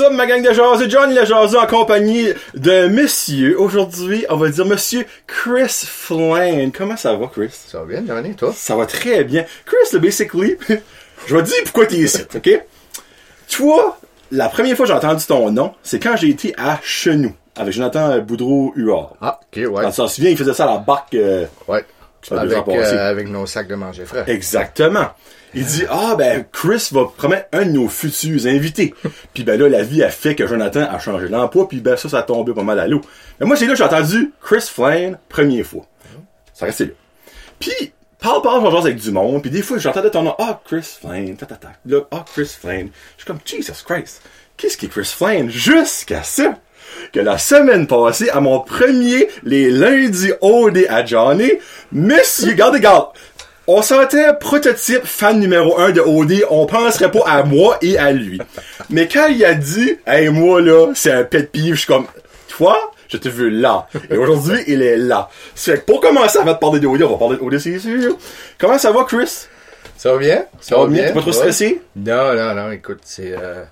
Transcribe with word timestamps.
Up, 0.00 0.12
ma 0.12 0.26
gang 0.26 0.42
de 0.42 0.52
jaseux? 0.52 0.88
John 0.88 1.14
le 1.14 1.24
jaseux 1.24 1.58
en 1.58 1.66
compagnie 1.66 2.28
de 2.54 2.86
monsieur. 2.88 3.60
Aujourd'hui, 3.60 4.24
on 4.30 4.36
va 4.36 4.48
dire 4.48 4.64
monsieur 4.64 5.04
Chris 5.26 5.68
Flynn. 5.86 6.72
Comment 6.72 6.96
ça 6.96 7.14
va, 7.14 7.26
Chris? 7.26 7.50
Ça 7.66 7.80
va 7.80 7.84
bien, 7.84 8.02
Johnny, 8.06 8.34
toi? 8.34 8.52
Ça 8.56 8.74
va 8.76 8.86
très 8.86 9.24
bien. 9.24 9.44
Chris, 9.66 9.76
là, 9.92 9.98
basically, 9.98 10.56
je 11.26 11.36
vais 11.36 11.42
te 11.42 11.48
dire 11.48 11.56
pourquoi 11.64 11.86
t'es 11.86 11.96
ici, 11.96 12.22
ok? 12.34 12.62
Toi, 13.50 13.98
la 14.30 14.48
première 14.48 14.76
fois 14.76 14.86
que 14.86 14.92
j'ai 14.92 14.96
entendu 14.96 15.24
ton 15.26 15.50
nom, 15.50 15.74
c'est 15.82 15.98
quand 15.98 16.16
j'ai 16.16 16.28
été 16.30 16.54
à 16.56 16.78
Chenou, 16.82 17.34
avec 17.56 17.72
Jonathan 17.74 18.18
Boudreau-Huard. 18.20 19.16
Ah, 19.20 19.40
ok, 19.42 19.56
ouais. 19.56 19.82
Quand 19.82 19.90
tu 19.90 19.96
t'en 19.96 20.08
souviens, 20.08 20.30
il 20.30 20.36
faisait 20.38 20.54
ça 20.54 20.64
à 20.64 20.74
la 20.74 20.78
barque, 20.78 21.14
euh, 21.14 21.46
Ouais. 21.68 21.84
Ça 22.22 22.40
Avec, 22.40 22.68
euh, 22.68 23.10
avec 23.10 23.28
nos 23.28 23.46
sacs 23.46 23.66
de 23.66 23.74
manger 23.74 24.04
frais. 24.04 24.24
Exactement. 24.28 25.08
Il 25.54 25.64
dit 25.64 25.84
ah 25.88 26.14
ben 26.16 26.44
Chris 26.50 26.88
va 26.92 27.04
promettre 27.16 27.48
un 27.52 27.64
de 27.66 27.70
nos 27.70 27.88
futurs 27.88 28.46
invités. 28.46 28.94
puis 29.34 29.44
ben 29.44 29.58
là 29.58 29.68
la 29.68 29.82
vie 29.82 30.02
a 30.02 30.10
fait 30.10 30.34
que 30.34 30.46
Jonathan 30.46 30.82
a 30.82 30.98
changé 30.98 31.28
d'emploi 31.28 31.68
puis 31.68 31.80
ben 31.80 31.96
ça 31.96 32.08
ça 32.08 32.18
a 32.18 32.22
tombé 32.22 32.52
pas 32.54 32.62
mal 32.62 32.78
à 32.78 32.86
l'eau. 32.86 33.00
Mais 33.40 33.46
moi 33.46 33.56
c'est 33.56 33.66
là 33.66 33.74
j'ai 33.74 33.84
entendu 33.84 34.32
Chris 34.40 34.68
Flynn 34.72 35.18
première 35.28 35.66
fois. 35.66 35.86
Ça 36.54 36.66
restait 36.66 36.86
là. 36.86 36.92
Puis 37.58 37.92
parle 38.18 38.42
parle 38.42 38.62
j'en 38.62 38.80
avec 38.80 38.96
du 38.96 39.10
monde 39.10 39.42
puis 39.42 39.50
des 39.50 39.62
fois 39.62 39.78
j'entendais 39.78 40.10
ton 40.10 40.22
nom 40.22 40.34
ah 40.38 40.60
Chris 40.64 40.98
Flynn 41.00 41.36
ta 41.36 41.46
ta 41.46 41.56
ta 41.56 41.72
là 41.86 42.00
ah 42.10 42.24
Chris 42.32 42.56
Flynn. 42.60 42.90
Je 43.16 43.24
suis 43.24 43.26
comme 43.26 43.40
Jesus 43.44 43.84
Christ. 43.84 44.22
Qu'est-ce 44.56 44.76
qui 44.76 44.86
est 44.86 44.88
Chris 44.88 45.04
Flynn? 45.04 45.50
Jusqu'à 45.50 46.22
ça 46.22 46.58
que 47.12 47.20
la 47.20 47.38
semaine 47.38 47.86
passée, 47.86 48.30
à 48.30 48.40
mon 48.40 48.60
premier, 48.60 49.28
les 49.42 49.70
lundis 49.70 50.32
OD 50.40 50.86
à 50.88 51.04
Johnny, 51.04 51.50
monsieur, 51.90 52.52
garde, 52.52 52.76
garde, 52.78 53.08
on 53.66 53.82
sentait 53.82 54.34
prototype 54.40 55.04
fan 55.04 55.38
numéro 55.38 55.78
un 55.78 55.90
de 55.90 56.00
OD, 56.00 56.44
on 56.50 56.66
penserait 56.66 57.10
pas 57.10 57.24
à 57.26 57.42
moi 57.44 57.78
et 57.82 57.98
à 57.98 58.12
lui. 58.12 58.40
Mais 58.90 59.08
quand 59.08 59.26
il 59.28 59.44
a 59.44 59.54
dit, 59.54 59.98
hey, 60.06 60.28
moi 60.28 60.60
là, 60.60 60.92
c'est 60.94 61.12
un 61.12 61.24
pet 61.24 61.50
peeve, 61.50 61.74
je 61.74 61.80
suis 61.80 61.86
comme, 61.86 62.06
toi, 62.48 62.92
je 63.08 63.16
te 63.16 63.28
veux 63.28 63.50
là. 63.50 63.86
Et 64.10 64.16
aujourd'hui, 64.16 64.58
il 64.66 64.82
est 64.82 64.96
là. 64.96 65.28
C'est 65.54 65.80
que 65.80 65.84
pour 65.84 66.00
commencer 66.00 66.38
à 66.38 66.44
te 66.44 66.58
parler 66.58 66.80
de 66.80 66.86
OD, 66.86 67.02
on 67.02 67.10
va 67.10 67.18
parler 67.18 67.36
de 67.36 67.42
OD, 67.42 67.58
c'est 67.58 67.78
sûr. 67.78 68.16
Comment 68.58 68.78
ça 68.78 68.90
va, 68.90 69.04
Chris? 69.04 69.46
Ça 69.96 70.12
va 70.12 70.18
bien? 70.18 70.46
Ça 70.60 70.78
va 70.78 70.86
bien? 70.86 71.06
T'es 71.06 71.12
pas 71.12 71.20
trop 71.20 71.32
stressé? 71.32 71.82
Non, 71.94 72.34
non, 72.34 72.54
non, 72.54 72.72
écoute, 72.72 73.00
c'est 73.04 73.32
euh, 73.32 73.64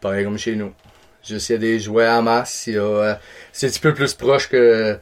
pareil 0.00 0.24
comme 0.24 0.38
chez 0.38 0.54
nous. 0.54 0.72
Juste, 1.26 1.48
il 1.48 1.52
y 1.52 1.56
a 1.56 1.58
des 1.58 1.80
jouets 1.80 2.08
en 2.08 2.22
masse, 2.22 2.66
il 2.66 2.74
y 2.74 2.78
a, 2.78 2.82
euh, 2.82 3.14
c'est 3.52 3.66
un 3.66 3.70
petit 3.70 3.80
peu 3.80 3.94
plus 3.94 4.12
proche 4.12 4.48
que, 4.48 4.98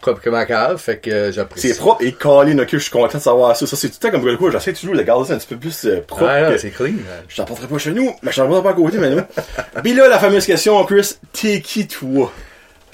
propre 0.00 0.20
que 0.20 0.30
ma 0.30 0.46
cave, 0.46 0.78
fait 0.78 0.98
que 0.98 1.10
euh, 1.10 1.32
j'apprécie. 1.32 1.68
C'est 1.68 1.78
propre 1.78 2.02
et 2.02 2.12
calé, 2.12 2.54
ok, 2.60 2.68
je 2.72 2.78
suis 2.78 2.90
content 2.90 3.18
de 3.18 3.22
savoir 3.22 3.56
ça. 3.56 3.66
Ça, 3.66 3.76
c'est 3.76 3.88
tout 3.88 3.96
le 4.02 4.08
temps 4.08 4.12
comme 4.18 4.26
le 4.26 4.36
coup, 4.36 4.50
j'essaie 4.50 4.72
toujours 4.72 4.94
de 4.96 5.02
garder 5.02 5.28
ça 5.28 5.34
un 5.34 5.38
petit 5.38 5.48
peu 5.48 5.56
plus 5.56 5.84
euh, 5.86 6.00
propre. 6.06 6.24
Que- 6.52 6.58
c'est 6.58 6.70
clean. 6.70 6.94
Je 7.28 7.36
t'en 7.36 7.44
porterai 7.44 7.66
pas 7.68 7.78
chez 7.78 7.92
nous, 7.92 8.12
mais 8.22 8.32
je 8.32 8.36
t'en 8.36 8.46
porterai 8.48 8.62
pas 8.62 8.70
à 8.70 8.72
côté, 8.74 8.98
mais 8.98 9.10
non. 9.10 9.24
Puis 9.82 9.94
là, 9.94 10.08
la 10.08 10.18
fameuse 10.18 10.46
question, 10.46 10.82
Chris, 10.84 11.14
t'es 11.32 11.60
qui 11.60 11.86
toi? 11.86 12.32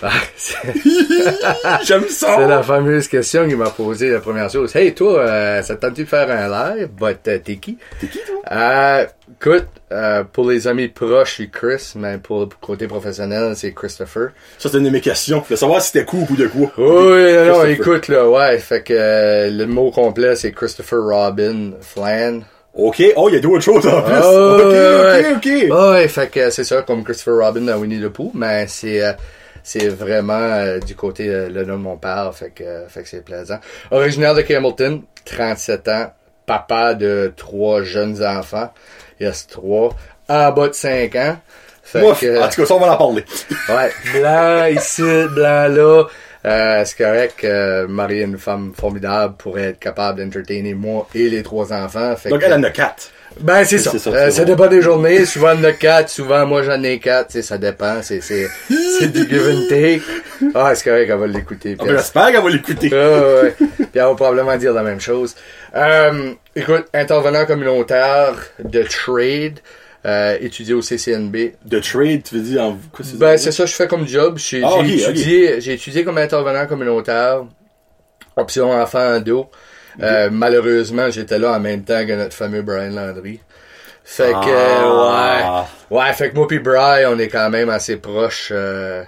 Ah, 0.02 0.10
c'est 0.36 0.56
J'aime 1.84 2.08
ça! 2.08 2.36
c'est 2.36 2.48
la 2.48 2.62
fameuse 2.62 3.08
question 3.08 3.46
qu'il 3.46 3.56
m'a 3.56 3.70
posée 3.70 4.10
la 4.10 4.20
première 4.20 4.50
chose. 4.50 4.74
Hey, 4.74 4.92
toi, 4.94 5.20
euh, 5.20 5.62
ça 5.62 5.76
te 5.76 5.86
tente 5.86 5.96
de 5.96 6.04
faire 6.04 6.28
un 6.30 6.48
live? 6.48 6.88
But, 6.88 7.26
euh, 7.28 7.38
t'es 7.38 7.56
qui? 7.56 7.78
T'es 8.00 8.08
qui 8.08 8.18
toi? 8.26 8.36
Euh, 8.50 9.06
écoute, 9.40 9.66
euh, 9.92 10.24
pour 10.24 10.50
les 10.50 10.66
amis 10.66 10.88
proches, 10.88 11.36
c'est 11.38 11.48
Chris, 11.48 11.92
mais 11.96 12.18
pour 12.18 12.40
le 12.40 12.48
côté 12.60 12.86
professionnel, 12.86 13.54
c'est 13.56 13.72
Christopher. 13.72 14.30
Ça, 14.58 14.68
c'était 14.68 14.78
une 14.78 14.84
de 14.84 14.90
mes 14.90 15.00
questions. 15.00 15.44
Je 15.48 15.54
savoir 15.54 15.80
si 15.80 15.92
c'était 15.92 16.04
cool 16.04 16.26
ou 16.28 16.36
de 16.36 16.48
quoi. 16.48 16.72
Oui, 16.76 17.48
non, 17.48 17.64
écoute, 17.64 18.08
là, 18.08 18.28
ouais, 18.28 18.58
fait 18.58 18.82
que 18.82 18.92
euh, 18.94 19.50
le 19.50 19.66
mot 19.66 19.90
complet, 19.90 20.34
c'est 20.36 20.52
Christopher 20.52 20.98
Robin 21.02 21.72
Flan. 21.80 22.40
Ok, 22.74 23.00
oh, 23.14 23.28
il 23.28 23.36
y 23.36 23.38
a 23.38 23.40
d'autres 23.40 23.62
choses 23.62 23.86
en 23.86 24.02
plus. 24.02 24.14
Oh, 24.20 24.58
ok, 24.58 24.72
ouais, 24.72 25.34
ok, 25.36 25.70
ok. 25.70 25.92
Ouais, 25.92 26.08
fait 26.08 26.26
que 26.28 26.50
c'est 26.50 26.64
ça, 26.64 26.82
comme 26.82 27.04
Christopher 27.04 27.46
Robin 27.46 27.60
dans 27.60 27.76
Winnie 27.76 28.00
the 28.00 28.08
Pooh, 28.08 28.32
mais 28.34 28.66
c'est 28.66 29.00
c'est 29.64 29.88
vraiment 29.88 30.34
euh, 30.34 30.78
du 30.78 30.94
côté 30.94 31.28
euh, 31.28 31.48
le 31.48 31.64
nom 31.64 31.74
de 31.78 31.82
mon 31.82 31.96
père, 31.96 32.30
fait 32.34 32.50
que, 32.50 32.62
euh, 32.62 32.86
fait 32.88 33.02
que 33.02 33.08
c'est 33.08 33.24
plaisant. 33.24 33.58
Originaire 33.90 34.34
de 34.34 34.44
Hamilton, 34.48 35.02
37 35.24 35.88
ans, 35.88 36.12
papa 36.46 36.94
de 36.94 37.32
trois 37.36 37.82
jeunes 37.82 38.24
enfants, 38.24 38.72
il 39.18 39.26
y 39.26 39.28
a 39.28 39.32
trois, 39.50 39.96
en 40.28 40.52
bas 40.52 40.68
de 40.68 40.74
5 40.74 41.16
ans. 41.16 41.36
Fait 41.82 42.00
Moi, 42.00 42.14
que, 42.20 42.40
en 42.42 42.48
tout 42.48 42.60
cas, 42.62 42.66
ça, 42.66 42.74
on 42.74 42.78
va 42.80 42.92
en 42.92 42.96
parler. 42.96 43.24
Ouais, 43.68 43.90
blanc 44.20 44.64
ici, 44.66 45.02
blanc 45.02 45.68
là. 45.68 46.04
Euh, 46.46 46.82
c'est 46.84 46.98
correct 46.98 47.34
que 47.38 47.86
marier 47.86 48.22
une 48.22 48.36
femme 48.36 48.72
formidable 48.78 49.34
pourrait 49.38 49.70
être 49.70 49.78
capable 49.78 50.22
d'entertainer 50.22 50.74
moi 50.74 51.08
et 51.14 51.30
les 51.30 51.42
trois 51.42 51.72
enfants. 51.72 52.14
Fait 52.16 52.28
Donc, 52.28 52.40
que- 52.40 52.44
elle 52.44 52.52
en 52.52 52.62
a 52.62 52.70
quatre. 52.70 53.10
Ben, 53.40 53.64
c'est 53.64 53.78
ça. 53.78 53.98
Ça, 53.98 54.10
Euh, 54.10 54.30
ça 54.30 54.44
dépend 54.44 54.66
des 54.68 54.80
journées. 54.82 55.24
Souvent, 55.24 55.52
il 55.52 55.58
y 55.60 55.60
en 55.60 55.64
a 55.64 55.72
quatre. 55.72 56.08
Souvent, 56.08 56.46
moi, 56.46 56.62
j'en 56.62 56.82
ai 56.82 56.98
quatre. 56.98 57.28
Tu 57.28 57.32
sais, 57.34 57.42
ça 57.42 57.58
dépend. 57.58 58.00
C'est, 58.02 58.20
c'est, 58.20 58.46
c'est 58.98 59.08
du 59.12 59.28
give 59.28 59.48
and 59.48 59.68
take. 59.68 60.02
Ah, 60.54 60.74
c'est 60.74 60.84
correct, 60.88 61.08
elle 61.10 61.18
va 61.18 61.26
l'écouter. 61.26 61.76
Ah, 61.78 61.84
ben, 61.84 61.96
J'espère 61.96 62.32
qu'elle 62.32 62.42
va 62.42 62.50
l'écouter. 62.50 62.90
ah, 62.92 63.42
ouais. 63.42 63.54
Puis 63.58 63.86
elle 63.94 64.00
va 64.02 64.14
probablement 64.14 64.56
dire 64.56 64.72
la 64.72 64.82
même 64.82 65.00
chose. 65.00 65.34
Euh, 65.74 66.32
écoute, 66.54 66.84
intervenant 66.94 67.44
communautaire 67.46 68.34
de 68.62 68.82
trade, 68.84 69.58
euh, 70.06 70.36
étudié 70.40 70.74
au 70.74 70.82
CCNB, 70.82 71.54
De 71.64 71.80
trade, 71.80 72.22
tu 72.24 72.34
veux 72.36 72.42
dire 72.42 72.62
en 72.62 72.78
quoi 72.92 73.04
c'est 73.04 73.18
ben, 73.18 73.36
c'est 73.38 73.52
ça 73.52 73.64
je 73.66 73.72
fais 73.74 73.86
comme 73.88 74.06
job. 74.06 74.36
J'ai 74.38 74.62
Ah, 74.64 74.80
étudié, 74.84 75.60
j'ai 75.60 75.72
étudié 75.74 76.04
comme 76.04 76.18
intervenant 76.18 76.66
communautaire, 76.66 77.44
option 78.36 78.70
enfant 78.72 78.98
ado. 79.14 79.46
Euh, 80.02 80.28
malheureusement, 80.30 81.10
j'étais 81.10 81.38
là 81.38 81.52
en 81.52 81.60
même 81.60 81.82
temps 81.84 82.04
que 82.06 82.12
notre 82.12 82.34
fameux 82.34 82.62
Brian 82.62 82.90
Landry. 82.90 83.40
Fait 84.04 84.32
que, 84.32 84.36
Ah. 84.50 85.66
ouais. 85.90 85.98
Ouais, 85.98 86.12
fait 86.12 86.30
que 86.30 86.34
moi 86.34 86.46
pis 86.46 86.58
Brian, 86.58 87.12
on 87.14 87.18
est 87.18 87.28
quand 87.28 87.48
même 87.50 87.70
assez 87.70 87.96
proches, 87.96 88.48
euh, 88.52 89.02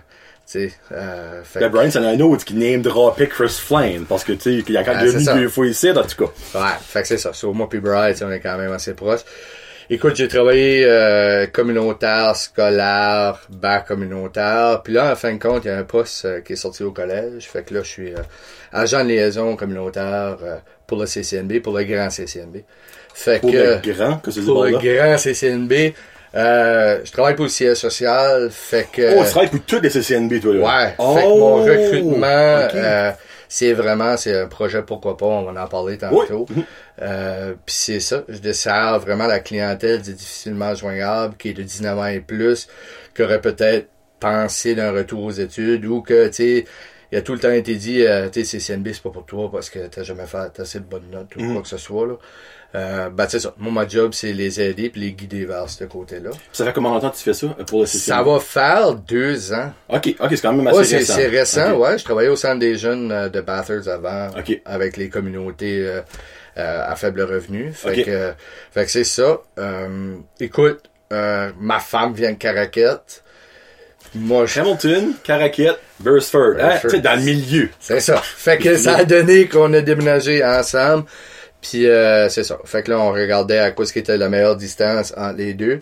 tu 0.51 0.69
sais, 0.71 0.73
euh, 0.93 1.43
fait 1.45 1.61
Ben, 1.61 1.69
Brian, 1.71 1.91
c'est 1.91 1.99
un 1.99 2.19
autre 2.21 2.45
qui 2.45 2.55
name 2.55 2.81
dropé 2.83 3.29
Chris 3.29 3.49
Flynn. 3.61 4.05
Parce 4.07 4.25
que, 4.25 4.33
tu 4.33 4.41
sais, 4.41 4.65
il 4.67 4.71
y 4.73 4.77
a 4.77 4.85
quand 4.85 4.93
Ah, 4.97 5.05
même 5.05 5.21
ça. 5.21 5.35
deux 5.35 5.49
fois 5.49 5.67
ici, 5.67 5.91
en 5.91 6.03
tout 6.03 6.25
cas. 6.27 6.59
Ouais, 6.59 6.71
fait 6.81 7.03
que 7.03 7.09
c'est 7.09 7.19
ça. 7.19 7.33
Sur 7.33 7.53
moi 7.53 7.69
puis 7.69 7.81
Brian, 7.81 8.15
on 8.23 8.31
est 8.31 8.41
quand 8.41 8.57
même 8.57 8.73
assez 8.73 8.95
proches. 8.95 9.21
Écoute, 9.89 10.17
j'ai 10.17 10.27
travaillé 10.29 10.85
euh, 10.85 11.47
communautaire, 11.47 12.35
scolaire, 12.35 13.39
bac 13.51 13.87
communautaire. 13.87 14.81
Puis 14.83 14.93
là, 14.95 15.13
en 15.13 15.15
fin 15.15 15.33
de 15.35 15.39
compte, 15.39 15.65
il 15.65 15.69
y 15.69 15.71
a 15.71 15.79
un 15.79 15.85
poste 15.85 16.25
euh, 16.25 16.41
qui 16.41 16.55
est 16.55 16.57
sorti 16.57 16.83
au 16.83 16.91
collège. 16.91 17.45
Fait 17.49 17.63
que 17.63 17.73
là, 17.75 17.83
je 17.85 17.89
suis 17.89 18.13
euh, 18.13 18.19
agent 18.73 19.05
de 19.05 19.09
liaison 19.11 19.55
communautaire 19.57 20.39
euh, 20.43 20.57
pour 20.87 20.99
le 20.99 21.07
CCNB, 21.07 21.61
pour 21.61 21.77
le 21.77 21.85
grand 21.85 22.11
CCNB. 22.11 22.59
Fait 23.15 23.41
Pour 23.41 23.51
que 23.51 23.57
le 23.57 23.93
grand, 23.93 24.19
que 24.19 24.31
c'est 24.31 24.43
pour 24.43 24.65
le 24.65 24.73
grand 24.73 25.17
CCNB, 25.19 25.95
euh, 26.35 27.01
je 27.05 27.11
travaille 27.13 27.35
pour 27.35 27.45
le 27.47 27.51
siège 27.51 27.77
social. 27.79 28.51
Fait 28.51 28.89
que 28.93 29.17
Oh, 29.19 29.25
tu 29.25 29.31
travailles 29.31 29.51
pour 29.51 29.61
toutes 29.63 29.83
les 29.83 29.91
CCNB, 29.91 30.41
toi, 30.41 30.55
là. 30.55 30.61
Ouais. 30.61 30.95
Oh, 30.99 31.15
fait 31.17 31.23
que 31.23 31.29
mon 31.29 31.55
recrutement, 31.57 32.65
ok. 32.67 32.75
euh, 32.75 33.13
c'est 33.49 33.73
vraiment, 33.73 34.17
c'est 34.17 34.37
un 34.39 34.47
projet 34.47 34.83
pourquoi 34.83 35.17
pas, 35.17 35.27
on 35.27 35.51
va 35.51 35.65
en 35.65 35.67
parler 35.69 35.97
tantôt. 35.97 36.47
Oui. 36.55 36.65
Euh, 37.01 37.55
Puis 37.65 37.75
c'est 37.75 38.01
ça, 38.01 38.23
je 38.29 38.39
dessert 38.39 38.99
vraiment 39.01 39.27
la 39.27 39.41
clientèle 39.41 40.03
du 40.03 40.13
difficilement 40.13 40.75
joignable, 40.75 41.37
qui 41.39 41.51
est 41.51 41.55
de 41.55 41.63
19 41.63 41.99
ans 41.99 42.07
et 42.07 42.21
plus, 42.21 42.67
qui 43.15 43.23
aurait 43.23 43.41
peut-être 43.41 43.89
pensé 44.21 44.75
d'un 44.75 44.93
retour 44.93 45.25
aux 45.25 45.31
études 45.31 45.85
ou 45.87 46.03
que, 46.03 46.27
tu 46.29 46.33
sais, 46.35 46.65
il 47.13 47.19
a 47.19 47.23
tout 47.23 47.33
le 47.33 47.39
temps 47.39 47.51
été 47.53 47.75
dit, 47.77 48.05
euh, 48.07 48.29
tu 48.29 48.45
sais, 48.45 48.59
CCNB, 48.59 48.89
c'est 48.93 49.03
pas 49.03 49.11
pour 49.11 49.25
toi 49.27 49.51
parce 49.51 49.71
que 49.71 49.87
t'as 49.87 50.03
jamais 50.03 50.27
fait 50.27 50.59
assez 50.61 50.81
de 50.81 50.85
bonnes 50.85 51.11
notes 51.13 51.35
ou 51.37 51.41
Mhm. 51.41 51.53
quoi 51.55 51.63
que 51.63 51.69
ce 51.69 51.79
soit, 51.79 52.07
là. 52.07 52.15
Euh, 52.75 53.09
ben, 53.11 53.27
c'est 53.29 53.39
ça. 53.39 53.55
Moi, 53.59 53.73
ma 53.73 53.89
job, 53.89 54.13
c'est 54.13 54.33
les 54.33 54.61
aider 54.61 54.91
puis 54.91 55.01
les 55.01 55.13
guider 55.13 55.47
vers 55.47 55.71
ce 55.71 55.85
côté-là. 55.85 56.31
Ça 56.53 56.65
fait 56.65 56.73
combien 56.75 56.95
de 56.97 57.01
temps 57.01 57.11
que 57.11 57.17
tu 57.17 57.23
fais 57.23 57.33
ça 57.33 57.47
euh, 57.59 57.65
pour 57.65 57.81
le 57.81 57.87
CCNB? 57.87 58.17
Ça 58.17 58.23
va 58.23 58.41
faire 58.41 58.95
deux 58.97 59.53
ans. 59.55 59.73
Ok, 59.89 60.15
ok, 60.19 60.29
c'est 60.31 60.41
quand 60.43 60.53
même 60.53 60.67
assez 60.67 60.79
Ouais, 60.79 60.85
c'est 60.85 60.97
récent. 60.99 61.15
c'est 61.15 61.27
récent, 61.29 61.77
ouais. 61.79 61.97
Je 61.97 62.05
travaillais 62.05 62.29
au 62.29 62.37
centre 62.37 62.59
des 62.59 62.77
jeunes 62.77 63.11
euh, 63.13 63.29
de 63.31 63.41
Bathurst 63.41 63.89
avant, 63.89 64.29
avec 64.67 64.97
les 64.99 65.09
communautés 65.09 65.87
euh, 65.87 66.01
euh, 66.59 66.85
à 66.91 66.97
faible 66.97 67.23
revenu. 67.23 67.73
Fait 67.73 68.03
que, 68.03 68.33
fait 68.73 68.85
que 68.85 68.91
c'est 68.91 69.05
ça. 69.05 69.39
Écoute, 70.41 70.83
euh, 71.13 71.51
ma 71.59 71.79
femme 71.79 72.13
vient 72.13 72.33
de 72.33 72.37
Caraquette. 72.37 73.23
Moi, 74.15 74.47
je... 74.47 74.61
Hamilton, 74.61 75.13
Caraquette, 75.25 75.79
Burstford. 76.01 76.57
Hein, 76.61 76.79
tu 76.81 76.91
sais, 76.91 77.01
dans 77.01 77.19
le 77.19 77.25
milieu. 77.25 77.69
C'est 77.81 78.01
ça. 78.01 78.17
Fait 78.19 78.59
que 78.59 78.77
ça 78.77 78.97
a 78.99 79.05
donné 79.05 79.47
qu'on 79.49 79.73
a 79.73 79.81
déménagé 79.81 80.45
ensemble. 80.45 81.05
Puis 81.61 81.87
euh, 81.87 82.29
c'est 82.29 82.45
ça. 82.45 82.59
Fait 82.65 82.83
que 82.83 82.91
là, 82.91 83.01
on 83.01 83.13
regardait 83.13 83.59
à 83.59 83.71
quoi 83.71 83.87
ce 83.87 83.93
qui 83.93 83.99
était 83.99 84.17
la 84.17 84.29
meilleure 84.29 84.57
distance 84.57 85.13
entre 85.17 85.39
les 85.39 85.55
deux. 85.55 85.79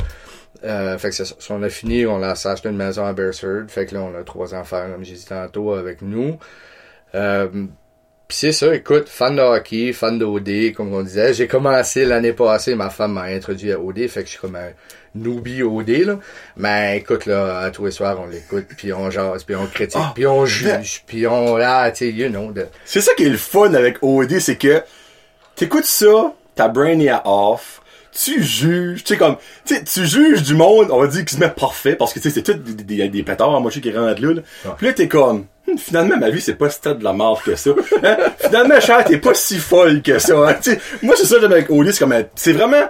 Euh, 0.65 0.97
fait 0.99 1.11
que 1.11 1.15
c'est 1.15 1.25
ça. 1.25 1.35
Si 1.39 1.53
on 1.53 1.63
a 1.63 1.69
fini, 1.69 2.07
on 2.07 2.23
a 2.23 2.31
acheté 2.31 2.69
une 2.69 2.77
maison 2.77 3.05
à 3.05 3.13
Beresford. 3.13 3.65
Fait 3.69 3.87
que 3.87 3.95
là, 3.95 4.01
on 4.01 4.15
a 4.19 4.23
trois 4.23 4.55
enfants, 4.55 4.87
comme 4.93 5.05
j'ai 5.05 5.15
dit 5.15 5.27
tantôt, 5.27 5.73
avec 5.75 6.01
nous. 6.01 6.39
Euh, 7.15 7.49
Puis 8.29 8.39
c'est 8.39 8.53
ça, 8.53 8.75
écoute, 8.75 9.09
fan 9.09 9.37
de 9.37 9.43
hockey, 9.43 9.93
fan 9.93 10.19
d'OD, 10.19 10.73
comme 10.75 10.95
on 10.95 11.03
disait. 11.03 11.35
J'ai 11.35 11.47
commencé 11.47 12.07
l'année 12.07 12.33
passée, 12.33 12.75
ma 12.75 12.89
femme 12.89 13.13
m'a 13.13 13.25
introduit 13.25 13.73
à 13.73 13.79
OD, 13.79 14.07
fait 14.09 14.21
que 14.23 14.27
je 14.27 14.31
suis 14.33 14.41
comme 14.41 14.57
un 14.57 14.71
newbie 15.15 15.63
OD, 15.63 15.89
là. 16.07 16.19
Mais 16.57 16.99
écoute, 16.99 17.27
là, 17.27 17.59
à 17.61 17.71
tous 17.71 17.85
les 17.87 17.91
soirs, 17.91 18.19
on 18.21 18.27
l'écoute, 18.27 18.67
puis 18.77 18.93
on 18.93 19.11
jase, 19.11 19.45
puis 19.45 19.55
on 19.57 19.67
critique, 19.67 20.01
Ah, 20.03 20.13
puis 20.15 20.27
on 20.27 20.45
juge, 20.47 21.03
puis 21.07 21.27
on, 21.27 21.57
là, 21.57 21.91
tu 21.91 21.99
sais, 21.99 22.11
you 22.11 22.29
know, 22.29 22.51
de... 22.53 22.67
C'est 22.85 23.01
ça 23.01 23.13
qui 23.15 23.25
est 23.25 23.29
le 23.31 23.37
fun 23.37 23.73
avec 23.75 23.99
OD, 24.03 24.39
c'est 24.41 24.57
que 24.57 24.83
t'écoutes 25.57 25.85
ça, 25.85 26.33
ta 26.55 26.69
brain 26.69 26.99
est 27.01 27.09
à 27.09 27.23
off, 27.27 27.81
tu 28.13 28.43
juges, 28.43 29.03
tu 29.05 29.15
sais, 29.15 29.19
comme, 29.19 29.37
tu 29.65 29.75
sais, 29.75 29.85
tu 29.85 30.07
juges 30.07 30.43
du 30.43 30.55
monde, 30.55 30.89
on 30.91 31.01
va 31.01 31.07
dire, 31.09 31.25
qui 31.25 31.35
se 31.35 31.41
met 31.41 31.49
parfait, 31.49 31.95
parce 31.97 32.13
que, 32.13 32.21
tu 32.21 32.31
sais, 32.31 32.35
c'est 32.35 32.43
tout 32.43 32.55
des, 32.55 32.85
des, 32.85 33.09
des 33.09 33.23
pétards 33.23 33.55
à 33.55 33.61
moitié 33.61 33.81
qui 33.81 33.91
rentrent 33.97 34.23
là, 34.23 34.35
là. 34.35 34.43
Puis 34.79 34.87
là, 34.87 34.93
t'es 34.93 35.09
comme, 35.09 35.47
Hum, 35.67 35.79
finalement, 35.79 36.19
ma 36.19 36.29
vie, 36.29 36.43
c'est 36.43 36.57
pas 36.57 36.69
si 36.69 36.79
de 36.83 37.03
la 37.03 37.15
mort 37.15 37.43
que 37.43 37.57
ça. 37.57 37.71
Hein? 38.03 38.17
Finalement, 38.39 38.79
cher, 38.81 39.03
t'es 39.03 39.17
pas 39.17 39.33
si 39.33 39.57
folle 39.57 40.03
que 40.03 40.19
ça. 40.19 40.37
Hein? 40.47 40.55
Tu 40.63 40.73
sais, 40.73 40.81
moi, 41.01 41.15
c'est 41.17 41.25
ça, 41.25 41.37
j'aime 41.41 41.53
avec 41.53 41.71
Oli, 41.71 41.91
c'est 41.91 42.01
comme, 42.01 42.13
un- 42.13 42.25
c'est 42.35 42.53
vraiment 42.53 42.87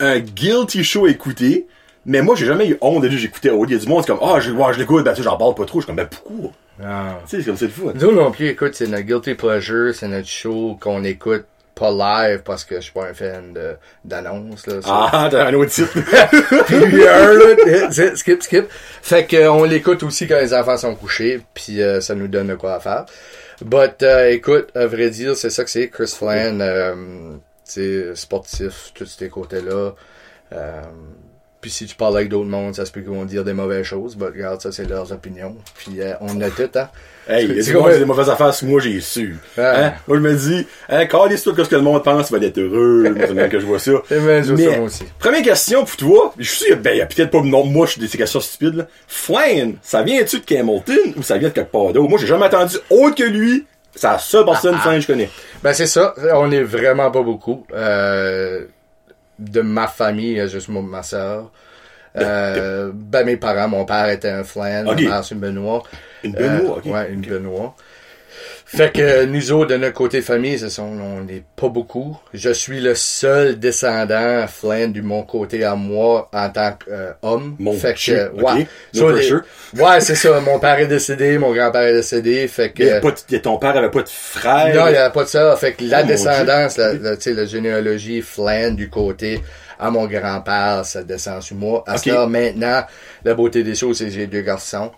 un 0.00 0.18
guilty 0.20 0.84
show 0.84 1.06
à 1.06 1.10
écouter. 1.10 1.66
Mais 2.08 2.22
moi, 2.22 2.36
j'ai 2.36 2.46
jamais 2.46 2.68
eu 2.68 2.78
honte 2.80 3.02
de 3.02 3.08
dire 3.08 3.18
j'écoutais 3.18 3.50
Oli. 3.50 3.72
Il 3.72 3.76
y 3.78 3.80
a 3.80 3.82
du 3.82 3.88
monde, 3.88 4.04
c'est 4.06 4.12
comme, 4.12 4.20
ah, 4.22 4.38
je, 4.40 4.52
ouais, 4.52 4.72
je 4.72 4.78
l'écoute, 4.78 5.04
ben, 5.04 5.10
tu 5.12 5.18
sais, 5.18 5.22
j'en 5.24 5.36
parle 5.36 5.54
pas 5.54 5.64
trop. 5.64 5.80
Je 5.80 5.84
suis 5.84 5.86
comme, 5.86 5.96
ben, 5.96 6.06
pourquoi? 6.08 6.50
Ah. 6.84 7.18
Tu 7.24 7.30
sais, 7.30 7.38
c'est 7.38 7.46
comme, 7.46 7.56
c'est 7.56 7.64
le 7.66 7.70
fou. 7.72 7.88
hein. 7.88 7.92
Nous 8.00 8.12
non 8.12 8.30
plus, 8.30 8.46
écoute, 8.48 8.74
c'est 8.74 8.86
notre 8.86 9.02
guilty 9.04 9.34
pleasure, 9.34 9.92
c'est 9.94 10.06
notre 10.08 10.28
show 10.28 10.78
qu'on 10.80 11.02
écoute 11.02 11.44
pas 11.74 11.90
live 11.90 12.40
parce 12.42 12.64
que 12.64 12.76
je 12.76 12.80
suis 12.80 12.92
pas 12.92 13.06
un 13.08 13.12
fan 13.12 13.52
de 13.52 13.72
d'annonces 14.04 14.66
là. 14.66 14.80
ça. 14.80 15.08
Ah, 15.12 15.28
t'as 15.30 15.46
un 15.48 15.52
autre 15.54 15.70
titre. 15.72 15.92
PBR, 16.68 17.32
là, 17.34 17.90
c'est- 17.90 18.16
skip, 18.16 18.42
skip. 18.42 18.66
Fait 19.02 19.26
que, 19.26 19.36
euh, 19.36 19.52
on 19.52 19.64
l'écoute 19.64 20.02
aussi 20.02 20.26
quand 20.26 20.38
les 20.38 20.54
enfants 20.54 20.76
sont 20.78 20.94
couchés, 20.94 21.40
puis 21.54 21.82
euh, 21.82 22.00
ça 22.00 22.14
nous 22.14 22.28
donne 22.28 22.46
de 22.48 22.54
quoi 22.54 22.74
à 22.76 22.80
faire. 22.80 23.04
But, 23.62 24.02
euh, 24.02 24.30
écoute, 24.30 24.68
à 24.74 24.86
vrai 24.86 25.10
dire, 25.10 25.36
c'est 25.36 25.50
ça 25.50 25.64
que 25.64 25.70
c'est. 25.70 25.88
Chris 25.88 26.14
Flan, 26.16 26.60
euh, 26.60 26.94
sportif, 28.14 28.92
tous 28.94 29.06
ces 29.06 29.28
côtés-là. 29.28 29.94
Euh, 30.52 30.82
puis 31.60 31.70
si 31.70 31.86
tu 31.86 31.96
parles 31.96 32.16
avec 32.16 32.28
d'autres 32.28 32.48
mondes, 32.48 32.76
ça 32.76 32.86
se 32.86 32.92
peut 32.92 33.00
qu'ils 33.00 33.10
vont 33.10 33.24
dire 33.24 33.42
des 33.42 33.52
mauvaises 33.52 33.84
choses. 33.84 34.14
But 34.16 34.26
regarde, 34.26 34.60
ça, 34.60 34.70
c'est 34.70 34.84
leurs 34.84 35.10
opinions. 35.10 35.56
Puis 35.74 36.00
euh, 36.00 36.14
on 36.20 36.40
a 36.40 36.50
tout, 36.50 36.70
hein. 36.76 36.88
Hey, 37.28 37.44
il 37.44 37.56
y 37.56 37.76
a 37.76 37.98
des 37.98 38.04
mauvaises 38.04 38.30
affaires 38.30 38.54
sur 38.54 38.68
moi, 38.68 38.80
j'ai 38.80 39.00
su. 39.00 39.36
Ah. 39.58 39.86
Hein? 39.86 39.92
Moi, 40.06 40.18
je 40.18 40.22
me 40.22 40.34
dis, 40.36 40.64
hein, 40.88 41.06
quand 41.06 41.26
les 41.26 41.36
toi 41.40 41.52
ce 41.56 41.68
que 41.68 41.74
le 41.74 41.82
monde 41.82 42.04
pense, 42.04 42.28
tu 42.28 42.38
vas 42.38 42.46
être 42.46 42.58
heureux. 42.58 43.12
Moi, 43.34 43.48
que 43.48 43.58
je 43.58 43.66
vois 43.66 43.80
ça. 43.80 43.90
C'est 44.08 44.20
bien 44.20 44.44
ça, 44.44 44.52
Mais- 44.52 44.76
moi 44.76 44.86
aussi. 44.86 45.02
Première 45.18 45.42
question 45.42 45.84
pour 45.84 45.96
toi. 45.96 46.34
Je 46.38 46.48
suis 46.48 46.66
sûr, 46.66 46.76
ben, 46.76 46.92
il 46.92 46.98
y 46.98 47.00
a 47.00 47.06
peut-être 47.06 47.32
pas, 47.32 47.40
non, 47.40 47.64
moi, 47.64 47.86
je 47.86 47.92
suis 47.92 48.00
des 48.00 48.06
questions 48.06 48.38
stupides, 48.38 48.76
là. 48.76 48.86
Flan, 49.08 49.72
ça 49.82 50.04
vient-tu 50.04 50.38
de 50.38 50.56
Hamilton 50.56 51.14
ou 51.16 51.22
ça 51.24 51.36
vient 51.36 51.48
de 51.48 51.54
quelque 51.54 51.72
part 51.72 51.92
d'autre? 51.92 52.08
Moi, 52.08 52.20
j'ai 52.20 52.28
jamais 52.28 52.46
entendu 52.46 52.76
autre 52.90 53.16
que 53.16 53.24
lui. 53.24 53.66
C'est 53.96 54.06
la 54.06 54.18
seule 54.18 54.44
personne 54.44 54.76
Flan 54.76 54.92
que 54.94 55.00
je 55.00 55.06
connais. 55.08 55.30
Ben 55.62 55.72
c'est 55.72 55.86
ça, 55.86 56.14
on 56.34 56.50
est 56.52 56.62
vraiment 56.62 57.10
pas 57.10 57.22
beaucoup. 57.22 57.66
Euh, 57.74 58.66
de 59.38 59.60
ma 59.60 59.86
famille, 59.88 60.30
il 60.32 60.36
y 60.36 60.40
a 60.40 60.46
juste 60.46 60.68
moi, 60.68 60.82
ma 60.82 61.02
soeur. 61.02 61.50
Euh, 62.16 62.90
ben 62.94 63.26
mes 63.26 63.36
parents, 63.36 63.68
mon 63.68 63.84
père 63.84 64.08
était 64.08 64.30
un 64.30 64.44
flan, 64.44 64.86
Ok. 64.86 65.02
ma 65.02 65.08
mère 65.10 65.24
c'est 65.24 65.34
une 65.34 65.40
Benoît. 65.40 65.82
Une 66.22 66.32
Benoît, 66.32 66.76
Euh, 66.76 66.78
ok. 66.78 66.84
Ouais, 66.86 67.10
une 67.12 67.20
Benoît. 67.20 67.74
Fait 68.68 68.92
que 68.92 69.24
nous 69.26 69.52
autres, 69.52 69.70
de 69.70 69.76
notre 69.76 69.94
côté 69.94 70.20
famille, 70.22 70.58
c'est 70.58 70.70
ça, 70.70 70.82
on 70.82 71.22
n'est 71.22 71.44
pas 71.54 71.68
beaucoup. 71.68 72.18
Je 72.34 72.50
suis 72.50 72.80
le 72.80 72.96
seul 72.96 73.60
descendant 73.60 74.44
flan 74.48 74.88
du 74.88 75.02
mon 75.02 75.22
côté 75.22 75.62
à 75.62 75.76
moi 75.76 76.28
en 76.34 76.50
tant 76.50 76.72
qu'homme. 76.84 77.54
Mon 77.60 77.74
fait 77.74 77.94
que, 77.94 78.00
Dieu, 78.00 78.30
ouais. 78.42 78.66
No 78.94 79.12
les- 79.12 79.32
ouais, 79.32 80.00
c'est 80.00 80.16
ça. 80.16 80.40
Mon 80.40 80.58
père 80.58 80.80
est 80.80 80.88
décédé, 80.88 81.38
mon 81.38 81.54
grand-père 81.54 81.82
est 81.82 81.92
décédé. 81.92 82.48
Fait 82.48 82.72
que. 82.72 82.98
Pas 83.00 83.12
de- 83.30 83.36
ton 83.38 83.56
père 83.58 83.76
avait 83.76 83.88
pas 83.90 84.02
de 84.02 84.08
frère? 84.08 84.74
Non, 84.74 84.88
il 84.88 84.92
n'y 84.92 84.96
avait 84.98 85.12
pas 85.12 85.22
de 85.22 85.28
ça. 85.28 85.54
Fait 85.54 85.72
que 85.72 85.84
la 85.84 86.02
Oh, 86.02 86.06
descendance, 86.06 86.76
la, 86.76 86.92
la, 86.94 87.16
tu 87.16 87.22
sais, 87.22 87.34
la 87.34 87.44
généalogie 87.46 88.20
flan 88.20 88.72
du 88.72 88.90
côté 88.90 89.40
à 89.78 89.92
mon 89.92 90.06
grand-père, 90.06 90.84
ça 90.84 91.04
descend 91.04 91.40
sur 91.40 91.54
moi. 91.54 91.84
À 91.86 91.94
Ok. 91.94 92.00
ce 92.04 92.10
là, 92.10 92.26
maintenant, 92.26 92.82
la 93.24 93.34
beauté 93.34 93.62
des 93.62 93.76
choses, 93.76 93.98
c'est 93.98 94.06
que 94.06 94.10
j'ai 94.10 94.26
deux 94.26 94.40
garçons. 94.42 94.90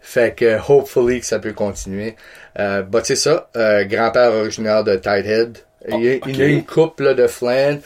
Fait 0.00 0.34
que, 0.34 0.56
hopefully, 0.68 1.20
que 1.20 1.26
ça 1.26 1.38
peut 1.40 1.52
continuer. 1.52 2.14
Euh, 2.58 2.82
bah, 2.82 3.00
c'est 3.04 3.16
ça. 3.16 3.48
Euh, 3.56 3.84
grand-père 3.84 4.32
originaire 4.32 4.82
de 4.84 4.96
Tighthead. 4.96 5.58
il, 5.88 6.04
y 6.04 6.08
a- 6.10 6.18
il 6.26 6.42
a 6.42 6.46
une 6.46 6.64
couple 6.64 7.04
là, 7.04 7.14
de 7.14 7.26
flan. 7.26 7.78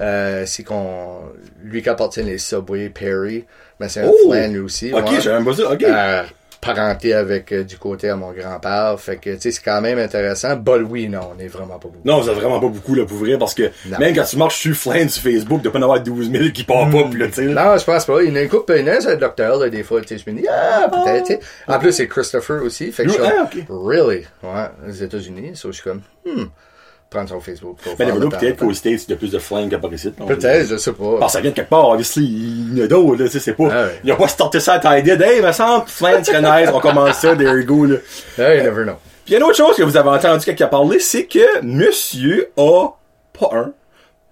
Euh, 0.00 0.44
c'est 0.46 0.62
qu'on, 0.62 1.18
lui 1.62 1.82
qui 1.82 1.88
appartient 1.88 2.22
les 2.22 2.38
Subway 2.38 2.88
Perry. 2.90 3.44
Mais 3.80 3.88
c'est 3.88 4.00
un 4.02 4.08
Oh! 4.08 4.30
flan 4.30 4.48
lui 4.48 4.60
aussi. 4.60 4.92
Ok, 4.92 5.10
ouais. 5.10 5.20
j'avais 5.20 5.36
même 5.36 5.44
pas 5.44 5.54
ça. 5.54 5.70
Ok. 5.70 5.84
Parenté 6.60 7.14
avec 7.14 7.52
euh, 7.52 7.64
du 7.64 7.78
côté 7.78 8.10
à 8.10 8.16
mon 8.16 8.32
grand-père. 8.32 8.94
Fait 9.00 9.16
que, 9.16 9.30
tu 9.30 9.40
sais, 9.40 9.50
c'est 9.50 9.62
quand 9.62 9.80
même 9.80 9.98
intéressant. 9.98 10.56
But 10.56 10.82
oui, 10.88 11.08
non, 11.08 11.30
on 11.34 11.38
est 11.40 11.46
vraiment 11.48 11.78
pas 11.78 11.88
beaucoup. 11.88 12.06
Non, 12.06 12.20
vous 12.20 12.28
êtes 12.28 12.36
vraiment 12.36 12.60
pas 12.60 12.68
beaucoup, 12.68 12.94
là, 12.94 13.06
pour 13.06 13.16
vrai, 13.16 13.38
parce 13.38 13.54
que 13.54 13.70
Non. 13.86 13.98
même 13.98 14.14
quand 14.14 14.24
tu 14.24 14.36
marches 14.36 14.58
sur 14.60 14.74
Flan 14.74 15.08
sur 15.08 15.22
Facebook, 15.22 15.62
de 15.62 15.70
pas 15.70 15.78
en 15.78 15.82
avoir 15.82 16.00
12 16.02 16.30
000 16.30 16.44
qui 16.52 16.64
partent 16.64 16.92
pas, 16.92 17.04
pis 17.04 17.16
là, 17.16 17.26
tu 17.28 17.32
sais. 17.32 17.44
Non, 17.46 17.78
je 17.78 17.84
pense 17.84 18.04
pas. 18.04 18.22
Il 18.22 18.28
y 18.28 18.32
en 18.32 18.36
a 18.36 18.42
une 18.42 18.48
couple, 18.50 18.74
il 18.78 18.86
y 18.86 18.90
en 18.90 18.92
a 18.94 19.10
un, 19.10 19.16
docteur, 19.16 19.58
là, 19.58 19.70
des 19.70 19.82
fois, 19.82 20.02
tu 20.02 20.08
sais, 20.08 20.18
je 20.24 20.30
me 20.30 20.38
dis, 20.38 20.46
ah, 20.48 20.86
peut-être, 20.90 21.26
tu 21.26 21.32
sais. 21.34 21.40
En 21.66 21.78
plus, 21.78 21.92
c'est 21.92 22.08
Christopher 22.08 22.62
aussi. 22.62 22.92
Fait 22.92 23.04
que 23.04 23.08
je 23.08 23.14
suis 23.14 23.22
Ah, 23.24 23.48
comme, 23.50 23.60
ok. 23.78 23.86
really? 23.90 24.26
Ouais, 24.42 24.66
aux 24.86 24.92
États-Unis. 24.92 25.52
So, 25.54 25.68
je 25.72 25.76
suis 25.80 25.84
comme, 25.84 26.02
hmm, 26.26 26.44
prendre 27.10 27.28
son 27.28 27.40
Facebook. 27.40 27.76
pour 27.82 27.94
Mais 27.98 28.06
Ben, 28.06 28.28
peut-être 28.30 28.56
qu'aux 28.58 28.72
States, 28.72 29.02
il 29.08 29.10
y 29.10 29.12
a 29.14 29.16
plus 29.16 29.32
de 29.32 29.38
flingues 29.40 29.68
qu'à 29.68 29.78
par 29.78 29.92
ici. 29.92 30.12
non? 30.18 30.26
Peut-être, 30.26 30.68
je 30.68 30.76
sais 30.76 30.92
pas. 30.92 31.16
Parce 31.18 31.32
que 31.32 31.38
ça 31.38 31.40
vient 31.42 31.50
de 31.50 31.56
quelque 31.56 31.68
part, 31.68 31.88
obviously, 31.88 32.24
il 32.24 32.78
y 32.78 32.82
en 32.82 32.84
a 32.84 32.88
d'autres, 32.88 33.22
là, 33.22 33.24
tu 33.28 33.32
sais, 33.32 33.40
c'est 33.40 33.54
pas, 33.54 33.68
Ah 33.70 33.84
ouais. 33.86 34.00
il 34.04 34.10
a 34.12 34.16
pas 34.16 34.28
starté 34.28 34.60
ça 34.60 34.74
à 34.74 34.78
taille 34.78 35.02
dead, 35.02 35.20
hey, 35.20 35.42
me 35.42 35.50
semble, 35.52 35.86
flingue 35.88 36.24
serait 36.24 36.40
nice, 36.40 36.70
on 36.72 36.78
commence 36.78 37.18
ça, 37.18 37.34
there 37.34 37.58
you 37.58 37.64
go, 37.64 37.84
là. 37.84 37.96
Hey, 38.38 38.58
you 38.58 38.64
never 38.64 38.84
know. 38.84 38.94
Puis 39.24 39.26
il 39.26 39.32
y 39.32 39.34
a 39.34 39.38
une 39.38 39.44
autre 39.44 39.56
chose 39.56 39.76
que 39.76 39.82
vous 39.82 39.96
avez 39.96 40.08
entendu 40.08 40.44
quelqu'un 40.44 40.68
parler, 40.68 41.00
c'est 41.00 41.26
que 41.26 41.62
monsieur 41.62 42.50
a 42.56 42.88
pas 43.38 43.50
un, 43.52 43.72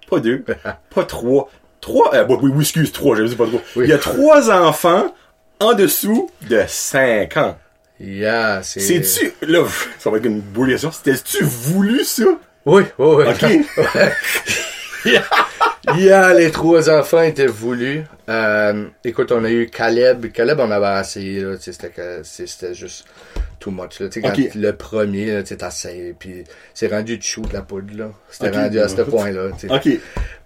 pas 0.08 0.20
deux, 0.20 0.44
pas 0.94 1.04
trois, 1.04 1.50
trois, 1.80 2.14
euh, 2.14 2.24
oui, 2.28 2.50
oui, 2.54 2.60
excuse, 2.62 2.92
trois, 2.92 3.16
j'avais 3.16 3.28
dit 3.28 3.36
pas 3.36 3.46
trois. 3.46 3.60
Oui. 3.74 3.84
Il 3.86 3.90
y 3.90 3.92
a 3.92 3.98
trois 3.98 4.50
enfants 4.52 5.12
en 5.58 5.74
dessous 5.74 6.30
de 6.48 6.62
cinq 6.68 7.36
ans. 7.36 7.56
Yeah, 8.00 8.60
c'est... 8.62 8.78
C'est-tu, 8.78 9.34
là, 9.42 9.64
ça 9.98 10.10
va 10.10 10.18
être 10.18 10.26
une 10.26 10.40
boule 10.40 10.78
c'était-tu 10.78 11.42
voulu, 11.42 12.04
ça? 12.04 12.22
Oui, 12.66 12.82
oui, 12.98 13.16
oui. 13.16 13.24
Ok. 13.28 13.44
Yeah, 15.96 16.34
les 16.34 16.50
trois 16.50 16.90
enfants 16.90 17.22
étaient 17.22 17.46
voulus. 17.46 18.02
Euh, 18.28 18.84
écoute, 19.04 19.32
on 19.32 19.42
a 19.44 19.50
eu 19.50 19.66
Caleb. 19.70 20.26
Caleb, 20.32 20.58
on 20.60 20.70
avait 20.70 21.00
essayé, 21.00 21.40
là, 21.40 21.54
c'était 21.58 21.88
que- 21.88 22.20
c'est- 22.24 22.46
c'était 22.46 22.74
juste 22.74 23.06
too 23.58 23.70
much, 23.70 24.00
là. 24.00 24.08
Quand 24.20 24.32
le 24.54 24.72
premier, 24.72 25.42
tu 25.44 25.56
t'essayes, 25.56 26.14
puis 26.18 26.44
c'est 26.74 26.88
rendu 26.88 27.16
de 27.16 27.22
chou 27.22 27.40
de 27.42 27.54
la 27.54 27.62
poudre, 27.62 27.96
là. 27.96 28.10
C'était 28.28 28.50
rendu 28.64 28.78
à 28.80 28.88
ce 28.88 28.96
point-là. 29.10 29.50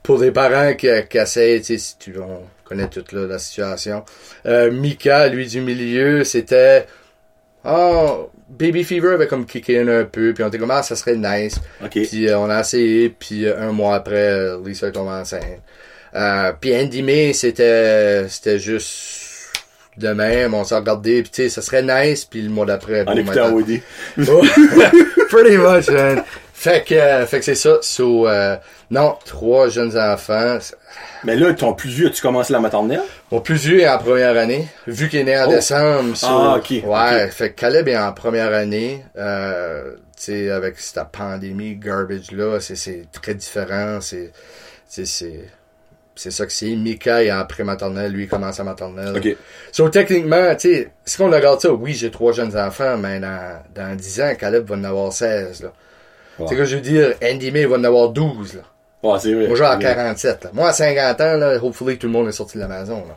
Pour 0.02 0.19
les 0.19 0.31
parents 0.31 0.75
qui, 0.75 0.88
qui 1.11 1.19
essayent, 1.19 1.64
si 1.64 1.97
tu, 1.99 2.14
on 2.19 2.42
connaît 2.64 2.88
toute, 2.88 3.11
là, 3.12 3.26
la 3.26 3.38
situation. 3.40 4.04
Euh, 4.47 4.71
Mika, 4.71 5.26
lui, 5.28 5.47
du 5.49 5.61
milieu, 5.61 6.23
c'était, 6.25 6.87
oh, 7.64 8.31
Baby 8.49 8.85
Fever 8.85 9.14
avait 9.14 9.26
comme 9.26 9.47
kické 9.47 9.81
in 9.81 9.88
un 9.88 10.04
peu, 10.04 10.33
puis 10.35 10.45
on 10.45 10.49
était 10.49 10.59
comme, 10.59 10.71
ah, 10.71 10.83
ça 10.83 10.95
serait 10.95 11.16
nice. 11.16 11.61
Ok. 11.83 11.90
Puis 11.90 12.28
euh, 12.28 12.38
on 12.38 12.50
a 12.50 12.61
essayé, 12.61 13.09
puis 13.09 13.47
euh, 13.47 13.59
un 13.59 13.73
mois 13.73 13.95
après, 13.95 14.31
euh, 14.31 14.59
Lisa 14.64 14.88
est 14.88 14.92
tombée 14.92 15.11
enceinte. 15.11 15.62
Euh, 16.14 16.52
puis 16.61 16.76
Andy 16.76 17.02
May, 17.02 17.33
c'était 17.33 18.28
c'était 18.28 18.59
juste 18.59 19.31
de 19.97 20.09
même, 20.09 20.54
on 20.54 20.64
s'est 20.64 20.75
regardé, 20.75 21.23
puis 21.23 21.31
tu 21.31 21.42
sais, 21.42 21.49
ça 21.49 21.62
serait 21.62 21.83
nice, 21.83 22.25
puis 22.25 22.42
le 22.42 22.49
mois 22.49 22.64
d'après... 22.64 23.07
En 23.07 23.14
écoutant 23.14 23.52
OD. 23.54 23.81
Oh, 24.28 24.42
Pretty 25.28 25.57
much, 25.59 25.88
man. 25.90 26.25
Fait 26.62 26.87
que, 26.87 26.95
euh, 26.95 27.26
fait 27.26 27.40
que 27.40 27.45
c'est 27.45 27.57
ça. 27.57 27.78
So, 27.83 28.28
euh, 28.28 28.57
non, 28.88 29.16
trois 29.25 29.69
jeunes 29.69 29.99
enfants. 29.99 30.59
Mais 31.25 31.35
là, 31.35 31.52
ton 31.54 31.73
plus 31.75 31.88
vieux, 31.90 32.11
tu 32.12 32.23
commences 32.23 32.50
la 32.50 32.61
maternelle? 32.61 33.00
Mon 33.33 33.40
plus 33.40 33.57
vieux 33.57 33.81
est 33.81 33.88
en 33.88 33.99
première 33.99 34.37
année, 34.37 34.69
vu 34.87 35.09
qu'il 35.09 35.19
est 35.19 35.25
né 35.25 35.37
en 35.40 35.49
Oh. 35.49 35.50
décembre. 35.50 36.16
so- 36.16 36.26
Ah, 36.28 36.57
ok, 36.59 36.71
Ouais, 36.87 37.28
fait 37.33 37.50
que 37.50 37.61
Caleb 37.61 37.88
est 37.88 37.97
en 37.99 38.12
première 38.12 38.54
année. 38.54 39.04
Euh, 39.19 39.92
tu 40.16 40.23
sais, 40.23 40.50
avec 40.50 40.78
cette 40.78 41.02
pandémie 41.11 41.75
garbage 41.75 42.31
là, 42.31 42.61
c'est 42.61 43.07
très 43.11 43.35
différent. 43.35 43.99
C'est 44.00 44.31
c'est 44.87 45.04
c'est 45.07 45.40
c'est 46.14 46.31
ça 46.31 46.47
que 46.47 46.52
c'est. 46.52 46.76
Mika 46.76 47.25
est 47.25 47.33
en 47.33 47.45
prématernelle, 47.45 48.12
lui 48.12 48.25
il 48.25 48.28
commence 48.28 48.61
en 48.61 48.64
maternelle. 48.64 49.16
Ok. 49.16 49.37
So, 49.73 49.88
techniquement, 49.88 50.54
tu 50.54 50.73
sais, 50.75 50.90
si 51.04 51.21
on 51.23 51.28
regarde 51.28 51.61
ça, 51.61 51.73
oui, 51.73 51.92
j'ai 51.95 52.12
trois 52.12 52.31
jeunes 52.33 52.57
enfants, 52.57 52.97
mais 52.99 53.19
dans, 53.19 53.61
dans 53.75 53.97
10 53.97 54.21
ans, 54.21 54.33
Caleb 54.38 54.64
va 54.69 54.76
en 54.76 54.85
avoir 54.85 55.12
16, 55.12 55.62
là. 55.64 55.73
Ouais. 56.42 56.46
C'est 56.49 56.56
que 56.56 56.64
je 56.64 56.76
veux 56.76 56.82
dire, 56.82 57.14
Andy 57.25 57.50
May 57.50 57.64
va 57.64 57.76
en 57.76 57.84
avoir 57.84 58.08
12, 58.11 58.54
là. 58.54 58.61
Ouais, 59.02 59.18
c'est 59.20 59.32
vrai. 59.34 59.49
Moi, 59.49 59.56
j'ai 59.56 59.64
à 59.64 59.70
C'est 59.80 59.84
vrai. 59.87 59.94
47, 59.96 60.44
là. 60.44 60.50
Moi, 60.52 60.68
à 60.68 60.72
50 60.72 61.20
ans, 61.20 61.37
là, 61.37 61.56
hopefully, 61.62 61.99
tout 61.99 62.06
le 62.06 62.12
monde 62.12 62.28
est 62.28 62.32
sorti 62.32 62.56
de 62.58 62.62
la 62.62 62.68
maison, 62.68 62.96
là. 63.08 63.14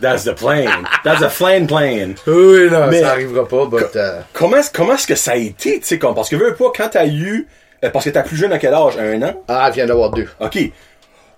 That's 0.00 0.24
the 0.24 0.34
plan. 0.34 0.66
That's 1.04 1.20
the 1.20 1.28
flan 1.30 1.66
plan. 1.66 2.14
Oui, 2.26 2.68
non, 2.70 2.86
Mais- 2.88 3.00
ça 3.00 3.12
arrivera 3.12 3.48
pas, 3.48 3.64
but, 3.66 3.96
euh, 3.96 4.20
Comment, 4.34 4.58
comment 4.72 4.94
est-ce 4.94 5.06
que 5.06 5.14
ça 5.14 5.32
a 5.32 5.36
été, 5.36 5.80
tu 5.80 5.86
sais, 5.86 5.98
comme, 5.98 6.14
parce 6.14 6.28
que 6.28 6.36
veux 6.36 6.54
pas, 6.54 6.70
quand 6.76 6.88
t'as 6.90 7.06
eu, 7.06 7.48
euh, 7.82 7.90
parce 7.90 8.04
que 8.04 8.10
t'as 8.10 8.22
plus 8.22 8.36
jeune 8.36 8.52
à 8.52 8.58
quel 8.58 8.74
âge? 8.74 8.98
Un 8.98 9.22
an? 9.22 9.42
ah, 9.48 9.64
elle 9.68 9.72
vient 9.74 9.86
d'avoir 9.86 10.10
deux. 10.10 10.28
OK. 10.40 10.58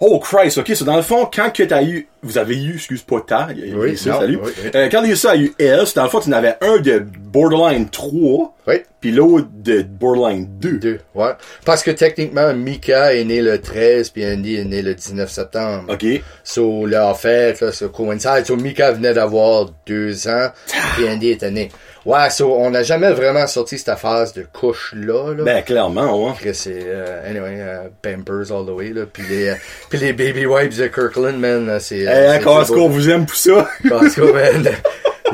Oh 0.01 0.21
Christ, 0.21 0.59
ok, 0.59 0.77
so 0.77 0.85
dans 0.85 0.95
le 0.97 1.03
fond, 1.03 1.29
quand 1.33 1.51
que 1.53 1.65
t'as 1.65 1.83
eu, 1.83 2.07
vous 2.23 2.39
avez 2.39 2.57
eu, 2.57 2.75
excuse 2.77 3.03
pas 3.03 3.21
ta, 3.21 3.49
il 3.51 3.69
y 3.69 3.73
a- 3.73 3.77
Oui, 3.77 3.97
ça, 3.97 4.11
non, 4.11 4.21
salut. 4.21 4.39
oui, 4.45 4.53
oui. 4.63 4.71
Euh, 4.73 4.89
quand 4.93 5.03
Lisa 5.03 5.31
a 5.33 5.37
eu 5.37 5.53
elle, 5.59 5.87
c'est 5.89 5.97
dans 5.97 6.05
le 6.05 6.09
fond, 6.09 6.21
tu 6.21 6.29
en 6.29 6.33
avais 6.33 6.55
un 6.61 6.77
de 6.79 7.01
Borderline 7.01 7.89
3, 7.89 8.55
Oui, 8.69 8.75
puis 9.01 9.11
l'autre 9.11 9.49
de 9.53 9.83
Borderline 9.83 10.47
2. 10.61 10.79
deux, 10.79 11.01
ouais. 11.17 11.31
Parce 11.65 11.83
que 11.83 11.91
techniquement, 11.91 12.55
Mika 12.55 13.13
est 13.15 13.25
né 13.25 13.43
le 13.43 13.61
13, 13.61 14.11
puis 14.11 14.25
Andy 14.25 14.55
est 14.57 14.65
né 14.65 14.83
le 14.83 14.95
19 14.95 15.29
septembre. 15.33 15.93
OK. 15.93 16.07
So, 16.45 16.87
là, 16.87 17.09
en 17.09 17.15
fait, 17.15 17.61
là, 17.61 17.73
ça 17.73 17.89
coïncide. 17.89 18.45
So, 18.47 18.57
Mika 18.57 18.93
venait 18.93 19.15
d'avoir 19.15 19.71
deux 19.85 20.29
ans, 20.29 20.51
puis 20.95 21.09
Andy 21.09 21.31
était 21.31 21.51
né. 21.51 21.71
Ouais, 22.09 22.31
so, 22.31 22.55
on 22.55 22.71
n'a 22.71 22.83
jamais 22.83 23.13
vraiment 23.13 23.47
sorti 23.47 23.77
cette 23.77 23.99
phase 23.99 24.33
de 24.33 24.47
couche-là. 24.51 25.35
Là. 25.35 25.45
Ben, 25.45 25.63
clairement, 25.63 26.27
ouais. 26.27 26.33
Que 26.43 26.55
c'est, 26.55 26.85
euh, 26.87 27.29
anyway, 27.29 27.61
euh, 27.61 27.89
Pampers 28.01 28.51
all 28.51 28.65
the 28.65 28.71
way, 28.71 28.95
là. 28.95 29.03
Puis 29.13 29.25
les, 29.29 29.49
euh, 29.49 29.55
puis 29.91 29.99
les 29.99 30.15
baby 30.15 30.47
wipes 30.47 30.75
de 30.75 30.87
Kirkland, 30.87 31.39
man, 31.39 31.67
là, 31.67 31.81
c'est... 31.81 31.99
Eh, 31.99 32.07
est-ce 32.07 32.69
beau. 32.69 32.75
qu'on 32.77 32.89
vous 32.89 33.11
aime 33.11 33.27
pour 33.27 33.37
ça? 33.37 33.69
Costco, 33.91 34.33
man. 34.33 34.67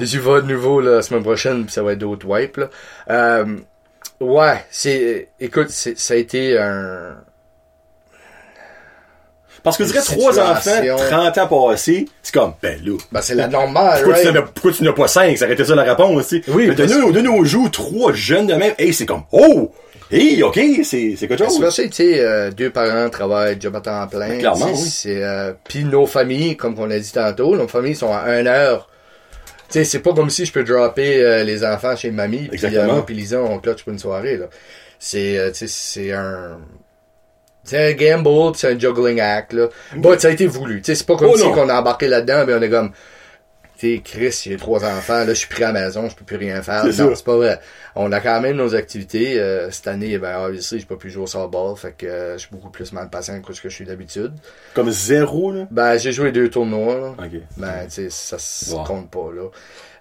J'y 0.00 0.19
vais 0.19 0.43
de 0.43 0.47
nouveau 0.49 0.81
la 0.81 1.00
semaine 1.02 1.23
prochaine, 1.23 1.64
puis 1.64 1.73
ça 1.73 1.85
va 1.85 1.93
être 1.93 2.00
d'autres 2.00 2.26
wipes. 2.26 2.57
Là. 2.57 2.71
Euh, 3.09 3.57
ouais, 4.19 4.64
c'est. 4.69 5.28
Écoute, 5.38 5.71
c'est, 5.71 5.97
ça 5.97 6.14
a 6.14 6.16
été 6.16 6.59
un. 6.59 7.19
Parce 9.64 9.76
que 9.78 9.85
je 9.85 9.90
dirais 9.92 10.04
trois 10.04 10.38
enfants, 10.38 10.71
30 11.09 11.38
ans 11.38 11.71
passés, 11.71 12.06
c'est 12.23 12.35
comme, 12.35 12.52
ben 12.62 12.78
là. 12.85 12.97
Ben, 13.11 13.21
c'est 13.23 13.35
la 13.35 13.49
normale, 13.49 14.02
Pourquoi, 14.04 14.23
right? 14.23 14.33
tu 14.33 14.42
pourquoi 14.52 14.73
tu 14.73 14.85
n'as 14.85 14.92
pas 14.92 15.09
cinq? 15.09 15.37
Ça 15.38 15.47
aurait 15.47 15.54
été 15.54 15.64
ça 15.64 15.75
la 15.75 15.83
réponse, 15.83 16.28
tu 16.28 16.42
sais. 16.42 16.50
Oui, 16.50 16.66
Mais 16.68 16.75
de 16.75 16.85
nos, 16.85 17.11
de 17.11 17.21
nos 17.23 17.44
jours, 17.44 17.71
trois 17.71 18.12
jeunes 18.12 18.47
de 18.47 18.54
même, 18.54 18.75
hey, 18.78 18.92
c'est 18.92 19.06
comme, 19.06 19.23
oh! 19.33 19.73
Hey, 20.12 20.42
ok, 20.42 20.61
c'est, 20.85 21.14
c'est 21.16 21.26
quelque 21.26 21.44
chose. 21.44 21.54
Especially, 21.54 21.88
tu 21.88 21.97
sais, 21.97 22.21
euh, 22.21 22.50
deux 22.50 22.68
parents 22.68 23.09
travaillent 23.09 23.56
job 23.59 23.75
à 23.75 23.80
temps 23.80 24.06
plein. 24.06 24.28
Ben, 24.28 24.38
clairement, 24.38 24.66
oui. 24.71 24.76
C'est, 24.76 25.23
euh, 25.25 25.54
puis 25.64 25.83
nos 25.85 26.06
familles, 26.06 26.56
comme 26.59 26.78
on 26.78 26.90
a 26.90 26.99
dit 26.99 27.12
tantôt, 27.12 27.56
nos 27.56 27.66
familles 27.66 27.97
sont 27.97 28.12
à 28.12 28.38
une 28.38 28.47
heure. 28.47 28.88
Tu 29.71 29.78
sais, 29.78 29.85
c'est 29.85 30.00
pas 30.00 30.12
comme 30.12 30.28
si 30.28 30.44
je 30.44 30.52
peux 30.52 30.62
dropper 30.62 31.23
euh, 31.23 31.42
les 31.42 31.64
enfants 31.64 31.97
chez 31.97 32.11
mamie, 32.11 32.49
puis 32.49 32.61
euh, 32.76 32.85
moi 32.87 33.04
puis 33.04 33.14
Lisa, 33.14 33.40
on 33.40 33.59
clutch 33.59 33.83
pour 33.83 33.92
une 33.94 33.99
soirée, 33.99 34.37
là. 34.37 34.47
C'est, 34.99 35.38
euh, 35.38 35.50
tu 35.50 35.66
sais, 35.66 35.68
c'est 35.68 36.12
un... 36.12 36.59
C'est 37.64 37.78
un 37.90 37.92
gamble, 37.92 38.52
pis 38.52 38.59
c'est 38.59 38.73
un 38.73 38.78
juggling 38.78 39.21
act, 39.21 39.52
là. 39.54 39.68
But 39.97 40.21
ça 40.21 40.28
a 40.28 40.30
été 40.33 40.47
voulu. 40.47 40.83
Tu 40.83 40.87
sais, 40.87 40.94
c'est 40.97 41.06
pas 41.06 41.16
comme 41.16 41.30
Oh, 41.33 41.37
si 41.37 41.42
qu'on 41.44 41.68
a 41.68 41.75
embarqué 41.80 42.09
là-dedans, 42.09 42.44
mais 42.47 42.54
on 42.54 42.62
est 42.62 42.71
comme... 42.71 42.92
Tu 43.76 43.97
sais, 43.97 44.02
Chris, 44.04 44.40
j'ai 44.44 44.56
trois 44.56 44.85
enfants, 44.85 45.18
là, 45.25 45.26
je 45.28 45.33
suis 45.35 45.49
pris 45.49 45.64
à 45.64 45.73
la 45.73 45.80
maison, 45.87 46.09
je 46.09 46.14
peux 46.14 46.25
plus 46.25 46.37
rien 46.37 46.62
faire. 46.62 46.85
C'est 46.92 47.02
Non, 47.02 47.12
c'est 47.16 47.25
pas 47.25 47.37
vrai. 47.37 47.59
On 47.97 48.12
a 48.12 48.21
quand 48.21 48.40
même 48.40 48.56
nos 48.56 48.75
activités. 48.76 49.40
euh, 49.40 49.68
cette 49.73 49.88
année, 49.88 50.16
ben, 50.18 50.38
obviously, 50.44 50.78
j'ai 50.78 50.87
pas 50.87 50.94
pu 50.94 51.11
jouer 51.11 51.25
au 51.25 51.26
softball, 51.26 51.76
fait 51.76 51.92
que 51.99 52.06
euh, 52.06 52.33
je 52.35 52.38
suis 52.38 52.50
beaucoup 52.52 52.71
plus 52.71 52.92
mal 52.92 53.11
patient 53.11 53.40
que 53.40 53.52
ce 53.52 53.61
que 53.61 53.68
je 53.68 53.75
suis 53.75 53.85
d'habitude. 53.85 54.33
Comme 54.75 54.90
zéro, 54.92 55.50
là? 55.50 55.66
Ben, 55.73 55.97
j'ai 55.99 56.12
joué 56.12 56.30
deux 56.30 56.50
tournois, 56.50 56.94
là. 56.94 57.14
Ok. 57.26 57.40
Ben, 57.56 57.85
tu 57.87 57.90
sais, 57.90 58.11
ça 58.11 58.38
se 58.38 58.73
Wow. 58.75 58.85
compte 58.85 59.11
pas, 59.11 59.30
là. 59.35 59.49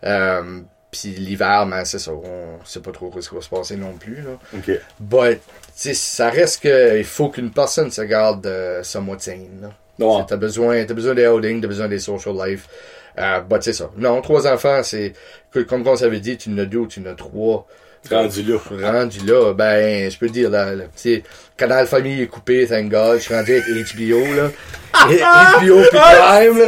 Euh, 0.05 0.60
Puis 0.93 1.09
l'hiver, 1.09 1.65
ben, 1.65 1.83
c'est 1.85 1.97
ça, 1.97 2.12
on 2.12 2.63
sait 2.63 2.79
pas 2.79 2.91
trop 2.91 3.12
ce 3.19 3.27
qui 3.27 3.35
va 3.35 3.41
se 3.41 3.50
passer 3.50 3.75
non 3.75 3.93
plus, 3.93 4.21
là. 4.21 4.38
Ok. 4.55 4.71
But, 5.00 5.39
tu 5.39 5.71
sais, 5.73 5.93
ça 5.95 6.29
reste 6.29 6.62
que 6.62 7.00
il 7.00 7.03
faut 7.03 7.29
qu'une 7.29 7.50
personne 7.50 7.89
se 7.89 8.01
garde 8.01 8.45
euh, 8.45 8.83
là. 8.83 8.83
Ouais. 8.83 9.15
T'sais, 9.17 10.25
T'as 10.27 10.38
besoin, 10.38 10.85
t'as 10.85 10.93
besoin 10.93 11.15
des 11.15 11.27
outings, 11.27 11.62
t'as 11.62 11.67
besoin 11.67 11.88
des 11.88 11.97
social 11.97 12.35
life. 12.35 12.67
Euh, 13.17 13.41
bah, 13.41 13.57
c'est 13.59 13.73
ça. 13.73 13.89
Non, 13.97 14.21
trois 14.21 14.45
enfants, 14.47 14.81
c'est, 14.83 15.13
comme 15.67 15.88
on 15.88 15.95
s'avait 15.95 16.19
dit, 16.19 16.38
tu 16.38 16.51
en 16.51 16.57
as 16.59 16.65
deux 16.65 16.77
ou 16.79 16.88
tu 16.88 17.00
en 17.00 17.05
as 17.07 17.15
trois. 17.15 17.67
Rendu 18.10 18.43
là. 18.43 18.57
Rendu 18.91 19.19
là, 19.25 19.53
ben, 19.53 20.12
je 20.12 20.17
peux 20.17 20.27
te 20.27 20.33
dire, 20.33 20.50
là, 20.50 20.74
là 20.75 20.83
tu 20.86 20.89
sais, 20.95 21.24
Canal 21.55 21.88
Famille 21.88 22.24
est 22.24 22.27
coupé, 22.27 22.67
thank 22.67 22.89
God, 22.89 23.17
je 23.17 23.24
suis 23.24 23.33
rendu 23.33 23.53
avec 23.53 23.63
HBO, 23.65 24.19
là. 24.36 24.50
HBO 25.63 25.81
pis 25.83 25.98
Prime, 25.98 26.57
là. 26.57 26.65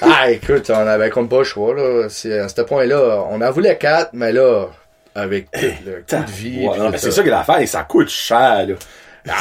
Ah, 0.00 0.30
écoute, 0.30 0.70
on 0.70 0.86
avait 0.86 1.10
comme 1.10 1.28
pas 1.28 1.38
le 1.38 1.44
choix, 1.44 1.74
là. 1.74 2.08
C'est, 2.08 2.38
à 2.38 2.48
ce 2.48 2.62
point-là, 2.62 3.24
on 3.30 3.40
en 3.40 3.50
voulait 3.50 3.76
quatre, 3.76 4.10
mais 4.14 4.32
là, 4.32 4.66
avec 5.14 5.50
tout 5.50 5.60
le 5.84 6.02
coût 6.08 6.24
de 6.24 6.30
vie. 6.30 6.66
Ouais, 6.66 6.72
pis 6.72 6.78
non, 6.78 6.86
tout 6.86 6.92
mais 6.92 6.98
c'est 6.98 7.10
ça 7.10 7.22
que 7.22 7.30
l'affaire, 7.30 7.60
et 7.60 7.66
ça 7.66 7.82
coûte 7.82 8.08
cher, 8.08 8.66
là. 8.66 8.74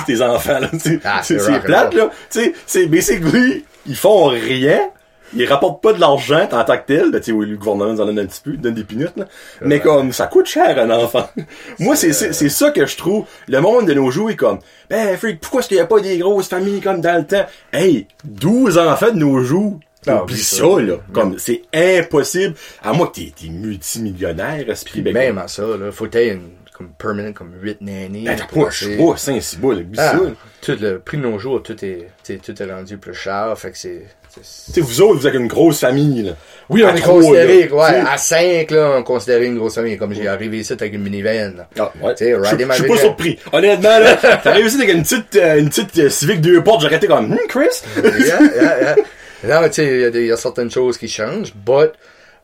Tes 0.05 0.21
enfants, 0.21 0.59
là, 0.59 0.69
tu 0.71 0.79
sais. 0.79 0.99
Ah, 1.05 1.21
c'est, 1.23 1.37
plate, 1.63 1.93
là. 1.93 2.09
Tu 2.29 2.43
sais, 2.43 2.53
c'est 2.65 2.87
basically, 2.87 3.65
ils 3.85 3.95
font 3.95 4.25
rien. 4.25 4.89
Ils 5.33 5.45
rapportent 5.47 5.81
pas 5.81 5.93
de 5.93 5.99
l'argent 5.99 6.47
en 6.51 6.63
tant 6.63 6.77
que 6.77 6.85
tel. 6.85 7.11
Ben, 7.11 7.19
tu 7.19 7.25
sais, 7.25 7.31
oui, 7.31 7.47
le 7.47 7.57
gouvernement 7.57 7.91
nous 7.93 8.01
en 8.01 8.05
donne 8.05 8.19
un 8.19 8.25
petit 8.25 8.41
peu, 8.41 8.51
il 8.53 8.61
donne 8.61 8.73
des 8.73 8.83
pinottes, 8.83 9.17
là. 9.17 9.25
Mais 9.61 9.79
comme, 9.79 10.13
ça 10.13 10.27
coûte 10.27 10.45
cher, 10.45 10.77
un 10.79 10.89
enfant. 10.91 11.29
Moi, 11.79 11.95
c'est, 11.95 12.13
c'est, 12.13 12.33
c'est 12.33 12.49
ça 12.49 12.71
que 12.71 12.85
je 12.85 12.95
trouve. 12.95 13.25
Le 13.47 13.59
monde 13.59 13.87
de 13.87 13.93
nos 13.93 14.11
jours 14.11 14.29
est 14.29 14.35
comme, 14.35 14.59
ben, 14.89 15.17
freak, 15.17 15.39
pourquoi 15.41 15.59
est-ce 15.61 15.69
qu'il 15.69 15.77
y 15.77 15.81
a 15.81 15.85
pas 15.87 15.99
des 15.99 16.17
grosses 16.17 16.47
familles 16.49 16.81
comme 16.81 17.01
dans 17.01 17.17
le 17.17 17.25
temps? 17.25 17.45
Hey, 17.73 18.07
12 18.23 18.77
enfants 18.77 19.11
de 19.11 19.17
nos 19.17 19.39
jours. 19.41 19.79
Ah, 20.07 20.21
Oublie 20.23 20.37
ça, 20.37 20.57
ça. 20.57 20.81
là. 20.81 20.95
Comme, 21.11 21.39
c'est 21.39 21.63
impossible. 21.73 22.53
À 22.83 22.93
moins 22.93 23.07
que 23.07 23.15
t'es, 23.15 23.33
t'es 23.35 23.49
multimillionnaire, 23.49 24.69
esprit, 24.69 25.01
ben, 25.01 25.13
Même 25.13 25.37
à 25.39 25.47
ça, 25.47 25.63
là, 25.63 25.91
faut 25.91 26.05
que 26.07 26.33
une, 26.33 26.49
comme 26.77 26.89
permanent, 26.89 27.33
comme 27.33 27.53
8 27.61 27.81
nannies. 27.81 28.25
Ben, 28.25 28.35
t'as 28.37 28.45
pas, 28.45 28.69
je 28.69 28.89
pas, 28.97 29.17
5, 29.17 29.41
6 29.41 29.57
boules, 29.57 29.77
oublie 29.77 29.97
Ah, 29.99 30.11
ça. 30.11 30.19
tout 30.61 30.77
le 30.79 30.99
prix 30.99 31.17
de 31.17 31.23
nos 31.23 31.39
jours, 31.39 31.63
tout 31.63 31.83
est, 31.83 32.09
tout 32.23 32.61
est 32.61 32.71
rendu 32.71 32.97
plus 32.97 33.13
cher, 33.13 33.57
fait 33.57 33.71
que 33.71 33.77
c'est, 33.77 34.05
sais, 34.41 34.81
vous 34.81 35.01
autres, 35.01 35.19
vous 35.19 35.27
êtes 35.27 35.33
une 35.33 35.47
grosse 35.47 35.79
famille, 35.79 36.23
là. 36.23 36.31
Oui, 36.69 36.83
on 36.83 36.87
À 36.87 36.95
est 36.95 36.99
trois, 36.99 37.15
considéré, 37.15 37.67
là, 37.67 37.75
ouais, 37.75 38.09
à 38.09 38.17
5, 38.17 38.71
là, 38.71 38.95
on 38.97 39.03
considérait 39.03 39.45
une 39.45 39.57
grosse 39.57 39.75
famille, 39.75 39.97
comme 39.97 40.13
j'ai 40.13 40.27
arrivé 40.27 40.59
ici 40.59 40.73
avec 40.73 40.93
une 40.93 41.03
minivan, 41.03 41.53
là. 41.57 41.67
Ah, 41.77 41.91
ouais. 42.01 42.15
Tu 42.15 42.25
sais, 42.25 42.35
Je 42.43 42.73
suis 42.73 42.87
pas 42.87 42.97
surpris. 42.97 43.39
Honnêtement, 43.51 43.99
là, 43.99 44.15
t'as 44.15 44.51
réussi 44.51 44.77
avec 44.77 44.95
une 44.95 45.03
petite, 45.03 45.35
euh, 45.35 45.59
une 45.59 45.69
petite 45.69 45.97
euh, 45.99 46.09
Civic 46.09 46.41
deux 46.41 46.63
portes, 46.63 46.81
j'aurais 46.81 46.95
été 46.95 47.07
comme, 47.07 47.29
hmm, 47.29 47.37
Chris? 47.47 47.83
yeah, 48.03 48.39
yeah, 48.55 48.81
yeah. 48.81 48.95
Non, 49.43 49.67
tu 49.67 49.73
sais, 49.73 50.11
il 50.13 50.21
y 50.21 50.27
y, 50.27 50.31
a 50.31 50.37
certaines 50.37 50.71
choses 50.71 50.97
qui 50.97 51.07
changent, 51.07 51.53
but, 51.53 51.91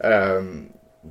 euh, 0.03 0.41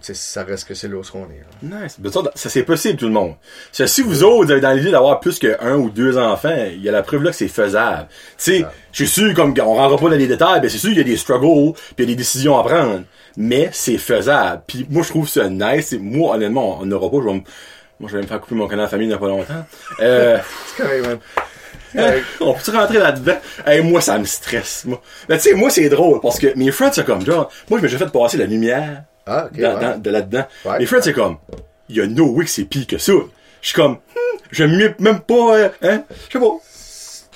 ça 0.01 0.45
reste 0.45 0.69
que 0.69 0.75
c'est 0.75 0.87
là 0.87 0.97
où 0.97 1.03
on 1.15 1.25
est, 1.25 1.69
là. 1.69 1.83
Nice. 1.83 1.99
Ça, 2.13 2.21
ça, 2.35 2.49
c'est 2.49 2.63
possible, 2.63 2.97
tout 2.97 3.07
le 3.07 3.13
monde. 3.13 3.35
Ça, 3.73 3.89
si 3.89 4.03
vous 4.03 4.23
autres, 4.23 4.47
vous 4.47 4.51
avez 4.53 4.61
dans 4.61 4.71
l'idée 4.73 4.93
d'avoir 4.93 5.19
plus 5.19 5.39
qu'un 5.39 5.75
ou 5.77 5.91
deux 5.91 6.17
enfants, 6.17 6.55
il 6.73 6.81
y 6.81 6.89
a 6.89 6.93
la 6.93 7.03
preuve 7.03 7.25
là 7.25 7.31
que 7.31 7.37
c'est 7.37 7.49
faisable. 7.49 8.07
Tu 8.09 8.17
sais, 8.37 8.67
je 8.93 9.05
suis 9.05 9.09
sûr, 9.09 9.35
comme, 9.35 9.53
on 9.61 9.75
rentre 9.75 10.01
pas 10.01 10.11
dans 10.11 10.17
les 10.17 10.29
détails, 10.29 10.61
ben, 10.61 10.71
c'est 10.71 10.79
sûr 10.79 10.91
qu'il 10.91 10.99
y 10.99 11.03
a 11.03 11.05
des 11.05 11.17
struggles, 11.17 11.73
puis 11.73 11.95
il 11.99 12.03
y 12.03 12.05
a 12.05 12.07
des 12.07 12.17
décisions 12.17 12.57
à 12.57 12.63
prendre. 12.63 13.03
Mais 13.37 13.69
c'est 13.73 13.99
faisable. 13.99 14.63
Puis 14.67 14.87
moi, 14.89 15.03
je 15.03 15.09
trouve 15.09 15.29
ça 15.29 15.49
nice. 15.49 15.93
Moi, 16.01 16.35
honnêtement, 16.35 16.79
on 16.81 16.87
n'aura 16.87 17.11
pas, 17.11 17.19
je 17.23 17.27
vais 17.27 17.35
me, 17.35 17.43
moi, 17.99 18.09
je 18.09 18.17
vais 18.17 18.23
me 18.23 18.27
faire 18.29 18.41
couper 18.41 18.55
mon 18.55 18.69
canal 18.69 18.87
de 18.87 18.91
famille 18.91 19.07
il 19.07 19.11
n'y 19.11 19.15
a 19.15 19.19
pas 19.19 19.29
longtemps. 19.29 19.67
Euh, 20.01 20.39
C'est 20.77 20.83
correct, 20.83 21.07
man. 21.07 21.19
Hein? 21.97 22.21
On 22.41 22.55
peut 22.55 22.73
rentrer 22.73 22.99
là-dedans? 22.99 23.39
Hey, 23.67 23.83
moi, 23.83 24.01
ça 24.01 24.19
me 24.19 24.25
stresse, 24.25 24.85
moi. 24.85 25.03
Ben, 25.29 25.37
tu 25.37 25.51
sais, 25.51 25.55
moi, 25.55 25.71
c'est 25.71 25.89
drôle, 25.89 26.21
parce 26.21 26.39
que 26.39 26.57
mes 26.57 26.71
friends, 26.71 26.93
c'est 26.93 27.05
comme, 27.05 27.25
genre, 27.25 27.51
moi, 27.69 27.79
je 27.81 27.85
me 27.85 27.89
suis 27.89 27.99
fait 27.99 28.11
passer 28.11 28.37
la 28.37 28.47
lumière 28.47 29.03
Ah, 29.27 29.47
ok, 29.53 29.61
dans- 29.61 29.75
ouais. 29.75 29.81
dans- 29.81 30.01
de 30.03 30.11
là-dedans. 30.11 30.47
Ouais. 30.65 30.79
friends, 30.87 31.03
c'est 31.03 31.13
comme, 31.13 31.37
il 31.89 31.97
y 31.97 32.01
a 32.01 32.07
no 32.07 32.27
way 32.31 32.45
que 32.45 32.51
c'est 32.51 32.65
pire 32.65 32.87
que 32.87 32.99
ça. 32.99 33.13
Je 33.63 33.67
suis 33.67 33.75
comme, 33.75 33.93
hmm, 33.95 34.39
j'aime 34.51 34.77
mieux 34.77 34.95
même 34.99 35.21
pas, 35.21 35.57
euh, 35.57 35.69
hein, 35.83 36.03
je 36.29 36.33
sais 36.33 36.39
pas. 36.45 36.57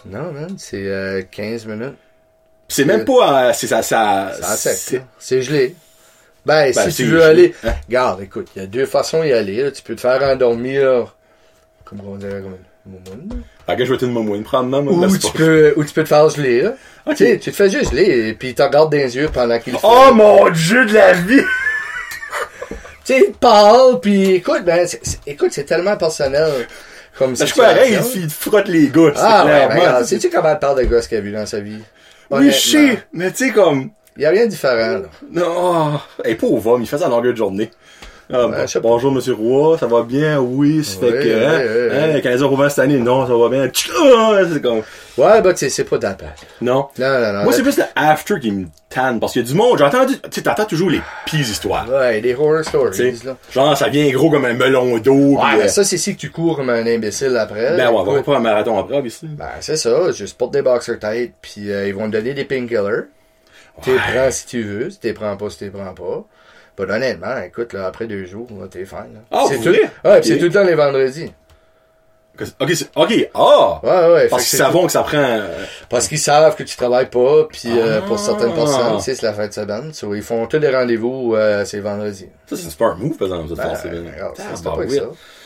Non, 0.06 0.32
man, 0.32 0.54
c'est 0.58 0.86
euh, 0.86 1.22
15 1.30 1.66
minutes. 1.66 1.94
C'est 2.68 2.84
même 2.84 3.04
pas, 3.04 3.48
euh, 3.48 3.52
c'est 3.54 3.66
ça, 3.66 3.82
ça, 3.82 4.32
C'est 4.40 4.56
sec, 4.56 4.76
c'est- 4.78 5.02
gelé. 5.42 5.76
Ben, 6.46 6.72
Ben, 6.74 6.90
si 6.90 6.96
tu 6.96 7.04
veux 7.04 7.18
gelé. 7.20 7.24
aller, 7.30 7.54
Hein? 7.64 7.74
regarde, 7.88 8.22
écoute, 8.22 8.48
il 8.54 8.60
y 8.60 8.64
a 8.64 8.66
deux 8.66 8.84
façons 8.86 9.22
d'y 9.22 9.32
aller, 9.32 9.62
là. 9.62 9.70
Tu 9.70 9.82
peux 9.82 9.94
te 9.94 10.00
faire 10.00 10.22
endormir, 10.22 11.14
comme 11.84 12.00
on 12.06 12.16
dirait, 12.16 12.42
comme 12.42 12.56
une 12.86 12.92
moumoune. 12.92 13.42
Que 13.66 13.84
je 13.84 13.92
vais 13.92 13.98
te 13.98 14.04
maman, 14.68 14.92
Ou 14.92 15.16
tu 15.16 15.32
peux, 15.32 15.72
ou 15.76 15.84
tu 15.84 15.94
peux 15.94 16.02
te 16.02 16.08
faire 16.08 16.28
geler, 16.28 16.62
là. 16.62 16.74
Tu 17.10 17.16
sais, 17.16 17.38
tu 17.38 17.50
te 17.50 17.56
fais 17.56 17.70
juste 17.70 17.92
geler, 17.92 18.28
et 18.28 18.34
puis 18.34 18.54
tu 18.54 18.62
regardes 18.62 18.90
dans 18.92 18.98
les 18.98 19.16
yeux 19.16 19.28
pendant 19.32 19.58
qu'il 19.58 19.72
fait. 19.72 19.78
Oh 19.82 20.10
mon 20.12 20.50
dieu 20.50 20.84
de 20.84 20.92
la 20.92 21.12
vie! 21.14 21.40
Tu 23.04 23.12
sais, 23.12 23.24
il 23.28 23.34
parle, 23.34 24.00
puis 24.00 24.32
écoute, 24.36 24.62
ben, 24.64 24.86
c'est- 24.86 25.00
c'est- 25.02 25.18
écoute, 25.26 25.50
c'est 25.52 25.64
tellement 25.64 25.96
personnel. 25.96 26.66
Comme 27.18 27.34
Ben, 27.34 27.46
je 27.46 27.54
pareil, 27.54 27.98
il 28.16 28.26
te 28.26 28.32
frotte 28.32 28.68
les 28.68 28.88
gars, 28.88 29.12
c'est 29.14 29.20
Ah, 29.22 29.44
ouais, 29.44 29.68
ben, 29.68 30.04
sais-tu 30.04 30.30
comment 30.30 30.48
elle 30.50 30.58
parle 30.58 30.78
de 30.80 30.84
gosses 30.86 31.06
qu'elle 31.06 31.18
a 31.18 31.22
vu 31.22 31.32
dans 31.32 31.46
sa 31.46 31.60
vie? 31.60 31.78
oui, 32.30 32.50
je 32.50 32.58
sais, 32.58 33.02
mais 33.12 33.30
tu 33.30 33.46
sais, 33.46 33.52
comme, 33.52 33.90
Il 34.16 34.22
y 34.22 34.26
a 34.26 34.30
rien 34.30 34.44
de 34.46 34.50
différent, 34.50 34.98
là. 34.98 35.02
non, 35.30 36.00
hey, 36.24 36.34
pauvre 36.36 36.72
homme, 36.72 36.82
il 36.82 36.86
fait 36.88 36.98
ça 36.98 37.06
en 37.06 37.10
longueur 37.10 37.32
de 37.32 37.36
journée. 37.36 37.70
Ah, 38.32 38.48
bonjour, 38.80 39.12
monsieur 39.12 39.34
Roy, 39.34 39.76
ça 39.76 39.86
va 39.86 40.02
bien? 40.02 40.38
Oui, 40.40 40.82
ça 40.82 40.98
fait 40.98 41.06
Oui, 41.06 41.12
que, 41.12 41.28
oui, 41.28 41.44
hein, 41.44 41.60
oui, 41.90 42.16
hein, 42.16 42.20
15 42.20 42.42
heures 42.42 42.52
au 42.52 42.56
vent 42.56 42.68
cette 42.68 42.78
année, 42.78 42.98
non, 42.98 43.26
ça 43.26 43.34
va 43.36 43.48
bien. 43.48 43.70
C'est 43.74 44.62
comme, 44.62 44.82
Ouais, 45.16 45.40
bah, 45.42 45.52
tu 45.52 45.58
sais, 45.58 45.68
c'est 45.68 45.84
pas 45.84 45.98
d'impact. 45.98 46.44
non. 46.60 46.88
Non, 46.98 47.20
non, 47.20 47.32
non. 47.32 47.44
Moi, 47.44 47.52
c'est 47.52 47.62
plus 47.62 47.76
le 47.76 47.84
after 47.94 48.40
qui 48.40 48.50
me 48.50 48.66
tanne, 48.88 49.20
parce 49.20 49.32
qu'il 49.32 49.42
y 49.42 49.44
a 49.44 49.48
du 49.48 49.54
monde, 49.54 49.78
j'ai 49.78 49.84
entendu, 49.84 50.14
tu 50.30 50.42
t'entends 50.42 50.64
toujours 50.64 50.90
les 50.90 51.00
pires 51.24 51.40
histoires. 51.40 51.88
Ouais, 51.88 52.20
des 52.20 52.34
horror 52.34 52.64
stories, 52.64 53.20
là. 53.24 53.36
genre, 53.52 53.76
ça 53.76 53.88
vient 53.88 54.10
gros 54.10 54.30
comme 54.30 54.44
un 54.44 54.54
melon 54.54 54.98
d'eau. 54.98 55.36
Ouais, 55.38 55.56
mais 55.56 55.64
euh, 55.64 55.68
ça, 55.68 55.84
c'est 55.84 55.98
si 55.98 56.14
que 56.16 56.20
tu 56.20 56.30
cours 56.30 56.56
comme 56.56 56.70
un 56.70 56.86
imbécile 56.86 57.36
après. 57.36 57.76
ben 57.76 57.90
ouais, 57.90 57.96
on 57.96 58.12
va 58.12 58.22
pas 58.22 58.36
un 58.36 58.40
marathon 58.40 58.78
après, 58.78 59.00
ici. 59.02 59.26
Ben, 59.28 59.46
c'est 59.60 59.76
ça. 59.76 60.10
Juste 60.10 60.36
porte 60.36 60.52
des 60.52 60.62
boxer 60.62 60.98
têtes, 60.98 61.34
puis 61.40 61.70
euh, 61.70 61.86
ils 61.86 61.94
vont 61.94 62.06
te 62.06 62.12
donner 62.12 62.34
des 62.34 62.44
painkillers. 62.44 63.04
Tu 63.82 63.90
les 63.90 63.96
prends 63.96 64.30
si 64.30 64.46
tu 64.46 64.62
veux, 64.62 64.90
si 64.90 64.98
tu 65.00 65.06
les 65.08 65.12
prends 65.12 65.36
pas, 65.36 65.50
si 65.50 65.58
tu 65.58 65.64
les 65.64 65.70
prends 65.70 65.94
pas. 65.94 66.24
Ben, 66.76 66.90
honnêtement, 66.90 67.36
écoute, 67.46 67.72
là, 67.72 67.86
après 67.86 68.06
deux 68.06 68.24
jours, 68.24 68.48
t'es. 68.70 68.80
Là. 68.82 69.06
Ah, 69.30 69.44
c'est 69.48 69.56
vous 69.56 69.64
tout. 69.64 69.78
Ouais, 70.04 70.22
c'est 70.22 70.38
tout 70.38 70.46
le 70.46 70.50
temps 70.50 70.64
les 70.64 70.74
vendredis. 70.74 71.32
Ok, 72.60 72.72
ok, 72.96 73.30
ah! 73.34 73.80
Ouais, 73.84 74.12
ouais. 74.12 74.28
Parce 74.28 74.48
qu'ils 74.48 74.58
savent 74.58 74.84
que 74.86 74.90
ça 74.90 75.02
prend, 75.04 75.18
euh, 75.18 75.64
Parce 75.88 76.08
qu'ils 76.08 76.18
savent 76.18 76.56
que 76.56 76.64
tu 76.64 76.76
travailles 76.76 77.08
pas, 77.08 77.44
puis 77.48 77.68
euh, 77.78 78.00
Ah. 78.02 78.06
pour 78.08 78.18
certaines 78.18 78.52
personnes, 78.54 78.98
c'est 79.00 79.22
la 79.22 79.32
fête 79.34 79.50
de 79.50 79.54
semaine. 79.54 79.92
So, 79.92 80.14
ils 80.16 80.22
font 80.22 80.46
tous 80.46 80.58
les 80.58 80.74
rendez-vous, 80.74 81.34
euh, 81.36 81.64
c'est 81.64 81.78
vendredi. 81.78 82.26
ça 82.46 82.56
c'est 82.56 82.64
une 82.64 82.70
smart 82.70 82.96
move, 82.96 83.16
par 83.16 83.28
exemple, 83.28 83.48
ça, 83.56 83.88
de 83.88 84.00
Ben, 84.00 84.12
Ah, 84.20 84.32
c'est 84.54 84.64
pas 84.64 84.88
ça. 84.88 85.02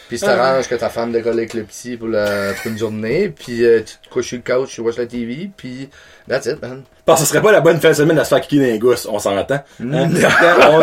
Puis 0.08 0.18
tu 0.18 0.24
t'arranges 0.24 0.68
que 0.68 0.74
ta 0.74 0.88
femme 0.88 1.12
décolle 1.12 1.34
avec 1.34 1.52
le 1.54 1.64
petit 1.64 1.96
pour, 1.96 2.08
la, 2.08 2.52
pour 2.54 2.70
une 2.70 2.78
journée, 2.78 3.28
puis 3.28 3.64
euh, 3.64 3.80
tu 3.80 3.96
te 3.96 4.12
couches 4.12 4.28
sur 4.28 4.38
le 4.38 4.54
couch, 4.54 4.70
tu 4.74 4.80
watches 4.80 4.96
la 4.96 5.06
TV, 5.06 5.50
puis 5.54 5.90
that's 6.26 6.46
it, 6.46 6.60
man. 6.62 6.82
Parce 7.04 7.20
que 7.20 7.26
ce 7.26 7.32
serait 7.32 7.42
pas 7.42 7.52
la 7.52 7.60
bonne 7.60 7.78
fin 7.80 7.90
de 7.90 7.94
semaine 7.94 8.18
à 8.18 8.24
se 8.24 8.30
faire 8.30 8.40
kicker 8.40 8.58
dans 8.58 8.72
les 8.72 8.78
gousses, 8.78 9.06
on 9.10 9.18
s'entend. 9.18 9.54
Hein? 9.54 9.64
on, 9.80 10.08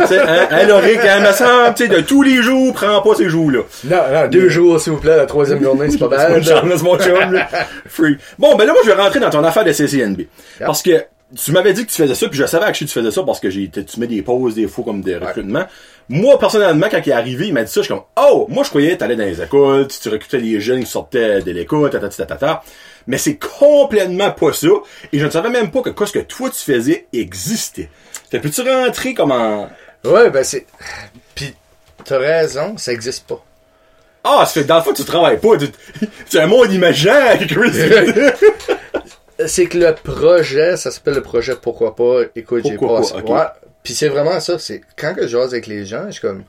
tu 0.02 0.08
sais, 0.08 0.20
hein, 0.20 0.48
hein, 0.52 0.68
quand 0.68 1.08
elle 1.08 1.24
me 1.24 1.32
semble, 1.32 1.74
tu 1.76 1.84
sais, 1.84 1.90
de 1.90 2.02
tous 2.02 2.22
les 2.22 2.42
jours, 2.44 2.74
prends 2.74 3.02
pas 3.02 3.16
ces 3.16 3.30
jours-là. 3.30 3.62
Non, 3.86 3.98
non, 4.14 4.28
deux 4.28 4.50
jours, 4.50 4.80
s'il 4.80 4.94
vous 4.94 5.00
plaît, 5.00 5.18
la 5.18 5.26
troisième 5.26 5.64
journée, 5.64 5.90
c'est 5.90 5.98
pas 5.98 6.08
mal. 6.10 6.34
mon 6.34 6.42
chum, 6.42 6.72
c'est 6.76 6.84
mon 6.84 6.98
chum, 7.00 7.34
là. 7.34 7.48
Free. 7.88 8.18
Bon, 8.38 8.56
ben 8.56 8.66
là, 8.66 8.74
moi, 8.74 8.82
je 8.84 8.92
vais 8.92 9.02
rentrer 9.02 9.20
dans 9.20 9.30
ton 9.32 9.44
affaire 9.44 9.64
de 9.64 9.72
CCNB. 9.72 10.22
Parce 10.60 10.82
que 10.82 11.04
tu 11.36 11.52
m'avais 11.52 11.74
dit 11.74 11.86
que 11.86 11.92
tu 11.92 11.98
faisais 11.98 12.16
ça, 12.16 12.28
puis 12.30 12.38
je 12.38 12.46
savais 12.46 12.72
que 12.72 12.78
tu 12.78 12.88
faisais 12.88 13.12
ça 13.12 13.24
parce 13.24 13.40
que 13.40 13.50
j'ai, 13.50 13.70
tu 13.70 14.00
mets 14.00 14.08
des 14.08 14.22
pauses, 14.22 14.56
des 14.56 14.68
fois, 14.68 14.84
comme 14.84 15.02
des 15.02 15.18
recrutements. 15.18 15.66
Moi, 16.08 16.40
personnellement, 16.40 16.88
quand 16.90 17.02
il 17.06 17.10
est 17.10 17.14
arrivé, 17.14 17.48
il 17.48 17.54
m'a 17.54 17.64
dit 17.64 17.72
ça, 17.72 17.82
je 17.82 17.86
suis 17.86 17.94
comme, 17.94 18.04
oh, 18.18 18.46
moi, 18.50 18.64
je 18.64 18.70
croyais 18.70 18.92
que 18.92 19.00
t'allais 19.00 19.16
dans 19.16 19.26
les 19.26 19.42
écoles, 19.42 19.88
tu, 19.88 20.00
tu 20.00 20.10
recrutais 20.10 20.38
les 20.38 20.60
jeunes 20.60 20.84
qui 20.84 20.90
sortaient 20.90 21.42
de 21.42 21.52
l'école, 21.52 21.90
tatata. 21.90 22.64
Mais 23.08 23.18
c'est 23.18 23.38
complètement 23.38 24.32
pas 24.32 24.54
ça. 24.54 24.68
Et 25.12 25.20
je 25.20 25.26
ne 25.26 25.30
savais 25.30 25.50
même 25.50 25.72
pas 25.72 25.82
que 25.82 25.90
quoi 25.90 26.08
ce 26.08 26.14
que 26.14 26.20
toi 26.20 26.50
tu 26.50 26.62
faisais 26.62 27.08
existait. 27.14 27.90
Fait 28.32 28.40
peux-tu 28.40 28.62
rentrer 28.62 29.14
comme 29.14 29.32
en... 29.32 29.70
Ouais, 30.04 30.30
ben 30.30 30.44
c'est. 30.44 30.66
Puis, 31.34 31.54
t'as 32.04 32.18
raison, 32.18 32.78
ça 32.78 32.94
existe 32.94 33.28
pas. 33.28 33.44
Ah, 34.24 34.44
ça 34.46 34.54
fait 34.54 34.64
que 34.64 34.68
dans 34.68 34.78
le 34.78 34.84
fond, 34.84 34.94
tu 34.94 35.04
travailles 35.04 35.40
pas. 35.40 35.58
Tu, 35.58 35.68
tu 36.30 36.40
un 36.40 36.48
monde 36.48 36.72
imaginaire, 36.72 37.38
Chris. 37.48 37.72
C'est 39.48 39.66
que 39.68 39.78
le 39.78 39.94
projet, 39.94 40.78
ça 40.78 40.92
s'appelle 40.92 41.16
le 41.16 41.22
projet 41.22 41.56
Pourquoi 41.62 41.96
pas? 41.96 42.22
Écoute, 42.36 42.64
j'ai 42.66 42.78
pas, 42.78 43.02
ok. 43.02 43.30
Ouais. 43.30 43.42
Puis 43.84 43.94
c'est 43.94 44.08
vraiment 44.08 44.40
ça. 44.40 44.58
C'est 44.60 44.82
quand 44.98 45.14
que 45.14 45.24
je 45.24 45.28
jase 45.28 45.54
avec 45.54 45.68
les 45.68 45.86
gens, 45.86 46.06
je 46.08 46.12
suis 46.14 46.22
comme, 46.22 46.44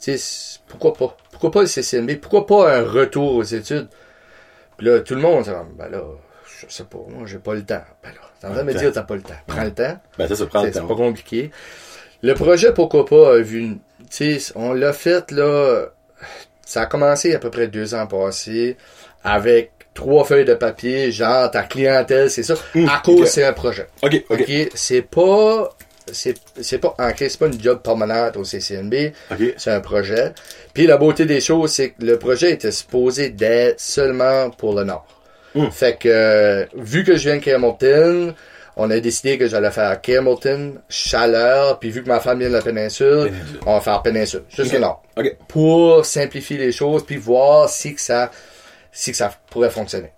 tu 0.00 0.16
sais, 0.18 0.58
pourquoi 0.68 0.92
pas? 0.94 1.16
Pourquoi 1.30 1.50
pas 1.50 1.60
le 1.62 1.66
CCNB? 1.66 2.16
Pourquoi 2.20 2.46
pas 2.46 2.76
un 2.76 2.82
retour 2.84 3.34
aux 3.36 3.42
études? 3.42 3.88
Puis 4.76 4.86
là, 4.86 5.00
tout 5.00 5.14
le 5.14 5.20
monde, 5.20 5.44
c'est 5.44 5.52
comme, 5.52 5.72
ben 5.76 5.88
là, 5.88 6.02
je 6.60 6.66
sais 6.72 6.84
pas, 6.84 6.98
moi, 7.08 7.26
j'ai 7.26 7.38
pas 7.38 7.54
le 7.54 7.64
temps. 7.64 7.82
Ben 8.02 8.10
là, 8.10 8.20
t'es 8.40 8.46
en 8.46 8.50
train 8.52 8.60
de 8.62 8.66
me 8.66 8.72
dire, 8.74 8.88
temps. 8.92 9.00
t'as 9.00 9.02
pas 9.02 9.16
le 9.16 9.22
temps. 9.22 9.34
Prends 9.46 9.64
le 9.64 9.74
temps. 9.74 9.98
ben, 10.18 10.28
ça, 10.28 10.36
ça 10.36 10.46
prend 10.46 10.60
le 10.62 10.66
C'est 10.68 10.74
c'est 10.74 10.80
temps. 10.80 10.86
pas 10.86 10.94
compliqué. 10.94 11.50
Le 12.22 12.34
projet 12.34 12.72
Pourquoi 12.72 13.04
pas 13.06 13.34
a 13.34 13.38
vu, 13.38 13.78
tu 14.10 14.38
sais, 14.40 14.52
on 14.56 14.72
l'a 14.72 14.92
fait 14.92 15.30
là, 15.30 15.86
ça 16.64 16.82
a 16.82 16.86
commencé 16.86 17.34
à 17.34 17.38
peu 17.38 17.50
près 17.50 17.68
deux 17.68 17.94
ans 17.94 18.06
passés 18.06 18.76
avec 19.24 19.72
trois 19.96 20.24
feuilles 20.24 20.44
de 20.44 20.54
papier, 20.54 21.10
genre 21.10 21.50
ta 21.50 21.62
clientèle, 21.64 22.30
c'est 22.30 22.44
ça. 22.44 22.54
Hum, 22.76 22.88
à 22.88 23.02
cause, 23.04 23.26
c'est 23.28 23.44
un 23.44 23.52
projet. 23.52 23.86
Ok, 24.02 24.22
ok. 24.30 24.40
Ok, 24.40 24.68
c'est 24.74 25.02
pas, 25.02 25.70
c'est, 26.12 26.34
pas, 26.78 26.94
en 26.98 27.10
c'est 27.16 27.38
pas 27.38 27.46
une 27.46 27.60
job 27.60 27.80
permanente 27.82 28.36
au 28.36 28.44
CCNB, 28.44 29.12
Ok. 29.32 29.54
c'est 29.56 29.70
un 29.72 29.80
projet. 29.80 30.32
Puis 30.72 30.86
la 30.86 30.96
beauté 30.98 31.24
des 31.24 31.40
choses, 31.40 31.72
c'est 31.72 31.90
que 31.90 32.04
le 32.04 32.18
projet 32.18 32.52
était 32.52 32.70
supposé 32.70 33.30
d'être 33.30 33.80
seulement 33.80 34.50
pour 34.50 34.74
le 34.76 34.84
Nord. 34.84 35.04
Hum. 35.56 35.70
Fait 35.72 35.96
que, 35.98 36.08
euh, 36.08 36.64
vu 36.76 37.02
que 37.02 37.16
je 37.16 37.30
viens 37.30 37.38
de 37.38 37.50
Hamilton, 37.50 38.34
on 38.78 38.90
a 38.90 39.00
décidé 39.00 39.38
que 39.38 39.46
j'allais 39.48 39.70
faire 39.70 39.98
Hamilton, 40.06 40.78
Chaleur, 40.90 41.78
puis 41.78 41.90
vu 41.90 42.02
que 42.02 42.08
ma 42.08 42.20
femme 42.20 42.40
vient 42.40 42.48
de 42.48 42.52
la 42.54 42.60
péninsule, 42.60 43.30
Péninsule. 43.30 43.60
on 43.64 43.72
va 43.74 43.80
faire 43.80 44.02
péninsule, 44.02 44.42
juste 44.50 44.68
Ok. 44.68 44.74
le 44.74 44.80
Nord. 44.80 45.02
Ok. 45.16 45.36
Pour 45.48 46.04
simplifier 46.04 46.58
les 46.58 46.72
choses, 46.72 47.06
puis 47.06 47.16
voir 47.16 47.70
si 47.70 47.94
que 47.94 48.00
ça, 48.02 48.30
si 48.98 49.10
que 49.10 49.16
ça 49.18 49.30
pourrait 49.50 49.68
fonctionner. 49.70 50.10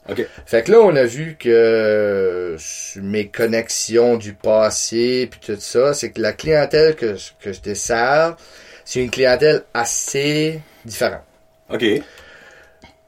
Fait 0.47 0.63
que 0.63 0.71
là, 0.71 0.79
on 0.79 0.95
a 0.95 1.03
vu 1.05 1.37
que 1.37 1.49
euh, 1.49 2.57
sur 2.59 3.03
mes 3.03 3.27
connexions 3.27 4.17
du 4.17 4.35
passé 4.35 5.29
puis 5.29 5.41
tout 5.45 5.61
ça, 5.61 5.95
c'est 5.95 6.13
que 6.13 6.21
la 6.23 6.33
clientèle 6.33 6.95
que, 6.95 7.17
je- 7.17 7.31
que 7.43 7.53
je 7.53 7.61
dessers, 7.61 8.37
c'est 8.85 9.01
une 9.03 9.11
clientèle 9.11 9.63
assez 9.75 10.61
différente. 10.85 11.23
Ok. 11.71 11.85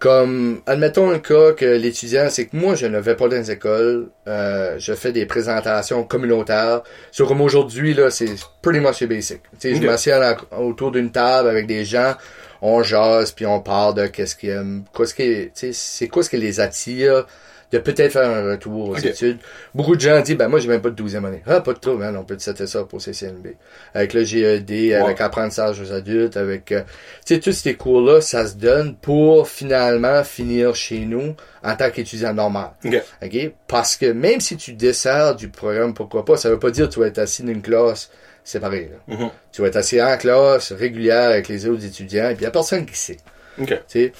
Comme, 0.00 0.62
admettons 0.66 1.10
le 1.10 1.18
cas 1.18 1.52
que 1.52 1.66
l'étudiant, 1.66 2.30
c'est 2.30 2.46
que 2.46 2.56
moi, 2.56 2.74
je 2.74 2.86
ne 2.86 2.98
vais 2.98 3.14
pas 3.16 3.28
dans 3.28 3.36
les 3.36 3.50
écoles, 3.50 4.08
euh, 4.26 4.76
je 4.78 4.94
fais 4.94 5.12
des 5.12 5.26
présentations 5.26 6.04
communautaires. 6.04 6.80
So, 7.12 7.26
comme 7.26 7.42
aujourd'hui, 7.42 7.92
là, 7.92 8.10
c'est 8.10 8.30
pretty 8.62 8.80
much 8.80 9.02
basic. 9.04 9.42
Tu 9.60 9.74
sais, 9.74 9.74
je 9.74 9.86
m'assieds 9.86 10.18
autour 10.58 10.90
d'une 10.90 11.12
table 11.12 11.50
avec 11.50 11.66
des 11.66 11.84
gens, 11.84 12.14
on 12.62 12.82
jase, 12.82 13.32
puis 13.32 13.46
on 13.46 13.60
parle 13.60 13.94
de 13.94 14.06
qu'est-ce 14.06 14.36
qui 14.36 14.48
ce 14.48 15.14
qui, 15.14 15.74
c'est 15.74 16.08
quoi 16.08 16.22
ce 16.22 16.30
qui 16.30 16.36
les 16.36 16.60
attire, 16.60 17.26
de 17.72 17.78
peut-être 17.78 18.12
faire 18.12 18.28
un 18.28 18.50
retour 18.50 18.90
aux 18.90 18.96
études. 18.96 19.38
Beaucoup 19.74 19.94
de 19.94 20.00
gens 20.00 20.20
disent, 20.20 20.36
ben 20.36 20.48
moi, 20.48 20.58
j'ai 20.58 20.68
même 20.68 20.80
pas 20.80 20.90
de 20.90 21.00
12e 21.00 21.24
année. 21.24 21.42
Ah, 21.46 21.60
pas 21.60 21.72
de 21.72 21.78
trouble, 21.78 22.02
hein, 22.02 22.14
on 22.18 22.24
peut 22.24 22.36
te 22.36 22.42
setter 22.42 22.66
ça 22.66 22.82
pour 22.84 23.00
CCNB. 23.00 23.54
Avec 23.94 24.12
le 24.12 24.24
GED, 24.24 24.94
avec 24.94 25.20
apprentissage 25.20 25.80
aux 25.80 25.92
adultes, 25.92 26.36
avec, 26.36 26.72
euh, 26.72 26.82
tu 27.24 27.34
sais, 27.34 27.40
tous 27.40 27.52
ces 27.52 27.74
cours-là, 27.74 28.20
ça 28.20 28.46
se 28.46 28.56
donne 28.56 28.96
pour 28.96 29.48
finalement 29.48 30.24
finir 30.24 30.74
chez 30.74 31.00
nous 31.00 31.34
en 31.62 31.76
tant 31.76 31.90
qu'étudiant 31.90 32.34
normal. 32.34 32.72
Ok. 32.84 33.02
OK? 33.22 33.52
Parce 33.68 33.96
que 33.96 34.06
même 34.06 34.40
si 34.40 34.56
tu 34.56 34.72
desserres 34.72 35.36
du 35.36 35.48
programme, 35.48 35.94
pourquoi 35.94 36.24
pas, 36.24 36.36
ça 36.36 36.50
veut 36.50 36.58
pas 36.58 36.70
dire 36.70 36.88
que 36.88 36.94
tu 36.94 37.00
vas 37.00 37.06
être 37.06 37.18
assis 37.18 37.42
dans 37.42 37.52
une 37.52 37.62
classe 37.62 38.10
séparée. 38.44 38.90
là. 38.92 39.16
Mhm. 39.16 39.30
Tu 39.52 39.62
vas 39.62 39.68
être 39.68 39.76
assis 39.76 40.00
en 40.00 40.16
classe 40.16 40.72
régulière 40.72 41.30
avec 41.30 41.48
les 41.48 41.66
autres 41.66 41.84
étudiants, 41.84 42.30
et 42.30 42.34
puis 42.34 42.42
il 42.42 42.44
y 42.44 42.48
a 42.48 42.50
personne 42.50 42.86
qui 42.86 42.96
sait. 42.96 43.18
Ok. 43.60 43.68
tu 43.68 43.76
sais. 43.86 44.12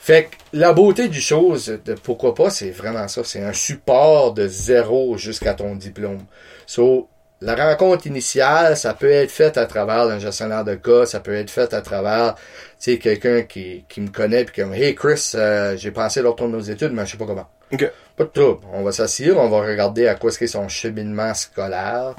Fait 0.00 0.24
que 0.24 0.36
la 0.54 0.72
beauté 0.72 1.08
du 1.08 1.20
chose, 1.20 1.78
de 1.84 1.94
pourquoi 1.94 2.34
pas, 2.34 2.48
c'est 2.50 2.70
vraiment 2.70 3.08
ça. 3.08 3.22
C'est 3.24 3.42
un 3.42 3.52
support 3.52 4.32
de 4.32 4.48
zéro 4.48 5.18
jusqu'à 5.18 5.52
ton 5.54 5.74
diplôme. 5.74 6.24
So, 6.66 7.08
la 7.40 7.54
rencontre 7.54 8.06
initiale, 8.06 8.76
ça 8.76 8.94
peut 8.94 9.10
être 9.10 9.30
faite 9.30 9.58
à 9.58 9.66
travers 9.66 10.02
un 10.04 10.18
gestionnaire 10.18 10.64
de 10.64 10.74
cas, 10.74 11.06
ça 11.06 11.20
peut 11.20 11.34
être 11.34 11.50
fait 11.50 11.72
à 11.74 11.82
travers, 11.82 12.34
tu 12.34 12.40
sais, 12.78 12.98
quelqu'un 12.98 13.42
qui, 13.42 13.84
qui 13.88 14.00
me 14.00 14.08
connaît 14.08 14.44
puis 14.44 14.62
comme, 14.62 14.74
hey 14.74 14.94
Chris, 14.94 15.32
euh, 15.34 15.76
j'ai 15.76 15.90
pensé 15.90 16.22
de 16.22 16.26
retourner 16.26 16.56
aux 16.56 16.60
études, 16.60 16.92
mais 16.92 17.04
je 17.06 17.12
sais 17.12 17.18
pas 17.18 17.26
comment. 17.26 17.46
Ok. 17.70 17.92
Pas 18.16 18.24
de 18.24 18.30
trouble. 18.30 18.66
On 18.72 18.82
va 18.82 18.90
s'asseoir, 18.92 19.36
on 19.36 19.48
va 19.48 19.60
regarder 19.60 20.08
à 20.08 20.14
quoi 20.14 20.30
est-ce 20.30 20.38
qu'est 20.38 20.46
son 20.48 20.68
cheminement 20.68 21.34
scolaire, 21.34 22.16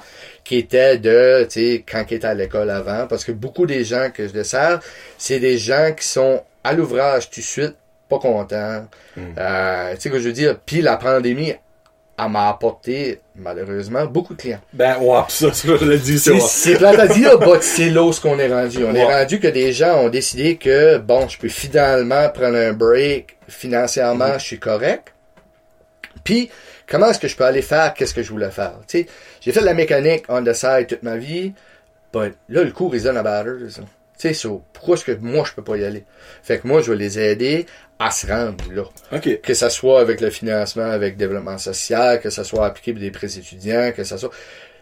qui 0.49 0.57
était 0.57 0.97
de, 0.97 1.43
tu 1.43 1.59
sais, 1.59 1.85
quand 1.87 2.03
il 2.09 2.15
était 2.15 2.25
à 2.25 2.33
l'école 2.33 2.71
avant, 2.71 3.05
parce 3.05 3.23
que 3.23 3.31
beaucoup 3.31 3.67
des 3.67 3.83
gens 3.83 4.09
que 4.11 4.27
je 4.27 4.33
dessert, 4.33 4.79
c'est 5.15 5.39
des 5.39 5.59
gens 5.59 5.91
qui 5.95 6.07
sont 6.07 6.41
à 6.63 6.73
l'ouvrage 6.73 7.29
tout 7.29 7.39
de 7.39 7.45
suite, 7.45 7.75
pas 8.09 8.17
contents. 8.17 8.87
Mm. 9.15 9.21
Euh, 9.37 9.93
tu 9.93 10.01
sais 10.01 10.09
que 10.09 10.17
je 10.17 10.23
veux 10.23 10.33
dire, 10.33 10.57
puis 10.65 10.81
la 10.81 10.97
pandémie, 10.97 11.53
elle 12.17 12.29
m'a 12.29 12.49
apporté, 12.49 13.21
malheureusement, 13.35 14.07
beaucoup 14.07 14.33
de 14.33 14.41
clients. 14.41 14.61
Ben, 14.73 14.97
ouais, 14.97 15.21
ça, 15.27 15.53
ça, 15.53 15.67
je 15.67 15.93
dit, 15.97 16.17
ça. 16.17 16.31
C'est 16.39 16.71
c'est 16.71 16.77
plate 16.79 16.97
à 16.97 17.07
dire, 17.07 17.37
but 17.37 17.61
c'est 17.61 17.91
là 17.91 18.11
ce 18.11 18.19
qu'on 18.19 18.39
est 18.39 18.51
rendu. 18.51 18.83
On 18.85 18.95
est 18.95 19.05
rendu 19.05 19.39
que 19.39 19.49
des 19.49 19.71
gens 19.71 19.99
ont 19.99 20.09
décidé 20.09 20.55
que, 20.55 20.97
bon, 20.97 21.27
je 21.27 21.37
peux 21.37 21.47
finalement 21.47 22.27
prendre 22.29 22.57
un 22.57 22.73
break, 22.73 23.37
financièrement, 23.47 24.25
Mm-hmm. 24.25 24.39
je 24.39 24.45
suis 24.45 24.59
correct. 24.59 25.13
Puis, 26.23 26.49
comment 26.89 27.09
est-ce 27.09 27.19
que 27.19 27.27
je 27.27 27.35
peux 27.35 27.45
aller 27.45 27.61
faire 27.61 27.93
qu'est-ce 27.93 28.13
que 28.13 28.23
je 28.23 28.29
voulais 28.29 28.51
faire? 28.51 28.79
Tu 28.87 28.99
sais, 28.99 29.07
j'ai 29.41 29.51
fait 29.51 29.61
de 29.61 29.65
la 29.65 29.73
mécanique 29.73 30.25
on 30.27 30.43
the 30.43 30.53
side 30.53 30.87
toute 30.87 31.03
ma 31.03 31.17
vie, 31.17 31.53
but 32.11 32.35
là, 32.49 32.63
le 32.63 32.71
cours 32.71 32.95
is 32.95 33.07
on 33.07 33.15
about 33.15 33.45
Tu 33.67 33.81
sais, 34.17 34.33
so, 34.33 34.63
pourquoi 34.73 34.95
est-ce 34.95 35.05
que 35.05 35.11
moi, 35.13 35.45
je 35.47 35.53
peux 35.53 35.63
pas 35.63 35.77
y 35.77 35.85
aller? 35.85 36.03
Fait 36.43 36.59
que 36.59 36.67
moi, 36.67 36.81
je 36.81 36.91
vais 36.91 36.97
les 36.97 37.19
aider 37.19 37.65
à 37.99 38.11
se 38.11 38.27
rendre 38.27 38.63
là. 38.73 38.83
Ok. 39.11 39.41
Que 39.41 39.53
ça 39.53 39.69
soit 39.69 40.01
avec 40.01 40.19
le 40.21 40.29
financement, 40.29 40.89
avec 40.89 41.13
le 41.13 41.17
développement 41.19 41.57
social, 41.57 42.19
que 42.19 42.29
ça 42.29 42.43
soit 42.43 42.65
appliqué 42.65 42.93
pour 42.93 43.01
des 43.01 43.11
prêts 43.11 43.37
étudiants, 43.37 43.91
que 43.95 44.03
ça 44.03 44.17
soit 44.17 44.31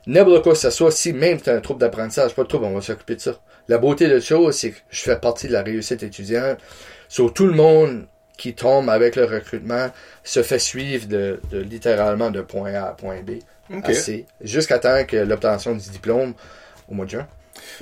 n'importe 0.07 0.43
quoi 0.43 0.53
que 0.53 0.59
ça 0.59 0.71
soit, 0.71 0.91
si 0.91 1.13
même 1.13 1.41
tu 1.41 1.49
as 1.49 1.53
un 1.53 1.59
trouble 1.59 1.81
d'apprentissage, 1.81 2.33
pas 2.33 2.43
de 2.43 2.47
trouble, 2.47 2.65
on 2.65 2.73
va 2.73 2.81
s'occuper 2.81 3.15
de 3.15 3.21
ça. 3.21 3.39
La 3.67 3.77
beauté 3.77 4.07
de 4.07 4.15
la 4.15 4.21
chose, 4.21 4.55
c'est 4.55 4.71
que 4.71 4.77
je 4.89 5.01
fais 5.01 5.19
partie 5.19 5.47
de 5.47 5.53
la 5.53 5.61
réussite 5.61 6.01
étudiante. 6.01 6.59
Sur 7.09 7.33
tout 7.33 7.45
le 7.45 7.53
monde 7.53 8.07
qui 8.37 8.53
tombe 8.53 8.89
avec 8.89 9.15
le 9.15 9.25
recrutement 9.25 9.89
se 10.23 10.43
fait 10.43 10.59
suivre 10.59 11.07
de, 11.07 11.39
de 11.51 11.59
littéralement 11.59 12.31
de 12.31 12.41
point 12.41 12.73
A 12.73 12.89
à 12.89 12.91
point 12.91 13.21
B. 13.21 13.31
Jusqu'à 14.41 14.79
temps 14.79 15.03
que 15.05 15.17
l'obtention 15.17 15.73
du 15.73 15.89
diplôme 15.89 16.33
au 16.89 16.93
mois 16.93 17.05
de 17.05 17.11
juin. 17.11 17.27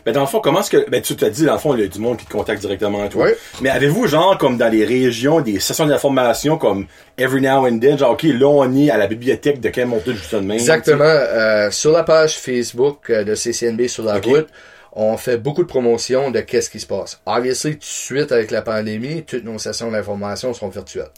Ben, 0.06 0.14
dans 0.14 0.22
le 0.22 0.28
fond, 0.28 0.40
comment 0.40 0.62
est-ce 0.62 0.70
que, 0.70 0.90
ben, 0.90 1.02
tu 1.02 1.16
t'as 1.16 1.30
dit, 1.30 1.46
dans 1.46 1.54
le 1.54 1.60
fond, 1.60 1.76
il 1.76 1.82
y 1.82 1.84
a 1.84 1.88
du 1.88 2.00
monde 2.00 2.18
qui 2.18 2.26
te 2.26 2.32
contacte 2.32 2.62
directement 2.62 3.04
à 3.04 3.10
toi. 3.10 3.26
Oui. 3.26 3.32
Mais 3.62 3.70
avez-vous, 3.70 4.08
genre, 4.08 4.38
comme 4.38 4.58
dans 4.58 4.72
les 4.72 4.86
régions, 4.86 5.42
des 5.42 5.60
sessions 5.60 5.86
d'information, 5.86 6.58
comme 6.58 6.88
every 7.18 7.42
now 7.42 7.68
and 7.68 7.80
then, 7.80 7.98
genre, 7.98 8.12
ok, 8.12 8.24
là, 8.24 8.48
on 8.48 8.76
est 8.76 8.90
à 8.90 8.98
la 8.98 9.08
bibliothèque 9.08 9.60
de 9.60 9.70
Camelton, 9.70 10.14
justement. 10.14 10.42
de 10.42 10.48
même. 10.48 10.58
Exactement. 10.58 11.04
Euh, 11.04 11.72
sur 11.72 11.92
la 11.92 12.04
page 12.04 12.38
Facebook 12.38 13.10
euh, 13.10 13.24
de 13.24 13.36
CCNB 13.36 13.88
sur 13.88 14.04
la 14.04 14.16
route, 14.20 14.48
on 14.96 15.18
fait 15.18 15.38
beaucoup 15.38 15.62
de 15.64 15.68
promotion 15.68 16.32
de 16.32 16.40
qu'est-ce 16.40 16.70
qui 16.70 16.80
se 16.80 16.86
passe. 16.88 17.20
Obviously, 17.26 17.74
tout 17.74 17.80
de 17.80 17.84
suite 17.84 18.32
avec 18.32 18.50
la 18.52 18.62
pandémie, 18.62 19.24
toutes 19.24 19.44
nos 19.44 19.60
sessions 19.60 19.92
d'information 19.92 20.54
sont 20.54 20.70
virtuelles. 20.70 21.10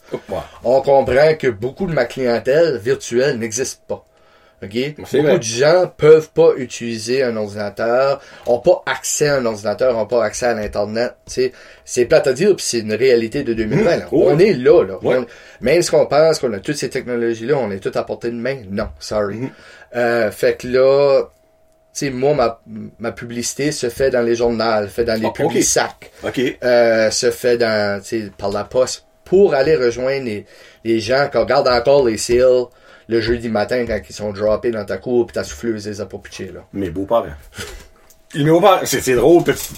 On 0.63 0.81
comprend 0.81 1.35
que 1.39 1.47
beaucoup 1.47 1.85
de 1.85 1.93
ma 1.93 2.05
clientèle 2.05 2.77
virtuelle 2.77 3.37
n'existe 3.37 3.81
pas. 3.87 4.03
OK? 4.63 4.71
C'est 4.73 4.95
Beaucoup 4.97 5.21
vrai. 5.21 5.37
de 5.37 5.43
gens 5.43 5.91
peuvent 5.95 6.29
pas 6.31 6.53
utiliser 6.57 7.21
un 7.21 7.37
ordinateur, 7.37 8.19
ont 8.47 8.57
pas 8.57 8.81
accès 8.87 9.27
à 9.27 9.35
un 9.35 9.45
ordinateur, 9.45 9.95
ont 9.95 10.07
pas 10.07 10.23
accès 10.23 10.47
à 10.47 10.55
l'Internet. 10.55 11.13
C'est 11.85 12.05
plate 12.05 12.25
à 12.25 12.33
dire, 12.33 12.55
puis 12.55 12.65
c'est 12.67 12.79
une 12.79 12.93
réalité 12.95 13.43
de 13.43 13.53
2020. 13.53 13.97
là. 13.97 14.05
Oh. 14.11 14.29
On 14.31 14.39
est 14.39 14.53
là. 14.53 14.83
là. 14.83 14.97
Ouais. 15.03 15.17
On- 15.17 15.25
même 15.61 15.83
si 15.83 15.93
on 15.93 16.07
pense 16.07 16.39
qu'on 16.39 16.51
a 16.53 16.59
toutes 16.59 16.77
ces 16.77 16.89
technologies-là, 16.89 17.55
on 17.55 17.69
est 17.69 17.77
tout 17.79 17.91
à 17.93 18.03
portée 18.03 18.31
de 18.31 18.35
main. 18.35 18.57
Non, 18.71 18.87
sorry. 18.99 19.35
Mhm. 19.35 19.49
Euh, 19.95 20.31
fait 20.31 20.57
que 20.59 20.67
là, 20.67 21.25
sais, 21.97 22.09
moi, 22.09 22.33
ma, 22.33 22.61
ma 22.99 23.11
publicité 23.11 23.71
se 23.71 23.89
fait 23.89 24.09
dans 24.09 24.21
les 24.21 24.35
journaux, 24.35 24.87
fait 24.87 25.05
dans 25.05 25.19
les 25.19 25.27
Ah, 25.27 25.31
publics 25.31 25.63
sacs, 25.63 26.11
OK. 26.23 26.39
euh, 26.63 27.11
se 27.11 27.31
fait 27.31 27.57
dans, 27.57 28.01
par 28.37 28.49
la 28.51 28.63
poste 28.63 29.05
pour 29.25 29.53
aller 29.53 29.75
rejoindre 29.75 30.25
les, 30.25 30.45
les 30.83 30.99
gens 30.99 31.27
qui 31.31 31.37
regardent 31.37 31.67
encore 31.67 32.05
les 32.05 32.17
sales 32.17 32.65
le 33.09 33.21
jeudi 33.21 33.47
matin 33.49 33.85
quand 33.87 33.99
ils 34.09 34.13
sont 34.13 34.31
droppés 34.33 34.71
dans 34.71 34.83
ta 34.85 34.97
cour 34.97 35.27
pis 35.27 35.33
ta 35.33 35.43
souffleuse 35.43 35.87
les 35.87 36.01
a 36.01 36.05
pas 36.05 36.17
pitchés, 36.17 36.51
là. 36.53 36.61
Mes 36.73 36.89
beaux-parents. 36.89 37.25
Mes 38.35 38.43
beaux-parents, 38.43 38.81
c'est 38.85 39.01
c'est 39.01 39.15
drôle, 39.15 39.43
petit, 39.43 39.73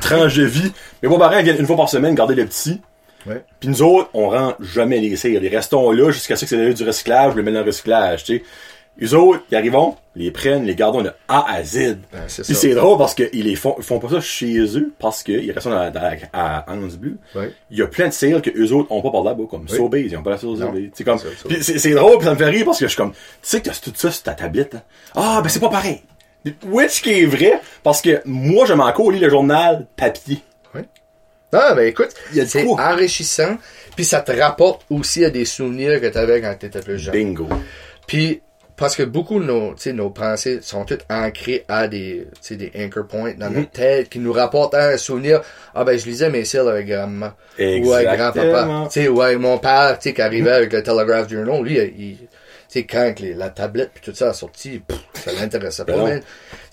tranche 0.00 0.36
de 0.36 0.44
vie. 0.44 0.72
Mes 1.02 1.08
beaux-parents 1.08 1.42
viennent 1.42 1.58
une 1.58 1.66
fois 1.66 1.76
par 1.76 1.88
semaine 1.88 2.14
garder 2.14 2.34
le 2.34 2.44
petit. 2.46 2.80
Ouais. 3.26 3.42
Puis 3.60 3.68
nous 3.68 3.82
autres, 3.82 4.08
on 4.14 4.28
rend 4.30 4.54
jamais 4.60 4.98
les 4.98 5.14
cires. 5.16 5.40
Les 5.40 5.48
restons 5.48 5.90
là 5.90 6.10
jusqu'à 6.10 6.36
ce 6.36 6.44
que 6.44 6.48
c'est 6.48 6.72
du 6.74 6.84
recyclage, 6.84 7.34
le 7.34 7.42
mettre 7.42 7.54
dans 7.56 7.60
le 7.60 7.66
recyclage, 7.66 8.24
tu 8.24 8.36
sais. 8.38 8.44
Les 8.98 9.14
autres, 9.14 9.42
ils 9.50 9.56
arrivent, 9.56 9.76
les 10.14 10.30
prennent, 10.30 10.64
les 10.66 10.74
gardons 10.74 11.00
de 11.02 11.10
A 11.28 11.50
à 11.50 11.62
Z. 11.64 11.98
Ben, 12.12 12.24
c'est 12.26 12.42
Puis 12.42 12.54
ça. 12.54 12.60
c'est 12.60 12.74
drôle 12.74 12.98
parce 12.98 13.14
qu'ils 13.14 13.44
les 13.44 13.56
font, 13.56 13.74
ils 13.78 13.84
font 13.84 13.98
pas 13.98 14.10
ça 14.10 14.20
chez 14.20 14.58
eux 14.76 14.92
parce 14.98 15.22
qu'ils 15.22 15.50
restent 15.52 15.68
dans, 15.68 15.90
dans, 15.90 16.16
à 16.32 16.64
Bleu. 16.98 17.16
Ouais. 17.34 17.52
Il 17.70 17.78
y 17.78 17.82
a 17.82 17.86
plein 17.86 18.08
de 18.08 18.12
sales 18.12 18.42
que 18.42 18.50
eux 18.50 18.72
autres 18.72 18.92
ont 18.92 19.00
pas 19.00 19.10
par 19.10 19.22
là-bas, 19.22 19.44
comme 19.48 19.66
Oui. 19.70 20.06
Ils 20.10 20.16
ont 20.16 20.22
pas 20.22 20.30
la 20.30 20.38
sauce 20.38 20.58
Non. 20.58 20.66
Sobeys. 20.66 20.90
C'est 20.94 21.04
comme, 21.04 21.18
C'est 21.62 21.90
drôle 21.94 22.18
pis 22.18 22.24
ça 22.24 22.32
me 22.32 22.36
fait 22.36 22.44
rire 22.46 22.64
parce 22.66 22.78
que 22.78 22.84
je 22.86 22.90
suis 22.90 22.96
comme, 22.98 23.12
tu 23.12 23.18
sais 23.42 23.60
que 23.60 23.70
t'as 23.70 23.74
tout 23.82 23.92
ça 23.94 24.10
sur 24.10 24.22
ta 24.22 24.34
tablette, 24.34 24.74
hein? 24.74 24.82
Ah, 25.14 25.40
ben 25.42 25.48
c'est 25.48 25.60
pas 25.60 25.70
pareil. 25.70 26.02
Which 26.66 27.02
qui 27.02 27.20
est 27.20 27.26
vrai, 27.26 27.60
parce 27.82 28.02
que 28.02 28.20
moi, 28.24 28.66
je 28.66 28.72
m'en 28.74 28.90
lire 29.10 29.22
le 29.22 29.30
journal 29.30 29.86
papier. 29.96 30.42
Ah, 31.52 31.74
ben 31.74 31.86
écoute, 31.88 32.10
Il 32.30 32.36
y 32.36 32.40
a 32.40 32.44
de 32.44 32.48
c'est 32.48 32.64
enrichissant, 32.64 33.56
puis 33.96 34.04
ça 34.04 34.20
te 34.20 34.30
rapporte 34.30 34.86
aussi 34.88 35.24
à 35.24 35.30
des 35.30 35.44
souvenirs 35.44 36.00
que 36.00 36.06
tu 36.06 36.16
avais 36.16 36.40
quand 36.40 36.54
tu 36.58 36.66
étais 36.66 36.80
plus 36.80 36.98
jeune. 36.98 37.12
Bingo. 37.12 37.48
Puis, 38.06 38.40
parce 38.80 38.96
que 38.96 39.04
beaucoup 39.04 39.38
de 39.38 39.44
nos, 39.44 39.74
nos 39.92 40.10
pensées 40.10 40.58
sont 40.62 40.84
toutes 40.84 41.04
ancrées 41.08 41.64
à 41.68 41.86
des, 41.86 42.26
des 42.50 42.72
anchor 42.76 43.06
points 43.06 43.34
dans 43.38 43.48
Mhm. 43.50 43.56
notre 43.58 43.70
tête 43.70 44.08
qui 44.08 44.18
nous 44.18 44.32
rapportent 44.32 44.74
à 44.74 44.88
un 44.88 44.96
souvenir. 44.96 45.42
Ah 45.74 45.84
ben, 45.84 45.96
je 45.96 46.04
lisais 46.06 46.30
mes 46.30 46.44
cils 46.44 46.60
avec 46.60 46.88
grand-maman. 46.88 47.32
Ou 47.58 47.92
avec 47.92 48.08
grand-papa. 48.18 48.88
Ou 49.10 49.20
avec 49.22 49.38
mon 49.38 49.58
père, 49.58 49.98
tu 50.00 50.08
sais, 50.08 50.14
qui 50.14 50.22
arrivait 50.22 50.50
avec 50.50 50.72
le 50.72 50.82
Telegraph 50.82 51.28
Journal. 51.30 51.62
Lui, 51.62 51.76
il, 51.78 52.16
tu 52.16 52.26
sais, 52.68 52.84
quand 52.84 53.14
les- 53.20 53.34
la 53.34 53.50
tablette 53.50 53.90
puis 53.94 54.02
tout 54.02 54.16
ça 54.16 54.30
a 54.30 54.32
sorti, 54.32 54.78
pff, 54.80 54.98
ça 55.14 55.32
l'intéressait 55.38 55.84
pas, 55.84 55.92
Ben. 55.96 56.20
Tu 56.20 56.26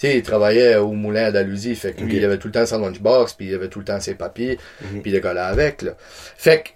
sais, 0.08 0.18
il 0.18 0.22
travaillait 0.24 0.76
au 0.78 0.94
moulin 0.94 1.26
à 1.26 1.32
Dalhousie, 1.32 1.76
fait 1.76 1.92
que 1.94 2.02
lui, 2.02 2.18
il 2.18 2.24
avait 2.26 2.38
tout 2.38 2.48
le 2.48 2.54
temps 2.54 2.66
sa 2.66 2.78
lunchbox, 2.78 3.34
puis 3.34 3.48
il 3.48 3.54
avait 3.56 3.68
tout 3.68 3.80
le 3.80 3.86
temps 3.86 4.00
ses 4.00 4.16
papiers, 4.16 4.58
Mhm. 4.82 5.02
puis 5.02 5.12
il 5.12 5.20
collait 5.22 5.40
avec, 5.42 5.82
là. 5.82 5.92
Fait 6.00 6.64
que 6.64 6.70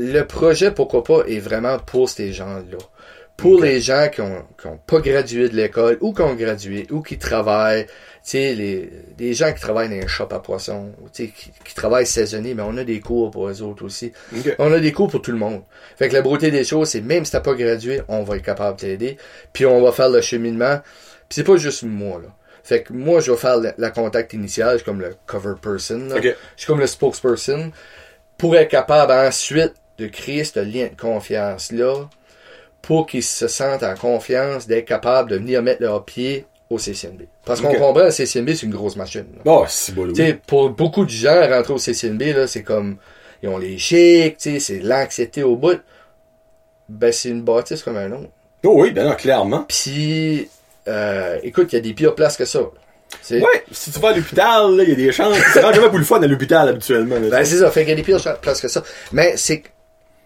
le 0.00 0.22
projet, 0.22 0.70
pourquoi 0.70 1.02
pas, 1.02 1.22
est 1.26 1.40
vraiment 1.40 1.78
pour 1.80 2.08
ces 2.08 2.32
gens-là. 2.32 2.78
Pour 3.38 3.62
les 3.62 3.80
gens 3.80 4.08
qui 4.12 4.20
ont, 4.20 4.44
qui 4.60 4.66
ont 4.66 4.78
pas 4.84 4.98
gradué 4.98 5.48
de 5.48 5.54
l'école, 5.54 5.96
ou 6.00 6.12
qui 6.12 6.22
ont 6.22 6.34
gradué, 6.34 6.88
ou 6.90 7.02
qui 7.02 7.18
travaillent, 7.18 7.86
tu 7.86 7.92
sais, 8.22 8.52
les, 8.54 8.90
les 9.16 9.32
gens 9.32 9.52
qui 9.52 9.60
travaillent 9.60 9.88
dans 9.88 10.04
un 10.04 10.08
shop 10.08 10.26
à 10.32 10.40
poissons, 10.40 10.90
tu 11.14 11.26
sais, 11.26 11.30
qui, 11.30 11.52
qui 11.64 11.74
travaillent 11.74 12.04
saisonniers, 12.04 12.54
mais 12.54 12.64
on 12.66 12.76
a 12.76 12.82
des 12.82 12.98
cours 12.98 13.30
pour 13.30 13.48
eux 13.48 13.62
autres 13.62 13.84
aussi. 13.84 14.12
On 14.58 14.72
a 14.72 14.80
des 14.80 14.90
cours 14.90 15.08
pour 15.08 15.22
tout 15.22 15.30
le 15.30 15.38
monde. 15.38 15.62
Fait 15.96 16.08
que 16.08 16.14
la 16.14 16.22
beauté 16.22 16.50
des 16.50 16.64
choses, 16.64 16.88
c'est 16.88 17.00
même 17.00 17.24
si 17.24 17.30
t'as 17.30 17.40
pas 17.40 17.54
gradué, 17.54 18.02
on 18.08 18.24
va 18.24 18.36
être 18.36 18.42
capable 18.42 18.76
de 18.76 18.80
t'aider. 18.80 19.16
Puis 19.52 19.64
on 19.66 19.80
va 19.82 19.92
faire 19.92 20.10
le 20.10 20.20
cheminement. 20.20 20.80
Puis 21.28 21.36
c'est 21.36 21.44
pas 21.44 21.56
juste 21.56 21.84
moi, 21.84 22.20
là. 22.20 22.34
Fait 22.64 22.82
que 22.82 22.92
moi, 22.92 23.20
je 23.20 23.30
vais 23.30 23.38
faire 23.38 23.56
la, 23.56 23.72
la 23.78 23.90
contact 23.90 24.32
initial, 24.32 24.72
je 24.72 24.76
suis 24.78 24.84
comme 24.84 25.00
le 25.00 25.14
cover 25.26 25.54
person, 25.62 26.08
là. 26.08 26.16
Ok. 26.16 26.24
Je 26.24 26.34
suis 26.56 26.66
comme 26.66 26.80
le 26.80 26.88
spokesperson 26.88 27.70
pour 28.36 28.56
être 28.56 28.68
capable 28.68 29.12
ensuite 29.12 29.74
de 29.96 30.08
créer 30.08 30.42
ce 30.44 30.58
lien 30.58 30.88
de 30.88 31.00
confiance-là 31.00 32.10
pour 32.82 33.06
qu'ils 33.06 33.22
se 33.22 33.48
sentent 33.48 33.82
en 33.82 33.94
confiance 33.94 34.66
d'être 34.66 34.86
capable 34.86 35.30
de 35.30 35.36
venir 35.36 35.62
mettre 35.62 35.82
leurs 35.82 36.04
pieds 36.04 36.46
au 36.70 36.78
CCNB. 36.78 37.22
Parce 37.44 37.60
qu'on 37.60 37.74
comprend, 37.74 38.04
le 38.04 38.10
CCNB, 38.10 38.50
c'est 38.54 38.66
une 38.66 38.72
grosse 38.72 38.96
machine. 38.96 39.24
Oh, 39.44 39.64
c'est 39.68 39.94
beau, 39.94 40.06
pour 40.46 40.70
beaucoup 40.70 41.04
de 41.04 41.10
gens, 41.10 41.48
rentrer 41.48 41.72
au 41.72 41.78
CCNB, 41.78 42.46
c'est 42.46 42.62
comme, 42.62 42.96
ils 43.42 43.48
ont 43.48 43.58
les 43.58 43.78
chics, 43.78 44.36
c'est 44.38 44.80
l'anxiété 44.82 45.42
au 45.42 45.56
bout. 45.56 45.80
Ben, 46.88 47.12
c'est 47.12 47.28
une 47.30 47.42
bâtisse 47.42 47.82
comme 47.82 47.96
un 47.96 48.10
autre. 48.12 48.28
Oh 48.64 48.74
oui, 48.82 48.90
ben 48.92 49.06
non, 49.08 49.14
clairement. 49.14 49.64
Puis, 49.68 50.48
euh, 50.88 51.38
écoute, 51.42 51.72
il 51.72 51.76
y 51.76 51.78
a 51.78 51.82
des 51.82 51.94
pires 51.94 52.14
places 52.14 52.36
que 52.36 52.44
ça. 52.44 52.60
C'est- 53.22 53.40
Ouais, 53.40 53.64
si 53.70 53.90
tu 53.90 53.98
vas 54.00 54.08
à 54.10 54.16
l'hôpital, 54.16 54.70
il 54.82 54.88
y 54.88 54.92
a 54.92 54.94
des 54.94 55.12
chances. 55.12 55.36
Rentres 55.54 55.74
jamais 55.74 55.88
pour 55.88 55.98
le 55.98 56.04
fun 56.04 56.20
à 56.22 56.26
l'hôpital, 56.26 56.68
habituellement. 56.68 57.14
là, 57.16 57.28
Ben, 57.30 57.44
c'est 57.44 57.58
ça, 57.58 57.70
fait 57.70 57.80
qu'il 57.80 57.90
y 57.90 57.92
a 57.92 57.96
des 57.96 58.02
pires 58.02 58.40
places 58.40 58.60
que 58.60 58.68
ça. 58.68 58.82
Mais 59.12 59.34
c'est 59.36 59.62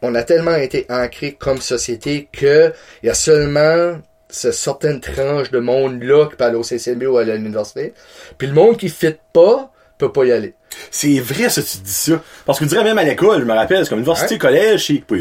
on 0.03 0.15
a 0.15 0.23
tellement 0.23 0.55
été 0.57 0.87
ancré 0.91 1.33
comme 1.35 1.59
société 1.61 2.29
que 2.33 2.73
il 3.03 3.07
y 3.07 3.11
a 3.11 3.15
seulement 3.15 3.99
ce 4.29 4.51
certaines 4.51 5.01
tranches 5.01 5.51
de 5.51 5.59
monde-là 5.59 6.29
qui 6.35 6.43
aller 6.43 6.57
au 6.57 6.63
CCNB 6.63 7.05
ou 7.07 7.19
à 7.19 7.25
l'université. 7.25 7.93
Puis 8.39 8.47
le 8.49 8.55
monde 8.55 8.77
qui 8.79 8.87
ne 8.87 8.91
fit 8.91 9.17
pas, 9.33 9.71
peut 9.99 10.11
pas 10.13 10.25
y 10.25 10.33
aller. 10.33 10.55
C'est 10.91 11.21
vrai, 11.21 11.51
ça, 11.51 11.63
tu 11.63 11.79
dis 11.79 11.93
ça. 11.93 12.21
Parce 12.47 12.59
que 12.59 12.65
je 12.65 12.71
dirais 12.71 12.83
même 12.85 12.97
à 12.99 13.05
l'école, 13.05 13.41
je 13.41 13.45
me 13.45 13.53
rappelle, 13.53 13.85
c'est 13.85 13.91
comme 13.91 13.99
université, 13.99 14.39
collège, 14.39 14.87
c'est 14.87 15.05
pas. 15.05 15.17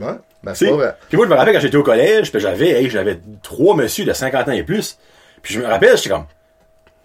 Ouais? 0.00 0.12
Ben, 0.42 0.54
c'est 0.54 0.70
vrai. 0.70 0.96
Puis 1.08 1.16
moi, 1.16 1.26
je 1.26 1.30
me 1.30 1.36
rappelle 1.36 1.54
quand 1.54 1.60
j'étais 1.60 1.76
au 1.76 1.82
collège, 1.82 2.32
j'avais, 2.34 2.70
hey, 2.70 2.90
j'avais 2.90 3.20
trois 3.42 3.76
messieurs 3.76 4.04
de 4.06 4.12
50 4.12 4.48
ans 4.48 4.52
et 4.52 4.62
plus. 4.64 4.98
Puis 5.42 5.54
je 5.54 5.60
me 5.60 5.66
rappelle, 5.66 5.96
j'étais 5.96 6.08
comme, 6.08 6.24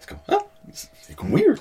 c'est 0.00 0.08
comme, 0.08 0.18
ah, 0.28 0.38
c'est- 0.72 0.88
c'est 1.06 1.14
comme 1.14 1.30
weird. 1.30 1.58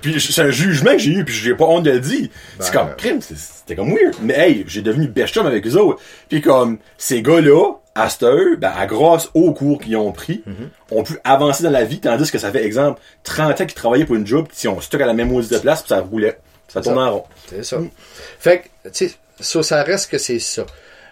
Puis 0.00 0.20
c'est 0.20 0.42
un 0.42 0.50
jugement 0.50 0.92
que 0.92 0.98
j'ai 0.98 1.12
eu, 1.12 1.24
puis 1.24 1.34
j'ai 1.34 1.54
pas 1.54 1.64
honte 1.64 1.84
de 1.84 1.90
le 1.92 2.00
dire. 2.00 2.28
c'est 2.58 2.72
Ben, 2.72 2.78
comme, 2.86 2.96
crime, 2.96 3.20
c'est- 3.20 3.36
c'était 3.36 3.76
comme 3.76 3.90
weird. 3.94 4.14
Mais 4.22 4.34
hey, 4.38 4.64
j'ai 4.66 4.82
devenu 4.82 5.06
best 5.08 5.34
chum 5.34 5.46
avec 5.46 5.66
eux 5.66 5.76
autres. 5.76 6.00
Puis 6.28 6.40
comme, 6.40 6.78
ces 6.98 7.22
gars-là, 7.22 7.74
à 7.94 8.08
cette 8.08 8.22
heure, 8.22 8.56
ben, 8.58 8.72
à 8.76 8.86
grâce 8.86 9.28
aux 9.34 9.52
cours 9.52 9.78
qu'ils 9.80 9.96
ont 9.96 10.12
pris, 10.12 10.42
Mm-hmm. 10.46 10.96
ont 10.98 11.02
pu 11.02 11.14
avancer 11.24 11.62
dans 11.62 11.70
la 11.70 11.84
vie, 11.84 12.00
tandis 12.00 12.30
que 12.30 12.38
ça 12.38 12.50
fait, 12.50 12.64
exemple, 12.64 13.00
30 13.24 13.60
ans 13.60 13.66
qu'ils 13.66 13.74
travaillaient 13.74 14.06
pour 14.06 14.16
une 14.16 14.26
job, 14.26 14.46
puis 14.48 14.56
ils 14.64 14.68
ont 14.68 14.80
stock 14.80 15.00
à 15.00 15.06
la 15.06 15.12
même 15.14 15.28
maudite 15.30 15.52
de 15.52 15.58
place, 15.58 15.82
puis 15.82 15.88
ça 15.90 16.00
roulait. 16.00 16.38
Ça 16.68 16.80
tourne 16.80 16.98
en 16.98 17.10
rond. 17.12 17.24
C'est 17.50 17.64
ça. 17.64 17.78
Fait 18.38 18.62
que, 18.84 18.88
tu 18.88 19.08
sais, 19.08 19.14
ça, 19.40 19.62
ça 19.62 19.82
reste 19.82 20.10
que 20.10 20.16
c'est 20.18 20.38
ça. 20.38 20.64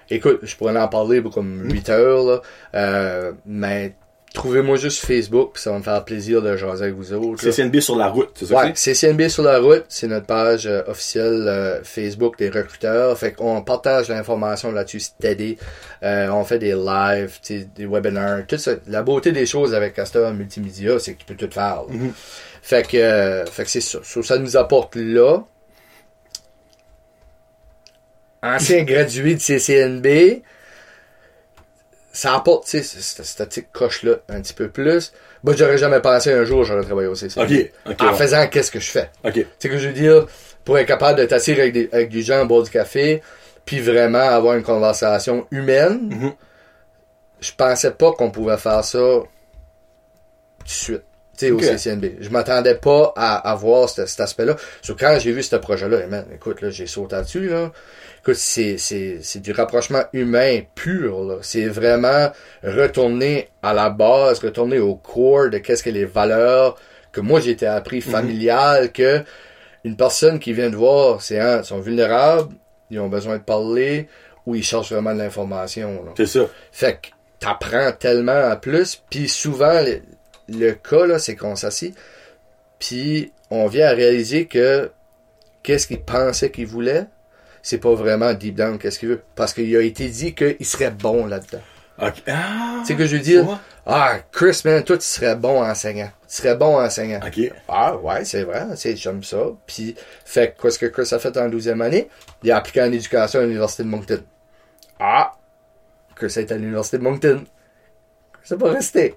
Écoute, 0.08 0.40
je 0.42 0.56
pourrais 0.56 0.76
en 0.76 0.88
parler 0.88 1.20
pour 1.20 1.32
comme 1.32 1.70
8 1.70 1.88
heures, 1.90 2.24
là, 2.24 2.42
euh, 2.74 3.32
mais 3.46 3.94
trouvez-moi 4.34 4.76
juste 4.76 5.04
Facebook, 5.04 5.52
puis 5.54 5.62
ça 5.62 5.72
va 5.72 5.78
me 5.78 5.82
faire 5.82 6.04
plaisir 6.04 6.40
de 6.42 6.56
jaser 6.56 6.84
avec 6.84 6.94
vous 6.94 7.12
autres. 7.12 7.44
là. 7.44 7.52
CCNB 7.52 7.80
sur 7.80 7.96
la 7.96 8.08
route, 8.08 8.30
c'est 8.34 8.46
ça? 8.46 8.54
Ouais, 8.56 8.72
c'est? 8.74 8.94
CCNB 8.94 9.28
sur 9.28 9.42
la 9.42 9.58
route, 9.58 9.84
c'est 9.88 10.06
notre 10.06 10.26
page 10.26 10.66
euh, 10.66 10.82
officielle 10.86 11.46
euh, 11.48 11.82
Facebook 11.82 12.38
des 12.38 12.48
recruteurs. 12.48 13.16
Fait 13.18 13.32
qu'on 13.32 13.62
partage 13.62 14.08
l'information 14.08 14.70
là-dessus, 14.72 15.00
steady. 15.00 15.58
Euh, 16.02 16.28
on 16.28 16.44
fait 16.44 16.58
des 16.58 16.74
lives, 16.74 17.38
des 17.74 17.86
webinars, 17.86 18.46
tout 18.46 18.58
ça. 18.58 18.72
La 18.86 19.02
beauté 19.02 19.32
des 19.32 19.46
choses 19.46 19.74
avec 19.74 19.94
Castor 19.94 20.32
Multimédia, 20.32 20.98
c'est 20.98 21.14
que 21.14 21.18
tu 21.20 21.24
peux 21.26 21.34
tout 21.46 21.52
faire. 21.52 21.82
Mhm. 21.88 22.12
Fait 22.62 22.86
que, 22.86 22.96
euh, 22.96 23.46
fait 23.46 23.64
que 23.64 23.70
c'est 23.70 23.80
ça. 23.80 23.98
So, 24.02 24.22
ça 24.22 24.38
nous 24.38 24.56
apporte 24.56 24.94
là. 24.96 25.38
Ancien 28.42 28.84
gradué 28.84 29.34
de 29.34 29.40
CCNB, 29.40 30.42
ça 32.12 32.34
apporte, 32.34 32.66
tu 32.66 32.82
sais, 32.82 33.00
cette, 33.00 33.48
petite 33.48 33.68
coche-là 33.72 34.16
un 34.28 34.40
petit 34.40 34.52
peu 34.54 34.68
plus. 34.68 35.12
Moi, 35.44 35.54
j'aurais 35.56 35.78
jamais 35.78 36.00
pensé 36.00 36.32
un 36.32 36.44
jour 36.44 36.64
j'aurais 36.64 36.82
travaillé 36.84 37.08
au 37.08 37.14
CCNB. 37.14 37.70
Ok, 37.86 37.92
ok, 37.92 38.02
En 38.02 38.06
ouais. 38.12 38.14
faisant 38.18 38.46
qu'est-ce 38.48 38.70
que 38.70 38.80
je 38.80 38.90
fais? 38.90 39.10
Ok. 39.24 39.34
Tu 39.34 39.46
sais 39.58 39.68
que 39.68 39.78
je 39.78 39.88
veux 39.88 39.94
dire, 39.94 40.26
pour 40.64 40.76
être 40.78 40.86
capable 40.88 41.18
de 41.20 41.24
t'asseoir 41.24 41.58
avec 41.60 41.72
des, 41.72 41.88
avec 41.92 42.10
des 42.10 42.22
gens, 42.22 42.44
boire 42.46 42.62
du 42.62 42.70
café, 42.70 43.22
puis 43.64 43.80
vraiment 43.80 44.18
avoir 44.18 44.54
une 44.56 44.62
conversation 44.62 45.46
humaine, 45.50 46.08
Mhm. 46.10 46.32
je 47.40 47.52
pensais 47.56 47.92
pas 47.92 48.12
qu'on 48.12 48.30
pouvait 48.30 48.56
faire 48.58 48.84
ça 48.84 48.98
tout 48.98 49.26
de 50.64 50.68
suite. 50.68 51.02
Tu 51.38 51.46
sais, 51.46 51.52
Ok. 51.52 51.60
au 51.60 51.64
CCNB. 51.64 52.16
Je 52.20 52.28
m'attendais 52.28 52.74
pas 52.74 53.12
à 53.16 53.36
avoir 53.50 53.88
cet, 53.88 54.08
cet 54.08 54.20
aspect-là. 54.20 54.56
So, 54.82 54.94
quand 54.98 55.16
j'ai 55.18 55.32
vu 55.32 55.42
ce 55.42 55.56
projet-là, 55.56 55.98
eh 56.30 56.34
écoute, 56.34 56.60
là, 56.60 56.68
j'ai 56.70 56.86
sauté 56.86 57.16
dessus, 57.16 57.48
là. 57.48 57.72
Écoute, 58.20 58.36
c'est, 58.36 58.76
c'est, 58.78 59.20
c'est 59.22 59.40
du 59.40 59.52
rapprochement 59.52 60.02
humain 60.12 60.60
pur, 60.74 61.24
là. 61.24 61.38
C'est 61.42 61.66
vraiment 61.66 62.30
retourner 62.62 63.48
à 63.62 63.72
la 63.72 63.90
base, 63.90 64.40
retourner 64.40 64.78
au 64.78 64.94
core 64.94 65.50
de 65.50 65.58
qu'est-ce 65.58 65.82
que 65.82 65.90
les 65.90 66.04
valeurs 66.04 66.76
que 67.12 67.20
moi 67.20 67.40
j'ai 67.40 67.50
été 67.50 67.66
appris 67.66 68.00
familiales, 68.00 68.92
que 68.92 69.24
une 69.84 69.96
personne 69.96 70.38
qui 70.38 70.52
vient 70.52 70.70
de 70.70 70.76
voir, 70.76 71.22
c'est 71.22 71.40
un, 71.40 71.60
ils 71.60 71.64
sont 71.64 71.80
vulnérables, 71.80 72.54
ils 72.90 73.00
ont 73.00 73.08
besoin 73.08 73.38
de 73.38 73.42
parler, 73.42 74.08
ou 74.46 74.54
ils 74.54 74.62
cherchent 74.62 74.92
vraiment 74.92 75.14
de 75.14 75.18
l'information, 75.18 76.04
là. 76.04 76.12
C'est 76.16 76.26
ça. 76.26 76.46
Fait 76.72 76.98
que 77.00 77.08
t'apprends 77.38 77.92
tellement 77.92 78.32
à 78.50 78.56
plus. 78.56 79.02
Puis 79.10 79.28
souvent, 79.28 79.80
le, 79.82 80.02
le 80.48 80.72
cas, 80.72 81.06
là, 81.06 81.18
c'est 81.18 81.36
qu'on 81.36 81.56
s'assit. 81.56 81.96
Puis 82.78 83.32
on 83.50 83.66
vient 83.66 83.88
à 83.88 83.92
réaliser 83.92 84.46
que 84.46 84.90
qu'est-ce 85.62 85.86
qu'il 85.86 86.02
pensait 86.02 86.50
qu'il 86.50 86.66
voulait, 86.66 87.06
c'est 87.62 87.78
pas 87.78 87.94
vraiment 87.94 88.32
deep 88.34 88.54
down 88.54 88.78
qu'est-ce 88.78 88.98
qu'il 88.98 89.08
veut. 89.08 89.22
Parce 89.34 89.52
qu'il 89.52 89.74
a 89.76 89.80
été 89.80 90.08
dit 90.08 90.34
qu'il 90.34 90.66
serait 90.66 90.90
bon 90.90 91.26
là-dedans. 91.26 91.60
Ah. 91.98 92.12
Tu 92.12 92.22
sais 92.86 92.94
que 92.96 93.06
je 93.06 93.16
veux 93.16 93.22
dire? 93.22 93.48
Ouais. 93.48 93.56
Ah, 93.86 94.18
Chris, 94.32 94.62
man, 94.64 94.82
toi, 94.82 94.96
tu 94.96 95.04
serais 95.04 95.36
bon 95.36 95.62
enseignant. 95.62 96.10
Tu 96.28 96.36
serais 96.36 96.54
bon 96.54 96.80
enseignant. 96.80 97.20
Ah, 97.68 97.96
ouais, 97.96 98.24
c'est 98.24 98.44
vrai, 98.44 98.66
c'est 98.76 98.96
j'aime 98.96 99.22
ça. 99.22 99.38
Puis, 99.66 99.94
fait 100.24 100.54
que, 100.54 100.62
qu'est-ce 100.62 100.78
que 100.78 100.86
Chris 100.86 101.08
a 101.12 101.18
fait 101.18 101.36
en 101.36 101.48
12e 101.48 101.80
année? 101.82 102.08
Il 102.42 102.50
a 102.52 102.56
appliqué 102.56 102.82
en 102.82 102.92
éducation 102.92 103.40
à 103.40 103.42
l'Université 103.42 103.82
de 103.82 103.88
Moncton. 103.88 104.22
Ah! 104.98 105.32
Chris 106.14 106.32
est 106.36 106.52
à 106.52 106.56
l'Université 106.56 106.98
de 106.98 107.02
Moncton. 107.02 107.44
C'est 108.44 108.58
pas 108.58 108.70
resté. 108.70 109.16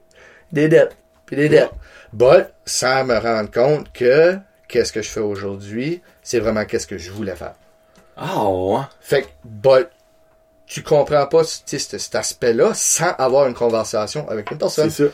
Des 0.52 0.68
dettes. 0.68 0.96
Puis 1.26 1.36
puis 1.36 1.38
des 1.38 1.50
dettes. 1.50 1.72
But, 2.12 2.48
sans 2.66 3.06
me 3.06 3.18
rendre 3.18 3.52
compte 3.52 3.92
que 3.94 4.38
qu'est-ce 4.68 4.92
que 4.92 5.02
je 5.02 5.10
fais 5.10 5.20
aujourd'hui, 5.20 6.02
c'est 6.22 6.40
vraiment 6.40 6.66
qu'est-ce 6.66 6.88
que 6.88 6.98
je 6.98 7.12
voulais 7.12 7.36
faire. 7.36 7.56
Ah, 8.18 8.48
ouais. 8.48 8.82
Fait 9.00 9.24
que, 9.24 9.28
but, 9.44 9.88
tu 10.66 10.84
comprends 10.84 11.26
pas 11.28 11.44
cet, 11.44 12.16
aspect-là 12.16 12.74
sans 12.74 13.12
avoir 13.18 13.48
une 13.48 13.54
conversation 13.54 14.28
avec 14.30 14.52
une 14.52 14.58
personne. 14.58 14.90
C'est 14.90 15.08
ça. 15.08 15.14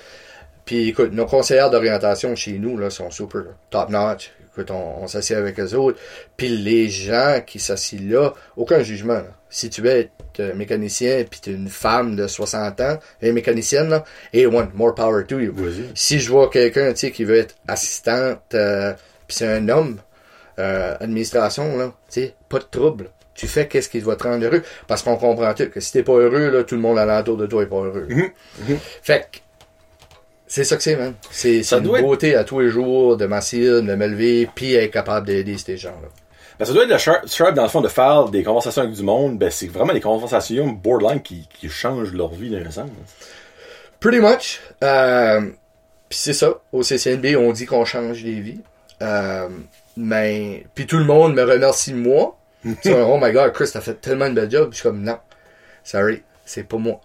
Puis 0.65 0.89
écoute, 0.89 1.11
nos 1.13 1.25
conseillères 1.25 1.71
d'orientation 1.71 2.35
chez 2.35 2.59
nous 2.59 2.77
là, 2.77 2.89
sont 2.89 3.09
super 3.09 3.41
là, 3.41 3.51
top 3.69 3.89
notch. 3.89 4.31
Écoute, 4.51 4.71
on, 4.71 5.03
on 5.03 5.07
s'assied 5.07 5.35
avec 5.35 5.59
eux 5.59 5.73
autres. 5.73 5.99
Puis 6.37 6.49
les 6.49 6.89
gens 6.89 7.41
qui 7.45 7.59
s'assient 7.59 8.07
là, 8.07 8.33
aucun 8.55 8.83
jugement. 8.83 9.13
là. 9.13 9.33
Si 9.49 9.69
tu 9.69 9.87
es 9.87 10.11
euh, 10.39 10.53
mécanicien 10.53 11.25
puis 11.29 11.39
tu 11.41 11.49
es 11.49 11.53
une 11.53 11.69
femme 11.69 12.15
de 12.15 12.27
60 12.27 12.79
ans, 12.81 12.99
et 13.21 13.31
mécanicienne, 13.31 13.89
là, 13.89 14.03
et 14.31 14.45
one, 14.45 14.69
more 14.73 14.93
power 14.93 15.25
to 15.25 15.39
you. 15.39 15.53
Vas-y. 15.53 15.89
Si 15.95 16.19
je 16.19 16.29
vois 16.29 16.49
quelqu'un 16.49 16.91
tu 16.93 16.99
sais, 16.99 17.11
qui 17.11 17.23
veut 17.23 17.37
être 17.37 17.55
assistante, 17.67 18.39
euh, 18.53 18.93
puis 19.27 19.37
c'est 19.37 19.47
un 19.47 19.67
homme, 19.69 19.99
euh, 20.59 20.95
administration, 20.99 21.77
là, 21.77 21.87
tu 22.11 22.21
sais, 22.21 22.35
pas 22.49 22.59
de 22.59 22.65
trouble. 22.69 23.09
Tu 23.33 23.47
fais 23.47 23.67
qu'est-ce 23.67 23.87
qui 23.89 23.99
va 24.01 24.15
te 24.17 24.23
rendre 24.23 24.45
heureux. 24.45 24.61
Parce 24.87 25.01
qu'on 25.01 25.15
comprend 25.15 25.53
tout 25.53 25.69
que 25.69 25.79
si 25.79 25.93
t'es 25.93 26.03
pas 26.03 26.11
heureux, 26.13 26.49
là, 26.49 26.63
tout 26.63 26.75
le 26.75 26.81
monde 26.81 26.99
alentour 26.99 27.37
de 27.37 27.45
toi 27.47 27.63
est 27.63 27.67
pas 27.67 27.77
heureux. 27.77 28.07
Fait 29.01 29.27
que, 29.31 29.37
c'est 30.45 30.63
ça 30.65 30.75
que 30.75 30.83
c'est, 30.83 30.95
man. 30.97 31.13
C'est 31.31 31.61
une 31.71 31.79
doit 31.81 31.99
être- 31.99 32.05
beauté 32.05 32.35
à 32.35 32.43
tous 32.43 32.59
les 32.59 32.69
jours 32.69 33.15
de 33.15 33.25
m'asseoir, 33.25 33.81
de 33.81 33.95
me 33.95 34.07
lever, 34.07 34.49
puis 34.53 34.73
être 34.75 34.91
capable 34.91 35.27
d'aider 35.27 35.57
ces 35.57 35.77
gens-là. 35.77 36.09
Ben, 36.59 36.65
ça 36.65 36.73
doit 36.73 36.83
être 36.83 36.89
le 36.91 36.97
sharp, 36.97 37.27
sharp, 37.29 37.53
dans 37.53 37.63
le 37.63 37.69
fond, 37.69 37.79
de 37.79 37.87
faire 37.87 38.25
des 38.27 38.43
conversations 38.43 38.81
avec 38.81 38.93
du 38.93 39.03
monde. 39.03 39.37
Ben, 39.37 39.49
c'est 39.49 39.67
vraiment 39.67 39.93
des 39.93 40.01
conversations 40.01 40.67
borderline 40.67 41.21
qui, 41.21 41.47
qui 41.57 41.69
changent 41.69 42.11
leur 42.13 42.33
vie 42.33 42.49
d'un 42.49 42.69
sens. 42.69 42.89
Pretty 44.01 44.19
much. 44.19 44.59
Euh, 44.83 45.39
puis 46.09 46.19
c'est 46.19 46.33
ça. 46.33 46.59
Au 46.73 46.83
CCNB, 46.83 47.37
on 47.37 47.53
dit 47.53 47.65
qu'on 47.65 47.85
change 47.85 48.21
des 48.23 48.41
vies. 48.41 48.59
Euh, 49.01 49.47
mais 49.99 50.65
puis 50.73 50.87
tout 50.87 50.97
le 50.97 51.03
monde 51.03 51.35
me 51.35 51.43
remercie 51.43 51.93
moi. 51.93 52.37
Tu 52.83 52.91
oh 52.93 53.17
my 53.21 53.31
god, 53.31 53.53
Chris, 53.53 53.69
t'as 53.71 53.81
fait 53.81 54.01
tellement 54.01 54.29
de 54.29 54.33
bel 54.33 54.49
job. 54.51 54.69
Je 54.71 54.75
suis 54.77 54.83
comme 54.83 55.01
non, 55.01 55.17
sorry, 55.83 56.23
c'est 56.45 56.63
pas 56.63 56.77
moi. 56.77 56.99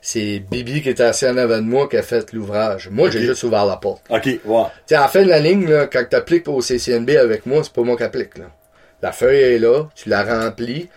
C'est 0.00 0.38
Bibi 0.38 0.82
qui 0.82 0.88
était 0.88 1.02
assis 1.02 1.26
en 1.26 1.36
avant 1.36 1.58
de 1.58 1.66
moi 1.66 1.88
qui 1.88 1.96
a 1.96 2.02
fait 2.02 2.32
l'ouvrage. 2.32 2.88
Moi, 2.90 3.10
j'ai 3.10 3.20
juste 3.20 3.42
ouvert 3.42 3.66
la 3.66 3.76
porte. 3.76 4.02
Ok, 4.08 4.24
ouais. 4.24 4.38
Tu 4.44 4.80
sais, 4.86 4.94
à 4.94 5.02
la 5.02 5.08
fin 5.08 5.22
de 5.22 5.28
la 5.28 5.40
ligne, 5.40 5.68
là, 5.68 5.88
quand 5.88 6.04
tu 6.08 6.16
appliques 6.16 6.48
au 6.48 6.62
CCNB 6.62 7.10
avec 7.10 7.44
moi, 7.44 7.62
c'est 7.62 7.72
pas 7.72 7.82
moi 7.82 7.96
qui 7.96 8.04
applique. 8.04 8.38
Là. 8.38 8.46
La 9.02 9.12
feuille 9.12 9.40
est 9.40 9.58
là, 9.58 9.88
tu 9.94 10.08
la 10.08 10.22
remplis, 10.22 10.88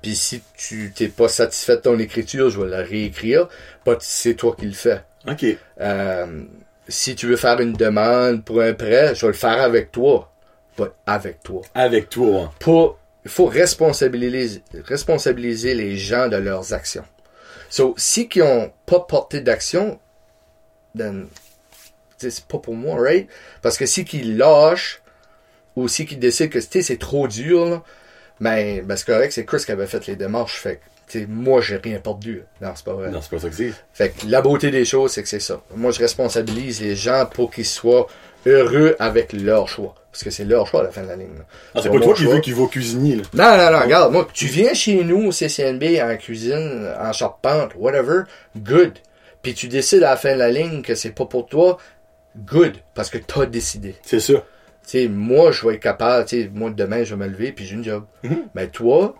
puis 0.00 0.14
si 0.14 0.42
tu 0.56 0.92
t'es 0.94 1.08
pas 1.08 1.28
satisfait 1.28 1.76
de 1.76 1.82
ton 1.82 1.98
écriture, 1.98 2.50
je 2.50 2.60
vais 2.60 2.68
la 2.68 2.82
réécrire. 2.82 3.48
Pas 3.84 3.96
c'est 4.00 4.34
toi 4.34 4.54
qui 4.58 4.66
le 4.66 4.72
fais. 4.72 5.00
Ok. 5.26 5.44
Euh, 5.80 6.26
si 6.88 7.14
tu 7.14 7.26
veux 7.26 7.36
faire 7.36 7.60
une 7.60 7.72
demande 7.72 8.44
pour 8.44 8.60
un 8.60 8.72
prêt, 8.72 9.14
je 9.14 9.22
vais 9.22 9.32
le 9.32 9.32
faire 9.32 9.60
avec 9.60 9.92
toi. 9.92 10.32
Pas 10.78 10.94
avec 11.06 11.42
toi. 11.42 11.62
Avec 11.74 12.08
toi. 12.08 12.54
Pas, 12.60 12.96
il 13.24 13.30
faut 13.30 13.46
responsabiliser, 13.46 14.62
responsabiliser 14.84 15.74
les 15.74 15.96
gens 15.96 16.28
de 16.28 16.36
leurs 16.36 16.72
actions. 16.72 17.04
So, 17.68 17.94
si 17.96 18.28
qui 18.28 18.40
ont 18.40 18.72
pas 18.86 19.00
porté 19.00 19.40
d'action, 19.40 19.98
then, 20.96 21.26
c'est 22.16 22.44
pas 22.44 22.58
pour 22.58 22.74
moi, 22.74 22.96
right? 23.00 23.28
Parce 23.60 23.76
que 23.76 23.86
si 23.86 24.04
qu'ils 24.04 24.38
lâchent, 24.38 25.02
ou 25.76 25.88
si 25.88 26.06
qu'ils 26.06 26.18
décident 26.20 26.48
que 26.48 26.60
c'est 26.60 26.98
trop 26.98 27.28
dur, 27.28 27.64
là, 27.66 27.82
ben, 28.40 28.84
ben 28.84 28.96
c'est 28.96 29.06
correct, 29.06 29.32
c'est 29.32 29.44
Chris 29.44 29.64
qui 29.64 29.72
avait 29.72 29.86
fait 29.86 30.06
les 30.06 30.16
démarches. 30.16 30.60
Fait 30.60 30.80
que, 31.08 31.26
moi, 31.26 31.60
j'ai 31.60 31.76
rien 31.76 31.98
perdu. 31.98 32.44
Non, 32.60 32.70
c'est 32.74 32.84
pas 32.84 32.94
vrai. 32.94 33.10
Non, 33.10 33.20
c'est 33.20 33.30
pas 33.30 33.40
ça 33.40 33.48
que 33.48 33.54
c'est. 33.54 33.72
Fait 33.92 34.10
que 34.10 34.26
la 34.26 34.42
beauté 34.42 34.70
des 34.70 34.84
choses, 34.84 35.12
c'est 35.12 35.22
que 35.22 35.28
c'est 35.28 35.40
ça. 35.40 35.60
Moi, 35.74 35.90
je 35.90 35.98
responsabilise 35.98 36.80
les 36.80 36.94
gens 36.94 37.26
pour 37.26 37.50
qu'ils 37.50 37.66
soient 37.66 38.06
heureux 38.46 38.96
avec 38.98 39.32
leur 39.32 39.68
choix. 39.68 39.94
Parce 40.10 40.24
que 40.24 40.30
c'est 40.30 40.44
leur 40.44 40.66
choix 40.66 40.80
à 40.80 40.84
la 40.84 40.90
fin 40.90 41.02
de 41.02 41.08
la 41.08 41.16
ligne. 41.16 41.28
Ah, 41.74 41.80
c'est 41.82 41.90
pas 41.90 42.00
toi 42.00 42.14
qui 42.14 42.24
veux 42.24 42.40
qui 42.40 42.52
va 42.52 42.66
cuisiner, 42.66 43.16
là. 43.16 43.22
Non, 43.34 43.56
non, 43.56 43.78
non, 43.78 43.84
regarde, 43.84 44.12
moi, 44.12 44.26
tu 44.32 44.46
viens 44.46 44.74
chez 44.74 45.04
nous 45.04 45.28
au 45.28 45.32
CCNB 45.32 46.00
en 46.02 46.16
cuisine, 46.16 46.92
en 46.98 47.12
charpente, 47.12 47.72
whatever, 47.76 48.22
good. 48.56 48.94
Puis 49.42 49.54
tu 49.54 49.68
décides 49.68 50.02
à 50.02 50.10
la 50.10 50.16
fin 50.16 50.32
de 50.32 50.38
la 50.38 50.50
ligne 50.50 50.82
que 50.82 50.94
c'est 50.94 51.12
pas 51.12 51.26
pour 51.26 51.46
toi, 51.46 51.78
good. 52.36 52.74
Parce 52.94 53.10
que 53.10 53.18
t'as 53.18 53.46
décidé. 53.46 53.94
C'est 54.02 54.20
ça. 54.20 54.34
Tu 54.34 54.42
sais, 55.02 55.08
moi, 55.08 55.52
je 55.52 55.66
vais 55.66 55.74
être 55.74 55.82
capable, 55.82 56.24
tu 56.24 56.42
sais, 56.42 56.50
moi, 56.52 56.70
demain, 56.70 57.04
je 57.04 57.14
vais 57.14 57.26
me 57.26 57.30
lever, 57.30 57.52
puis 57.52 57.66
j'ai 57.66 57.74
une 57.74 57.84
job. 57.84 58.04
Mais 58.54 58.68
toi, 58.68 59.14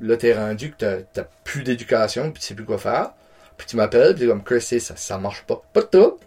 là, 0.00 0.16
t'es 0.16 0.32
rendu 0.32 0.72
que 0.72 1.02
t'as, 1.12 1.24
plus 1.44 1.62
d'éducation, 1.62 2.32
puis 2.32 2.40
tu 2.40 2.48
sais 2.48 2.54
plus 2.54 2.64
quoi 2.64 2.78
faire. 2.78 3.12
Puis 3.56 3.66
tu 3.66 3.76
m'appelles, 3.76 4.14
puis 4.14 4.24
t'es 4.24 4.28
comme, 4.28 4.42
Chris, 4.42 4.62
ça, 4.62 4.96
ça 4.96 5.18
marche 5.18 5.42
pas. 5.42 5.62
Pas 5.72 5.82
de 5.82 5.86
tout. 5.86 6.18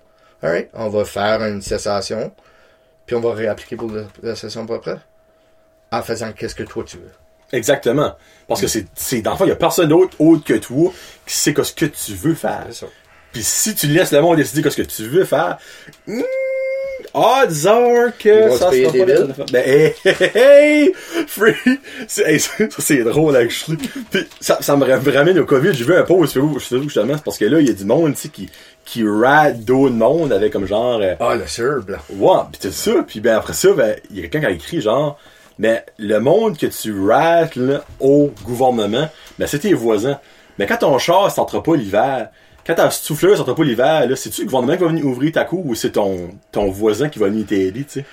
Alright, 0.44 0.70
on 0.74 0.90
va 0.90 1.06
faire 1.06 1.42
une 1.44 1.62
cessation, 1.62 2.32
puis 3.06 3.16
on 3.16 3.22
va 3.22 3.34
réappliquer 3.34 3.76
pour 3.78 3.90
le- 3.90 4.06
la 4.22 4.36
session 4.36 4.66
après. 4.72 4.98
En 5.92 6.02
faisant 6.02 6.32
qu'est-ce 6.34 6.56
que 6.56 6.64
toi 6.64 6.84
tu 6.86 6.98
veux. 6.98 7.12
Exactement. 7.52 8.16
Parce 8.48 8.62
que 8.62 8.68
c'est, 8.68 8.86
c'est, 8.96 9.22
dans 9.22 9.32
le 9.32 9.38
fond, 9.38 9.46
il 9.46 9.50
y 9.50 9.52
a 9.52 9.56
personne 9.56 9.90
d'autre, 9.90 10.16
autre 10.20 10.44
que 10.44 10.56
toi, 10.56 10.92
qui 11.26 11.34
sait 11.36 11.54
ce 11.64 11.72
que 11.74 11.86
tu 11.86 12.14
veux 12.14 12.34
faire. 12.34 12.66
C'est 12.70 12.80
ça. 12.80 12.88
Puis 13.32 13.44
si 13.44 13.74
tu 13.76 13.88
laisses 13.88 14.12
le 14.12 14.22
monde 14.22 14.38
décider 14.38 14.68
ce 14.70 14.76
que 14.76 14.82
tu 14.82 15.04
veux 15.08 15.24
faire, 15.24 15.58
hmm, 16.08 16.22
odds 17.14 17.66
are 17.68 18.12
que 18.18 18.50
ça 18.58 18.70
des 18.72 18.84
pas 18.84 18.92
billes. 18.92 19.06
la. 19.06 19.46
Ben, 19.52 19.64
hey, 19.68 19.94
hey, 20.04 20.32
hey, 20.36 20.94
free! 21.28 21.56
C'est, 22.08 22.24
hey, 22.32 22.40
ça, 22.40 22.52
c'est 22.80 23.04
drôle, 23.04 23.36
actually. 23.36 23.78
Puis 24.12 24.28
ça, 24.40 24.58
ça 24.62 24.76
me 24.76 24.86
ramène 25.12 25.38
au 25.40 25.46
COVID. 25.46 25.74
J'ai 25.74 25.84
vu 25.86 25.96
un 25.96 26.06
sur 26.06 26.28
Facebook, 26.60 26.84
justement, 26.86 27.14
c'est 27.16 27.24
parce 27.24 27.38
que 27.38 27.46
là, 27.46 27.60
il 27.60 27.68
y 27.68 27.70
a 27.70 27.74
du 27.74 27.86
monde, 27.86 28.16
tu 28.16 28.22
sais, 28.22 28.30
qui, 28.30 28.50
qui 28.86 29.04
rate 29.08 29.60
d'autres 29.62 29.96
monde 29.96 30.34
avec 30.34 30.52
comme 30.54 30.66
genre, 30.68 31.00
euh, 31.02 31.16
Ah, 31.20 31.36
le 31.36 31.48
surb, 31.48 31.90
là. 31.90 31.98
Ouais, 32.16 32.40
pis 32.52 32.60
c'est 32.62 32.74
ça, 32.74 32.92
puis 33.08 33.20
ben 33.22 33.36
après 33.36 33.54
ça, 33.54 33.72
ben, 33.74 33.96
il 34.12 34.18
y 34.18 34.20
a 34.20 34.22
quelqu'un 34.24 34.40
qui 34.42 34.46
a 34.46 34.52
écrit 34.52 34.82
genre, 34.82 35.18
mais 35.60 35.86
le 35.98 36.20
monde 36.20 36.58
que 36.58 36.66
tu 36.68 36.94
rates 37.08 37.56
là, 37.56 37.84
au 38.00 38.32
gouvernement, 38.44 39.10
ben 39.40 39.48
c'est 39.48 39.60
tes 39.60 39.74
voisins. 39.74 40.20
Mais 40.60 40.66
quand 40.68 40.78
ton 40.78 40.98
char 41.00 41.32
sortira 41.32 41.64
pas 41.64 41.76
l'hiver, 41.76 42.30
quand 42.66 42.76
ta 42.76 42.90
souffleuse 42.92 43.38
sortira 43.38 43.56
pas 43.56 43.64
l'hiver, 43.64 44.08
là, 44.08 44.16
c'est-tu 44.16 44.42
le 44.42 44.48
gouvernement 44.48 44.76
qui 44.78 44.84
va 44.84 44.90
venir 44.90 45.06
ouvrir 45.06 45.32
ta 45.32 45.46
cour 45.46 45.66
ou 45.66 45.76
c'est 45.76 45.92
ton, 45.92 46.30
ton 46.52 46.70
voisin 46.70 47.10
qui 47.10 47.20
va 47.20 47.28
venir 47.28 47.46
t'aider, 47.46 47.84
tu 47.84 48.02
sais? 48.02 48.06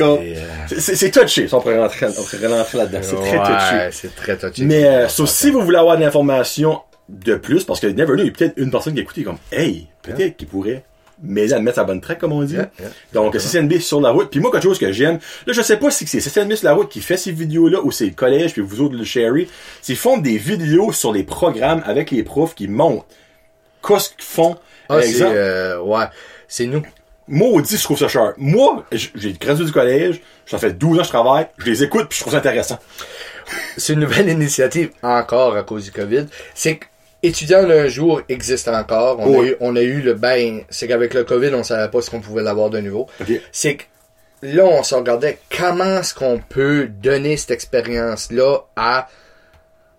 Euh, 0.00 0.34
C'est 0.78 1.10
touché, 1.10 1.48
ça, 1.48 1.58
on 1.58 1.60
pourrait 1.60 1.78
rentrer, 1.78 2.06
là-dedans. 2.06 2.98
C'est 3.02 3.16
très 3.16 3.38
touché. 3.38 3.76
Ouais, 3.76 3.88
c'est 3.92 4.14
très 4.16 4.36
touché. 4.38 4.64
Mais 4.64 4.84
euh, 4.84 5.08
so, 5.08 5.26
si 5.26 5.50
vous 5.50 5.60
voulez 5.62 5.76
avoir 5.76 5.96
de 5.96 6.02
l'information 6.02 6.80
de 7.08 7.34
plus, 7.36 7.64
parce 7.64 7.80
que 7.80 7.86
Never 7.86 8.14
Know, 8.14 8.22
il 8.22 8.26
y 8.26 8.28
a 8.28 8.32
peut-être 8.32 8.54
une 8.56 8.70
personne 8.70 8.94
qui 8.94 9.00
a 9.00 9.02
écouté 9.02 9.22
comme 9.22 9.38
Hey, 9.50 9.88
peut-être 10.02 10.36
qu'il 10.36 10.48
pourrait 10.48 10.84
m'aider 11.22 11.52
à 11.52 11.58
me 11.58 11.64
mettre 11.64 11.76
sa 11.76 11.84
bonne 11.84 12.00
track, 12.00 12.18
comme 12.18 12.32
on 12.32 12.42
dit. 12.42 12.54
Yeah, 12.54 12.70
yeah. 12.80 12.88
Donc 13.12 13.36
CCNB 13.36 13.78
sur 13.78 14.00
la 14.00 14.10
route. 14.10 14.30
Puis 14.30 14.40
moi, 14.40 14.50
quelque 14.50 14.64
chose 14.64 14.78
que 14.78 14.90
j'aime, 14.92 15.18
là, 15.46 15.52
je 15.52 15.62
sais 15.62 15.76
pas 15.76 15.90
si 15.90 16.06
c'est 16.06 16.20
CCNB 16.20 16.54
sur 16.54 16.66
la 16.66 16.74
route 16.74 16.88
qui 16.88 17.00
fait 17.00 17.16
ces 17.16 17.32
vidéos-là 17.32 17.80
ou 17.82 17.92
c'est 17.92 18.06
le 18.06 18.12
collège, 18.12 18.52
puis 18.52 18.62
vous 18.62 18.80
autres 18.80 18.96
le 18.96 19.04
Sherry. 19.04 19.48
C'est 19.80 19.92
qu'ils 19.92 19.96
font 19.96 20.18
des 20.18 20.36
vidéos 20.36 20.92
sur 20.92 21.12
les 21.12 21.22
programmes 21.22 21.82
avec 21.86 22.10
les 22.10 22.22
profs 22.22 22.54
qui 22.54 22.66
montrent 22.66 23.06
qu'est-ce 23.86 24.10
qu'ils 24.10 24.24
font? 24.24 24.56
Ah, 24.88 25.02
c'est, 25.02 25.22
euh, 25.22 25.80
ouais. 25.80 26.04
C'est 26.48 26.66
nous. 26.66 26.82
maudit, 27.28 27.76
je 27.76 27.82
trouve 27.82 27.98
ça 27.98 28.08
cher. 28.08 28.32
Moi, 28.36 28.84
j'ai 28.92 29.32
gradué 29.32 29.64
du 29.64 29.72
collège, 29.72 30.20
ça 30.46 30.58
fait 30.58 30.72
12 30.72 30.98
ans 30.98 31.00
que 31.00 31.04
je 31.04 31.08
travaille, 31.08 31.48
je 31.58 31.66
les 31.66 31.82
écoute, 31.82 32.08
puis 32.08 32.18
je 32.18 32.22
trouve 32.22 32.32
ça 32.32 32.38
intéressant. 32.38 32.78
C'est 33.76 33.94
une 33.94 34.00
nouvelle 34.00 34.28
initiative 34.28 34.90
encore 35.02 35.56
à 35.56 35.62
cause 35.62 35.84
du 35.84 35.92
COVID. 35.92 36.26
C'est 36.54 36.76
que 36.76 36.86
étudiant 37.22 37.64
d'un 37.66 37.86
jour 37.88 38.22
existe 38.28 38.68
encore. 38.68 39.18
On, 39.20 39.38
Oui. 39.38 39.48
a 39.48 39.50
eu, 39.52 39.56
on 39.60 39.76
a 39.76 39.80
eu 39.82 40.00
le 40.00 40.14
ben, 40.14 40.62
c'est 40.70 40.88
qu'avec 40.88 41.14
le 41.14 41.24
COVID, 41.24 41.54
on 41.54 41.62
savait 41.62 41.90
pas 41.90 42.00
ce 42.02 42.10
qu'on 42.10 42.20
pouvait 42.20 42.42
l'avoir 42.42 42.70
de 42.70 42.78
nouveau. 42.80 43.06
C'est 43.52 43.76
que 43.76 43.82
là, 44.42 44.64
on 44.64 44.82
se 44.82 44.94
regardait 44.94 45.38
comment 45.56 45.98
est-ce 46.00 46.14
qu'on 46.14 46.38
peut 46.48 46.88
donner 46.88 47.36
cette 47.36 47.52
expérience-là 47.52 48.58
à 48.76 49.08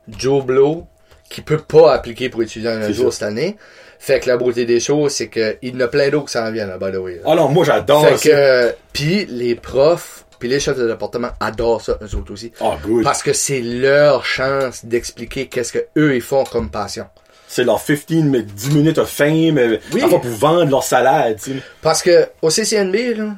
Joe 0.10 0.44
Blow 0.44 0.86
qui 1.30 1.42
peut 1.42 1.58
pas 1.60 1.94
appliquer 1.94 2.30
pour 2.30 2.44
étudiant 2.44 2.78
d'un 2.80 2.92
jour 2.92 3.12
ça. 3.12 3.20
cette 3.20 3.28
année. 3.30 3.58
Fait 4.00 4.20
que 4.20 4.28
la 4.28 4.36
beauté 4.36 4.66
des 4.66 4.82
choses, 4.82 5.14
c'est 5.14 5.30
qu'il 5.30 5.58
y 5.62 5.72
en 5.72 5.80
a 5.80 5.88
plein 5.88 6.10
d'autres 6.10 6.26
qui 6.26 6.34
s'en 6.34 6.52
viennent, 6.52 6.68
là, 6.68 6.78
by 6.78 6.92
the 6.92 6.98
way. 7.00 7.22
Ah 7.26 7.36
non, 7.36 7.48
moi 7.48 7.64
j'adore 7.64 8.06
Fait 8.06 8.18
ça. 8.18 8.30
que, 8.30 8.76
puis 8.92 9.26
les 9.30 9.56
profs, 9.56 10.26
puis 10.40 10.50
les 10.50 10.60
chefs 10.60 10.78
de 10.78 10.88
département 10.88 11.30
adorent 11.40 11.82
ça, 11.82 11.98
eux 12.02 12.16
autres 12.16 12.34
aussi. 12.34 12.52
Ah, 12.62 12.78
good. 12.84 13.04
Parce 13.04 13.24
que 13.24 13.34
c'est 13.34 13.62
leur 13.62 14.26
chance 14.26 14.86
d'expliquer 14.86 15.48
qu'est-ce 15.48 15.72
que 15.74 15.86
eux 15.98 16.16
ils 16.16 16.22
font 16.22 16.44
comme 16.44 16.70
passion. 16.70 17.06
c'est 17.48 17.64
leur 17.64 17.84
15 17.84 18.06
mais 18.24 18.42
10 18.44 18.72
minutes 18.72 18.98
of 18.98 19.10
fame 19.10 19.58
euh, 19.58 19.78
Oui. 19.94 20.02
enfin, 20.04 20.20
pour 20.20 20.30
vendre 20.32 20.70
leur 20.72 20.84
salade 20.84 21.38
tu 21.42 21.54
sais. 21.54 21.58
Parce 21.82 22.02
que 22.02 22.28
au 22.42 22.50
CCNB, 22.50 23.18
là, 23.18 23.36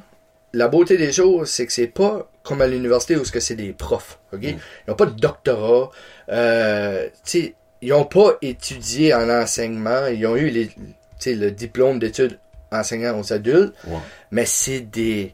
la 0.54 0.68
beauté 0.70 0.96
des 0.98 1.12
choses, 1.12 1.50
c'est 1.50 1.66
que 1.66 1.74
c'est 1.74 1.88
pas 1.88 2.30
comme 2.44 2.62
à 2.62 2.68
l'université 2.68 3.16
où 3.18 3.26
ce 3.26 3.32
que 3.32 3.40
c'est 3.42 3.56
des 3.56 3.74
profs. 3.74 4.20
ok? 4.32 4.40
Ils 4.44 4.58
n'ont 4.88 4.96
pas 4.96 5.08
de 5.08 5.20
doctorat. 5.20 5.90
Euh, 6.30 7.08
tu 7.26 7.42
sais, 7.42 7.56
ils 7.82 7.90
n'ont 7.90 8.06
pas 8.06 8.38
étudié 8.42 9.14
en 9.14 9.30
enseignement. 9.30 10.08
Ils 10.08 10.26
ont 10.26 10.36
eu 10.38 10.50
les, 10.50 10.70
le 11.26 11.50
diplôme 11.52 12.00
d'études 12.00 12.40
enseignant 12.72 13.20
aux 13.20 13.34
adultes. 13.34 13.74
Ouais. 13.88 13.98
Mais 14.32 14.46
c'est 14.46 14.80
des. 14.82 15.34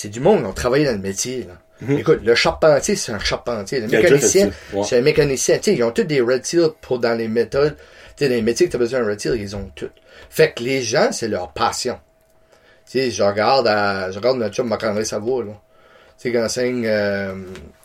C'est 0.00 0.10
du 0.10 0.20
monde 0.20 0.42
qui 0.42 0.46
ont 0.46 0.52
travaillé 0.52 0.84
dans 0.84 0.92
le 0.92 0.98
métier. 0.98 1.44
Là. 1.48 1.54
Écoute, 1.98 2.20
le 2.22 2.36
charpentier, 2.36 2.94
c'est 2.94 3.10
un 3.10 3.18
charpentier. 3.18 3.80
Le 3.80 3.86
Mhm. 3.88 3.96
Mécanicien, 3.96 4.50
ouais. 4.72 4.84
c'est 4.84 4.98
un 4.98 5.00
mécanicien. 5.02 5.58
Ils 5.66 5.82
ont 5.82 5.90
tous 5.90 6.04
des 6.04 6.20
red 6.20 6.46
seals 6.46 6.70
pour 6.80 7.00
dans 7.00 7.14
les 7.18 7.26
méthodes. 7.26 7.74
Tu 7.76 7.82
sais, 8.24 8.28
dans 8.28 8.36
les 8.36 8.42
métiers 8.42 8.66
que 8.66 8.70
tu 8.70 8.76
as 8.76 8.78
besoin 8.78 9.00
d'un 9.00 9.08
red 9.08 9.18
seal, 9.18 9.34
ils 9.34 9.56
ont 9.56 9.68
tout. 9.74 9.90
Fait 10.30 10.52
que 10.52 10.62
les 10.62 10.82
gens, 10.82 11.10
c'est 11.10 11.26
leur 11.26 11.52
passion. 11.52 11.98
Tu 12.88 12.92
sais, 13.00 13.10
je 13.10 13.24
regarde 13.24 13.66
à, 13.66 14.12
je 14.12 14.18
regarde 14.18 14.38
notre 14.38 14.54
chum 14.54 14.68
Marc-André 14.68 15.04
Savoie, 15.04 15.42
là. 15.42 15.50
Tu 15.50 15.56
sais, 16.18 16.30
qu'il 16.30 16.38
enseigne, 16.38 16.86
euh, 16.86 17.34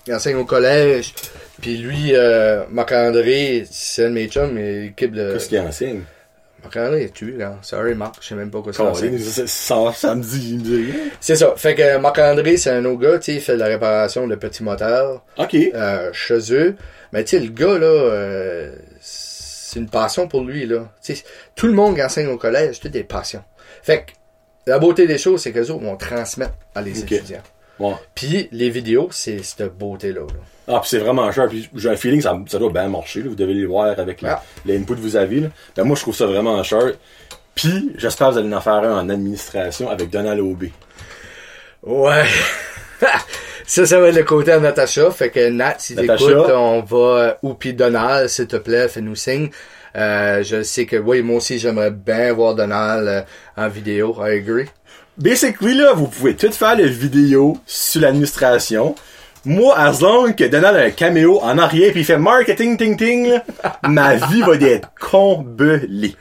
il 0.06 0.13
enseigne 0.13 0.36
au 0.36 0.45
collège. 0.45 1.15
Puis 1.62 1.78
lui, 1.80 2.15
euh, 2.15 2.63
Marc-André, 2.69 3.65
c'est 3.71 4.06
un 4.06 4.10
de 4.10 4.13
mes 4.13 4.28
chums, 4.28 4.52
mais 4.54 4.82
l'équipe 4.82 5.13
de... 5.13 5.34
Qu'est-ce 5.34 5.49
qu'il 5.49 5.60
enseigne? 5.62 6.02
Marc-André 6.63 7.04
est 7.04 7.13
tué, 7.13 7.34
là. 7.38 7.58
Sorry, 7.62 7.93
Marc, 7.93 8.15
je 8.21 8.30
sais 8.30 8.36
même 8.36 8.49
pas 8.49 8.62
quoi 8.62 8.71
ça 8.73 8.84
ça- 9.28 9.91
ça- 9.93 10.13
il 10.13 10.17
me 10.17 10.23
dit. 10.23 10.93
C'est 11.19 11.36
ça. 11.36 11.54
Fait 11.58 11.76
que 11.76 11.97
Marc-André, 11.97 12.58
c'est 12.58 12.69
un 12.71 12.86
autre 12.86 12.99
gars, 13.02 13.19
tu 13.19 13.26
sais, 13.26 13.36
il 13.36 13.41
fait 13.41 13.54
de 13.54 13.60
la 13.60 13.65
réparation 13.67 14.28
de 14.28 14.36
petits 14.36 14.63
moteurs. 14.63 15.23
Ok. 15.38 15.54
euh, 15.56 16.10
chez 16.13 16.54
eux. 16.54 16.76
Mais 17.12 17.23
tu 17.23 17.38
sais, 17.38 17.43
le 17.43 17.52
gars, 17.52 17.78
là, 17.78 17.86
euh, 17.86 18.76
c'est 19.02 19.80
une 19.80 19.89
passion 19.89 20.28
pour 20.28 20.43
lui, 20.43 20.65
là. 20.65 20.89
Tu 21.04 21.15
sais, 21.15 21.23
tout 21.56 21.67
le 21.67 21.73
monde 21.73 21.95
qui 21.95 22.04
enseigne 22.04 22.28
au 22.28 22.38
collège, 22.38 22.80
c'est 22.82 22.89
des 22.89 23.04
passions. 23.04 23.43
Fait 23.82 23.99
que 24.06 24.12
la 24.65 24.80
beauté 24.80 25.06
des 25.08 25.17
choses, 25.17 25.41
c'est 25.41 25.52
que 25.52 25.60
les 25.60 25.69
autres 25.71 25.84
vont 25.84 25.97
transmettre 25.97 26.54
à 26.76 26.82
les 26.82 26.93
étudiants. 27.17 27.41
Bon. 27.79 27.95
Puis 28.15 28.47
les 28.51 28.69
vidéos, 28.69 29.09
c'est 29.12 29.43
cette 29.43 29.77
beauté-là. 29.77 30.21
là. 30.21 30.39
Ah, 30.75 30.79
puis 30.79 30.89
c'est 30.89 30.99
vraiment 30.99 31.29
cher. 31.31 31.47
Puis 31.49 31.69
j'ai 31.75 31.89
un 31.89 31.95
feeling 31.95 32.19
que 32.19 32.23
ça, 32.23 32.38
ça 32.47 32.59
doit 32.59 32.71
bien 32.71 32.88
marcher. 32.88 33.21
là. 33.21 33.29
Vous 33.29 33.36
devez 33.36 33.53
les 33.53 33.65
voir 33.65 33.97
avec 33.99 34.21
les- 34.21 34.29
Ah. 34.29 34.41
l'input 34.65 34.93
que 34.95 34.99
vous 35.01 35.15
avez. 35.15 35.39
Là. 35.41 35.47
Ben, 35.75 35.83
moi, 35.83 35.95
je 35.95 36.01
trouve 36.03 36.15
ça 36.15 36.25
vraiment 36.25 36.62
cher. 36.63 36.93
Puis, 37.55 37.91
j'espère 37.97 38.29
que 38.29 38.33
vous 38.33 38.39
allez 38.39 38.53
en 38.53 38.62
faire 38.62 38.73
un 38.75 38.99
en 38.99 39.09
administration 39.09 39.89
avec 39.89 40.09
Donald 40.09 40.39
Aubé. 40.39 40.71
Ouais. 41.83 42.23
ça, 43.67 43.86
ça 43.86 43.99
va 43.99 44.07
être 44.09 44.15
le 44.15 44.23
côté 44.23 44.51
à 44.51 44.59
Natacha. 44.59 45.12
Fait 45.12 45.29
que 45.29 45.49
Nat, 45.49 45.75
si 45.79 45.95
t'écoutes, 45.95 46.49
on 46.51 46.81
va, 46.81 46.97
euh, 46.97 47.33
ou 47.43 47.53
puis 47.53 47.73
Donald, 47.73 48.29
s'il 48.29 48.47
te 48.47 48.55
plaît, 48.55 48.88
fais-nous 48.88 49.15
signe. 49.15 49.49
Euh, 49.95 50.41
je 50.43 50.63
sais 50.63 50.86
que, 50.86 50.95
oui, 50.95 51.21
moi 51.21 51.38
aussi, 51.38 51.59
j'aimerais 51.59 51.91
bien 51.91 52.33
voir 52.33 52.55
Donald 52.55 53.07
euh, 53.07 53.21
en 53.57 53.67
vidéo. 53.67 54.15
I 54.19 54.38
agree. 54.38 54.65
Basically, 55.17 55.76
là, 55.76 55.93
vous 55.93 56.08
pouvez 56.08 56.36
tout 56.36 56.52
faire 56.52 56.76
les 56.76 56.88
vidéos 56.88 57.58
sur 57.65 58.02
l'administration. 58.02 58.95
Moi, 59.45 59.78
as 59.78 59.99
long 60.02 60.32
que 60.34 60.45
Donald 60.45 60.78
a 60.78 60.84
un 60.84 60.89
caméo 60.89 61.39
en 61.41 61.58
arrière 61.58 61.91
puis 61.91 62.02
il 62.02 62.06
fait 62.06 62.17
marketing 62.17 62.78
ting 62.78 62.97
ting, 62.97 63.28
là, 63.30 63.43
ma 63.88 64.15
vie 64.15 64.41
va 64.41 64.56
être 64.56 64.89
comblée. 64.99 66.15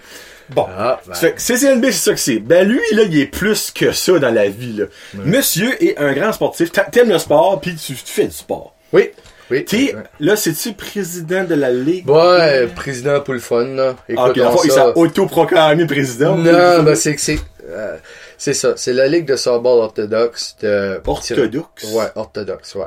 Bon. 0.51 0.67
Ah, 0.77 1.01
ben. 1.07 1.15
CCNB, 1.37 1.85
c'est 1.87 1.93
ça 1.93 2.13
que 2.13 2.21
c'est. 2.21 2.39
Ben 2.39 2.69
lui, 2.69 2.81
là, 2.93 3.05
il 3.05 3.19
est 3.19 3.27
plus 3.27 3.71
que 3.71 3.93
ça 3.93 4.19
dans 4.19 4.35
la 4.35 4.49
vie, 4.49 4.75
là. 4.75 4.85
Monsieur 5.15 5.83
est 5.83 5.97
un 5.99 6.13
grand 6.13 6.33
sportif. 6.33 6.71
T'a- 6.73 6.83
T'aimes 6.85 7.09
le 7.09 7.19
sport, 7.19 7.61
puis 7.61 7.75
tu, 7.77 7.95
tu 7.95 8.13
fais 8.13 8.27
du 8.27 8.33
sport. 8.35 8.75
Oui. 8.93 9.11
Oui. 9.51 9.65
T'es, 9.65 9.95
là, 10.19 10.35
c'est-tu 10.37 10.73
président 10.73 11.45
de 11.45 11.55
la 11.55 11.71
Ligue? 11.71 12.09
Ouais, 12.09 12.67
président 12.75 13.21
pour 13.21 13.35
le 13.35 13.41
fun, 13.41 13.65
là. 13.67 13.97
Écoute, 14.09 14.39
ok, 14.39 14.51
fond, 14.51 14.61
il 14.65 14.71
s'est 14.71 14.81
autoproclamé 14.95 15.87
président. 15.87 16.37
Non, 16.37 16.83
ben 16.83 16.95
c'est 16.95 17.15
que 17.15 17.21
c'est... 17.21 17.39
euh, 17.69 17.97
c'est 18.39 18.55
ça, 18.55 18.75
c'est 18.77 18.93
la 18.93 19.09
Ligue 19.09 19.27
de 19.27 19.37
softball 19.37 19.79
orthodoxe 19.81 20.57
de... 20.61 21.01
Orthodoxe? 21.07 21.85
Ouais, 21.93 22.07
orthodoxe, 22.15 22.75
ouais. 22.75 22.87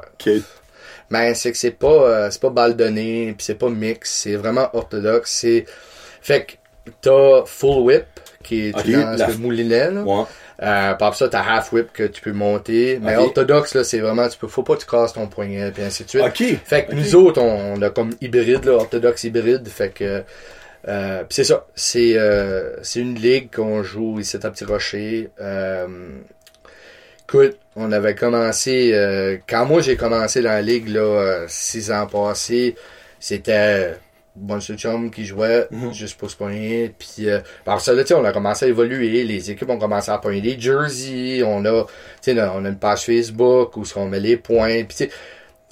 Mais 1.10 1.34
c'est 1.36 1.52
que 1.52 1.58
c'est 1.58 1.72
pas, 1.72 1.88
euh, 1.88 2.28
c'est 2.32 2.42
pas 2.42 2.50
balle 2.50 2.76
donnée, 2.76 3.34
puis 3.38 3.46
c'est 3.46 3.56
pas 3.56 3.70
mix, 3.70 4.12
c'est 4.12 4.36
vraiment 4.36 4.70
orthodoxe, 4.74 5.32
c'est... 5.32 5.66
Fait 6.22 6.46
que 6.46 6.92
t'as 7.02 7.46
full 7.46 7.84
whip, 7.84 8.06
qui 8.44 8.68
est 8.70 8.76
Ok, 8.76 8.84
tu 8.84 8.92
lances 8.94 9.20
la- 9.20 9.28
le 9.28 9.38
moulinet, 9.38 9.92
là. 9.92 10.02
Ouais. 10.04 10.24
Euh, 10.64 10.94
par 10.94 11.14
ça, 11.16 11.28
t'as 11.28 11.42
half 11.44 11.74
whip 11.74 11.92
que 11.92 12.04
tu 12.04 12.22
peux 12.22 12.32
monter. 12.32 12.98
Mais 13.02 13.18
orthodoxe, 13.18 13.76
là, 13.76 13.84
c'est 13.84 14.00
vraiment, 14.00 14.28
tu 14.30 14.38
peux, 14.38 14.48
faut 14.48 14.64
pas 14.64 14.76
que 14.76 14.82
tu 14.82 14.88
casses 14.88 15.14
ton 15.14 15.28
poignet, 15.28 15.70
puis 15.72 15.84
ainsi 15.84 16.06
de 16.06 16.10
suite. 16.10 16.24
Ok. 16.24 16.44
Fait 16.64 16.86
que 16.86 16.96
nous 16.96 17.16
autres, 17.16 17.42
on, 17.42 17.74
on 17.76 17.82
a 17.82 17.90
comme 17.90 18.12
hybride, 18.22 18.64
là, 18.66 18.74
orthodoxe 18.74 19.26
hybride. 19.26 19.68
Fait 19.68 19.90
que 19.90 20.24
euh, 20.88 21.24
c'est 21.30 21.44
ça. 21.44 21.66
C'est 21.76 22.14
euh, 22.18 22.76
c'est 22.84 23.00
une 23.00 23.16
ligue 23.16 23.54
qu'on 23.54 23.82
joue 23.84 24.20
ici 24.20 24.38
à 24.38 24.50
Petit 24.52 24.66
Rocher. 24.66 25.30
Euh, 25.42 25.88
écoute, 27.28 27.58
on 27.76 27.92
avait 27.92 28.16
commencé 28.16 28.92
euh, 28.94 29.38
quand 29.48 29.66
moi 29.66 29.82
j'ai 29.82 29.96
commencé 29.96 30.42
dans 30.42 30.50
la 30.50 30.62
ligue 30.62 30.88
là, 30.90 31.00
euh, 31.02 31.46
six 31.48 31.92
ans 31.92 32.08
passés, 32.08 32.76
c'était 33.20 33.96
bon 34.36 34.60
chum 34.60 35.12
qui 35.12 35.26
jouait 35.26 35.66
Mhm. 35.72 35.94
juste 35.94 36.18
pour 36.18 36.30
se 36.30 36.36
pogner. 36.36 36.94
Puis 37.00 37.30
euh, 37.30 37.40
par 37.64 37.80
ça 37.82 37.94
là, 37.94 38.04
tu 38.04 38.10
sais, 38.10 38.14
on 38.16 38.26
a 38.26 38.32
commencé 38.34 38.66
à 38.66 38.68
évoluer. 38.68 39.24
Les 39.24 39.50
équipes 39.52 39.70
ont 39.70 39.80
commencé 39.80 40.12
à 40.12 40.18
pogner 40.18 40.42
des 40.42 40.60
jerseys. 40.60 41.42
On 41.44 41.64
a, 41.66 41.86
tu 42.22 42.34
sais, 42.34 42.42
on 42.42 42.66
a 42.66 42.70
une 42.70 42.78
page 42.78 43.06
Facebook 43.06 43.76
où 43.78 43.84
on 43.96 44.08
met 44.08 44.20
les 44.20 44.38
points. 44.38 44.84
Puis 44.84 45.10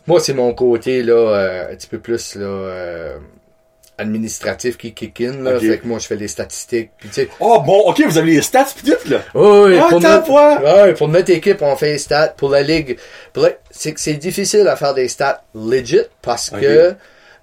moi, 0.08 0.20
c'est 0.20 0.34
mon 0.34 0.54
côté, 0.54 1.04
là, 1.04 1.14
euh, 1.14 1.72
un 1.72 1.76
petit 1.76 1.88
peu 1.88 2.00
plus, 2.00 2.36
là, 2.36 2.46
euh, 2.46 3.18
administratif 3.98 4.78
qui 4.78 4.94
kick 4.94 5.22
in, 5.22 5.44
là. 5.44 5.60
Fait 5.60 5.78
que 5.80 5.88
moi, 5.88 6.00
je 6.00 6.08
fais 6.08 6.16
les 6.16 6.28
statistiques. 6.28 6.90
Puis, 6.98 7.10
tu 7.10 7.16
sais, 7.16 7.30
Oh, 7.40 7.62
bon, 7.66 7.80
ok, 7.86 8.02
vous 8.06 8.18
avez 8.18 8.32
les 8.34 8.42
stats 8.42 8.66
pis 8.76 8.84
tout, 8.92 9.10
là. 9.10 9.22
oui, 9.36 9.78
Ah, 9.80 9.88
pour, 9.90 10.00
notre, 10.02 10.28
ouais, 10.86 10.94
pour 10.94 11.08
notre 11.10 11.30
équipe, 11.32 11.62
on 11.62 11.76
fait 11.76 11.94
les 11.94 11.98
stats. 11.98 12.30
Pour 12.30 12.50
la 12.50 12.62
ligue, 12.64 12.98
la- 13.36 13.50
c'est 13.72 13.94
que 13.94 14.00
c'est 14.00 14.14
difficile 14.16 14.68
à 14.68 14.76
faire 14.76 14.94
des 14.94 15.08
stats 15.08 15.44
legit 15.56 16.02
parce 16.22 16.50
que, 16.50 16.96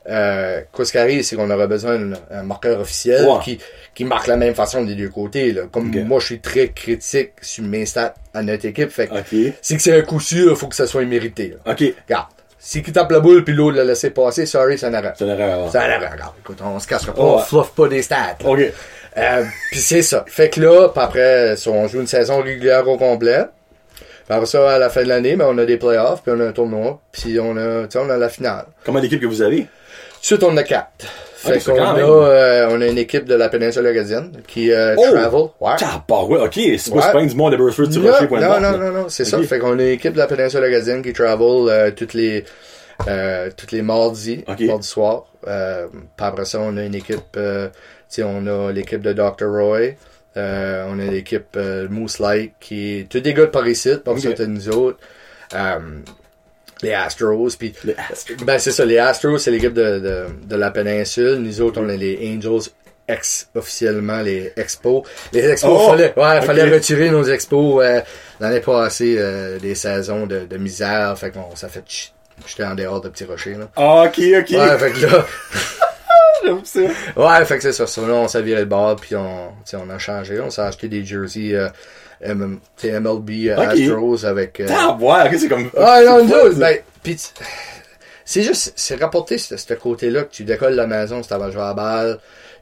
euh, 0.09 0.61
quoi 0.73 0.85
ce 0.85 0.93
qui 0.93 0.99
arrive, 0.99 1.23
c'est 1.23 1.37
qu'on 1.37 1.51
aurait 1.51 1.67
besoin 1.69 1.99
d'un 1.99 2.17
un 2.31 2.43
marqueur 2.43 2.81
officiel 2.81 3.25
qui, 3.45 3.59
qui 3.95 4.05
marque 4.05 4.27
la 4.27 4.37
même 4.37 4.55
façon 4.55 4.83
des 4.85 4.95
deux 4.95 5.09
côtés, 5.11 5.53
là. 5.53 5.63
Comme 5.71 5.91
moi, 6.05 6.19
je 6.21 6.27
suis 6.27 6.41
très 6.41 6.69
critique 6.69 7.33
sur 7.43 7.65
mes 7.65 7.87
stats 7.87 8.15
à 8.35 8.43
notre 8.43 8.65
équipe. 8.67 8.91
Fait 8.91 9.07
que, 9.07 9.15
c'est 9.63 9.77
que 9.77 9.83
c'est 9.83 9.97
un 9.97 10.03
coup 10.03 10.19
sûr, 10.21 10.57
faut 10.59 10.69
que 10.69 10.75
ça 10.77 10.87
soit 10.87 11.05
mérité, 11.05 11.49
là. 11.65 11.73
Ok. 11.73 11.85
Regarde. 12.09 12.27
Si 12.63 12.83
qui 12.83 12.93
tape 12.93 13.11
la 13.11 13.21
boule 13.21 13.43
puis 13.43 13.55
l'autre 13.55 13.79
l'a 13.79 13.85
laissé 13.85 14.11
passer, 14.11 14.45
sorry, 14.45 14.77
c'est 14.79 14.87
un 14.87 14.93
erreur. 14.93 15.15
C'est 15.17 15.25
une 15.25 15.31
erreur. 15.31 15.69
C'est 15.73 15.79
un 15.79 15.91
erreur, 15.91 16.13
regarde. 16.13 16.35
Écoute, 16.41 16.59
on 16.63 16.79
se 16.79 16.87
cassera 16.87 17.15
pas, 17.15 17.23
Ouais. 17.23 17.29
on 17.37 17.39
fluffe 17.39 17.71
pas 17.71 17.89
des 17.89 18.03
stats. 18.03 18.37
Ok. 18.45 18.61
Euh, 19.17 19.45
puis 19.71 19.81
c'est 19.81 20.03
ça. 20.03 20.25
Fait 20.29 20.51
que 20.51 20.61
là, 20.61 20.89
puis 20.91 21.03
après, 21.03 21.55
on 21.67 21.89
joue 21.89 22.01
une 22.01 22.07
saison 22.07 22.43
régulière 22.43 22.87
au 22.87 22.97
complet. 22.99 23.45
Après 24.29 24.47
ça, 24.47 24.75
à 24.75 24.79
la 24.79 24.91
fin 24.91 25.03
de 25.03 25.09
l'année, 25.09 25.35
ben, 25.37 25.47
on 25.49 25.59
a 25.59 25.65
des 25.65 25.77
playoffs, 25.79 26.23
puis 26.23 26.33
on 26.37 26.39
a 26.41 26.45
un 26.45 26.53
tournoi, 26.53 27.01
puis 27.11 27.41
on 27.41 27.57
a, 27.57 27.87
on 27.97 28.11
a 28.11 28.17
la 28.17 28.29
finale. 28.29 28.67
Comment 28.85 29.01
d'équipe 29.01 29.21
que 29.21 29.27
vous 29.27 29.43
avez? 29.43 29.67
Ensuite, 30.21 30.45
on 30.45 30.57
a 30.57 30.63
quatre. 30.63 31.07
Fait 31.43 31.59
qu'on 31.65 31.81
a, 31.83 31.99
euh, 31.99 32.69
on 32.71 32.81
a 32.83 32.87
une 32.87 32.99
équipe 32.99 33.25
de 33.25 33.35
la 33.35 33.49
péninsule 33.49 33.87
acadienne 33.87 34.33
qui 34.47 34.71
euh, 34.73 34.95
Oh! 34.99 35.07
travel. 35.11 35.41
Ouais. 35.61 35.73
Ah, 35.83 36.05
bah 36.09 36.25
ouais, 36.25 36.39
ok. 36.41 36.61
C'est 36.79 36.93
pas 36.93 37.15
Ouais. 37.15 37.27
du 37.27 37.35
monde 37.35 37.53
de 37.53 37.57
Burford, 37.57 37.89
tu 37.91 37.99
Non, 37.99 38.11
rocher, 38.13 38.27
point 38.27 38.41
non, 38.41 38.61
non, 38.61 38.77
non, 38.79 38.91
non, 38.93 39.09
c'est 39.09 39.23
Ok. 39.23 39.29
ça. 39.43 39.49
Fait 39.49 39.59
qu'on 39.59 39.71
a 39.79 39.83
une 39.83 39.89
équipe 39.89 40.13
de 40.13 40.19
la 40.19 40.27
péninsule 40.27 40.63
acadienne 40.65 41.03
qui 41.03 41.13
travel 41.13 41.41
euh, 41.69 41.91
toutes 41.93 42.15
les 42.15 42.45
euh, 43.09 43.49
toutes 43.57 43.73
les 43.73 43.81
mardis, 43.83 44.45
Ok. 44.47 44.61
mardi 44.61 44.87
soir. 44.87 45.25
Euh, 45.49 45.87
puis 45.89 46.03
après 46.27 46.45
ça, 46.45 46.59
on 46.61 46.77
a 46.77 46.85
une 46.85 46.95
équipe, 46.95 47.19
euh, 47.39 47.69
tu 47.69 47.73
sais, 48.09 48.23
on 48.23 48.47
a 48.47 48.71
l'équipe 48.73 49.01
de 49.01 49.15
Dr. 49.15 49.47
Roy. 49.49 49.93
Euh, 50.37 50.85
on 50.89 50.99
a 51.01 51.05
l'équipe 51.11 51.57
euh, 51.57 51.89
Moose 51.89 52.19
Light 52.19 52.53
qui 52.61 52.99
est 53.01 53.09
tous 53.09 53.21
des 53.21 53.33
gars 53.33 53.47
de 53.47 53.51
Paris 53.51 53.75
Sud, 53.75 54.03
par 54.03 54.19
ça, 54.19 54.29
nous 54.47 54.69
autres. 54.69 54.99
Euh, 55.55 55.79
les 56.83 56.93
Astros, 56.95 57.51
puis 57.59 57.73
Les 57.85 57.95
Astros. 58.11 58.37
ben 58.45 58.59
c'est 58.59 58.71
ça, 58.73 58.85
les 58.85 58.99
Astros, 58.99 59.39
c'est 59.39 59.51
l'équipe 59.51 59.75
de, 59.75 59.99
de, 59.99 60.25
de 60.47 60.57
la 60.57 60.71
péninsule. 60.71 61.37
Nous 61.37 61.61
autres, 61.61 61.81
on 61.83 61.89
a 61.89 61.95
les 61.97 62.19
Angels 62.37 62.71
ex 63.09 63.49
officiellement 63.57 64.21
les 64.23 64.53
expos. 64.57 65.03
Les 65.33 65.49
expos, 65.51 65.71
Oh! 65.83 65.91
fallait, 65.91 66.15
ouais, 66.17 66.43
fallait 66.43 66.71
retirer 66.73 67.11
nos 67.11 67.25
expos 67.25 67.85
euh, 67.85 68.01
l'année 68.39 68.61
passée 68.61 69.17
euh, 69.19 69.59
des 69.59 69.75
saisons 69.75 70.27
de, 70.27 70.41
de 70.47 70.57
misère. 70.57 71.17
Fait 71.19 71.31
qu'on 71.33 71.55
ça 71.57 71.69
fait 71.69 71.83
j'étais 72.47 72.65
en 72.65 72.75
dehors 72.75 73.01
de 73.01 73.09
petits 73.09 73.25
rochers 73.25 73.55
là. 73.55 73.69
Ah, 73.77 74.05
ok, 74.07 74.19
ok. 74.19 74.51
Ouais, 74.51 74.79
fait 74.79 74.93
que 74.93 75.07
là, 75.07 75.27
J'aime 76.45 76.65
ça. 76.65 76.81
ouais, 77.17 77.45
fait 77.45 77.57
que 77.57 77.63
c'est 77.63 77.73
ça. 77.73 77.87
ça 77.87 78.01
là, 78.01 78.15
on 78.15 78.29
s'est 78.29 78.41
viré 78.43 78.61
le 78.61 78.67
bord 78.67 78.97
puis 78.97 79.15
on, 79.15 79.51
on 79.75 79.91
a 79.91 79.99
changé. 79.99 80.41
On 80.41 80.49
s'est 80.51 80.63
acheté 80.63 80.89
des 80.89 81.05
jerseys 81.05 81.55
euh, 81.55 81.69
M- 82.23 82.59
tu 82.77 82.89
sais, 82.89 83.01
MLB 83.01 83.31
euh, 83.49 83.57
Ok. 83.57 83.67
Astros 83.81 84.25
avec. 84.27 84.61
euh, 84.61 84.67
Ah, 84.71 84.97
ouais, 85.01 85.29
ok, 85.29 85.37
c'est 85.39 85.49
comme. 85.49 85.71
Ah 85.77 86.01
non, 86.05 86.25
ben, 86.57 86.79
pis 87.03 87.17
c'est 88.25 88.43
juste, 88.43 88.73
c'est 88.77 88.95
rapporté 89.01 89.39
ce, 89.39 89.75
côté-là 89.75 90.23
que 90.23 90.31
tu 90.31 90.45
décolles 90.45 90.75
la 90.75 90.87
maison, 90.87 91.21
c'est 91.23 91.35
avant 91.35 91.47
de 91.49 91.53
jouer 91.53 91.63
à 91.63 91.69
la 91.69 91.75
balle, 91.75 92.19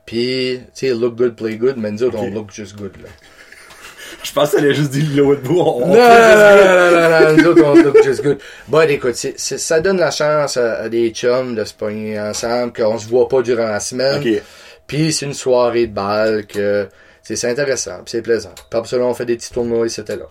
pis, 0.06 0.60
tu 0.74 0.86
sais, 0.88 0.94
look 0.94 1.16
good, 1.16 1.36
play 1.36 1.56
good, 1.56 1.74
mais 1.76 1.90
nous 1.90 2.02
autres, 2.04 2.16
on 2.18 2.30
look 2.30 2.50
just 2.52 2.74
good, 2.76 2.92
là. 3.02 3.08
Je 4.22 4.32
pensais 4.32 4.56
qu'elle 4.56 4.64
allait 4.66 4.74
juste 4.74 4.90
dire 4.90 5.04
le 5.14 5.22
haut 5.24 5.36
de 5.36 5.40
bout. 5.42 5.60
On, 5.60 5.82
on 5.82 5.86
Non, 5.88 5.94
non, 5.94 5.94
fait 5.94 6.56
juste- 6.56 6.64
non, 6.64 6.90
non, 6.90 7.10
non, 7.10 7.20
non, 7.20 7.36
nous 7.36 7.46
autres, 7.48 7.62
on 7.64 7.74
look 7.74 8.02
just 8.04 8.22
good. 8.22 8.38
Bon, 8.68 8.88
écoute, 8.88 9.14
ça 9.36 9.80
donne 9.80 9.98
la 9.98 10.10
chance 10.10 10.56
à, 10.56 10.74
à 10.80 10.88
des 10.88 11.10
chums 11.10 11.54
de 11.54 11.64
se 11.64 11.74
pogner 11.74 12.18
ensemble, 12.18 12.72
qu'on 12.72 12.98
se 12.98 13.06
voit 13.06 13.28
pas 13.28 13.42
durant 13.42 13.66
la 13.68 13.80
semaine, 13.80 14.20
Ok. 14.26 14.42
puis 14.86 15.12
c'est 15.12 15.26
une 15.26 15.34
soirée 15.34 15.86
de 15.86 15.92
balle 15.92 16.46
que, 16.46 16.88
c'est 17.36 17.50
intéressant, 17.50 18.00
c'est 18.06 18.22
plaisant. 18.22 18.54
Ça, 18.84 18.96
là, 18.98 19.04
on 19.04 19.14
fait 19.14 19.26
des 19.26 19.36
petits 19.36 19.52
tournois, 19.52 19.86
et 19.86 19.88
c'était 19.88 20.16
là. 20.16 20.26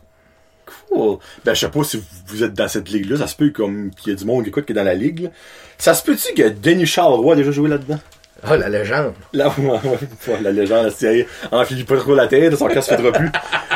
Cool. 0.90 1.18
Ben, 1.46 1.54
je 1.54 1.62
sais 1.62 1.70
pas 1.70 1.84
si 1.84 2.04
vous 2.28 2.44
êtes 2.44 2.54
dans 2.54 2.68
cette 2.68 2.90
ligue-là. 2.90 3.18
Ça 3.18 3.28
se 3.28 3.36
peut 3.36 3.50
comme 3.52 3.92
qu'il 3.92 4.12
y 4.12 4.16
a 4.16 4.20
du 4.20 4.26
monde 4.26 4.44
qui 4.44 4.50
écoute 4.50 4.66
qui 4.66 4.74
est 4.74 4.76
dans 4.76 4.84
la 4.84 4.96
ligue. 4.96 5.22
là. 5.24 5.30
Ça 5.78 5.94
se 5.94 6.04
peut-tu 6.04 6.34
que 6.34 6.50
Denis 6.50 6.86
Charleroy 6.86 7.34
a 7.34 7.36
déjà 7.38 7.52
joué 7.52 7.70
là-dedans? 7.70 8.00
Ah, 8.44 8.58
la 8.58 8.70
légende. 8.70 9.14
Ouais, 9.34 10.42
la 10.42 10.52
légende, 10.52 10.86
la 10.86 10.92
série. 10.92 11.26
Enfile 11.52 11.86
pas 11.86 11.98
trop 11.98 12.16
la 12.16 12.28
tête, 12.28 12.56
son 12.56 12.68
cas 12.68 12.82
se 12.82 12.94
fera 12.94 13.12
plus. 13.12 13.30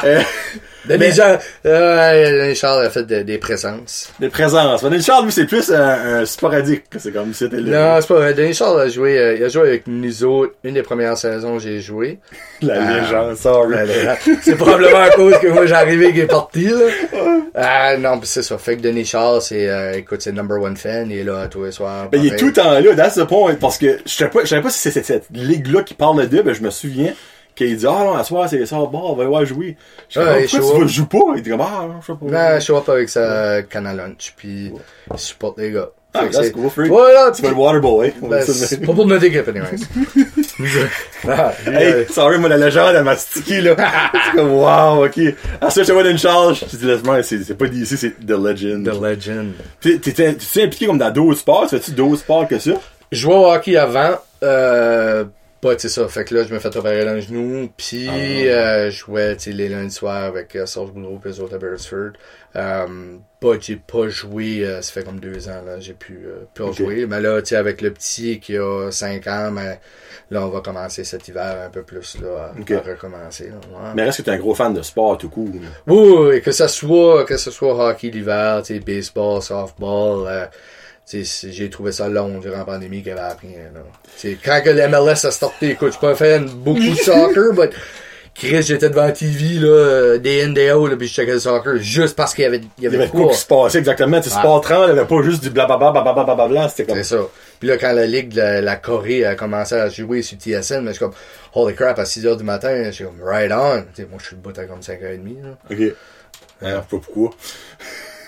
Euh, 0.03 0.22
Denis 0.86 0.99
Mais- 0.99 1.11
Charles, 1.13 1.39
euh, 1.65 2.41
Denis 2.43 2.55
Charles 2.55 2.86
a 2.86 2.89
fait 2.89 3.03
de- 3.03 3.21
des 3.21 3.38
présences. 3.38 4.11
Des 4.19 4.29
présences. 4.29 4.84
Denis 4.84 5.01
Charles, 5.03 5.25
lui, 5.25 5.32
c'est 5.32 5.45
plus 5.45 5.71
un, 5.71 6.21
un 6.21 6.25
sporadique. 6.25 6.84
C'est 6.97 7.11
comme 7.13 7.34
si 7.34 7.39
c'était 7.45 7.57
Non, 7.61 7.97
c'est 8.01 8.07
pas 8.07 8.15
vrai. 8.15 8.34
Denis 8.34 8.53
Charles 8.53 8.82
a 8.82 8.89
joué, 8.89 9.17
euh, 9.17 9.36
il 9.38 9.43
a 9.43 9.49
joué 9.49 9.61
avec 9.67 9.84
nous 9.88 10.23
autres 10.23 10.53
une 10.63 10.73
des 10.73 10.84
premières 10.84 11.17
saisons 11.17 11.57
que 11.57 11.63
j'ai 11.63 11.79
joué. 11.82 12.19
la 12.61 12.75
Ah. 12.79 13.01
légende. 13.01 13.36
Sorry. 13.38 13.75
C'est 14.41 14.55
probablement 14.55 15.01
à 15.01 15.09
cause 15.09 15.38
que 15.39 15.47
moi 15.47 15.65
j'arrivais 15.65 16.11
qu'il 16.11 16.21
est 16.21 16.25
parti, 16.27 16.65
là. 16.65 16.88
Ah, 17.55 17.97
non, 17.97 18.19
pis 18.19 18.27
c'est 18.27 18.43
ça. 18.43 18.57
Fait 18.57 18.77
que 18.77 18.82
Denis 18.82 19.05
Charles, 19.05 19.41
c'est, 19.41 19.67
euh, 19.69 19.93
écoute, 19.97 20.21
c'est 20.21 20.32
number 20.32 20.59
one 20.61 20.77
fan. 20.77 21.09
Il 21.11 21.17
est 21.19 21.23
là 21.23 21.47
tous 21.47 21.63
les 21.65 21.71
soirs. 21.71 22.09
Ben, 22.09 22.21
il 22.23 22.34
est 22.34 22.38
tout 22.38 22.47
le 22.47 22.53
temps 22.53 22.71
là, 22.79 22.95
that's 22.95 23.15
the 23.15 23.25
point. 23.25 23.55
Parce 23.55 23.77
que 23.77 23.99
je 24.05 24.11
savais 24.11 24.32
pas, 24.32 24.39
je 24.43 24.47
savais 24.47 24.61
pas 24.61 24.69
si 24.69 24.79
c'est 24.79 24.91
cette, 24.91 25.05
cette 25.05 25.25
ligue-là 25.32 25.84
qui 25.84 25.93
parle 25.93 26.27
de, 26.27 26.41
ben, 26.41 26.53
je 26.53 26.61
me 26.61 26.69
souviens 26.69 27.13
qu'il 27.68 27.78
dit, 27.78 27.86
ah 27.88 28.03
non, 28.03 28.14
à 28.16 28.24
soir, 28.24 28.47
c'est 28.49 28.66
ça, 28.66 28.76
bon, 28.78 29.01
on 29.12 29.16
va 29.16 29.24
y 29.24 29.28
voir 29.28 29.45
jouer. 29.45 29.78
Je 30.09 30.20
Ouais, 30.20 30.47
show 30.47 30.59
pourquoi 30.59 30.86
tu 30.86 30.89
jouer 30.93 31.05
pas? 31.07 31.20
Il 31.38 31.41
dit 31.43 31.51
ah, 31.59 31.88
je 32.01 32.05
sais 32.05 32.14
pas. 32.14 32.26
Non, 32.26 32.59
je 32.59 32.66
show 32.66 32.78
up 32.78 32.89
avec 32.89 33.09
sa 33.09 33.62
canne 33.64 33.88
à 33.88 33.93
lunch, 33.93 34.34
puis 34.36 34.72
il 35.12 35.20
supporte 35.20 35.57
les 35.59 35.72
gars. 35.72 35.89
Ah, 36.14 36.24
c'est- 36.30 36.51
cool, 36.51 36.70
freak. 36.70 36.89
Voilà, 36.89 37.32
Tu 37.34 37.41
vas 37.41 37.49
le 37.49 37.55
waterboy. 37.55 38.14
ben, 38.22 38.41
c'est 38.43 38.86
pas 38.86 38.93
pour 38.93 39.07
notre 39.07 39.24
équipe, 39.24 39.47
anyways. 39.47 39.78
ah, 41.30 41.53
Hey, 41.66 42.05
sorry, 42.09 42.38
moi, 42.38 42.49
la 42.49 42.57
légende, 42.57 42.95
elle 42.95 43.03
m'a 43.05 43.16
stické, 43.16 43.62
là. 43.62 43.76
c'est 44.12 44.38
comme, 44.38 44.51
wow, 44.51 45.05
ok. 45.05 45.16
Je 45.16 45.82
te 45.84 45.91
vois 45.93 46.03
d'une 46.03 46.18
charge. 46.18 46.66
Je 46.70 46.76
dis, 46.78 46.86
laisse-moi, 46.86 47.24
c'est, 47.24 47.57
pas 47.57 47.68
d'ici, 47.68 47.95
c'est 47.95 48.26
The 48.26 48.32
Legend. 48.32 48.86
The 48.86 49.01
Legend. 49.01 49.51
T'es, 49.80 49.99
t'es, 49.99 50.64
impliqué 50.64 50.86
comme 50.86 50.97
dans 50.97 51.12
d'autres 51.12 51.39
sports? 51.39 51.68
Tu 51.70 51.78
fais-tu 51.78 51.91
d'autres 51.91 52.18
sports 52.18 52.45
que 52.45 52.59
ça? 52.59 52.72
Je 53.12 53.18
jouais 53.20 53.34
au 53.36 53.45
hockey 53.49 53.78
avant, 53.78 54.12
euh, 54.43 55.24
pas, 55.62 55.76
tu 55.76 55.82
sais 55.84 55.89
ça. 55.89 56.07
Fait 56.07 56.26
que 56.26 56.34
là, 56.36 56.43
je 56.43 56.53
me 56.53 56.59
fais 56.59 56.76
opérer 56.76 57.05
dans 57.05 57.14
le 57.14 57.22
genou, 57.22 57.70
puis 57.78 58.07
Ah. 58.09 58.14
euh, 58.16 58.89
je 58.89 58.97
jouais, 58.97 59.38
tu 59.38 59.51
les 59.51 59.70
lundis 59.70 59.93
soirs 59.93 60.24
avec 60.24 60.55
euh, 60.55 60.66
Serge 60.66 60.91
Boudreau 60.91 61.20
et 61.24 61.28
les 61.30 61.39
autres 61.39 61.55
à 61.55 61.57
Beresford. 61.59 62.14
Euh, 62.55 63.18
pas, 63.39 63.53
j'ai 63.59 63.76
pas 63.78 64.07
joué, 64.09 64.66
euh, 64.66 64.82
ça 64.82 64.91
fait 64.91 65.03
comme 65.03 65.20
deux 65.20 65.47
ans, 65.49 65.62
là, 65.66 65.80
j'ai 65.80 65.93
pu, 65.93 66.20
euh, 66.26 66.45
pu 66.53 66.64
en 66.64 66.70
Ok. 66.70 66.78
jouer. 66.78 67.05
Mais 67.05 67.22
là, 67.22 67.41
tu 67.41 67.49
sais, 67.49 67.55
avec 67.55 67.82
le 67.82 67.91
petit 67.91 68.39
qui 68.39 68.57
a 68.57 68.89
cinq 68.91 69.28
ans, 69.28 69.51
mais 69.51 69.80
là, 70.32 70.45
on 70.45 70.49
va 70.49 70.62
commencer 70.62 71.03
cet 71.03 71.28
hiver 71.28 71.57
un 71.66 71.70
peu 71.70 71.84
plus, 71.84 72.18
là, 72.22 72.53
à, 72.55 72.59
Ok. 72.59 72.72
à 72.72 72.80
recommencer, 72.82 73.49
là, 73.49 73.55
ouais. 73.55 73.91
Mais 73.95 74.03
reste 74.03 74.18
que 74.18 74.24
t'es 74.24 74.32
un 74.32 74.38
gros 74.39 74.53
fan 74.55 74.74
de 74.74 74.82
sport 74.82 75.18
tout 75.18 75.30
court. 75.30 75.47
Oui, 75.88 75.97
oui, 76.30 76.41
que 76.41 76.51
ça 76.51 76.68
soit, 76.68 77.24
que 77.26 77.38
ce 77.38 77.51
soit 77.51 77.74
hockey 77.89 78.09
l'hiver, 78.09 78.62
tu 78.66 78.74
sais, 78.74 78.80
baseball, 78.80 79.41
softball, 79.41 80.49
c'est- 81.24 81.51
j'ai 81.51 81.70
trouvé 81.70 81.91
ça 81.91 82.07
long 82.09 82.39
durant 82.39 82.57
la 82.59 82.66
pandémie 82.66 83.03
qu'il 83.03 83.09
y 83.09 83.12
avait 83.12 83.22
sais, 84.18 84.38
quand 84.43 84.62
que 84.64 84.70
l'MLS 84.70 85.26
a 85.26 85.32
starté, 85.32 85.72
écoute, 85.72 85.88
je 85.89 85.91
suis 85.93 86.01
pas 86.01 86.12
un 86.12 86.16
fan 86.16 86.45
beaucoup 86.49 86.80
de 86.80 86.95
soccer, 86.95 87.53
mais 87.57 87.70
Chris, 88.34 88.64
j'étais 88.64 88.89
devant 88.89 89.03
la 89.03 89.12
TV, 89.12 89.59
là, 89.59 90.18
day 90.18 90.43
in, 90.43 90.49
day 90.53 90.72
out, 90.72 90.89
là, 90.89 90.95
pis 90.95 91.07
je 91.07 91.14
checkais 91.14 91.34
le 91.34 91.39
soccer 91.39 91.78
juste 91.80 92.16
parce 92.16 92.34
qu'il 92.34 92.43
y 92.45 92.47
avait, 92.47 92.57
il 92.59 92.64
y 92.64 92.70
Il 92.80 92.84
y 92.86 92.88
avait 92.88 92.95
avait 92.97 93.05
de 93.07 93.12
quoi 93.12 93.24
quoi. 93.24 93.32
qui 93.34 93.38
se 93.38 93.45
passait 93.45 93.78
exactement? 93.80 94.22
Tu 94.22 94.30
sais, 94.30 94.36
Ah. 94.38 94.39
sport 94.39 94.62
30, 94.62 94.86
il 94.86 94.95
y 94.95 94.99
avait 94.99 95.05
pas 95.07 95.22
juste 95.22 95.43
du 95.43 95.49
blablabla, 95.49 95.91
blablabla, 95.91 96.24
blablabla, 96.24 96.70
c'était 96.70 96.86
comme... 96.86 96.95
C'est 97.03 97.16
ça. 97.18 97.28
Puis 97.59 97.68
là, 97.68 97.78
quand 97.78 97.91
la 97.91 98.05
Ligue 98.07 98.30
de 98.30 98.38
la, 98.38 98.62
la 98.62 98.76
Corée 98.78 99.26
a 99.26 99.36
commencé 99.36 99.76
à 99.76 99.89
jouer 99.89 100.22
sur 100.22 100.38
TSN, 100.38 100.80
mais 100.82 100.88
je 100.88 100.91
suis 100.93 100.99
comme, 100.99 101.14
holy 101.53 101.76
crap, 101.76 101.99
à 101.99 102.05
6 102.05 102.26
heures 102.26 102.38
du 102.38 102.43
matin, 102.45 102.86
je 102.86 102.91
suis 102.91 103.03
comme, 103.03 103.22
right 103.22 103.51
on. 103.51 103.76
Moi, 104.09 104.18
je 104.20 104.26
suis 104.28 104.36
debout 104.38 104.53
à 104.57 104.64
comme 104.64 104.80
5h30, 104.80 105.43
là. 105.43 105.57
Ok. 105.70 105.93
Alors, 106.62 106.84
pas 106.84 106.97
pourquoi. 106.97 107.32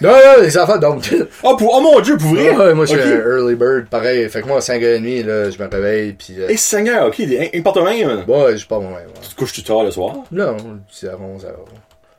Non, 0.04 0.10
non, 0.12 0.42
les 0.42 0.58
enfants, 0.58 0.78
donc, 0.78 1.14
Oh, 1.44 1.56
pour, 1.56 1.74
oh 1.76 1.82
mon 1.82 2.00
dieu, 2.02 2.18
pour 2.18 2.32
vrai? 2.32 2.50
Ouais, 2.56 2.74
moi, 2.74 2.86
je 2.86 2.92
suis 2.92 3.00
Ok. 3.00 3.06
un 3.08 3.30
early 3.38 3.56
bird, 3.56 3.86
pareil. 3.90 4.30
Fait 4.30 4.42
que 4.42 4.48
moi, 4.48 4.58
à 4.58 4.60
5h30, 4.60 5.26
là, 5.26 5.50
je 5.50 5.58
me 5.62 5.68
réveille, 5.70 6.14
pis 6.14 6.36
euh, 6.40 6.48
Eh, 6.50 6.58
Seigneur, 6.58 7.08
ok, 7.08 7.18
des- 7.26 7.52
importe 7.56 7.78
même. 7.78 8.24
ouais, 8.28 8.58
je 8.58 8.68
pars 8.68 8.82
moi-même. 8.82 9.08
ouais. 9.08 9.14
Tu 9.22 9.30
te 9.30 9.36
couches-tu 9.36 9.64
tard 9.64 9.84
le 9.84 9.92
soir? 9.92 10.16
Non, 10.32 10.58
c'est 10.92 11.08
à 11.08 11.14
11h. 11.16 11.48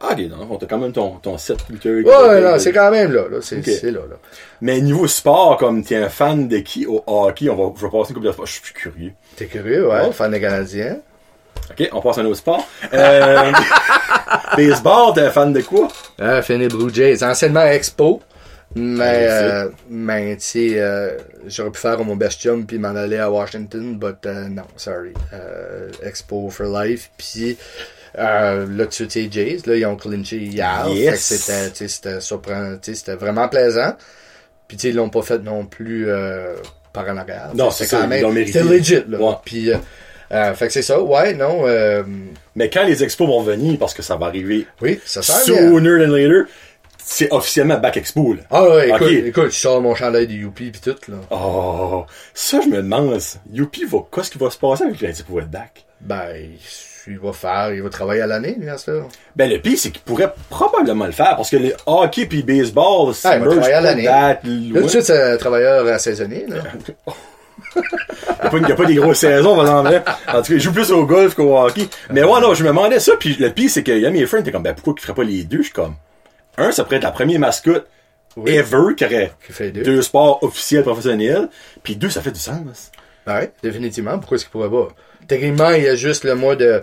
Ah, 0.07 0.09
ok, 0.13 0.19
non, 0.29 0.57
t'as 0.59 0.67
quand 0.67 0.79
même 0.79 0.93
ton, 0.93 1.13
ton 1.23 1.39
7 1.39 1.59
8 1.71 1.87
heures. 1.87 2.05
Ouais, 2.29 2.41
non, 2.41 2.59
c'est 2.59 2.73
quand 2.73 2.91
même 2.91 3.13
là, 3.13 3.23
là. 3.31 3.39
C'est 3.41 3.57
là, 3.85 4.01
là. 4.11 4.17
Mais 4.61 4.81
niveau 4.81 5.07
sport, 5.07 5.57
comme 5.57 5.83
t'es 5.83 5.97
un 5.97 6.09
fan 6.11 6.47
de 6.49 6.59
qui? 6.59 6.87
Au 6.87 7.03
hockey, 7.07 7.49
on 7.49 7.55
va, 7.57 7.73
je 7.77 7.87
vais 7.87 7.91
passer 7.91 8.11
une 8.11 8.15
couple 8.17 8.27
de 8.27 8.33
sport. 8.33 8.47
Je 8.47 8.53
suis 8.53 8.75
curieux. 8.75 9.13
T'es 9.37 9.47
curieux, 9.47 9.89
ouais? 9.89 10.01
Ouais. 10.01 10.13
Fan 10.13 10.31
des 10.31 10.41
Canadiens? 10.41 10.99
Ok, 11.71 11.89
on 11.93 12.01
passe 12.01 12.19
à 12.19 12.21
un 12.21 12.27
autre 12.27 12.37
sport. 12.37 12.67
Euh, 12.93 13.53
baseball, 14.57 15.15
t'es 15.15 15.31
fan 15.31 15.53
de 15.53 15.61
quoi? 15.63 15.89
Ah, 16.21 16.43
Finney 16.43 16.69
Blue 16.69 16.93
Jays. 16.93 17.25
Anciennement 17.25 17.65
Expo. 17.65 18.23
Mais, 18.77 19.27
euh, 19.31 19.69
mais, 19.89 20.37
tu 20.37 20.43
sais, 20.43 20.69
euh, 20.79 21.17
j'aurais 21.47 21.71
pu 21.71 21.79
faire 21.79 22.03
mon 22.05 22.17
best 22.17 22.41
chum 22.41 22.67
puis 22.67 22.79
m'en 22.79 22.97
aller 22.97 23.19
à 23.19 23.31
Washington, 23.31 23.97
but 23.97 24.27
euh, 24.27 24.49
non, 24.49 24.65
sorry. 24.77 25.13
Euh, 25.33 25.91
Expo 26.03 26.51
for 26.51 26.67
life. 26.67 27.11
Puis 27.17 27.57
euh, 28.19 28.67
là, 28.69 28.87
tu 28.87 29.09
sais, 29.09 29.29
Jays, 29.31 29.59
là, 29.67 29.77
ils 29.77 29.87
ont 29.87 29.97
clinché 29.97 30.39
hier. 30.39 30.89
Yes. 30.89 31.21
C'était, 31.21 32.21
surprenant, 32.21 32.77
c'était 32.83 33.15
vraiment 33.15 33.49
plaisant. 33.49 33.95
Puis 34.67 34.77
tu 34.77 34.83
sais, 34.83 34.89
ils 34.89 34.97
l'ont 34.97 35.11
pas 35.11 35.23
fait 35.23 35.39
non 35.39 35.67
plus 35.67 36.09
euh, 36.09 36.55
par 36.93 37.09
en 37.09 37.17
arrière. 37.17 37.51
Non, 37.55 37.71
c'est 37.71 37.91
l'ont 37.93 38.33
mérité. 38.33 38.61
C'était 38.61 38.65
legit, 38.65 39.05
là. 39.09 39.41
Puis, 39.45 39.71
euh, 40.33 40.55
fait 40.55 40.67
que 40.69 40.73
c'est 40.73 40.83
ça, 40.83 41.01
ouais, 41.01 41.35
non, 41.35 41.63
euh, 41.67 42.03
Mais 42.55 42.71
quand 42.71 42.85
les 42.85 43.03
expos 43.05 43.29
vont 43.29 43.43
venir, 43.43 43.79
parce 43.79 43.95
que 43.95 44.03
ça 44.03 44.17
va 44.17 44.27
arriver 44.27 44.67
oui, 44.81 45.01
ça 45.05 45.21
bien. 45.21 45.57
sooner 45.57 46.05
than 46.05 46.13
later, 46.13 46.45
c'est 46.99 47.31
officiellement 47.33 47.79
Back 47.79 47.99
Expo, 47.99 48.35
là. 48.35 48.43
Ah 48.51 48.65
ouais, 48.65 48.89
écoute, 48.89 49.11
écoute, 49.11 49.51
je 49.53 49.59
sors 49.59 49.81
mon 49.81 49.95
chandail 49.95 50.27
de 50.27 50.33
Youpi 50.33 50.71
pis 50.71 50.81
tout, 50.81 50.97
là. 51.09 51.19
Oh, 51.31 52.05
ça, 52.33 52.61
je 52.63 52.69
me 52.69 52.77
demande, 52.77 53.19
Youpi, 53.53 53.85
va, 53.85 53.99
qu'est-ce 54.13 54.31
qui 54.31 54.39
va 54.39 54.51
se 54.51 54.59
passer 54.59 54.85
avec 54.85 55.25
pour 55.27 55.41
être 55.41 55.51
back? 55.51 55.85
Ben, 56.01 56.35
il 57.07 57.19
va 57.19 57.33
faire, 57.33 57.73
il 57.75 57.83
va 57.83 57.91
travailler 57.91 58.23
à 58.23 58.27
l'année, 58.27 58.57
ce 58.79 58.91
là. 58.91 59.03
Ben, 59.37 59.51
le 59.51 59.59
pire, 59.59 59.79
c'est 59.79 59.91
qu'il 59.91 60.03
pourrait 60.03 60.33
probablement 60.49 61.07
le 61.07 61.13
faire, 61.13 61.37
parce 61.37 61.51
que 61.51 61.57
le 61.57 61.75
hockey 61.87 62.27
pis 62.27 62.43
baseball, 62.43 63.15
c'est 63.15 63.29
Ah, 63.29 63.37
il 63.37 63.45
va 63.45 63.51
travailler 63.51 63.75
à 63.75 63.81
l'année. 63.81 64.05
Là, 64.05 64.41
de 64.43 64.89
suite, 64.89 65.03
c'est 65.03 65.33
un 65.33 65.37
travailleur 65.37 65.87
assaisonnier, 65.87 66.47
là. 66.49 66.63
Il 67.77 68.59
n'y 68.61 68.65
a, 68.65 68.69
y 68.69 68.73
a 68.73 68.75
pas 68.77 68.85
des 68.85 68.95
grosses 68.95 69.19
saisons, 69.19 69.57
par 69.57 69.65
exemple. 69.83 70.03
hein. 70.09 70.15
En 70.29 70.43
tout 70.43 70.49
cas, 70.49 70.55
il 70.55 70.61
joue 70.61 70.73
plus 70.73 70.91
au 70.93 71.05
golf 71.07 71.35
qu'au 71.35 71.57
hockey. 71.59 71.89
Mais 72.11 72.23
ouais, 72.23 72.41
non, 72.41 72.55
je 72.55 72.63
me 72.63 72.69
demandais 72.69 73.01
ça, 73.01 73.13
puis 73.19 73.37
le 73.39 73.51
pire, 73.51 73.71
c'est 73.71 73.83
que 73.83 73.93
Yami 73.93 74.21
et 74.21 74.27
Friend, 74.27 74.45
t'es 74.45 74.53
comme, 74.53 74.63
ben, 74.63 74.75
pourquoi 74.75 74.95
il 74.97 75.01
ferait 75.01 75.15
pas 75.15 75.25
les 75.25 75.45
deux? 75.45 75.59
Je 75.59 75.63
suis 75.65 75.73
comme, 75.73 75.95
un, 76.57 76.71
ça 76.73 76.85
pourrait 76.85 76.97
être 76.97 77.03
la 77.05 77.11
première 77.11 77.41
mascotte 77.41 77.87
Oui. 78.37 78.53
ever 78.53 78.95
qui 78.97 79.05
aurait 79.05 79.33
fait 79.41 79.71
deux. 79.71 79.83
deux 79.83 80.03
sports 80.03 80.43
officiels 80.43 80.83
professionnels, 80.83 81.49
puis 81.83 81.97
deux, 81.97 82.11
ça 82.11 82.21
fait 82.23 82.31
du 82.33 82.41
sens. 82.41 82.91
Ouais, 83.27 83.53
définitivement. 83.63 84.19
Pourquoi 84.19 84.37
est-ce 84.37 84.45
qu'il 84.45 84.53
pourrait 84.53 84.71
pas? 84.71 84.89
Techniquement, 85.27 85.71
il 85.71 85.85
y 85.85 85.89
a 85.89 85.95
juste 85.97 86.25
le 86.25 86.35
mois 86.35 86.55
de, 86.57 86.83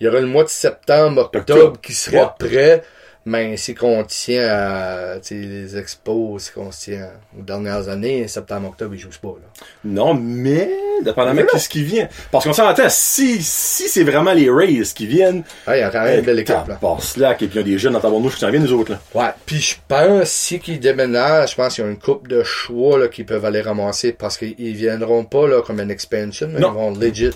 il 0.00 0.06
y 0.06 0.08
aura 0.08 0.20
le 0.20 0.26
mois 0.26 0.44
de 0.44 0.48
septembre, 0.48 1.30
octobre 1.34 1.64
Octobre. 1.74 1.80
qui 1.82 1.92
Ouais. 2.16 2.24
prêt. 2.38 2.82
Mais 3.28 3.56
si 3.56 3.74
qu'on 3.74 4.04
tient 4.04 4.48
à, 4.48 5.14
les 5.32 5.76
expos, 5.76 6.44
si 6.44 6.52
qu'on 6.52 6.70
se 6.70 6.84
tient 6.84 7.08
aux 7.36 7.42
dernières 7.42 7.88
années, 7.88 8.28
septembre, 8.28 8.68
octobre, 8.68 8.94
ils 8.94 9.00
jouent 9.00 9.10
pas, 9.20 9.34
là. 9.40 9.64
Non, 9.84 10.14
mais, 10.14 10.70
dépendamment 11.02 11.42
de 11.52 11.58
ce 11.58 11.68
qui 11.68 11.82
vient. 11.82 12.08
Parce 12.30 12.44
qu'on 12.44 12.52
s'entend, 12.52 12.88
si, 12.88 13.42
si 13.42 13.88
c'est 13.88 14.04
vraiment 14.04 14.32
les 14.32 14.48
Rays 14.48 14.80
qui 14.94 15.08
viennent, 15.08 15.42
Ouais, 15.66 15.78
il 15.78 15.80
y 15.80 15.82
a 15.82 15.90
quand 15.90 16.04
même 16.04 16.20
une 16.20 16.24
belle 16.24 16.38
équipe, 16.38 16.68
là. 16.68 16.76
Par 16.80 17.02
slack, 17.02 17.42
et 17.42 17.48
puis 17.48 17.56
il 17.56 17.62
y 17.62 17.64
a 17.64 17.66
des 17.74 17.78
jeunes 17.78 17.94
dans 17.94 18.00
ta 18.00 18.08
bouche 18.08 18.34
qui 18.34 18.40
s'en 18.40 18.50
viennent, 18.50 18.62
nous 18.62 18.72
autres, 18.72 18.92
là. 18.92 19.00
Ouais, 19.12 19.30
puis 19.44 19.56
je 19.60 19.74
pense, 19.88 20.28
si 20.28 20.60
qu'ils 20.60 20.78
déménagent, 20.78 21.50
je 21.50 21.56
pense 21.56 21.74
qu'il 21.74 21.84
y 21.84 21.86
a 21.88 21.90
une 21.90 21.98
coupe 21.98 22.28
de 22.28 22.44
choix 22.44 22.96
là, 22.96 23.08
qu'ils 23.08 23.26
peuvent 23.26 23.44
aller 23.44 23.60
ramasser 23.60 24.12
parce 24.12 24.38
qu'ils 24.38 24.76
viendront 24.76 25.24
pas 25.24 25.48
là, 25.48 25.62
comme 25.62 25.80
une 25.80 25.90
expansion, 25.90 26.48
mais 26.52 26.60
Non. 26.60 26.68
ils 26.70 26.74
vont 26.74 26.90
legit. 26.92 27.30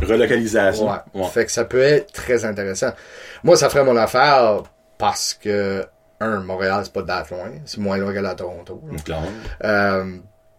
Relocalisation. 0.00 0.88
Ouais. 0.88 0.98
Ouais. 1.14 1.26
Fait 1.34 1.44
que 1.46 1.50
ça 1.52 1.64
peut 1.64 1.82
être 1.82 2.12
très 2.12 2.44
intéressant. 2.44 2.92
Moi, 3.42 3.56
ça 3.56 3.68
ferait 3.68 3.84
mon 3.84 3.96
affaire 3.96 4.62
parce 5.02 5.34
que, 5.34 5.84
un, 6.20 6.38
Montréal, 6.42 6.82
c'est 6.84 6.92
pas 6.92 7.00
loin. 7.28 7.50
C'est 7.64 7.78
moins 7.78 7.96
loin 7.98 8.14
qu'à 8.14 8.22
la 8.22 8.36
Toronto. 8.36 8.80
là. 9.08 9.18
Euh, 9.64 10.04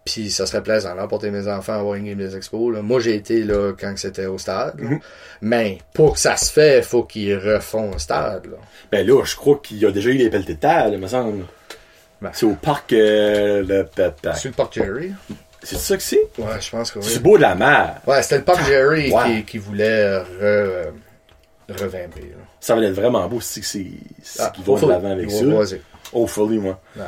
puis 0.04 0.30
ça 0.30 0.44
serait 0.44 0.62
plaisant 0.62 0.94
d'emporter 0.94 1.30
mes 1.30 1.48
enfants 1.48 1.72
à 1.72 1.82
voir 1.82 1.94
une 1.94 2.04
game 2.04 2.18
des 2.18 2.36
expos. 2.36 2.74
Là. 2.74 2.82
Moi, 2.82 3.00
j'ai 3.00 3.14
été 3.14 3.42
là 3.42 3.72
quand 3.72 3.94
c'était 3.96 4.26
au 4.26 4.36
stade. 4.36 4.78
là. 4.78 4.90
Mhm. 4.90 5.00
Mais 5.40 5.78
pour 5.94 6.12
que 6.12 6.18
ça 6.20 6.36
se 6.36 6.52
fait, 6.52 6.76
il 6.80 6.84
faut 6.84 7.04
qu'ils 7.04 7.38
refont 7.38 7.92
le 7.92 7.98
stade. 7.98 8.44
Là. 8.44 8.58
Ben 8.92 9.06
là, 9.06 9.24
je 9.24 9.34
crois 9.34 9.58
qu'il 9.62 9.78
y 9.78 9.86
a 9.86 9.90
déjà 9.90 10.10
eu 10.10 10.18
les 10.18 10.28
pelletés 10.28 10.56
de 10.56 10.60
terre, 10.60 10.90
me 10.90 11.06
semble. 11.06 11.46
Ben. 12.20 12.30
C'est 12.34 12.44
au 12.44 12.52
parc, 12.54 12.92
euh, 12.92 13.62
le. 13.66 13.88
Sur 14.34 14.50
le 14.50 14.54
parc 14.54 14.74
Jerry. 14.74 15.14
C'est 15.62 15.78
ça 15.78 15.96
que 15.96 16.02
c'est? 16.02 16.28
Ouais, 16.36 16.60
je 16.60 16.70
pense 16.70 16.90
que 16.90 16.98
oui. 16.98 17.06
C'est 17.08 17.22
beau 17.22 17.38
de 17.38 17.42
la 17.42 17.54
mer. 17.54 18.02
Ouais, 18.06 18.22
c'était 18.22 18.36
le 18.36 18.44
parc 18.44 18.62
Jerry 18.66 19.10
Ouais. 19.10 19.36
qui, 19.36 19.44
qui 19.44 19.58
voulait 19.58 20.18
re, 20.18 20.92
revamper. 21.68 22.20
là. 22.20 22.36
Ça 22.60 22.74
va 22.74 22.82
être 22.82 22.92
vraiment 22.94 23.26
beau 23.28 23.40
si 23.40 23.62
c'est, 23.62 23.86
si 24.22 24.38
Ah, 24.40 24.52
vont 24.64 24.78
de 24.78 24.86
l'avant 24.88 25.10
avec 25.10 25.30
ça. 25.30 25.44
Hopefully, 26.12 26.58
moi. 26.58 26.80
Ouais. 26.96 27.02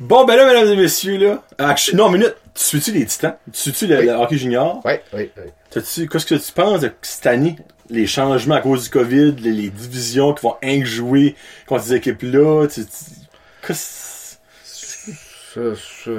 Bon, 0.00 0.24
ben 0.24 0.36
là, 0.36 0.46
mesdames 0.46 0.72
et 0.72 0.76
messieurs, 0.76 1.16
là. 1.18 1.42
Ah, 1.58 1.74
je- 1.76 1.94
non, 1.96 2.10
minute. 2.10 2.34
Tu 2.54 2.62
suis-tu 2.64 2.92
les 2.92 3.06
titans? 3.06 3.36
Tu 3.52 3.58
suis-tu 3.60 3.86
le, 3.86 3.98
Oui. 3.98 4.06
le 4.06 4.12
hockey 4.12 4.36
junior? 4.36 4.80
Oui, 4.84 4.92
oui. 5.14 5.30
T'as-tu, 5.70 6.06
qu'est-ce 6.08 6.26
que 6.26 6.34
tu 6.34 6.52
penses 6.52 6.80
de 6.80 6.92
cette 7.02 7.26
année? 7.26 7.56
Les 7.88 8.06
changements 8.06 8.56
à 8.56 8.60
cause 8.60 8.84
du 8.84 8.90
COVID, 8.90 9.36
les, 9.38 9.52
les 9.52 9.70
divisions 9.70 10.34
qui 10.34 10.42
vont 10.44 10.56
jouer 10.84 11.34
contre 11.66 11.84
ces 11.84 11.94
équipes-là, 11.94 12.66
tu, 12.66 12.84
tu- 12.84 13.74
ça, 13.74 15.60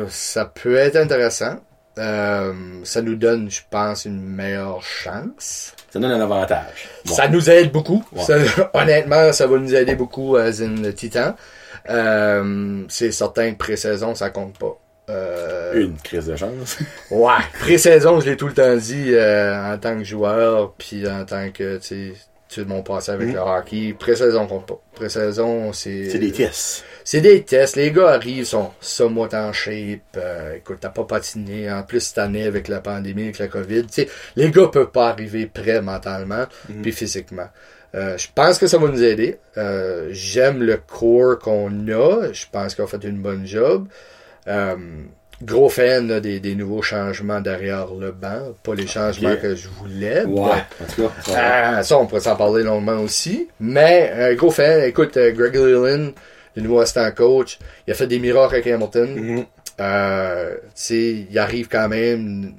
ça 0.10 0.46
peut 0.46 0.76
être 0.76 0.96
intéressant. 0.96 1.56
Euh, 2.00 2.54
ça 2.84 3.02
nous 3.02 3.16
donne, 3.16 3.52
je 3.52 3.62
pense, 3.70 4.06
une 4.06 4.22
meilleure 4.22 4.82
chance. 4.82 5.74
Ça 5.92 6.00
donne 6.00 6.12
un 6.12 6.22
avantage. 6.22 6.90
Bon. 7.06 7.14
Ça 7.14 7.28
nous 7.28 7.50
aide 7.50 7.72
beaucoup. 7.72 8.04
Ouais. 8.12 8.24
Ça- 8.24 8.72
honnêtement, 8.74 9.32
ça 9.32 9.46
va 9.46 9.58
nous 9.58 9.76
aider 9.76 9.96
beaucoup 9.96 10.36
à 10.36 10.46
le 10.50 10.92
Titan. 10.94 11.36
Euh, 11.90 12.84
c'est 12.90 13.12
certain 13.12 13.52
que 13.52 13.58
pré-saison, 13.58 14.16
ça 14.16 14.30
compte 14.30 14.58
pas. 14.58 14.78
Euh, 15.10 15.74
Une 15.82 15.98
crise 15.98 16.26
de 16.28 16.36
chance. 16.36 16.78
Ouais, 17.12 17.34
pré-saison, 17.60 18.20
je 18.22 18.30
l'ai 18.32 18.38
tout 18.38 18.48
le 18.48 18.54
temps 18.54 18.76
dit 18.76 19.14
euh, 19.14 19.74
en 19.74 19.78
tant 19.78 19.98
que 19.98 20.04
joueur, 20.06 20.74
puis 20.78 21.08
en 21.08 21.26
tant 21.26 21.52
que, 21.52 21.80
tout 22.54 22.66
mon 22.68 22.84
passé 22.84 23.12
avec 23.12 23.30
Mm. 23.30 23.34
le 23.34 23.40
hockey. 23.40 23.96
Pré-saison 23.98 24.48
compte 24.48 24.68
pas. 24.68 24.80
Pré-saison, 24.96 25.74
c'est... 25.74 26.10
C'est 26.10 26.20
des 26.20 26.32
tests. 26.32 26.84
C'est 27.04 27.22
des 27.22 27.44
tests. 27.44 27.76
Les 27.76 27.92
gars 27.92 28.10
arrivent, 28.10 28.46
sont 28.46 28.72
somewhat 28.80 29.34
en 29.34 29.52
shape. 29.54 30.00
Euh, 30.18 30.56
écoute, 30.56 30.78
t'as 30.82 30.90
pas 30.90 31.04
patiné. 31.04 31.72
En 31.72 31.84
plus, 31.84 32.00
cette 32.00 32.18
année, 32.18 32.44
avec 32.46 32.68
la 32.68 32.80
pandémie, 32.80 33.24
avec 33.24 33.40
la 33.40 33.48
COVID, 33.48 33.86
les 34.36 34.52
gars 34.52 34.68
peuvent 34.68 34.92
pas 34.92 35.10
arriver 35.10 35.46
prêts 35.48 35.82
mentalement 35.82 36.46
puis 36.82 36.92
physiquement. 36.92 37.48
Euh, 37.96 38.18
je 38.18 38.28
pense 38.34 38.58
que 38.58 38.66
ça 38.68 38.78
va 38.80 38.88
nous 38.88 39.04
aider. 39.04 39.38
Euh, 39.58 40.10
J'aime 40.12 40.64
le 40.64 40.78
core 40.78 41.38
qu'on 41.40 41.70
a. 41.90 42.32
Je 42.32 42.46
pense 42.52 42.74
qu'on 42.74 42.86
a 42.86 42.88
fait 42.88 43.04
une 43.04 43.22
bonne 43.22 43.46
job. 43.46 43.88
Euh, 44.48 44.76
gros 45.44 45.70
fan 45.70 46.08
là, 46.08 46.20
des, 46.20 46.40
des 46.40 46.56
nouveaux 46.56 46.82
changements 46.82 47.42
derrière 47.42 47.88
le 47.94 48.12
banc. 48.12 48.54
Pas 48.64 48.76
les 48.76 48.88
changements 48.88 49.36
que 49.36 49.56
je 49.56 49.68
voulais. 49.68 50.24
Ouais. 50.26 50.52
En 50.82 50.86
tout 50.94 51.04
cas, 51.04 51.12
ça. 51.82 51.96
Ah, 51.96 52.00
on 52.00 52.06
pourrait 52.08 52.22
s'en 52.22 52.36
parler 52.36 52.64
longuement 52.64 53.00
aussi. 53.00 53.48
Mais, 53.60 54.12
un 54.18 54.34
gros 54.36 54.52
fan, 54.52 54.84
écoute, 54.84 55.18
euh, 55.18 55.32
Greg 55.32 55.56
Leland, 55.56 56.12
le 56.56 56.62
nouveau 56.62 56.80
assistant 56.80 57.10
coach, 57.12 57.60
il 57.88 57.92
a 57.92 57.94
fait 57.96 58.08
des 58.08 58.20
miracles 58.20 58.56
avec 58.56 58.68
Hamilton. 58.68 59.46
Euh, 59.80 60.56
tu 60.56 60.62
sais, 60.76 61.26
il 61.30 61.40
arrive 61.40 61.68
quand 61.68 61.90
même, 61.90 62.54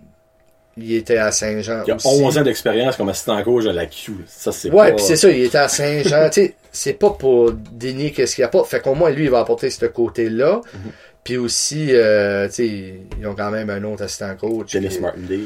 il 0.76 0.95
était 0.95 1.16
à 1.18 1.30
Saint-Jean 1.30 1.82
Il 1.87 1.93
a 1.93 1.97
aussi. 1.97 2.09
11 2.09 2.39
ans 2.39 2.43
d'expérience 2.43 2.97
comme 2.97 3.09
assistant 3.09 3.41
coach 3.45 3.66
à 3.66 3.72
la 3.72 3.87
Q. 3.87 4.12
Ça, 4.26 4.51
c'est 4.51 4.70
Ouais, 4.70 4.91
pas... 4.91 4.97
puis 4.97 5.05
c'est 5.05 5.16
ça, 5.16 5.30
il 5.30 5.45
était 5.45 5.59
à 5.59 5.68
Saint-Jean. 5.68 6.28
tu 6.32 6.43
sais, 6.43 6.55
c'est 6.72 6.95
pas 6.95 7.11
pour 7.11 7.53
dénier 7.53 8.11
qu'est-ce 8.11 8.35
qu'il 8.35 8.43
apporte. 8.43 8.68
Fait 8.68 8.80
qu'au 8.80 8.95
moins, 8.95 9.11
lui, 9.11 9.24
il 9.24 9.30
va 9.30 9.39
apporter 9.39 9.70
ce 9.70 9.87
côté-là. 9.87 10.61
Mhm. 10.74 10.91
Puis 11.24 11.38
aussi, 11.38 11.88
euh, 11.90 12.46
tu 12.48 12.52
sais, 12.54 12.94
ils 13.18 13.26
ont 13.26 13.34
quand 13.34 13.50
même 13.50 13.70
un 13.70 13.82
autre 13.84 14.04
assistant 14.04 14.34
coach. 14.36 14.72
Dennis 14.74 14.88
qui- 14.90 15.00
Martindale. 15.00 15.38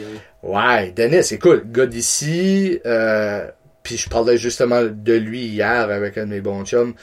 Ouais, 0.42 0.90
Dennis, 0.90 1.32
écoute, 1.32 1.70
gars 1.70 1.86
d'ici, 1.86 2.80
euh, 2.84 3.46
puis 3.84 3.96
je 3.96 4.08
parlais 4.10 4.36
justement 4.36 4.82
de 4.82 5.12
lui 5.14 5.46
hier 5.46 5.88
avec 5.90 6.18
un 6.18 6.24
de 6.26 6.30
mes 6.30 6.40
bons 6.40 6.64
chums. 6.64 6.94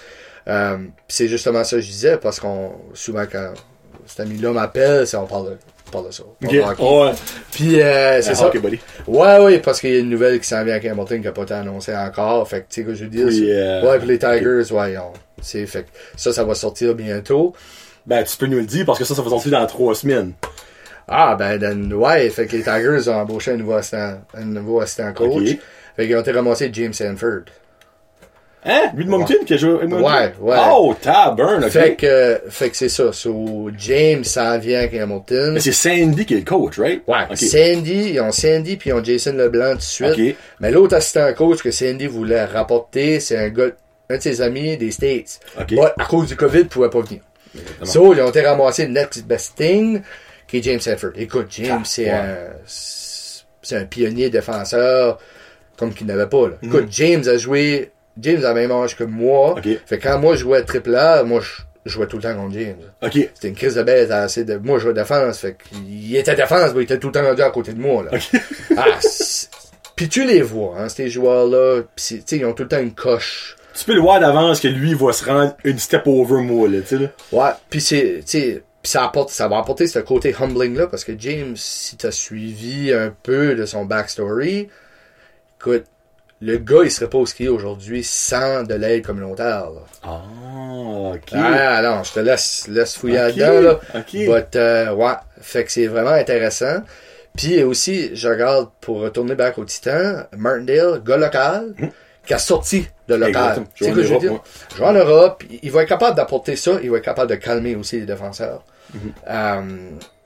Euh, 0.48 0.76
puis 0.78 0.88
c'est 1.08 1.28
justement 1.30 1.64
ça 1.64 1.78
que 1.78 1.82
je 1.82 1.88
disais, 1.88 2.18
parce 2.18 2.40
qu'on, 2.40 2.74
souvent 2.94 3.24
quand 3.32 3.54
cet 4.06 4.20
ami-là 4.20 4.52
m'appelle, 4.52 5.08
c'est 5.08 5.18
on 5.18 5.26
parle 5.26 5.52
de, 5.52 5.58
on 5.88 5.92
parle 5.92 6.08
de 6.08 6.12
ça. 6.12 6.24
on 6.24 6.46
Ok. 6.46 6.60
parle 6.60 6.76
de 6.76 6.82
hockey. 6.82 6.84
Ouais. 6.84 7.12
Puis 7.52 7.82
euh, 7.82 8.22
c'est 8.22 8.36
ça. 8.36 8.48
ok, 8.48 8.60
buddy. 8.62 8.80
Ouais, 9.08 9.40
ouais, 9.40 9.60
parce 9.60 9.80
qu'il 9.80 9.92
y 9.92 9.96
a 9.96 10.00
une 10.00 10.10
nouvelle 10.10 10.38
qui 10.40 10.48
s'en 10.50 10.64
vient 10.66 10.74
avec 10.76 10.86
Hamilton 10.86 11.20
qui 11.22 11.26
n'a 11.26 11.32
pas 11.32 11.44
été 11.44 11.54
annoncée 11.54 11.96
encore. 11.96 12.48
Fait 12.48 12.58
que, 12.60 12.66
tu 12.70 12.82
sais, 12.82 12.84
que 12.84 12.94
je 12.94 13.06
veux 13.06 13.10
dire. 13.10 13.26
Puis, 13.28 13.38
c'est- 13.40 13.52
euh, 13.54 13.90
ouais, 13.90 13.98
puis 14.00 14.08
les 14.10 14.20
Tigers, 14.20 14.72
ouais, 14.74 14.92
ils 14.94 14.98
ont- 15.00 15.14
c'est 15.42 15.66
fait 15.66 15.84
que 15.84 15.90
ça, 16.18 16.34
ça 16.34 16.44
va 16.44 16.54
sortir 16.56 16.94
bientôt. 16.94 17.54
Ben, 18.08 18.24
tu 18.24 18.38
peux 18.38 18.46
nous 18.48 18.58
le 18.60 18.66
dire 18.66 18.86
parce 18.86 19.00
que 19.00 19.06
ça, 19.06 19.16
ça 19.16 19.22
va 19.22 19.30
sortir 19.30 19.52
dans 19.52 19.66
trois 19.66 19.96
semaines. 19.96 20.34
Ah, 21.08 21.36
ben, 21.38 21.60
then, 21.60 21.94
ouais, 21.94 22.30
fait 22.30 22.48
que 22.48 22.56
les 22.56 22.64
Tigers 22.64 23.10
ont 23.10 23.16
embauché 23.16 23.52
un 23.52 23.58
nouveau 23.58 23.74
assistant, 23.74 24.22
un 24.34 24.46
nouveau 24.46 24.82
assistant 24.82 25.14
coach. 25.14 25.52
Ok. 25.52 25.58
Fait 25.96 26.08
qu'ils 26.08 26.16
ont 26.16 26.22
été 26.22 26.32
ramassés 26.32 26.70
James 26.74 26.94
Sanford. 26.94 27.44
Hein? 28.68 28.90
Lui 28.96 29.06
de 29.06 29.10
Moncton 29.12 29.36
qui 29.46 29.54
a 29.54 29.58
joué? 29.58 29.74
Ouais, 29.74 30.34
ouais. 30.40 30.58
Oh, 30.72 30.96
taburn, 31.00 31.64
ok. 31.64 31.70
Fait 31.70 31.96
que, 31.96 32.42
fait 32.50 32.72
que 32.72 32.76
c'est 32.78 32.90
ça. 32.90 33.14
So, 33.14 33.70
James 33.78 34.24
s'en 34.24 34.58
vient 34.58 34.80
avec 34.80 34.96
Hamilton. 34.96 35.54
Mais 35.54 35.60
c'est 35.60 35.72
Sandy 35.72 36.26
qui 36.26 36.34
est 36.34 36.38
le 36.40 36.44
coach, 36.46 36.80
right? 36.80 37.04
Ouais, 37.08 37.26
Ok. 37.30 37.38
Sandy, 37.38 38.14
ils 38.14 38.20
ont 38.22 38.32
Sandy 38.32 38.76
puis 38.78 38.90
ils 38.90 38.94
ont 38.94 39.04
Jason 39.04 39.34
Leblanc 39.34 39.74
tout 39.74 39.78
de 39.78 39.82
suite. 39.84 40.10
Ok. 40.18 40.36
Mais 40.62 40.72
l'autre 40.72 40.96
assistant 40.96 41.32
coach 41.36 41.62
que 41.62 41.70
Sandy 41.70 42.08
voulait 42.08 42.46
rapporter, 42.46 43.20
c'est 43.20 43.38
un 43.38 43.50
gars, 43.50 43.70
un 44.10 44.18
de 44.18 44.22
ses 44.22 44.42
amis 44.42 44.78
des 44.78 44.90
States. 44.90 45.40
Ok. 45.62 45.74
Ouais, 45.78 45.92
à 46.00 46.06
cause 46.06 46.28
du 46.28 46.36
COVID, 46.36 46.62
il 46.62 46.68
pouvait 46.68 46.90
pas 46.90 47.02
venir. 47.02 47.22
So, 47.84 48.14
ils 48.14 48.22
ont 48.22 48.30
été 48.30 48.42
ramassés 48.42 48.86
le 48.86 48.92
next 48.94 49.26
best 49.26 49.56
thing, 49.56 50.02
qui 50.48 50.58
est 50.58 50.64
James 50.64 50.80
Sanford. 50.80 51.12
Écoute, 51.16 51.48
James, 51.52 51.80
Ah, 51.82 51.86
c'est 51.86 52.06
ouais. 52.06 52.12
un, 52.12 52.48
c'est 52.66 53.76
un 53.78 53.86
pionnier 53.86 54.30
défenseur, 54.30 55.20
comme 55.78 55.94
qu'il 55.94 56.08
n'avait 56.08 56.28
pas, 56.28 56.50
là. 56.50 56.56
Écoute, 56.62 56.88
James 56.92 57.28
a 57.28 57.38
joué, 57.38 57.92
James 58.20 58.44
a 58.46 58.50
le 58.54 58.62
même 58.62 58.72
âge 58.72 58.96
que 58.96 59.04
moi. 59.04 59.54
Ok. 59.58 59.68
Fait 59.86 59.98
que 59.98 60.04
quand 60.08 60.20
moi 60.20 60.36
je 60.36 60.42
jouais 60.42 60.60
à 60.60 60.62
triple 60.62 60.96
A, 60.96 61.24
moi 61.24 61.42
je 61.42 61.62
je 61.86 61.92
jouais 61.92 62.08
tout 62.08 62.18
le 62.18 62.24
temps 62.24 62.34
contre 62.36 62.54
James. 62.54 62.78
C'était 63.36 63.50
une 63.50 63.54
crise 63.54 63.76
de 63.76 63.84
bête 63.84 64.10
assez 64.10 64.44
de. 64.44 64.58
Moi 64.58 64.80
je 64.80 64.86
jouais 64.86 64.94
défense, 64.94 65.38
fait 65.38 65.56
qu'il 65.70 66.16
était 66.16 66.34
défense, 66.36 66.72
mais 66.74 66.82
il 66.82 66.84
était 66.86 66.98
tout 66.98 67.08
le 67.08 67.14
temps 67.14 67.24
rendu 67.24 67.44
à 67.44 67.52
côté 67.52 67.74
de 67.74 67.80
moi. 67.80 68.04
Là. 68.04 68.12
ah, 68.78 68.86
Puis 69.96 70.10
tu 70.10 70.26
les 70.26 70.42
vois, 70.42 70.78
hein, 70.80 70.90
ces 70.90 71.10
joueurs-là, 71.10 71.84
pis 71.96 72.24
ils 72.32 72.46
ont 72.46 72.54
tout 72.54 72.64
le 72.64 72.70
temps 72.70 72.80
une 72.80 72.94
coche. 72.96 73.56
Tu 73.78 73.86
peux 73.86 73.94
le 73.94 74.02
voir 74.02 74.20
d'avance 74.20 74.60
que 74.60 74.68
lui, 74.68 74.94
va 74.94 75.12
se 75.12 75.26
rendre 75.26 75.56
une 75.64 75.80
step 75.80 76.04
over 76.08 76.42
moi, 76.42 76.68
là, 76.70 76.80
tu 76.82 76.88
sais, 76.88 76.98
là. 76.98 77.08
Ouais, 77.32 77.52
puis 77.70 77.82
c'est, 77.82 78.24
tu 78.26 78.64
ça 78.84 79.04
apporte, 79.04 79.30
ça 79.32 79.48
va 79.48 79.58
apporter 79.58 79.88
ce 79.88 80.00
côté 80.00 80.36
humbling 80.40 80.76
là, 80.78 80.88
parce 80.88 81.04
que 81.04 81.12
James, 81.18 81.56
si 81.56 81.98
t'as 81.98 82.12
suivi 82.12 82.94
un 82.94 83.14
peu 83.24 83.56
de 83.56 83.66
son 83.66 83.86
backstory, 83.86 84.70
écoute, 85.60 85.86
le 86.42 86.58
gars 86.58 86.84
il 86.84 86.92
serait 86.92 87.10
pas 87.10 87.18
au 87.18 87.26
ski 87.26 87.48
aujourd'hui 87.48 88.04
sans 88.04 88.64
de 88.64 88.76
l'aide 88.76 89.06
communautaire. 89.06 89.70
Là. 89.72 89.82
Ah, 90.04 90.22
ok. 91.16 91.30
Ah 91.34 91.82
non, 91.82 92.04
je 92.04 92.14
te 92.14 92.20
laisse, 92.20 92.68
laisse 92.68 92.96
fouiller 92.96 93.18
Ok, 93.18 93.36
là-dedans 93.38 93.62
là. 93.62 93.80
ok. 93.96 94.12
But, 94.14 94.56
euh, 94.56 94.94
ouais, 94.94 95.14
fait 95.42 95.64
que 95.64 95.72
c'est 95.72 95.88
vraiment 95.88 96.12
intéressant. 96.12 96.82
Puis 97.36 97.64
aussi, 97.64 98.16
je 98.16 98.30
regarde 98.30 98.70
pour 98.80 99.02
retourner 99.02 99.36
back 99.36 99.58
au 99.58 99.66
Titan, 99.66 100.24
Martindale, 100.38 101.02
gars 101.04 101.18
local, 101.18 101.74
qui 102.26 102.34
a 102.34 102.38
sorti 102.40 102.88
de 103.08 103.16
local. 103.16 103.30
Exactement. 103.30 103.68
Tu 103.76 103.84
sais 103.86 103.90
Joue 103.92 103.96
ce 103.96 104.00
en 104.00 104.02
que 104.02 104.04
je 104.08 104.14
veux 104.14 104.20
dire? 104.20 104.42
Joue 104.78 104.84
en 104.84 104.94
Europe, 104.94 105.44
il 105.62 105.72
va 105.72 105.84
être 105.84 105.90
capable 105.90 106.16
d'apporter 106.16 106.56
ça, 106.56 106.74
il 106.82 106.90
va 106.92 106.98
être 106.98 107.04
capable 107.06 107.30
de 107.30 107.36
calmer 107.36 107.76
aussi 107.76 108.00
les 108.00 108.06
défenseurs. 108.06 108.64
Mhm. 108.94 109.00
Euh, 109.30 109.62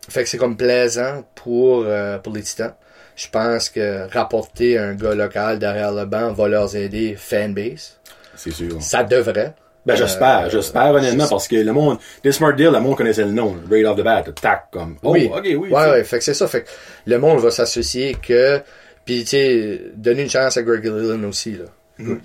fait 0.09 0.23
que 0.23 0.29
c'est 0.29 0.37
comme 0.37 0.57
plaisant 0.57 1.23
pour, 1.35 1.83
euh, 1.85 2.17
pour 2.17 2.33
les 2.33 2.41
Titans. 2.41 2.73
Je 3.15 3.27
pense 3.29 3.69
que 3.69 4.11
rapporter 4.13 4.77
un 4.77 4.93
gars 4.95 5.13
local 5.13 5.59
derrière 5.59 5.91
le 5.91 6.05
banc 6.05 6.31
va 6.33 6.47
leur 6.47 6.73
aider 6.75 7.15
fanbase. 7.17 7.97
C'est 8.35 8.51
sûr. 8.51 8.81
Ça 8.81 9.03
devrait. 9.03 9.53
Ben, 9.85 9.95
j'espère, 9.95 10.45
Euh, 10.45 10.49
j'espère 10.49 10.91
honnêtement, 10.93 11.27
parce 11.27 11.47
que 11.47 11.55
le 11.55 11.71
monde, 11.73 11.97
des 12.23 12.31
Smart 12.31 12.53
Deal, 12.53 12.71
le 12.71 12.79
monde 12.79 12.95
connaissait 12.95 13.23
le 13.25 13.31
nom, 13.31 13.55
right 13.69 13.85
off 13.85 13.97
the 13.97 14.03
bat, 14.03 14.23
tac, 14.39 14.65
comme, 14.71 14.97
oh, 15.03 15.13
oui. 15.13 15.29
ok, 15.33 15.41
oui. 15.43 15.55
Ouais, 15.69 15.89
ouais, 15.89 16.03
fait 16.03 16.19
que 16.19 16.23
c'est 16.23 16.33
ça. 16.33 16.47
Fait 16.47 16.63
que 16.63 16.69
le 17.07 17.17
monde 17.17 17.39
va 17.39 17.49
s'associer 17.51 18.15
que. 18.15 18.61
Puis, 19.05 19.21
tu 19.23 19.29
sais, 19.31 19.81
donner 19.95 20.23
une 20.23 20.29
chance 20.29 20.55
à 20.57 20.61
Greg 20.61 20.85
Leland 20.85 21.23
aussi, 21.27 21.53
là. 21.53 21.65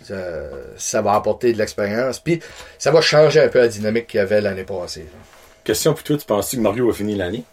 Ça, 0.03 0.15
ça 0.77 1.03
va 1.03 1.15
apporter 1.15 1.53
de 1.53 1.59
l'expérience. 1.59 2.21
Puis, 2.21 2.41
ça 2.79 2.91
va 2.91 3.01
changer 3.01 3.41
un 3.41 3.49
peu 3.49 3.59
la 3.59 3.69
dynamique 3.69 4.07
qu'il 4.07 4.19
y 4.19 4.21
avait 4.23 4.41
l'année 4.41 4.65
passée. 4.65 5.01
là. 5.01 5.19
Question 5.65 5.95
pour 5.95 6.03
toi, 6.03 6.17
tu 6.17 6.25
penses 6.27 6.51
que 6.53 6.57
Mario 6.59 6.87
va 6.89 6.93
finir 6.93 7.17
l'année? 7.19 7.45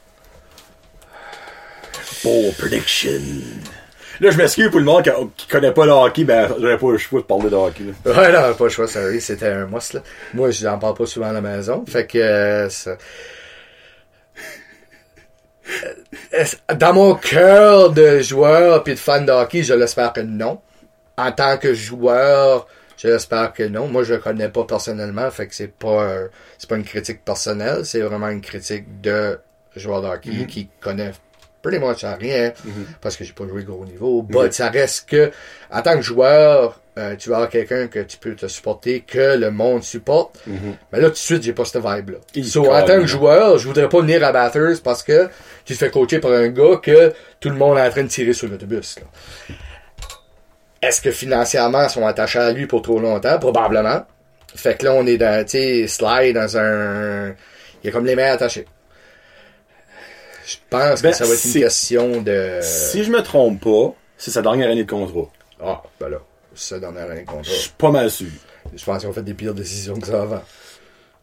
Bold 2.23 2.55
prediction. 2.57 3.11
Là, 4.19 4.29
je 4.29 4.37
m'excuse 4.37 4.69
pour 4.69 4.77
le 4.79 4.85
monde 4.85 5.03
qui, 5.03 5.09
qui 5.37 5.47
connaît 5.47 5.71
pas 5.71 5.85
le 5.85 5.93
hockey, 5.93 6.23
ben, 6.25 6.47
j'aurais 6.59 6.77
pas 6.77 6.91
le 6.91 6.97
choix 6.99 7.21
de 7.21 7.25
parler 7.25 7.49
de 7.49 7.55
hockey, 7.55 7.83
là. 8.05 8.11
Ouais, 8.11 8.31
non, 8.31 8.53
pas 8.53 8.63
le 8.65 8.69
choix, 8.69 8.87
sorry. 8.87 9.19
C'était 9.19 9.47
un 9.47 9.65
must, 9.65 9.93
là. 9.93 10.03
Moi, 10.35 10.51
je 10.51 10.63
n'en 10.67 10.77
parle 10.77 10.93
pas 10.93 11.07
souvent 11.07 11.29
à 11.29 11.33
la 11.33 11.41
maison. 11.41 11.83
Fait 11.87 12.05
que. 12.05 12.19
euh, 12.19 12.69
ça- 12.69 12.97
Euh, 16.33 16.43
Dans 16.75 16.93
mon 16.93 17.15
cœur 17.15 17.91
de 17.91 18.19
joueur 18.19 18.83
puis 18.83 18.93
de 18.93 18.99
fan 18.99 19.25
de 19.25 19.31
hockey, 19.31 19.63
je 19.63 19.73
l'espère 19.73 20.11
que 20.13 20.21
non. 20.21 20.59
En 21.21 21.31
tant 21.31 21.57
que 21.57 21.73
joueur, 21.73 22.67
je 22.97 23.07
l'espère 23.07 23.53
que 23.53 23.63
non. 23.63 23.87
Moi, 23.87 24.03
je 24.03 24.13
le 24.15 24.19
connais 24.19 24.49
pas 24.49 24.63
personnellement, 24.63 25.29
fait 25.31 25.47
que 25.47 25.55
c'est 25.55 25.71
pas 25.71 26.03
euh, 26.03 26.27
c'est 26.57 26.69
pas 26.69 26.77
une 26.77 26.83
critique 26.83 27.23
personnelle, 27.23 27.85
c'est 27.85 28.01
vraiment 28.01 28.29
une 28.29 28.41
critique 28.41 29.01
de 29.01 29.39
joueur 29.75 30.01
de 30.01 30.07
hockey 30.07 30.45
qui 30.47 30.67
connaît 30.79 31.11
pretty 31.61 31.77
much 31.79 32.03
à 32.03 32.15
rien 32.15 32.51
parce 33.01 33.15
que 33.15 33.23
j'ai 33.23 33.33
pas 33.33 33.47
joué 33.47 33.63
gros 33.63 33.85
niveau. 33.85 34.23
But 34.23 34.51
ça 34.53 34.69
reste 34.69 35.07
que 35.09 35.31
en 35.71 35.81
tant 35.81 35.95
que 35.95 36.01
joueur, 36.01 36.79
euh, 36.97 37.15
tu 37.15 37.29
vas 37.29 37.35
avoir 37.37 37.49
quelqu'un 37.49 37.87
que 37.87 37.99
tu 37.99 38.17
peux 38.17 38.35
te 38.35 38.47
supporter, 38.47 39.01
que 39.01 39.37
le 39.37 39.49
monde 39.51 39.81
supporte. 39.83 40.39
Mais 40.91 40.99
là, 40.99 41.07
tout 41.07 41.13
de 41.13 41.17
suite, 41.17 41.43
j'ai 41.43 41.53
pas 41.53 41.63
cette 41.65 41.81
vibe-là. 41.83 42.17
So, 42.43 42.65
en 42.71 42.81
tant 42.85 42.99
que 42.99 43.05
joueur, 43.07 43.57
je 43.59 43.67
voudrais 43.67 43.87
pas 43.87 44.01
venir 44.01 44.23
à 44.25 44.31
Bathurst 44.33 44.83
parce 44.83 45.01
que 45.03 45.29
tu 45.63 45.73
te 45.73 45.77
fais 45.77 45.89
coacher 45.89 46.19
par 46.19 46.31
un 46.33 46.49
gars 46.49 46.77
que 46.83 47.13
tout 47.39 47.49
le 47.49 47.55
monde 47.55 47.77
est 47.77 47.87
en 47.87 47.89
train 47.89 48.03
de 48.03 48.09
tirer 48.09 48.33
sur 48.33 48.47
l'autobus. 48.49 48.97
Est-ce 50.81 51.01
que 51.01 51.11
financièrement, 51.11 51.83
ils 51.83 51.89
sont 51.89 52.05
attachés 52.07 52.39
à 52.39 52.51
lui 52.51 52.65
pour 52.67 52.81
trop 52.81 52.99
longtemps? 52.99 53.37
Probablement. 53.39 54.05
Fait 54.55 54.77
que 54.77 54.85
là, 54.85 54.93
on 54.93 55.05
est 55.05 55.17
dans, 55.17 55.45
tu 55.45 55.51
sais, 55.51 55.87
slide 55.87 56.35
dans 56.35 56.57
un... 56.57 57.29
Il 57.83 57.85
y 57.85 57.87
a 57.87 57.91
comme 57.91 58.05
les 58.05 58.15
mains 58.15 58.31
attachées. 58.31 58.65
Je 60.45 60.57
pense 60.69 61.01
Ben, 61.01 61.11
que 61.11 61.17
ça 61.17 61.25
va 61.25 61.33
être 61.33 61.45
une 61.45 61.53
question 61.53 62.21
de... 62.21 62.59
Si 62.61 63.03
je 63.03 63.11
me 63.11 63.21
trompe 63.21 63.61
pas, 63.63 63.95
c'est 64.17 64.31
sa 64.31 64.41
dernière 64.41 64.69
année 64.69 64.83
de 64.83 64.89
contrat. 64.89 65.29
Ah, 65.63 65.81
ben 65.99 66.09
là, 66.09 66.17
c'est 66.55 66.79
dans 66.79 66.91
la 66.91 67.03
année 67.03 67.25
Je 67.43 67.49
suis 67.51 67.69
pas 67.77 67.91
mal 67.91 68.09
sûr. 68.09 68.27
Je 68.75 68.83
pense 68.83 68.99
qu'ils 68.99 69.07
ont 69.09 69.13
fait 69.13 69.21
des 69.23 69.33
pires 69.33 69.53
décisions 69.53 69.95
que 69.99 70.07
ça 70.07 70.23
avant. 70.23 70.41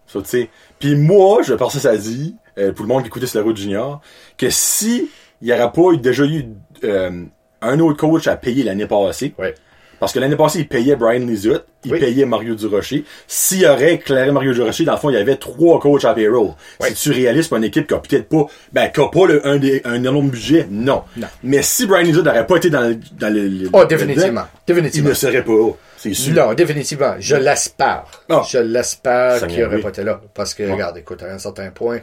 Ça, 0.07 0.21
tu 0.23 0.29
sais. 0.29 0.51
Puis 0.79 0.95
moi, 0.97 1.43
je 1.43 1.55
passer 1.55 1.81
ça 1.81 1.97
dit, 1.97 2.37
euh, 2.57 2.73
pour 2.73 2.85
le 2.87 2.89
monde 2.89 3.03
qui 3.03 3.09
écoutait 3.09 3.27
sur 3.27 3.41
la 3.41 3.45
route 3.45 3.57
junior, 3.57 4.01
que 4.39 4.49
si 4.51 5.11
il 5.43 5.47
n'y 5.49 5.53
aurait 5.53 5.71
pas 5.71 5.93
eu- 5.93 5.99
déjà 5.99 6.25
eu 6.25 6.47
euh, 6.85 7.25
un 7.63 7.79
autre 7.81 7.99
coach 7.99 8.27
à 8.27 8.37
payer 8.37 8.63
l'année 8.65 8.87
passée. 8.87 9.35
Ouais. 9.39 9.55
Parce 10.01 10.13
que 10.13 10.21
l'année 10.21 10.37
passée, 10.37 10.61
il 10.61 10.69
payait 10.69 10.95
Brian 10.95 11.27
Lizotte, 11.27 11.67
il 11.85 11.93
Oui. 11.93 11.99
payait 11.99 12.25
Mario 12.25 12.55
Durocher. 12.55 13.05
S'il 13.27 13.63
y 13.63 13.67
aurait 13.67 13.95
éclairé 13.95 14.31
Mario 14.31 14.53
Durocher, 14.55 14.85
dans 14.85 14.93
le 14.93 14.99
fond, 14.99 15.11
il 15.11 15.15
y 15.15 15.17
avait 15.17 15.35
trois 15.35 15.81
coachs 15.81 16.05
à 16.05 16.15
payroll. 16.15 16.51
Ouais. 16.81 16.91
Si 16.91 16.95
tu 16.95 17.11
réalises 17.11 17.49
pour 17.49 17.57
une 17.57 17.65
équipe 17.65 17.89
qui 17.89 17.95
a 17.95 17.99
peut-être 17.99 18.29
pas, 18.29 18.47
ben, 18.73 18.89
qui 18.93 19.01
a 19.01 19.09
pas 19.09 19.27
le, 19.27 19.45
un, 19.45 19.57
des, 19.57 19.83
un 19.85 19.95
énorme 19.95 20.31
budget, 20.31 20.69
non. 20.71 21.03
Non. 21.17 21.27
Mais 21.43 21.63
si 21.63 21.85
Brian 21.87 22.05
Lizotte 22.05 22.27
n'aurait 22.27 22.47
pas 22.47 22.57
été 22.59 22.71
dans 22.71 22.83
le, 22.83 22.95
dans 23.19 23.33
le, 23.35 23.69
Oh, 23.73 23.81
le- 23.81 23.87
définitivement. 23.89 24.45
il 24.69 24.73
Définitivement. 24.73 25.09
ne 25.09 25.15
serait 25.15 25.43
pas 25.45 25.53
haut. 25.53 25.77
C'est 25.97 26.15
sûr. 26.15 26.33
Non, 26.33 26.55
définitivement. 26.55 27.17
Je 27.19 27.35
l'espère. 27.35 28.05
Ah. 28.29 28.43
Je 28.49 28.59
l'espère 28.59 29.39
Ça 29.41 29.47
qu'il 29.49 29.65
n'aurait 29.65 29.77
oui. 29.77 29.83
pas 29.83 29.89
été 29.89 30.05
là. 30.05 30.21
Parce 30.33 30.55
que, 30.55 30.63
regarde, 30.63 30.97
écoute, 30.99 31.25
à 31.25 31.33
un 31.35 31.39
certain 31.39 31.71
point, 31.71 31.99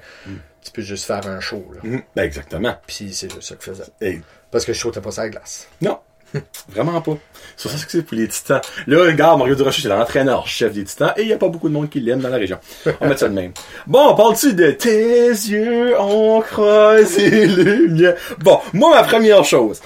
tu 0.62 0.72
peux 0.74 0.82
juste 0.82 1.06
faire 1.06 1.26
un 1.28 1.39
show, 1.39 1.64
là. 1.74 1.80
Mhm. 1.82 2.01
Ben, 2.14 2.24
exactement. 2.24 2.76
Puis 2.86 3.12
c'est 3.14 3.32
juste 3.32 3.43
ça 3.43 3.56
qu'il 3.56 3.72
faisait. 3.72 3.84
Et 4.01 4.20
Parce 4.51 4.65
que 4.65 4.73
show 4.73 4.89
n'était 4.89 5.01
pas 5.01 5.09
la 5.17 5.29
glace. 5.29 5.67
Non. 5.81 5.99
Vraiment 6.69 7.01
pas. 7.01 7.17
C'est 7.55 7.69
ça 7.69 7.85
que 7.85 7.91
c'est 7.91 8.01
pour 8.03 8.17
les 8.17 8.27
titans. 8.27 8.61
Là, 8.87 9.05
regarde, 9.05 9.39
Mario 9.39 9.55
Durocher, 9.55 9.81
c'est 9.83 9.89
l'entraîneur 9.89 10.47
chef 10.47 10.73
des 10.73 10.83
titans 10.83 11.13
et 11.17 11.21
il 11.21 11.27
n'y 11.27 11.33
a 11.33 11.37
pas 11.37 11.47
beaucoup 11.47 11.69
de 11.69 11.73
monde 11.73 11.89
qui 11.89 11.99
l'aime 11.99 12.19
dans 12.19 12.29
la 12.29 12.37
région. 12.37 12.57
On 12.85 12.91
va 12.91 13.07
mettre 13.07 13.19
ça 13.21 13.29
de 13.29 13.33
même. 13.33 13.51
Bon, 13.87 14.09
on 14.09 14.15
parle-tu 14.15 14.53
de 14.53 14.71
tes 14.71 15.29
yeux 15.29 15.99
ont 15.99 16.41
croisé 16.41 17.47
le 17.47 17.87
mien? 17.87 18.13
Bon, 18.39 18.59
moi, 18.73 18.91
ma 18.91 19.03
première 19.03 19.43
chose. 19.43 19.81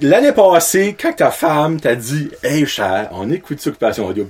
L'année 0.00 0.32
passée, 0.32 0.96
quand 1.00 1.12
ta 1.12 1.30
femme 1.30 1.80
t'a 1.80 1.94
dit, 1.94 2.30
hey, 2.42 2.66
cher, 2.66 3.10
on 3.12 3.30
écoute 3.30 3.64
Occupation 3.66 4.06
Radio. 4.06 4.28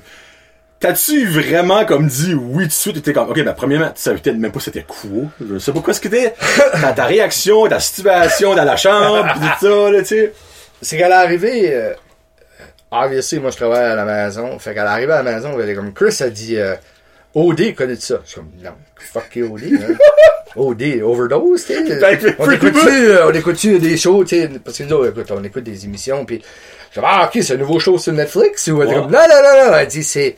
T'as-tu 0.83 1.27
vraiment 1.27 1.85
comme 1.85 2.09
dit 2.09 2.35
oui 2.35 2.65
tout 2.65 2.69
de 2.69 2.73
suite, 2.73 2.95
t'étais 2.97 3.13
comme, 3.13 3.31
ok, 3.31 3.43
ben 3.45 3.53
premièrement, 3.55 3.91
tu 3.95 4.03
savais 4.03 4.19
peut-être 4.19 4.37
même 4.37 4.51
pas 4.53 4.59
c'était 4.61 4.83
quoi, 4.83 4.97
je 5.49 5.59
sais 5.59 5.73
pas 5.73 5.81
quoi 5.81 5.95
ce 5.95 6.01
que 6.01 6.09
c'était, 6.11 6.35
ta, 6.81 6.93
ta 6.93 7.05
réaction, 7.05 7.67
ta 7.69 7.79
situation 7.81 8.55
dans 8.57 8.65
la 8.65 8.77
chambre, 8.77 9.25
pis 9.33 9.39
tout 9.41 9.67
ça, 9.67 9.91
là, 9.93 9.99
tu 10.01 10.07
sais. 10.07 10.33
C'est 10.83 10.99
qu'elle 10.99 11.13
est 11.13 11.15
arrivée, 11.15 11.73
euh, 11.73 11.95
obviously, 12.91 13.39
moi 13.39 13.51
je 13.53 13.57
travaille 13.57 13.85
à 13.85 13.95
la 13.95 14.05
maison. 14.05 14.59
Fait 14.59 14.75
qu'elle 14.75 14.83
est 14.85 14.89
arrivée 14.89 15.13
à 15.13 15.23
la 15.23 15.33
maison, 15.33 15.59
elle 15.61 15.71
est 15.71 15.75
comme 15.75 15.93
Chris 15.93 16.17
a 16.21 16.29
dit 16.29 16.57
euh, 16.57 16.75
OD, 17.35 17.75
connais 17.77 17.95
ça? 17.97 18.21
Je 18.25 18.31
suis 18.31 18.41
comme 18.41 18.51
non, 18.63 18.71
fuck 18.99 19.37
you, 19.37 19.55
OD. 19.55 19.63
Hein? 19.81 19.95
OD, 20.57 20.83
overdose, 21.03 21.65
tu 21.65 21.73
sais. 21.75 21.99
Fait 22.01 22.19
que- 22.19 22.35
On 22.39 22.51
écoute-tu, 22.51 22.89
euh, 22.89 23.27
on 23.29 23.33
écoute-tu 23.33 23.79
des 23.79 23.97
shows, 23.97 24.25
tu 24.25 24.37
sais, 24.41 24.51
parce 24.63 24.77
que 24.79 24.83
nous, 24.83 25.05
écoute, 25.07 25.31
on 25.31 25.43
écoute 25.45 25.63
des 25.65 25.85
émissions, 25.85 26.25
puis 26.27 26.43
je 26.93 27.01
dis, 27.01 27.07
ah, 27.09 27.31
ok, 27.33 27.43
c'est 27.43 27.55
un 27.55 27.59
nouveau 27.59 27.79
show 27.79 27.97
sur 27.97 28.13
Netflix, 28.13 28.67
ou 28.67 28.83
elle 28.83 28.89
comme, 28.89 29.11
non, 29.11 29.21
non, 29.21 29.43
non, 29.43 29.71
non, 29.71 29.77
elle 29.79 29.87
dit, 29.87 30.03
c'est, 30.05 30.37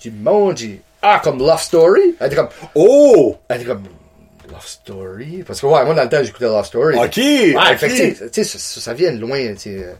du 0.00 0.10
monde, 0.10 0.56
j'ai 0.56 0.80
ah, 1.02 1.20
comme 1.22 1.38
Love 1.38 1.62
Story? 1.62 2.14
Elle 2.20 2.30
dit 2.30 2.36
comme, 2.36 2.48
Oh! 2.74 3.36
elle 3.48 3.58
dit 3.60 3.64
comme, 3.64 3.84
Love 4.50 4.66
Story? 4.66 5.42
Parce 5.46 5.60
que, 5.60 5.66
ouais, 5.66 5.84
moi, 5.84 5.94
dans 5.94 6.02
le 6.02 6.08
temps, 6.08 6.22
j'écoutais 6.22 6.44
Love 6.46 6.66
Story. 6.66 6.96
Ok! 6.96 7.16
Ouais, 7.16 7.54
ok. 7.56 7.76
fait 7.78 7.88
que, 7.88 8.24
tu 8.28 8.44
sais, 8.44 8.44
ça, 8.44 8.80
ça 8.80 8.94
vient 8.94 9.12
de 9.12 9.18
loin, 9.18 9.38
tu 9.54 9.58
sais. 9.58 9.84
euh, 9.84 9.92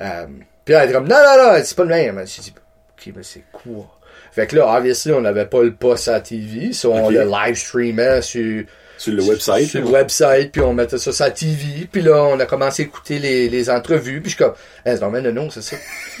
euh, 0.00 0.26
puis 0.64 0.74
là, 0.74 0.82
elle 0.82 0.88
dit 0.88 0.94
comme, 0.94 1.08
non, 1.08 1.16
non, 1.16 1.52
non, 1.52 1.60
c'est 1.62 1.76
pas 1.76 1.82
le 1.84 1.88
même. 1.90 2.24
J'ai 2.26 2.42
dit, 2.42 2.54
ok, 2.98 3.12
mais 3.16 3.22
c'est 3.22 3.44
quoi? 3.52 3.86
Fait 4.32 4.46
que 4.46 4.56
là, 4.56 4.76
obviously, 4.76 5.12
on 5.12 5.20
n'avait 5.20 5.46
pas 5.46 5.62
le 5.62 5.72
poste 5.74 6.08
à 6.08 6.12
la 6.12 6.20
TV, 6.20 6.72
so 6.72 6.92
on 6.92 7.08
le 7.10 7.24
live 7.24 7.54
streamait 7.56 8.20
sur, 8.22 8.64
Sur 8.98 9.14
le 9.14 9.22
website. 9.22 9.68
sur 9.68 9.80
le 9.80 9.86
website, 9.88 10.52
puis 10.52 10.60
on 10.60 10.74
mettait 10.74 10.98
ça 10.98 11.12
sur 11.12 11.24
la 11.24 11.30
TV, 11.30 11.88
puis 11.90 12.02
là, 12.02 12.22
on 12.24 12.38
a 12.40 12.44
commencé 12.46 12.82
à 12.82 12.86
écouter 12.86 13.18
les, 13.18 13.48
les 13.48 13.70
entrevues, 13.70 14.20
puis 14.20 14.30
je 14.30 14.36
suis 14.36 14.44
comme, 14.44 14.54
hey, 14.84 14.94
c'est 14.94 15.00
dommage 15.00 15.22
de 15.22 15.30
non, 15.30 15.48
c'est 15.50 15.62
ça. 15.62 15.76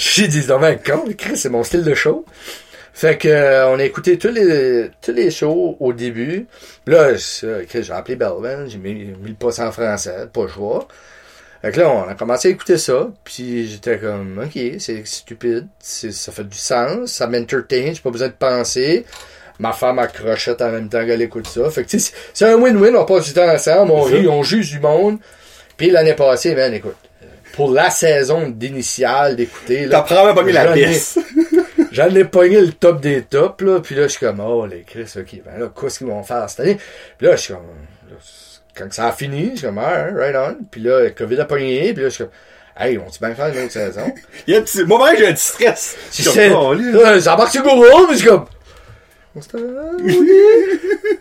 J'ai 0.00 0.28
dit, 0.28 0.46
con, 0.46 1.04
Chris, 1.18 1.36
c'est 1.36 1.50
mon 1.50 1.62
style 1.62 1.84
de 1.84 1.92
show. 1.92 2.24
Fait 2.94 3.18
que, 3.18 3.28
euh, 3.28 3.68
on 3.68 3.78
a 3.78 3.84
écouté 3.84 4.16
tous 4.16 4.28
les, 4.28 4.88
tous 5.02 5.12
les 5.12 5.30
shows 5.30 5.76
au 5.78 5.92
début. 5.92 6.46
Là, 6.86 7.12
Chris, 7.68 7.82
j'ai 7.82 7.92
appelé 7.92 8.16
Belvin, 8.16 8.66
j'ai 8.66 8.78
mis, 8.78 8.94
mis 8.94 9.28
le 9.28 9.34
poste 9.34 9.60
en 9.60 9.70
français, 9.70 10.26
pas 10.32 10.48
choix. 10.48 10.88
Fait 11.60 11.70
que 11.70 11.80
là, 11.80 11.90
on 11.90 12.08
a 12.08 12.14
commencé 12.14 12.48
à 12.48 12.50
écouter 12.50 12.78
ça, 12.78 13.10
puis 13.24 13.68
j'étais 13.68 13.98
comme, 13.98 14.42
ok, 14.42 14.58
c'est 14.78 15.06
stupide, 15.06 15.66
ça 15.80 16.32
fait 16.32 16.48
du 16.48 16.56
sens, 16.56 17.12
ça 17.12 17.26
m'entertain, 17.26 17.92
j'ai 17.92 18.00
pas 18.02 18.10
besoin 18.10 18.28
de 18.28 18.32
penser. 18.32 19.04
Ma 19.58 19.72
femme 19.72 19.98
accrochette 19.98 20.62
en 20.62 20.70
même 20.70 20.88
temps 20.88 21.04
qu'elle 21.04 21.20
écoute 21.20 21.46
ça. 21.46 21.68
Fait 21.68 21.84
que, 21.84 21.90
tu 21.90 22.00
sais, 22.00 22.14
c'est 22.32 22.46
un 22.46 22.56
win-win, 22.56 22.96
on 22.96 23.04
passe 23.04 23.26
du 23.26 23.34
temps 23.34 23.52
ensemble, 23.52 23.92
on 23.92 24.00
rit, 24.00 24.26
on 24.26 24.42
juge 24.42 24.70
du 24.70 24.80
monde. 24.80 25.18
Puis 25.76 25.90
l'année 25.90 26.14
passée, 26.14 26.54
ben, 26.54 26.72
écoute, 26.72 26.96
pour 27.60 27.72
la 27.72 27.90
saison 27.90 28.48
d'initiale 28.48 29.36
d'écouter, 29.36 29.86
T'as 29.90 30.00
probablement 30.00 30.34
pas 30.34 30.42
mis 30.44 30.52
la 30.52 30.72
pièce. 30.72 31.18
J'en 31.92 32.08
ai 32.14 32.24
pogné 32.24 32.58
le 32.58 32.72
top 32.72 33.02
des 33.02 33.20
tops, 33.20 33.62
là, 33.62 33.80
puis 33.80 33.94
là, 33.94 34.04
je 34.04 34.08
suis 34.08 34.20
comme, 34.20 34.40
oh, 34.40 34.64
les 34.64 34.80
Chris, 34.80 35.12
ok, 35.14 35.42
ben 35.44 35.60
là, 35.60 35.70
qu'est-ce 35.78 35.98
qu'ils 35.98 36.06
vont 36.06 36.22
faire 36.22 36.48
cette 36.48 36.60
année? 36.60 36.78
Puis 37.18 37.26
là, 37.26 37.36
je 37.36 37.40
suis 37.42 37.52
comme, 37.52 37.66
là, 38.08 38.16
quand 38.74 38.90
ça 38.90 39.08
a 39.08 39.12
fini, 39.12 39.50
je 39.50 39.56
suis 39.58 39.66
comme, 39.66 39.76
ah, 39.76 40.06
right 40.10 40.34
on. 40.34 40.56
Puis 40.70 40.80
là, 40.80 41.00
le 41.00 41.10
COVID 41.10 41.38
a 41.38 41.44
pogné, 41.44 41.92
puis 41.92 42.02
là, 42.02 42.08
je 42.08 42.14
suis 42.14 42.24
comme, 42.24 42.32
hey, 42.78 42.96
vont-tu 42.96 43.18
bien 43.18 43.34
faire 43.34 43.48
une 43.48 43.62
autre 43.62 43.72
saison? 43.72 44.10
Il 44.46 44.54
y 44.54 44.56
a 44.56 44.60
un 44.60 44.62
petit, 44.62 44.82
moi, 44.84 44.98
vraiment, 44.98 45.18
j'ai 45.18 45.26
un 45.26 45.32
petit 45.34 45.48
stress. 45.48 45.96
Je 46.14 46.22
sais, 46.22 46.48
comme, 46.48 46.78
oh, 46.78 47.18
j'embarque 47.18 47.52
sur 47.52 47.62
Google, 47.62 48.06
puis 48.06 48.14
je 48.14 48.20
suis 48.20 48.26
comme, 48.26 48.46
on 49.36 49.42
se 49.42 49.48
oui. 50.02 50.18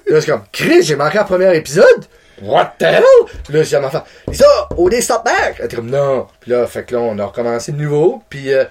Là, 0.07 0.15
je 0.15 0.19
suis 0.21 0.31
comme, 0.31 0.43
Chris, 0.53 0.83
j'ai 0.83 0.95
manqué 0.95 1.17
le 1.17 1.25
premier 1.25 1.53
épisode? 1.57 2.05
What 2.41 2.75
the 2.79 2.83
hell? 2.83 3.03
Puis 3.43 3.53
là, 3.53 3.63
j'ai 3.63 3.75
à 3.75 3.79
ma 3.81 3.89
femme, 3.89 4.03
Lisa, 4.27 4.45
OD 4.77 5.01
stop 5.01 5.25
back! 5.25 5.55
Elle 5.59 5.65
était 5.65 5.75
comme, 5.75 5.89
non. 5.89 6.27
Puis 6.39 6.51
là, 6.51 6.65
fait 6.67 6.83
que 6.83 6.95
là, 6.95 7.01
on 7.01 7.17
a 7.19 7.25
recommencé 7.25 7.71
de 7.71 7.77
nouveau, 7.77 8.21
puis 8.29 8.53
euh, 8.53 8.65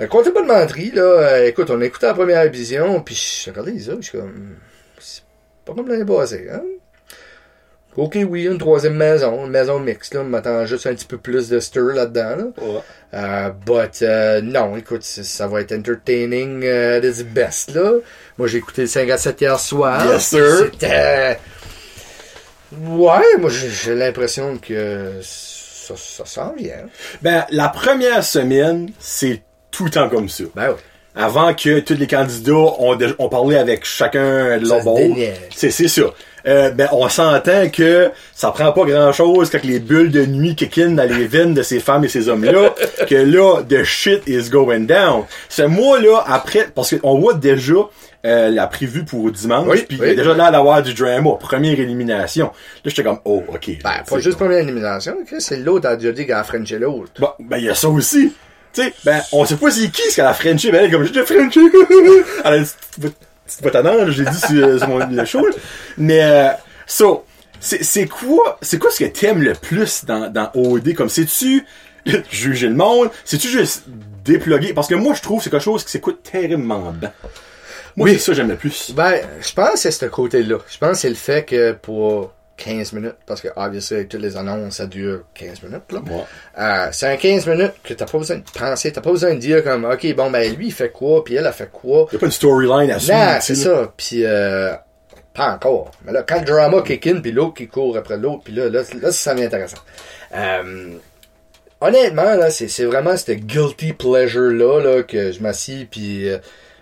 euh, 0.00 0.06
comptez 0.06 0.30
pas 0.30 0.42
de 0.42 0.46
menterie, 0.46 0.90
là. 0.90 1.02
euh, 1.02 1.46
écoute, 1.46 1.70
on 1.70 1.80
a 1.80 1.84
écouté 1.84 2.06
la 2.06 2.14
première 2.14 2.42
émission, 2.42 3.00
puis 3.00 3.14
je 3.14 3.50
regardais 3.50 3.72
Lisa, 3.72 3.92
je 4.00 4.08
suis 4.08 4.18
comme, 4.18 4.56
c'est 4.98 5.22
pas 5.64 5.74
comme 5.74 5.88
l'année 5.88 6.04
passée, 6.04 6.48
hein? 6.52 6.62
Ok, 7.96 8.16
oui, 8.28 8.44
une 8.44 8.58
troisième 8.58 8.94
maison, 8.94 9.46
une 9.46 9.50
maison 9.50 9.80
mixte, 9.80 10.14
là, 10.14 10.20
on 10.20 10.24
m'attend 10.24 10.64
juste 10.66 10.86
un 10.86 10.94
petit 10.94 11.06
peu 11.06 11.18
plus 11.18 11.48
de 11.48 11.58
stir 11.58 11.82
là-dedans, 11.82 12.36
là. 12.36 12.44
Ouais. 12.62 12.80
Euh, 13.14 13.50
but, 13.50 14.02
euh, 14.02 14.40
non, 14.40 14.76
écoute, 14.76 15.02
ça, 15.02 15.48
va 15.48 15.62
être 15.62 15.72
entertaining 15.72 16.62
euh, 16.64 17.00
its 17.02 17.24
best, 17.24 17.74
là. 17.74 17.94
Moi, 18.36 18.46
j'ai 18.46 18.58
écouté 18.58 18.82
le 18.82 18.86
5 18.86 19.10
à 19.10 19.18
7 19.18 19.40
hier 19.40 19.58
soir. 19.58 20.06
Yes, 20.06 20.26
sir. 20.28 20.68
C'était... 20.72 21.38
Ouais, 22.72 23.36
moi, 23.38 23.50
j'ai 23.50 23.94
l'impression 23.94 24.58
que 24.58 25.20
ça, 25.22 25.94
ça 25.96 26.24
s'en 26.26 26.52
vient. 26.54 26.86
Ben, 27.22 27.46
la 27.50 27.68
première 27.68 28.22
semaine, 28.22 28.90
c'est 28.98 29.42
tout 29.70 29.84
le 29.84 29.90
temps 29.90 30.08
comme 30.08 30.28
ça. 30.28 30.44
Ben 30.54 30.70
oui. 30.70 30.80
Avant 31.14 31.52
que 31.52 31.80
tous 31.80 31.94
les 31.94 32.06
candidats 32.06 32.52
ont, 32.52 33.28
parlé 33.28 33.56
avec 33.56 33.84
chacun 33.84 34.56
de 34.58 34.68
leur. 34.68 34.82
C'est, 35.50 35.70
ça. 35.70 36.02
Euh, 36.46 36.70
ben, 36.70 36.88
on 36.92 37.08
s'entend 37.08 37.68
que 37.70 38.12
ça 38.34 38.52
prend 38.52 38.70
pas 38.70 38.84
grand 38.84 39.12
chose 39.12 39.50
quand 39.50 39.64
les 39.64 39.80
bulles 39.80 40.12
de 40.12 40.24
nuit 40.24 40.54
kickin 40.54 40.90
dans 40.90 41.08
les 41.08 41.26
veines 41.26 41.54
de 41.54 41.62
ces 41.62 41.80
femmes 41.80 42.04
et 42.04 42.08
ces 42.08 42.28
hommes-là, 42.28 42.72
que 43.08 43.16
là, 43.16 43.62
the 43.68 43.82
shit 43.82 44.22
is 44.28 44.48
going 44.48 44.80
down. 44.80 45.24
C'est 45.48 45.66
moi, 45.66 45.98
là, 46.00 46.22
après, 46.24 46.68
parce 46.72 46.96
qu'on 46.96 47.18
voit 47.18 47.34
déjà, 47.34 47.88
euh, 48.24 48.50
la 48.50 48.66
prévue 48.66 49.04
pour 49.04 49.30
dimanche, 49.30 49.66
Oui, 49.68 49.84
puis 49.88 49.98
oui. 50.00 50.06
il 50.06 50.08
y 50.08 50.12
a 50.12 50.14
déjà 50.16 50.34
l'air 50.34 50.50
d'avoir 50.50 50.82
du 50.82 50.92
drama, 50.92 51.30
première 51.38 51.78
élimination. 51.78 52.46
Là, 52.46 52.90
j'étais 52.90 53.04
comme, 53.04 53.20
oh, 53.24 53.44
ok. 53.48 53.70
Ben, 53.82 53.90
pas 54.08 54.18
juste 54.18 54.36
première 54.36 54.58
élimination, 54.58 55.16
Chris, 55.26 55.36
c'est 55.40 55.58
l'autre 55.58 55.94
dit 55.96 56.26
qu'elle 56.26 56.32
a 56.32 56.44
Frenché 56.44 56.78
l'autre. 56.78 57.12
Bon, 57.20 57.30
ben, 57.38 57.58
il 57.58 57.64
y 57.64 57.70
a 57.70 57.74
ça 57.74 57.88
aussi. 57.88 58.32
Tu 58.72 58.82
sais, 58.82 58.92
ben, 59.04 59.20
on 59.32 59.44
sait 59.44 59.56
pas 59.56 59.70
c'est 59.70 59.88
qui 59.90 60.02
ce 60.10 60.16
qu'elle 60.16 60.26
a 60.26 60.34
Frenché, 60.34 60.72
ben, 60.72 60.80
elle 60.80 60.86
est 60.86 60.90
comme, 60.90 61.04
j'ai 61.04 61.24
Frenché. 61.24 61.60
elle 62.44 62.52
a 62.52 62.56
une 62.56 62.64
petite, 62.64 63.14
petite 63.62 63.74
à 63.74 63.82
là, 63.82 64.10
j'ai 64.10 64.24
dit 64.24 64.38
sur, 64.38 64.66
euh, 64.66 64.78
sur 64.78 64.88
mon, 64.88 64.98
le 64.98 65.24
show, 65.24 65.46
là. 65.46 65.52
Mais, 65.96 66.22
euh, 66.22 66.48
so, 66.86 67.24
c'est, 67.60 68.06
quoi, 68.06 68.58
c'est 68.62 68.78
quoi 68.78 68.90
ce 68.90 69.04
que 69.04 69.08
t'aimes 69.08 69.42
le 69.42 69.54
plus 69.54 70.04
dans, 70.04 70.28
dans 70.32 70.50
OD? 70.54 70.94
Comme, 70.94 71.08
c'est-tu 71.08 71.64
juger 72.30 72.68
le 72.68 72.74
monde? 72.74 73.10
C'est-tu 73.24 73.48
juste 73.48 73.84
déploguer? 74.24 74.72
Parce 74.72 74.88
que 74.88 74.94
moi, 74.94 75.14
je 75.14 75.22
trouve 75.22 75.38
que 75.38 75.44
c'est 75.44 75.50
quelque 75.50 75.62
chose 75.62 75.84
qui 75.84 75.90
s'écoute 75.90 76.20
terriblement 76.22 76.92
bien. 76.92 77.12
Moi, 77.98 78.04
Oui. 78.06 78.12
c'est 78.14 78.18
ça 78.20 78.32
que 78.32 78.36
j'aime 78.36 78.48
le 78.48 78.56
plus. 78.56 78.92
Ben, 78.94 79.20
je 79.40 79.52
pense 79.52 79.72
que 79.72 79.78
c'est 79.78 79.90
ce 79.90 80.06
côté-là. 80.06 80.58
Je 80.70 80.78
pense 80.78 80.90
que 80.92 80.96
c'est 80.98 81.08
le 81.08 81.14
fait 81.14 81.44
que 81.44 81.72
pour 81.72 82.32
15 82.56 82.92
minutes, 82.92 83.16
parce 83.26 83.40
que, 83.40 83.48
obviously, 83.56 83.96
avec 83.96 84.08
toutes 84.08 84.20
les 84.22 84.36
annonces, 84.36 84.76
ça 84.76 84.86
dure 84.86 85.20
15 85.34 85.62
minutes, 85.62 85.92
là. 85.92 86.00
Ouais. 86.00 86.24
Euh, 86.58 86.88
c'est 86.92 87.06
un 87.06 87.16
15 87.16 87.46
minutes 87.46 87.74
que 87.84 87.94
t'as 87.94 88.06
pas 88.06 88.18
besoin 88.18 88.36
de 88.38 88.42
penser, 88.58 88.90
t'as 88.92 89.00
pas 89.00 89.10
besoin 89.12 89.34
de 89.34 89.38
dire 89.38 89.62
comme, 89.62 89.84
ok, 89.84 90.14
bon, 90.16 90.30
ben, 90.30 90.54
lui, 90.56 90.66
il 90.66 90.72
fait 90.72 90.90
quoi, 90.90 91.22
puis 91.24 91.34
elle 91.36 91.46
a 91.46 91.52
fait 91.52 91.70
quoi. 91.70 92.08
Y 92.12 92.16
a 92.16 92.18
pas 92.18 92.26
une 92.26 92.32
storyline 92.32 92.90
à 92.90 92.98
suivre. 92.98 93.16
Non, 93.18 93.38
c'est 93.40 93.54
ça. 93.54 93.92
Puis, 93.96 94.24
euh, 94.24 94.72
pas 95.34 95.52
encore. 95.52 95.92
Mais 96.04 96.12
là, 96.12 96.24
quand 96.26 96.40
le 96.40 96.44
drama 96.46 96.82
kick 96.82 97.06
in, 97.06 97.20
puis 97.20 97.30
l'autre 97.32 97.54
qui 97.54 97.68
court 97.68 97.96
après 97.96 98.16
l'autre, 98.16 98.42
puis 98.44 98.52
là, 98.54 98.68
là, 98.68 98.82
là, 99.00 99.12
ça 99.12 99.34
devient 99.34 99.46
intéressant. 99.46 99.78
Euh, 100.34 100.94
honnêtement, 101.80 102.34
là, 102.34 102.50
c'est, 102.50 102.68
c'est 102.68 102.84
vraiment 102.84 103.16
ce 103.16 103.32
guilty 103.32 103.92
pleasure-là, 103.92 104.80
là, 104.82 105.02
que 105.04 105.30
je 105.32 105.40
m'assis, 105.40 105.86
puis 105.88 106.28
euh, 106.28 106.38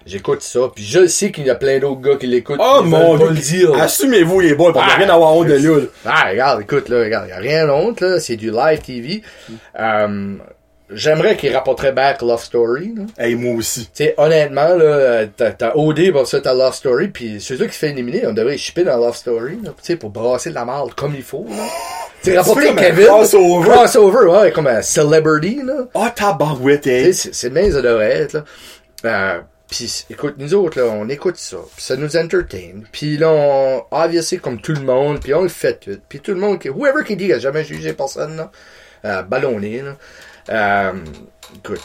j'écoute 0.06 0.40
ça. 0.42 0.60
Puis 0.74 0.84
je 0.84 1.06
sais 1.06 1.30
qu'il 1.32 1.44
y 1.46 1.50
a 1.50 1.54
plein 1.54 1.78
d'autres 1.78 2.00
gars 2.00 2.16
qui 2.16 2.26
l'écoutent. 2.26 2.60
Oh 2.62 2.80
ils 2.82 2.88
mon 2.88 3.16
dieu! 3.16 3.28
le 3.28 3.34
dire. 3.34 3.74
Assumez-vous 3.74 4.40
les 4.40 4.54
boys, 4.54 4.72
a 4.76 4.80
Ah, 4.82 4.96
rien 4.96 5.08
à 5.10 5.14
avoir 5.14 5.34
honte 5.34 5.48
de 5.48 5.54
là. 5.56 5.80
Ah, 6.06 6.28
regarde, 6.30 6.62
écoute, 6.62 6.88
là, 6.88 7.00
regarde, 7.00 7.28
y 7.28 7.32
a 7.32 7.36
rien 7.38 7.66
d'autre, 7.66 8.04
là, 8.06 8.20
c'est 8.20 8.36
du 8.36 8.50
live 8.50 8.80
TV. 8.80 9.22
Euh, 9.78 10.34
j'aimerais 10.90 11.36
qu'il 11.36 11.52
rapporterait 11.54 11.92
back 11.92 12.22
Love 12.22 12.42
Story, 12.42 12.94
là. 12.96 13.02
Hey, 13.18 13.34
moi 13.34 13.54
aussi. 13.56 13.88
Sais, 13.92 14.14
honnêtement, 14.16 14.68
là, 14.76 15.26
t'as, 15.36 15.50
t'as 15.50 15.72
OD 15.74 16.12
pour 16.12 16.26
ça, 16.26 16.40
t'as 16.40 16.54
Love 16.54 16.74
Story, 16.74 17.08
puis 17.08 17.40
celui 17.40 17.66
qui 17.66 17.74
se 17.74 17.78
fait 17.80 17.90
éliminer, 17.90 18.26
on 18.26 18.32
devrait 18.32 18.56
shipper 18.56 18.84
dans 18.84 18.96
Love 18.96 19.16
Story, 19.16 19.58
là, 19.62 19.70
tu 19.70 19.74
sais, 19.82 19.96
pour 19.96 20.10
brasser 20.10 20.50
de 20.50 20.54
la 20.54 20.64
marde 20.64 20.94
comme 20.94 21.14
il 21.14 21.22
faut, 21.22 21.46
là. 21.48 21.64
Un 22.28 22.42
Kevin. 22.74 23.06
crossover. 23.06 23.68
Crossover, 23.70 24.26
ouais, 24.26 24.50
comme 24.50 24.66
un 24.66 24.82
celebrity, 24.82 25.60
là. 25.64 25.86
Ah, 25.94 26.12
tabarouette, 26.14 26.80
Tu 26.82 26.90
hey. 26.90 27.14
c'est- 27.14 27.32
c'est 27.32 27.50
bien, 27.50 27.70
ça 27.70 27.80
devrait 27.82 28.10
être, 28.22 28.32
là. 28.34 28.44
Euh, 29.04 29.40
Puis, 29.68 30.06
écoute, 30.10 30.36
nous 30.38 30.54
autres, 30.54 30.80
là, 30.80 30.86
on 30.86 31.08
écoute 31.08 31.36
ça, 31.36 31.56
puis 31.74 31.84
ça 31.84 31.96
nous 31.96 32.16
entertain. 32.16 32.82
Puis 32.92 33.16
là, 33.16 33.30
on, 33.30 33.84
obviously, 33.90 34.38
comme 34.38 34.60
tout 34.60 34.72
le 34.72 34.82
monde, 34.82 35.20
puis 35.20 35.34
on 35.34 35.42
le 35.42 35.48
fait 35.48 35.80
tout. 35.80 35.98
Puis 36.08 36.20
tout 36.20 36.32
le 36.32 36.38
monde, 36.38 36.60
qui, 36.60 36.68
whoever 36.68 37.04
qui 37.04 37.16
dit 37.16 37.24
qu'il 37.24 37.34
a 37.34 37.38
jamais 37.40 37.64
jugé 37.64 37.92
personne, 37.92 38.36
là, 38.36 38.52
euh, 39.04 39.22
ballonné, 39.22 39.82
là. 39.82 39.96
Euh, 40.48 40.92
écoute, 41.56 41.80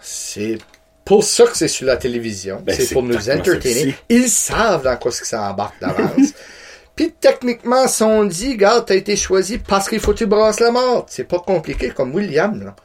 c'est 0.00 0.58
pour 1.04 1.24
ça 1.24 1.44
que 1.44 1.56
c'est 1.56 1.68
sur 1.68 1.86
la 1.86 1.96
télévision. 1.96 2.62
Ben, 2.64 2.74
c'est 2.74 2.92
pour 2.92 3.02
nous 3.02 3.18
ça 3.18 3.34
que 3.34 3.40
entertainer. 3.40 3.94
Ils 4.08 4.28
savent 4.28 4.84
dans 4.84 4.96
quoi 4.96 5.10
ce 5.10 5.22
qui 5.22 5.28
s'embarque 5.28 5.80
d'avance. 5.80 6.32
Puis 6.96 7.12
techniquement, 7.20 7.88
si 7.88 8.02
on 8.04 8.24
dit, 8.24 8.52
regarde, 8.52 8.86
t'as 8.86 8.94
été 8.94 9.16
choisi 9.16 9.58
parce 9.58 9.88
qu'il 9.88 9.98
faut 9.98 10.12
que 10.12 10.18
tu 10.18 10.26
brasses 10.26 10.60
la 10.60 10.70
mort. 10.70 11.06
C'est 11.08 11.24
pas 11.24 11.40
compliqué 11.40 11.90
comme 11.90 12.14
William, 12.14 12.62
là. 12.62 12.76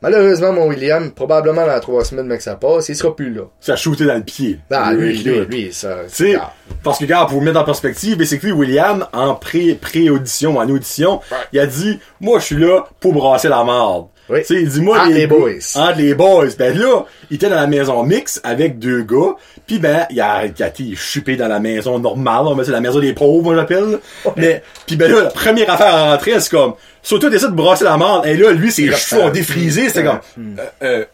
Malheureusement, 0.00 0.52
mon 0.52 0.68
William, 0.68 1.10
probablement 1.10 1.66
dans 1.66 1.80
trois 1.80 2.04
semaines, 2.04 2.28
que 2.28 2.42
ça 2.42 2.54
passe, 2.54 2.88
il 2.88 2.96
sera 2.96 3.14
plus 3.14 3.32
là. 3.32 3.42
Ça 3.60 3.72
a 3.72 3.76
shooté 3.76 4.04
dans 4.04 4.14
le 4.14 4.22
pied. 4.22 4.60
Ah, 4.70 4.92
lui, 4.92 5.18
lui, 5.18 5.44
lui, 5.46 5.72
ça. 5.72 5.98
Tu 6.08 6.32
sais, 6.32 6.38
parce 6.82 6.98
que, 6.98 7.04
regarde, 7.04 7.28
pour 7.28 7.38
vous 7.38 7.44
mettre 7.44 7.58
en 7.58 7.64
perspective, 7.64 8.16
basically, 8.16 8.52
William, 8.52 9.06
en 9.12 9.34
pré, 9.34 9.74
pré-audition, 9.74 10.58
en 10.58 10.68
audition, 10.68 11.20
il 11.52 11.58
a 11.58 11.66
dit, 11.66 11.98
moi, 12.20 12.38
je 12.38 12.44
suis 12.44 12.56
là 12.56 12.86
pour 13.00 13.12
brasser 13.12 13.48
la 13.48 13.64
marde. 13.64 14.06
Oui. 14.30 14.40
Tu 14.40 14.46
sais, 14.46 14.62
il 14.62 14.68
dit, 14.68 14.82
moi, 14.82 15.00
Entre 15.00 15.14
les 15.14 15.26
boys. 15.26 15.52
Entre 15.74 15.98
les 15.98 16.14
boys. 16.14 16.48
Ben 16.58 16.78
là, 16.78 17.04
il 17.30 17.36
était 17.36 17.48
dans 17.48 17.56
la 17.56 17.66
maison 17.66 18.02
mix 18.02 18.40
avec 18.44 18.78
deux 18.78 19.02
gars, 19.02 19.36
puis 19.66 19.78
ben, 19.78 20.06
il 20.10 20.20
a, 20.20 20.44
il 20.44 20.62
a 20.62 20.68
été 20.68 20.94
chupé 20.94 21.36
dans 21.36 21.48
la 21.48 21.60
maison 21.60 21.98
normale, 21.98 22.42
on 22.42 22.50
va 22.50 22.56
dire, 22.56 22.66
c'est 22.66 22.72
la 22.72 22.80
maison 22.80 23.00
des 23.00 23.14
pauvres, 23.14 23.42
moi, 23.42 23.54
j'appelle. 23.54 23.98
Mais, 24.36 24.62
puis 24.86 24.96
ben 24.96 25.10
là, 25.10 25.22
la 25.22 25.30
première 25.30 25.70
affaire 25.70 25.94
à 25.94 26.12
rentrer, 26.12 26.38
c'est 26.40 26.50
comme, 26.50 26.74
surtout, 27.08 27.30
t'essaies 27.30 27.46
de 27.48 27.52
brasser 27.52 27.84
la 27.84 27.96
marde, 27.96 28.26
et 28.26 28.36
là, 28.36 28.52
lui, 28.52 28.70
ses 28.70 28.90
cheveux 28.92 29.22
ont 29.22 29.30
défrisé, 29.30 29.88
c'était 29.88 30.04
comme, 30.04 30.20
euh, 30.38 30.64
euh, 30.82 31.04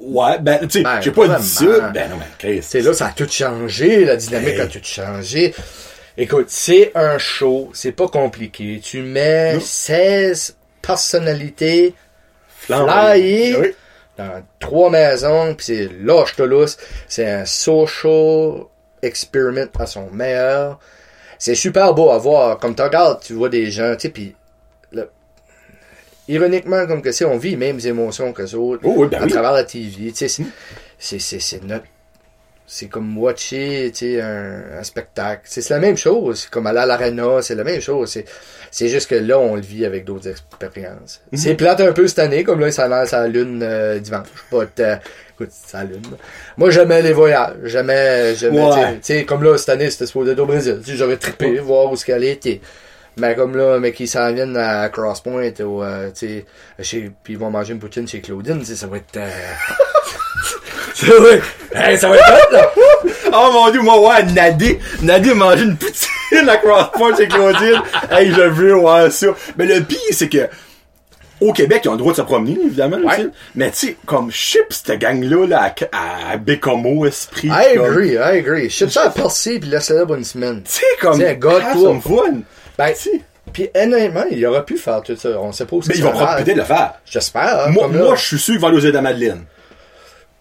ouais, 0.00 0.38
ben, 0.40 0.58
tu 0.60 0.78
sais, 0.78 0.82
Ben, 0.82 1.00
j'ai 1.00 1.10
pas 1.10 1.28
dit 1.28 1.46
ça. 1.46 1.64
Ben 1.94 2.10
non, 2.10 2.16
mais, 2.18 2.26
Chris. 2.38 2.60
C'est 2.62 2.80
là, 2.80 2.92
ça 2.94 3.06
a 3.06 3.10
tout 3.12 3.28
changé, 3.30 4.04
la 4.04 4.16
dynamique 4.16 4.54
Hey. 4.54 4.60
a 4.60 4.66
tout 4.66 4.80
changé. 4.82 5.54
Écoute, 6.16 6.46
c'est 6.48 6.92
un 6.94 7.18
show, 7.18 7.70
c'est 7.72 7.92
pas 7.92 8.08
compliqué. 8.08 8.80
Tu 8.82 9.02
mets 9.02 9.54
Non. 9.54 9.60
16 9.60 10.56
personnalités 10.82 11.94
flyées 12.48 13.56
Oui. 13.58 13.74
dans 14.18 14.42
trois 14.58 14.90
maisons, 14.90 15.54
puis 15.54 15.66
c'est 15.66 15.88
lâche 16.02 16.36
lousse. 16.38 16.76
C'est 17.08 17.28
un 17.30 17.44
social 17.44 18.64
experiment 19.02 19.66
à 19.78 19.86
son 19.86 20.10
meilleur. 20.10 20.78
C'est 21.38 21.54
super 21.54 21.94
beau 21.94 22.10
à 22.10 22.18
voir. 22.18 22.58
Comme 22.58 22.74
tu 22.74 22.82
regardes, 22.82 23.20
tu 23.20 23.32
vois 23.34 23.48
des 23.48 23.70
gens, 23.70 23.94
tu 23.94 24.02
sais, 24.02 24.08
puis 24.10 24.34
ironiquement, 26.28 26.86
comme 26.86 27.02
que 27.02 27.12
c'est, 27.12 27.24
on 27.24 27.36
vit 27.38 27.50
les 27.50 27.56
mêmes 27.56 27.80
émotions 27.84 28.32
que 28.32 28.42
les 28.42 28.54
autres 28.54 28.82
Oh, 28.84 28.94
oui, 28.96 29.08
ben 29.10 29.20
à 29.22 29.24
oui. 29.24 29.30
travers 29.30 29.52
la 29.52 29.64
TV. 29.64 30.12
Sais, 30.14 30.28
c'est- 30.28 31.64
notre 31.64 31.84
c'est 32.64 32.86
comme 32.86 33.18
watcher 33.18 33.92
un, 34.22 34.78
un 34.78 34.82
spectacle. 34.82 35.42
C'est, 35.44 35.68
la 35.68 35.78
même 35.78 35.96
chose. 35.98 36.46
Comme 36.50 36.66
aller 36.66 36.78
à 36.78 36.86
l'arena, 36.86 37.42
c'est 37.42 37.54
la 37.56 37.64
même 37.64 37.80
chose. 37.82 38.16
C'est, 38.70 38.88
juste 38.88 39.10
que 39.10 39.14
là, 39.16 39.38
on 39.38 39.56
le 39.56 39.60
vit 39.60 39.84
avec 39.84 40.06
d'autres 40.06 40.28
expériences. 40.28 41.20
Mhm. 41.32 41.38
C'est 41.38 41.54
plate 41.54 41.80
un 41.82 41.92
peu 41.92 42.06
cette 42.08 42.20
année, 42.20 42.44
comme 42.44 42.60
là, 42.60 42.70
ça 42.72 42.88
lance 42.88 43.12
à 43.12 43.22
la 43.22 43.28
lune 43.28 43.60
euh, 43.62 43.98
dimanche. 43.98 44.26
Pas 44.50 44.64
de- 44.64 44.96
écoute, 45.34 45.50
la 45.74 45.84
lune. 45.84 46.00
Moi, 46.56 46.70
j'aimais 46.70 47.02
les 47.02 47.12
voyages. 47.12 47.56
J'aimais, 47.64 48.32
Ouais. 48.50 49.24
comme 49.26 49.42
là, 49.42 49.58
cette 49.58 49.68
année, 49.68 49.90
c'était 49.90 50.06
supposé 50.06 50.32
au 50.40 50.46
Brésil. 50.46 50.80
J'aurais 50.86 51.18
trippé, 51.18 51.58
voir 51.58 51.92
où 51.92 51.96
ce 51.96 52.06
qu'elle 52.06 52.24
était. 52.24 52.62
Mais 53.18 53.34
comme 53.34 53.56
là, 53.56 53.78
mais 53.78 53.92
qui 53.92 54.06
s'en 54.06 54.32
viennent 54.32 54.56
à 54.56 54.88
Crosspoint, 54.88 55.50
ou, 55.60 55.82
euh, 55.82 56.10
tu 56.18 56.44
sais, 56.82 57.12
puis 57.22 57.34
ils 57.34 57.38
vont 57.38 57.50
manger 57.50 57.74
une 57.74 57.78
poutine 57.78 58.08
chez 58.08 58.20
Claudine, 58.20 58.60
tu 58.60 58.66
sais, 58.66 58.76
ça 58.76 58.86
va 58.86 58.96
être, 58.96 59.16
euh... 59.16 59.28
ça 60.94 61.06
va 61.20 61.28
être, 61.30 61.44
hey, 61.74 61.98
ça 61.98 62.08
va 62.08 62.16
être 62.16 62.24
hot, 62.30 62.52
là! 62.52 62.70
Oh 63.34 63.50
mon 63.52 63.70
dieu, 63.70 63.80
moi, 63.80 64.00
ouais, 64.00 64.22
Nadé, 64.32 64.78
Nadé 65.02 65.34
manger 65.34 65.64
une 65.64 65.76
poutine 65.76 66.48
à 66.48 66.56
Crosspoint 66.56 67.16
chez 67.16 67.28
Claudine. 67.28 67.82
hey, 68.10 68.30
je 68.32 68.42
veux, 68.42 68.76
ouais, 68.76 69.10
ça. 69.10 69.28
Mais 69.56 69.66
le 69.66 69.82
pire, 69.82 69.98
c'est 70.12 70.28
que, 70.28 70.48
au 71.40 71.52
Québec, 71.52 71.82
ils 71.84 71.88
ont 71.88 71.92
le 71.92 71.98
droit 71.98 72.12
de 72.12 72.16
se 72.18 72.22
promener, 72.22 72.56
évidemment, 72.64 72.98
Ouais. 72.98 73.26
Mais 73.54 73.70
tu 73.72 73.88
sais, 73.88 73.96
comme 74.06 74.30
chip, 74.30 74.66
cette 74.70 74.98
gang-là, 74.98 75.46
là, 75.46 75.74
à, 75.92 76.32
à 76.32 76.36
Bécomo, 76.36 77.04
Esprit. 77.04 77.48
I 77.48 77.76
comme- 77.76 77.86
agree, 77.86 78.12
I 78.12 78.38
agree. 78.38 78.70
Je 78.70 78.86
ça 78.86 79.04
à 79.04 79.10
percer 79.10 79.58
puis 79.58 79.70
pour 80.06 80.14
une 80.14 80.24
semaine. 80.24 80.62
Tu 80.62 80.72
sais, 80.72 80.86
comme, 81.00 81.18
de 81.18 81.24
have 81.24 81.72
toi. 81.74 82.00
fun. 82.00 82.40
Ben, 82.78 82.94
sais. 82.94 83.20
puis 83.52 83.68
honnêtement, 83.74 84.24
il 84.30 84.44
aurait 84.46 84.64
pu 84.64 84.76
faire 84.78 85.02
tout 85.02 85.16
ça. 85.16 85.38
On 85.40 85.52
sait 85.52 85.66
pas 85.66 85.76
où 85.76 85.82
Mais 85.88 85.94
ils 85.96 86.02
vont 86.02 86.12
peut-être 86.12 86.56
le 86.56 86.64
faire. 86.64 86.94
J'espère. 87.04 87.66
hein, 87.66 87.70
Moi, 87.70 87.88
moi, 87.88 88.14
je 88.16 88.24
suis 88.24 88.38
sûr 88.38 88.54
qu'ils 88.54 88.60
vont 88.60 88.68
aller 88.68 88.76
aux 88.78 88.80
îles 88.80 88.92
de 88.92 88.98
Madeleine. 88.98 89.44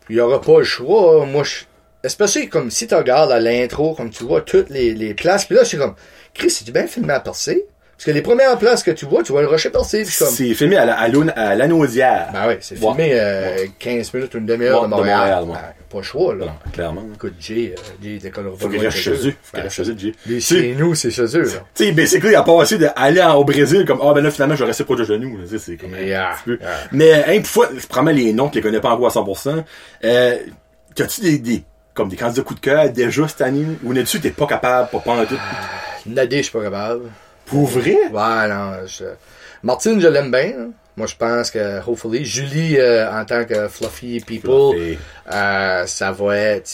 il 0.09 0.15
y 0.15 0.19
aura 0.21 0.39
pas 0.41 0.59
le 0.59 0.63
choix. 0.63 1.25
Moi, 1.25 1.43
je... 1.43 1.63
Especially 2.03 2.49
comme 2.49 2.71
si 2.71 2.87
tu 2.87 2.95
regardes 2.95 3.31
à 3.31 3.39
l'intro, 3.39 3.93
comme 3.93 4.09
tu 4.09 4.23
vois 4.23 4.41
toutes 4.41 4.69
les, 4.69 4.93
les 4.93 5.13
places, 5.13 5.45
puis 5.45 5.55
là, 5.55 5.63
c'est 5.65 5.77
comme, 5.77 5.93
Chris, 6.33 6.49
c'est-tu 6.49 6.71
bien 6.71 6.87
filmé 6.87 7.13
à 7.13 7.19
percer? 7.19 7.65
Parce 8.01 8.05
que 8.07 8.11
les 8.15 8.23
premières 8.23 8.57
places 8.57 8.81
que 8.81 8.89
tu 8.89 9.05
vois, 9.05 9.21
tu 9.21 9.31
vois 9.31 9.43
le 9.43 9.47
rocher 9.47 9.69
comme, 10.17 10.27
C'est 10.33 10.55
filmé 10.55 10.75
à 10.75 10.85
la- 10.85 10.97
à 10.99 11.07
à 11.35 11.53
ben 12.33 12.47
oui, 12.47 12.55
c'est 12.59 12.73
Ouais. 12.79 12.95
filmé 12.95 13.11
euh, 13.13 13.65
15 13.77 14.11
minutes 14.15 14.33
ou 14.33 14.39
une 14.39 14.47
demi-heure 14.47 14.81
Ouais, 14.81 14.87
de 14.87 14.91
de 14.91 14.95
Montréal. 14.97 15.43
Ouais. 15.43 15.53
Ben, 15.53 15.59
pas 15.87 15.97
le 15.97 16.03
choix, 16.03 16.33
là. 16.33 16.45
Non, 16.45 16.71
clairement. 16.73 17.03
Écoute, 17.13 17.33
Jay, 17.39 17.75
euh, 17.77 17.81
Jay 18.01 18.17
décollera 18.17 18.53
pas 18.53 18.57
Faut 18.57 18.69
qu'il 18.69 18.79
reste 18.79 18.97
de 18.97 19.01
chez 19.03 19.27
eux. 19.27 19.33
Faut 19.43 19.51
qu'il 19.55 19.61
reste 19.61 19.75
chez 19.75 19.89
eux, 19.91 19.95
Jay. 20.25 20.39
chez 20.39 20.75
nous, 20.75 20.95
c'est 20.95 21.11
chez 21.11 21.21
eux, 21.37 21.43
là. 21.43 21.51
Tu 21.75 21.85
sais, 21.85 21.91
basically, 21.91 22.29
il 22.31 22.35
a 22.35 22.41
passé 22.41 22.79
d'aller 22.79 23.21
au 23.35 23.43
Brésil 23.43 23.85
comme, 23.85 23.99
ah, 24.01 24.13
ben 24.15 24.23
là, 24.23 24.31
finalement, 24.31 24.55
je 24.55 24.61
vais 24.63 24.67
rester 24.69 24.83
proche 24.83 24.97
de 24.97 25.03
genoux. 25.05 25.37
C'est 25.59 25.75
comme, 25.77 25.91
Yeah, 25.95 26.31
un 26.31 26.33
petit 26.33 26.43
peu. 26.45 26.57
yeah. 26.59 26.69
Mais, 26.91 27.13
hein, 27.13 27.37
pour 27.41 27.45
fois, 27.47 27.69
je 27.77 27.85
prends 27.85 28.01
les 28.01 28.33
noms, 28.33 28.49
tu 28.49 28.55
les 28.57 28.61
connais 28.63 28.79
pas 28.81 28.89
encore 28.89 29.05
à 29.07 29.11
100%. 29.11 29.63
Euh, 30.05 30.37
t'as-tu 30.95 31.21
des, 31.21 31.37
des, 31.37 31.63
comme 31.93 32.09
des 32.09 32.15
candidats 32.15 32.41
coup 32.41 32.55
de 32.55 32.59
cœur 32.61 32.89
déjà 32.89 33.27
cette 33.27 33.41
année? 33.41 33.65
Ou 33.83 33.93
n'es-tu 33.93 34.19
t'es 34.19 34.31
pas 34.31 34.47
capable, 34.47 34.89
pas 34.89 34.97
pas 35.01 35.11
en 35.11 35.25
tout? 35.25 35.37
Nader, 36.07 36.37
je 36.37 36.41
suis 36.43 36.51
pas 36.51 36.63
capable. 36.63 37.03
Pour 37.51 37.67
vrai? 37.67 37.95
Ouais, 38.11 38.47
non, 38.49 38.71
je... 38.87 39.03
Martine, 39.63 39.99
je 40.01 40.07
l'aime 40.07 40.31
bien. 40.31 40.53
hein. 40.59 40.69
Moi, 40.97 41.07
je 41.07 41.15
pense 41.15 41.51
que, 41.51 41.79
hopefully, 41.87 42.25
Julie, 42.25 42.77
euh, 42.77 43.09
en 43.11 43.23
tant 43.25 43.45
que 43.45 43.67
fluffy 43.69 44.19
people, 44.19 44.73
Fluffy. 44.75 44.97
euh, 45.31 45.85
ça 45.85 46.11
va 46.11 46.35
être, 46.37 46.69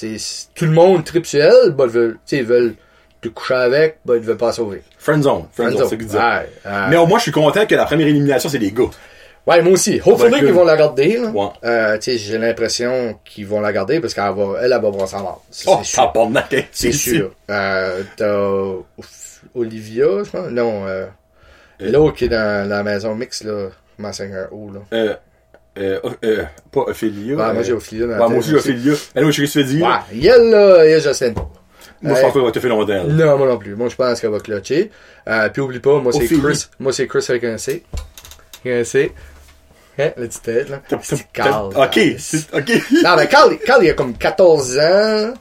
tout 0.55 0.65
le 0.65 0.71
monde 0.71 1.03
tripe 1.03 1.25
sur 1.25 1.43
elle, 1.43 1.71
bah, 1.71 1.84
ils 1.88 1.91
veulent, 1.91 2.17
ils 2.32 2.43
veulent 2.43 2.73
te 3.21 3.28
coucher 3.30 3.53
avec, 3.53 3.99
bah, 4.05 4.15
ils 4.15 4.21
veulent 4.23 4.38
pas 4.38 4.51
sauver. 4.53 4.82
Friendzone. 4.97 5.45
Friendzone, 5.53 5.88
c'est 5.89 5.97
ce. 5.97 6.17
Ouais, 6.17 6.49
euh, 6.65 6.88
Mais 6.89 6.97
au 6.97 7.05
moins, 7.05 7.19
je 7.19 7.23
suis 7.23 7.32
content 7.32 7.65
que 7.67 7.75
la 7.75 7.86
première 7.86 8.07
élimination, 8.07 8.49
c'est 8.49 8.57
des 8.59 8.71
gars. 8.71 8.86
ouais, 9.45 9.61
moi 9.61 9.73
aussi. 9.73 10.01
Hopefully 10.03 10.39
qu'ils 10.39 10.51
vont 10.53 10.65
la 10.65 10.78
garder, 10.78 11.17
là. 11.17 11.30
Ouais. 11.30 11.47
Euh, 11.63 11.97
j'ai 12.01 12.38
l'impression 12.39 13.19
qu'ils 13.23 13.45
vont 13.45 13.61
la 13.61 13.71
garder 13.71 13.99
parce 13.99 14.13
qu'elle 14.15 14.23
va, 14.34 14.57
elle, 14.61 14.71
elle 14.73 14.82
va 14.82 14.89
voir 14.89 15.07
sa 15.07 15.19
mort. 15.19 15.43
Ça, 15.51 15.71
Oh, 15.71 15.80
c'est 15.84 15.91
sûr. 15.91 16.11
hein, 16.15 16.43
C'est 16.71 16.91
sûr. 16.91 17.32
Euh, 17.51 18.01
t'as 18.17 19.03
Olivia, 19.55 20.23
je 20.23 20.29
pense. 20.29 20.49
Non, 20.51 20.85
euh, 20.88 21.05
Euh. 21.81 21.91
l'autre 21.91 22.15
qui 22.17 22.25
est 22.25 22.29
dans 22.29 22.67
la 22.67 22.83
maison 22.83 23.15
mixte, 23.15 23.43
là. 23.43 23.69
Un 23.99 24.47
O, 24.51 24.71
là? 24.71 24.79
Euh, 24.93 25.15
euh, 25.79 25.99
euh, 26.23 26.43
pas 26.71 26.81
Ophélia. 26.81 27.35
Ouais, 27.35 27.35
moi, 27.35 27.47
euh, 27.55 27.63
j'ai 27.63 27.73
Ophélia 27.73 28.05
dans 28.05 28.11
la 28.13 28.19
Ouais, 28.27 28.29
moi 28.29 28.29
tête 28.29 28.38
aussi, 28.38 28.49
j'ai 28.51 28.57
Ophélia. 28.57 28.93
Elle, 29.15 29.23
moi, 29.23 29.31
je 29.31 29.45
fais 29.45 29.63
dire. 29.63 29.85
Ouais, 29.85 30.19
elle, 30.27 30.49
là, 30.51 30.85
elle, 30.85 31.01
je 31.01 31.13
sais 31.13 31.31
pas. 31.31 31.49
Moi, 32.01 32.13
je 32.13 32.19
Euh, 32.19 32.21
pense 32.21 32.21
pas 32.21 32.31
qu'elle 32.33 32.45
va 32.45 32.51
te 32.51 32.59
faire 32.59 32.69
longtemps. 32.69 33.03
Non, 33.05 33.38
moi 33.39 33.47
non 33.47 33.57
plus. 33.57 33.75
Moi, 33.75 33.89
je 33.89 33.95
pense 33.95 34.21
qu'elle 34.21 34.29
va 34.29 34.39
clutcher. 34.39 34.91
Euh, 35.27 35.49
puis 35.49 35.61
oublie 35.61 35.79
pas, 35.79 35.99
moi, 35.99 36.11
c'est. 36.13 36.27
Chris. 36.27 36.65
Moi, 36.79 36.93
c'est 36.93 37.07
Chris 37.07 37.25
avec 37.29 37.43
un 37.43 37.57
C. 37.57 37.83
Avec 38.65 38.81
un 38.81 38.83
C. 38.83 39.11
Hein, 39.99 40.11
la 40.15 40.27
petite 40.27 40.41
tête, 40.43 40.69
là. 40.69 40.81
C'est 41.01 41.27
Carl. 41.33 41.67
Ok, 41.75 41.99
ok. 42.53 42.81
Non, 43.03 43.15
mais 43.17 43.27
Carl, 43.27 43.57
Carl, 43.65 43.83
il 43.83 43.89
a 43.89 43.93
comme 43.93 44.15
14 44.15 44.77
ans, 44.77 45.33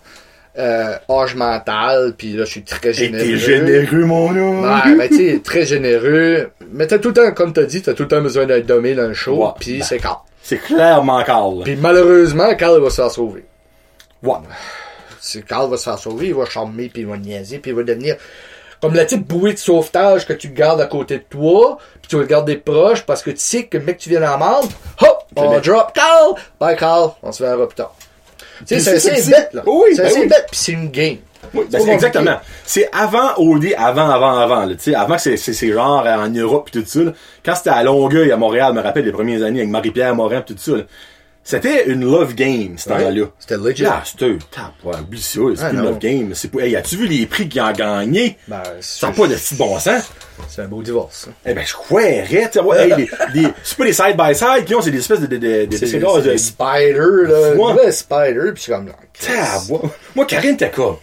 euh, 0.58 0.96
âge 1.10 1.34
mental, 1.34 2.14
puis 2.16 2.32
là, 2.32 2.44
je 2.44 2.50
suis 2.50 2.62
très 2.62 2.90
Et 2.90 2.92
généreux. 2.94 3.24
t'es 3.24 3.36
généreux, 3.36 4.04
mon 4.04 4.28
homme. 4.30 4.62
Ouais, 4.64 4.94
mais 4.96 5.08
tu 5.08 5.16
sais, 5.16 5.40
très 5.44 5.64
généreux. 5.66 6.50
Mais 6.72 6.86
t'as 6.86 6.98
tout 6.98 7.08
le 7.08 7.14
temps, 7.14 7.32
comme 7.32 7.52
t'as 7.52 7.64
dit, 7.64 7.82
t'as 7.82 7.92
tout 7.94 8.04
le 8.04 8.08
temps 8.08 8.22
besoin 8.22 8.46
d'être 8.46 8.66
dommé 8.66 8.94
dans 8.94 9.06
le 9.08 9.14
show, 9.14 9.44
Ouais. 9.44 9.50
puis 9.60 9.78
Ben. 9.78 9.84
c'est 9.84 9.98
Carl. 9.98 10.18
C'est 10.42 10.58
clairement 10.58 11.22
Carl. 11.24 11.62
Puis 11.64 11.76
malheureusement, 11.76 12.54
Carl 12.54 12.80
va 12.80 12.88
se 12.90 12.96
faire 12.96 13.10
sauver. 13.10 13.44
Ouais. 14.22 14.36
Carl 15.48 15.68
va 15.70 15.76
se 15.76 15.84
faire 15.84 15.98
sauver, 15.98 16.28
il 16.28 16.34
va 16.34 16.44
charmer, 16.46 16.88
puis 16.88 17.02
il 17.02 17.08
va 17.08 17.16
niaiser, 17.16 17.58
puis 17.58 17.72
il 17.72 17.76
va 17.76 17.82
devenir 17.82 18.16
comme 18.80 18.94
la 18.94 19.04
petite 19.04 19.26
bouée 19.26 19.54
de 19.54 19.58
sauvetage 19.58 20.26
que 20.26 20.32
tu 20.34 20.50
gardes 20.50 20.80
à 20.80 20.86
côté 20.86 21.18
de 21.18 21.24
toi, 21.28 21.78
puis 22.00 22.08
tu 22.08 22.16
vas 22.16 22.22
le 22.22 22.28
garder 22.28 22.56
proche 22.56 23.02
parce 23.04 23.22
que 23.22 23.30
tu 23.30 23.38
sais 23.40 23.64
que 23.64 23.78
le 23.78 23.84
mec 23.84 23.98
tu 23.98 24.08
viens 24.10 24.22
en 24.30 24.38
marde, 24.38 24.70
hop, 25.00 25.24
on 25.34 25.58
drop 25.60 25.92
Carl, 25.94 26.34
bye 26.60 26.76
Carl, 26.76 27.10
on 27.22 27.32
se 27.32 27.42
verra 27.42 27.66
plus 27.66 27.74
tard. 27.74 27.94
Tu 28.66 28.80
sais, 28.80 28.90
Puis 28.92 29.00
c'est 29.00 29.30
bête, 29.30 29.50
là. 29.52 29.62
oui, 29.66 29.90
c'est 29.94 30.02
ben 30.02 30.12
oui. 30.14 30.26
bête, 30.28 30.46
puis 30.50 30.58
c'est 30.60 30.72
une 30.72 30.90
game. 30.90 31.16
Oui, 31.54 31.64
ben, 31.70 31.88
exactement. 31.88 32.36
C'est 32.64 32.88
avant 32.92 33.34
OD, 33.36 33.66
avant, 33.76 34.08
avant, 34.10 34.38
avant. 34.38 34.64
Là, 34.66 34.74
tu 34.74 34.82
sais, 34.90 34.94
avant 34.94 35.16
que 35.16 35.36
c'est, 35.36 35.72
genre 35.72 36.04
euh, 36.06 36.16
en 36.16 36.28
Europe 36.28 36.70
pis 36.70 36.80
tout 36.80 36.86
ça. 36.86 37.00
là. 37.00 37.12
Quand 37.44 37.54
c'était 37.54 37.70
à 37.70 37.82
Longueuil, 37.82 38.32
à 38.32 38.36
Montréal, 38.36 38.72
je 38.74 38.78
me 38.78 38.82
rappelle 38.82 39.04
les 39.04 39.12
premières 39.12 39.42
années 39.42 39.60
avec 39.60 39.70
Marie-Pierre 39.70 40.14
Morin 40.14 40.40
pis 40.40 40.54
tout 40.54 40.60
ça. 40.76 40.82
C'était 41.48 41.86
une 41.86 42.04
love 42.04 42.34
game, 42.34 42.76
ce 42.76 42.88
temps-là. 42.88 43.26
C'était 43.38 43.56
legit. 43.56 43.84
Là, 43.84 44.02
c'était, 44.04 44.36
tap, 44.50 44.72
ouais, 44.82 44.96
oublie 45.00 45.22
ça, 45.22 45.40
c'est 45.54 45.62
Ah, 45.62 45.68
plus 45.68 45.78
une 45.78 45.84
love 45.84 45.98
game. 46.00 46.34
C'est 46.34 46.48
pas, 46.50 46.62
hey, 46.62 46.74
as-tu 46.74 46.96
vu 46.96 47.06
les 47.06 47.24
prix 47.26 47.48
qu'il 47.48 47.60
a 47.60 47.72
gagné? 47.72 48.36
Ben, 48.48 48.60
Ça 48.80 49.06
n'a 49.06 49.12
pas 49.12 49.28
de 49.28 49.36
petit 49.36 49.54
bon 49.54 49.78
sens. 49.78 50.10
C'est 50.48 50.62
un 50.62 50.66
beau 50.66 50.82
divorce. 50.82 51.28
Eh 51.46 51.54
ben, 51.54 51.64
je 51.64 51.72
croirais, 51.72 52.50
tu 52.52 52.58
vois, 52.60 52.80
hey, 52.84 52.90
les, 52.96 53.42
les- 53.42 53.48
c'est 53.62 53.78
pas 53.78 53.84
des 53.84 53.92
side-by-side 53.92 54.64
qui 54.66 54.74
ont, 54.74 54.80
c'est 54.82 54.90
des 54.90 54.98
espèces 54.98 55.20
de, 55.20 55.26
de, 55.26 55.36
de, 55.36 55.64
de, 55.66 55.76
C'est 55.76 55.86
c'est 55.86 55.98
de, 56.00 56.20
des 56.22 56.36
spider, 56.38 56.98
là. 57.28 57.52
Ouais. 57.54 57.72
Ouais. 57.74 57.92
spider, 57.92 58.50
puis 58.52 58.56
je 58.56 58.60
suis 58.62 58.72
comme. 58.72 58.86
Tab, 59.24 59.62
moi, 59.68 59.82
moi, 60.16 60.26
Karine, 60.26 60.56
t'es 60.56 60.70
comme, 60.70 60.96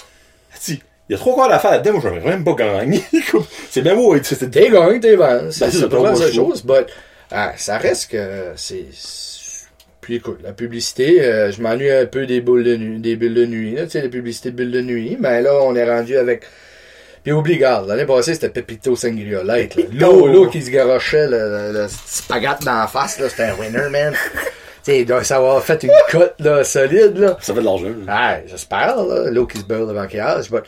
si, 0.60 0.74
il 1.08 1.14
y 1.14 1.16
a 1.16 1.18
trop 1.20 1.34
quoi 1.36 1.50
à 1.54 1.58
faire 1.60 1.72
là-dedans, 1.72 1.94
moi, 1.94 2.02
j'aurais 2.04 2.20
même 2.20 2.44
pas 2.44 2.54
gagné. 2.56 3.02
C'est 3.72 3.82
bien 3.82 3.96
beau, 3.96 4.14
c'était 4.22 4.50
T'es 4.50 4.70
gagné, 4.70 5.00
t'es 5.00 5.16
vendu. 5.16 5.54
C'est 5.54 5.66
Ben, 5.66 5.72
c'est 5.72 5.80
c'est 5.80 5.88
pas 5.90 6.12
la 6.12 6.32
chose, 6.34 6.64
but, 6.66 6.86
ah, 7.32 7.54
ça 7.56 7.78
reste 7.78 8.12
que 8.12 8.52
c'est. 8.58 8.88
Puis 10.04 10.16
écoute, 10.16 10.40
la 10.44 10.52
publicité, 10.52 11.24
euh, 11.24 11.50
je 11.52 11.62
m'ennuie 11.62 11.90
un 11.90 12.06
peu 12.06 12.26
des 12.26 12.42
boules 12.42 12.66
de 12.66 12.76
nuit, 12.76 13.00
des 13.00 13.16
bulles 13.16 13.34
de 13.34 13.46
nuit, 13.46 13.74
là, 13.74 13.84
tu 13.86 13.92
sais, 13.92 14.02
les 14.02 14.10
publicités 14.10 14.52
de 14.52 14.58
bulles 14.58 14.72
de 14.72 14.82
nuit, 14.82 15.18
mais 15.18 15.42
là, 15.42 15.54
on 15.64 15.74
est 15.76 15.90
rendu 15.90 16.18
avec. 16.18 16.44
Puis 17.24 17.32
oublie, 17.32 17.58
garde, 17.58 17.88
l'année 17.88 18.06
passée, 18.06 18.34
c'était 18.34 18.50
Pepito 18.50 18.98
Sangria 18.98 19.44
Light, 19.46 19.76
là. 19.78 19.84
L'eau, 19.94 20.28
l'eau 20.28 20.48
qui 20.50 20.62
se 20.62 20.70
garochait, 20.70 21.26
le, 21.28 21.38
le, 21.38 21.72
le 21.72 21.88
spaghette 21.88 22.64
dans 22.66 22.80
la 22.80 22.88
face, 22.88 23.18
là, 23.18 23.30
c'était 23.30 23.44
un 23.44 23.56
winner, 23.56 23.90
man. 23.90 24.14
tu 24.34 24.42
sais, 24.84 25.00
il 25.00 25.06
doit 25.06 25.24
savoir 25.24 25.64
fait 25.64 25.82
une 25.84 25.92
cote, 26.12 26.36
là, 26.40 26.66
solide, 26.66 27.18
là. 27.18 27.38
Ça 27.40 27.54
fait 27.54 27.62
de 27.62 27.66
l'argent. 27.66 27.86
là. 27.86 28.06
Ah, 28.10 28.38
j'espère, 28.46 28.98
là, 29.06 29.32
l'eau 29.32 29.46
qui 29.48 29.58
se 29.60 29.64
beurre 29.64 29.88
devant 29.88 30.02
maquillage. 30.02 30.52
but 30.52 30.64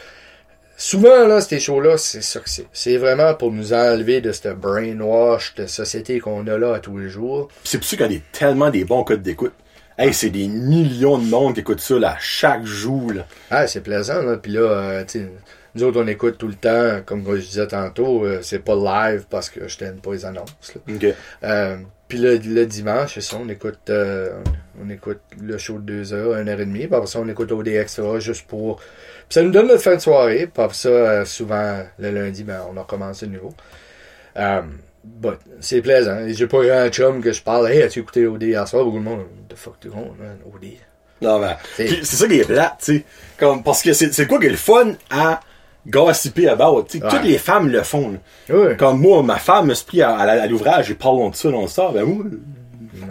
Souvent, 0.78 1.26
là, 1.26 1.40
ces 1.40 1.60
shows-là, 1.60 1.98
c'est 1.98 2.22
ça 2.22 2.40
que 2.42 2.50
c'est. 2.50 2.68
C'est 2.74 2.98
vraiment 2.98 3.34
pour 3.34 3.52
nous 3.52 3.72
enlever 3.72 4.20
de 4.20 4.32
ce 4.32 4.50
brainwash 4.50 5.56
de 5.56 5.68
société 5.68 6.20
qu'on 6.20 6.46
a 6.48 6.58
là 6.58 6.76
à 6.76 6.80
tous 6.80 6.98
les 6.98 7.10
jours. 7.10 7.48
C'est 7.64 7.78
pour 7.78 7.88
ça 7.88 7.96
qu'il 7.96 8.12
y 8.12 8.18
a 8.18 8.22
tellement 8.34 8.70
des 8.70 8.84
bons 8.84 9.04
codes 9.04 9.22
d'écoute. 9.22 9.54
Hey, 9.98 10.14
c'est 10.14 10.30
des 10.30 10.50
millions 10.50 11.18
de 11.18 11.24
monde 11.24 11.54
qui 11.54 11.62
écoutent 11.62 11.80
ça, 11.80 11.98
là, 11.98 12.18
chaque 12.20 12.66
jour, 12.66 13.14
là. 13.14 13.26
Ah, 13.50 13.66
c'est 13.68 13.80
plaisant, 13.80 14.22
là. 14.22 14.36
Puis 14.36 14.52
là, 14.52 14.60
euh, 14.60 15.06
tu 15.06 15.20
sais, 15.20 15.32
nous 15.76 15.84
autres, 15.84 16.02
on 16.02 16.08
écoute 16.08 16.38
tout 16.38 16.50
le 16.50 16.56
temps, 16.56 17.02
comme 17.06 17.24
je 17.36 17.42
disais 17.42 17.68
tantôt, 17.68 18.26
euh, 18.26 18.40
c'est 18.42 18.60
pas 18.60 18.76
live 18.76 19.26
parce 19.30 19.50
que 19.50 19.70
je 19.70 19.78
t'aime 19.78 20.02
pas 20.02 20.12
les 20.12 20.26
annonces, 20.26 20.74
là. 20.76 20.94
OK. 20.94 21.06
Euh, 21.44 21.78
puis 22.10 22.18
le, 22.18 22.36
le 22.36 22.66
dimanche, 22.66 23.14
c'est 23.16 23.22
ça, 23.22 23.38
on 23.42 23.48
écoute, 23.48 23.90
euh, 23.90 24.32
on 24.84 24.90
écoute 24.90 25.22
le 25.42 25.58
show 25.58 25.80
de 25.80 25.84
deux 25.84 26.14
heures, 26.14 26.38
une 26.38 26.50
heure 26.50 26.60
et 26.60 26.66
demie. 26.66 26.88
Puis 26.88 26.96
après 26.96 27.08
ça, 27.08 27.20
on 27.20 27.28
écoute 27.30 27.52
OD 27.52 27.70
Extra 27.70 28.20
juste 28.20 28.46
pour... 28.48 28.82
Ça 29.30 29.42
nous 29.42 29.52
donne 29.52 29.68
notre 29.68 29.82
fin 29.82 29.96
de 29.96 30.00
soirée. 30.02 30.48
Puis 30.54 30.64
ça, 30.74 30.90
euh, 30.90 31.26
souvent, 31.26 31.80
le 32.00 32.12
lundi, 32.12 32.44
ben, 32.44 32.62
on 32.72 32.78
a 32.78 32.82
recommencé 32.82 33.26
de 33.28 33.32
nouveau. 33.34 33.54
But, 35.04 35.38
c'est 35.60 35.82
plaisant. 35.82 36.18
J'ai 36.28 36.48
pas 36.48 36.64
grand 36.66 36.90
chum 36.90 37.22
que 37.22 37.32
je 37.32 37.42
parle. 37.42 37.68
Hey, 37.70 37.84
as-tu 37.84 38.00
écouté 38.00 38.26
OD 38.26 38.42
hier 38.44 38.68
soir? 38.68 38.84
Beaucoup 38.84 38.98
de 38.98 39.04
monde, 39.04 39.22
the 39.48 39.56
fuck 39.56 39.76
tu 39.80 39.90
comptes, 39.90 40.18
man, 40.20 40.38
OD. 40.52 40.66
Non, 41.22 41.40
mais, 41.40 41.56
C'est- 41.76 42.04
ça 42.04 42.28
qui 42.28 42.40
est 42.40 42.46
plate, 42.46 42.74
tu 42.84 42.98
sais. 42.98 43.04
Comme, 43.38 43.62
parce 43.64 43.82
que 43.84 43.94
c'est, 43.94 44.28
quoi 44.28 44.40
qui 44.40 44.48
est 44.48 44.50
le 44.50 44.58
fun 44.58 44.94
à 45.12 45.40
gossiper 45.88 46.50
about, 46.50 46.88
tu 46.90 46.98
sais. 46.98 47.04
Ouais. 47.04 47.10
Toutes 47.12 47.24
les 47.24 47.38
femmes 47.38 47.70
le 47.70 47.84
font. 47.84 48.18
Oui, 48.50 48.76
Comme 48.78 49.00
moi, 49.00 49.22
ma 49.22 49.38
femme 49.38 49.68
me 49.68 49.74
se 49.76 49.86
prie 49.86 50.02
à, 50.02 50.18
à 50.18 50.26
la- 50.26 50.42
à 50.44 50.48
l'ouvrage 50.48 50.90
et 50.90 50.96
parlons 50.96 51.30
de 51.30 51.36
ça 51.36 51.50
non-stop. 51.50 51.94
Ben, 51.94 52.04
moi, 52.04 52.26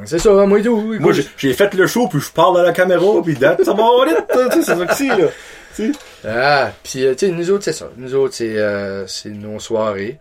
c'est 0.04 0.18
ça, 0.18 0.32
moi 0.46 0.58
et 0.58 0.62
tout. 0.62 0.96
moi, 0.98 1.12
j'ai, 1.38 1.52
fait 1.52 1.72
le 1.74 1.86
show, 1.86 2.08
puis 2.08 2.18
je 2.20 2.30
parle 2.32 2.58
à 2.60 2.64
la 2.64 2.72
caméra, 2.72 3.22
puis 3.22 3.36
about 3.36 4.06
it, 4.08 4.16
tu 4.32 4.38
sais, 4.38 4.62
c'est 4.62 4.76
ça 4.76 4.84
que 4.86 4.94
c'est, 4.96 5.06
là. 5.08 5.28
Ah, 6.24 6.72
puis 6.82 7.04
euh, 7.04 7.14
tu 7.14 7.26
sais, 7.26 7.32
nous 7.32 7.50
autres, 7.50 7.64
c'est 7.64 7.72
ça. 7.72 7.90
Nous 7.96 8.14
autres, 8.14 8.34
c'est 8.34 8.56
euh, 8.58 9.06
nos 9.26 9.58
soirées. 9.58 10.18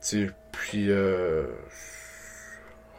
Sais, 0.00 0.30
puis 0.52 0.90
euh, 0.90 1.44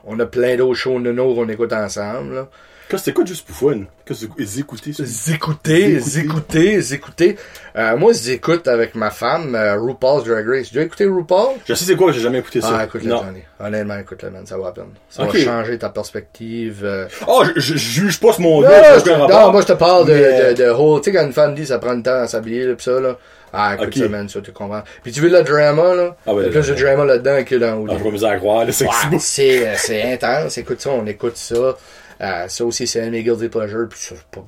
on 0.04 0.20
a 0.20 0.26
plein 0.26 0.56
d'autres 0.56 0.76
shows 0.76 0.99
de 0.99 1.12
nous 1.12 1.36
qu'on 1.36 1.49
écoute 1.49 1.74
ensemble. 1.74 2.36
Là. 2.36 2.49
Qu'est-ce 2.91 3.03
que 3.03 3.09
t'écoutes 3.11 3.27
juste 3.27 3.47
pour 3.47 3.55
fun? 3.55 3.83
Qu'est-ce 4.05 4.25
que 4.25 4.59
écoutez? 4.59 4.89
Écoutez, 5.33 5.95
écoutez, 6.19 6.93
écoutez. 6.93 7.37
Euh, 7.77 7.95
moi, 7.95 8.11
j'écoute 8.13 8.67
avec 8.67 8.95
ma 8.95 9.09
femme 9.11 9.55
euh, 9.55 9.77
RuPaul's 9.79 10.25
Drag 10.25 10.45
Race. 10.45 10.69
Tu 10.69 10.77
as 10.79 10.81
écouté 10.81 11.05
RuPaul? 11.05 11.55
Je 11.65 11.73
sais 11.73 11.85
c'est 11.85 11.95
quoi, 11.95 12.11
j'ai 12.11 12.19
jamais 12.19 12.39
écouté 12.39 12.59
ça. 12.59 12.79
Ah, 12.79 12.83
écoute-le, 12.83 13.09
non. 13.09 13.23
Johnny. 13.23 13.39
Honnêtement, 13.61 13.97
écoute-le, 13.97 14.29
man. 14.29 14.45
Ça 14.45 14.57
va 14.57 14.67
à 14.67 14.71
peine. 14.73 14.89
Ça 15.09 15.23
va 15.23 15.33
changer 15.39 15.77
ta 15.77 15.89
perspective. 15.89 16.81
euh, 16.83 17.07
Oh, 17.27 17.43
je, 17.55 17.61
je, 17.61 17.73
je 17.75 18.01
juge 18.01 18.19
pas 18.19 18.33
ce 18.33 18.41
monde 18.41 18.65
Non, 18.65 18.69
là 18.69 18.99
je 18.99 19.03
te- 19.05 19.09
non, 19.09 19.51
moi 19.53 19.61
je 19.61 19.67
te 19.67 19.73
parle 19.73 20.07
de, 20.07 20.13
Mais- 20.13 20.53
de, 20.53 20.63
de 20.63 20.69
whole, 20.69 20.99
tu 21.01 21.11
sais 21.11 21.17
quand 21.17 21.25
une 21.25 21.31
femme 21.33 21.55
dit 21.55 21.65
ça 21.65 21.79
prend 21.79 21.95
du 21.95 22.03
temps 22.03 22.11
à 22.21 22.27
s'habiller 22.27 22.65
là, 22.65 22.73
pis 22.75 22.83
ça 22.83 22.99
là. 22.99 23.17
Ah 23.53 23.75
écoute 23.75 23.87
Ok. 23.87 23.93
ça 23.95 24.09
man, 24.09 24.27
ça 24.29 24.41
tu 24.41 24.51
comprends. 24.51 24.81
Puis 25.03 25.11
tu 25.13 25.21
veux 25.21 25.29
le 25.29 25.43
drama 25.43 25.93
là, 25.95 26.15
Ah 26.27 26.33
ouais, 26.33 26.43
il 26.43 26.45
y 26.45 26.49
a 26.49 26.51
plus 26.61 26.67
de 26.69 26.73
le- 26.73 26.81
drama 26.81 27.05
là-dedans 27.05 27.43
que 27.45 27.55
dans 27.55 27.85
Ah, 27.87 27.93
j'ai 27.97 28.03
pas 28.03 28.11
misère 28.11 28.29
à 28.31 28.37
croire, 28.37 28.65
là, 28.65 28.71
c'est 28.71 29.67
euh, 29.67 29.73
c'est 29.77 30.13
intense, 30.13 30.57
écoute 30.57 30.81
ça, 30.81 30.89
on 30.89 31.05
écoute 31.05 31.37
ça. 31.37 31.75
Euh, 32.22 32.47
ça 32.47 32.65
aussi 32.65 32.86
c'est 32.88 33.01
un 33.01 33.05
de 33.07 33.11
mes 33.11 33.24
guilty 33.24 33.49
pleasures, 33.49 33.88
puis 33.89 33.99
ça, 33.99 34.15
pas, 34.32 34.41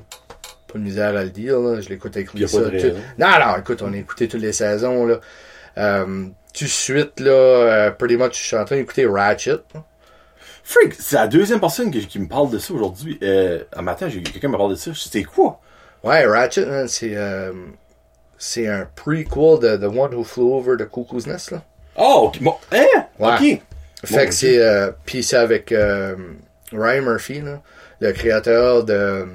pas 0.68 0.80
de 0.80 0.84
misère 0.84 1.16
à 1.16 1.24
le 1.24 1.30
dire 1.30 1.60
là, 1.60 1.82
je 1.82 1.90
l'écoute 1.90 2.16
écouter 2.18 2.42
Y 2.42 2.44
a 2.44 2.48
pas 2.48 2.52
ça. 2.66 2.70
de 2.70 2.80
tout-. 2.80 2.96
Non 3.18 3.28
non, 3.40 3.58
écoute, 3.60 3.82
on 3.82 3.94
a 3.94 3.98
écouté 3.98 4.28
toutes 4.28 4.42
les 4.42 4.54
saisons 4.54 5.06
là. 5.06 5.20
Euh, 5.78 6.26
tout 6.54 6.66
de 6.66 6.70
suite 6.70 7.20
là, 7.20 7.32
euh, 7.32 7.92
pretty 7.92 8.16
much 8.16 8.34
je 8.40 8.44
suis 8.46 8.56
en 8.56 8.66
train 8.66 8.76
d'écouter 8.76 9.06
Ratchet. 9.08 9.58
Freak, 10.66 10.94
c'est 10.98 11.16
la 11.16 11.28
deuxième 11.28 11.60
personne 11.60 11.92
qui, 11.92 12.06
qui 12.08 12.20
me 12.20 12.28
parle 12.28 12.50
de 12.50 12.58
ça 12.58 12.74
aujourd'hui. 12.74 13.18
Euh, 13.22 13.64
un 13.76 13.82
matin, 13.82 14.08
j'ai 14.08 14.22
quelqu'un 14.24 14.48
me 14.48 14.56
parle 14.58 14.70
de 14.72 14.76
ça. 14.76 14.92
C'est 14.96 15.24
quoi? 15.24 15.60
Ouais, 16.04 16.26
Ratchet, 16.26 16.88
c'est 16.88 17.16
euh, 17.16 17.52
c'est 18.38 18.68
un 18.68 18.88
prequel 18.96 19.60
de 19.60 19.78
The 19.78 19.84
One 19.94 20.14
Who 20.14 20.24
Flew 20.24 20.54
Over 20.54 20.78
the 20.78 20.88
Cuckoo's 20.90 21.28
Nest, 21.28 21.52
là. 21.52 21.64
Oh, 21.98 22.26
ok, 22.28 22.42
bon, 22.42 22.56
hein? 22.72 22.86
Ouais. 23.20 23.34
Ok. 23.34 23.62
Fait 24.06 24.28
que 24.28 24.34
c'est... 24.34 24.58
Euh, 24.60 24.92
Puis 25.06 25.24
c'est 25.24 25.38
avec 25.38 25.74
Ryan 26.74 27.02
Murphy, 27.04 27.42
là, 27.42 27.62
le 28.00 28.12
créateur 28.12 28.84
de 28.84 28.94
euh, 28.94 29.26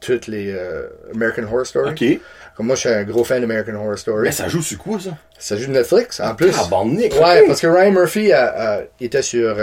toutes 0.00 0.26
les 0.26 0.52
euh, 0.52 0.88
American 1.14 1.44
Horror 1.44 1.66
Story. 1.66 1.90
Ok. 1.90 2.20
Comme 2.56 2.66
moi, 2.66 2.74
je 2.74 2.80
suis 2.80 2.88
un 2.90 3.04
gros 3.04 3.24
fan 3.24 3.40
d'American 3.40 3.74
Horror 3.74 3.96
Story. 3.98 4.24
Mais 4.24 4.32
ça 4.32 4.48
joue 4.48 4.60
sur 4.60 4.78
quoi, 4.78 4.98
ça? 4.98 5.10
Ça 5.38 5.56
joue 5.56 5.68
de 5.68 5.72
Netflix, 5.72 6.20
en 6.20 6.34
plus. 6.34 6.54
Ah, 6.58 6.66
bon, 6.68 6.86
Nick. 6.86 7.14
Ouais, 7.14 7.46
parce 7.46 7.60
que 7.60 7.66
Ryan 7.66 7.92
Murphy 7.92 8.32
euh, 8.32 8.36
euh, 8.36 8.84
était 9.00 9.22
sur 9.22 9.56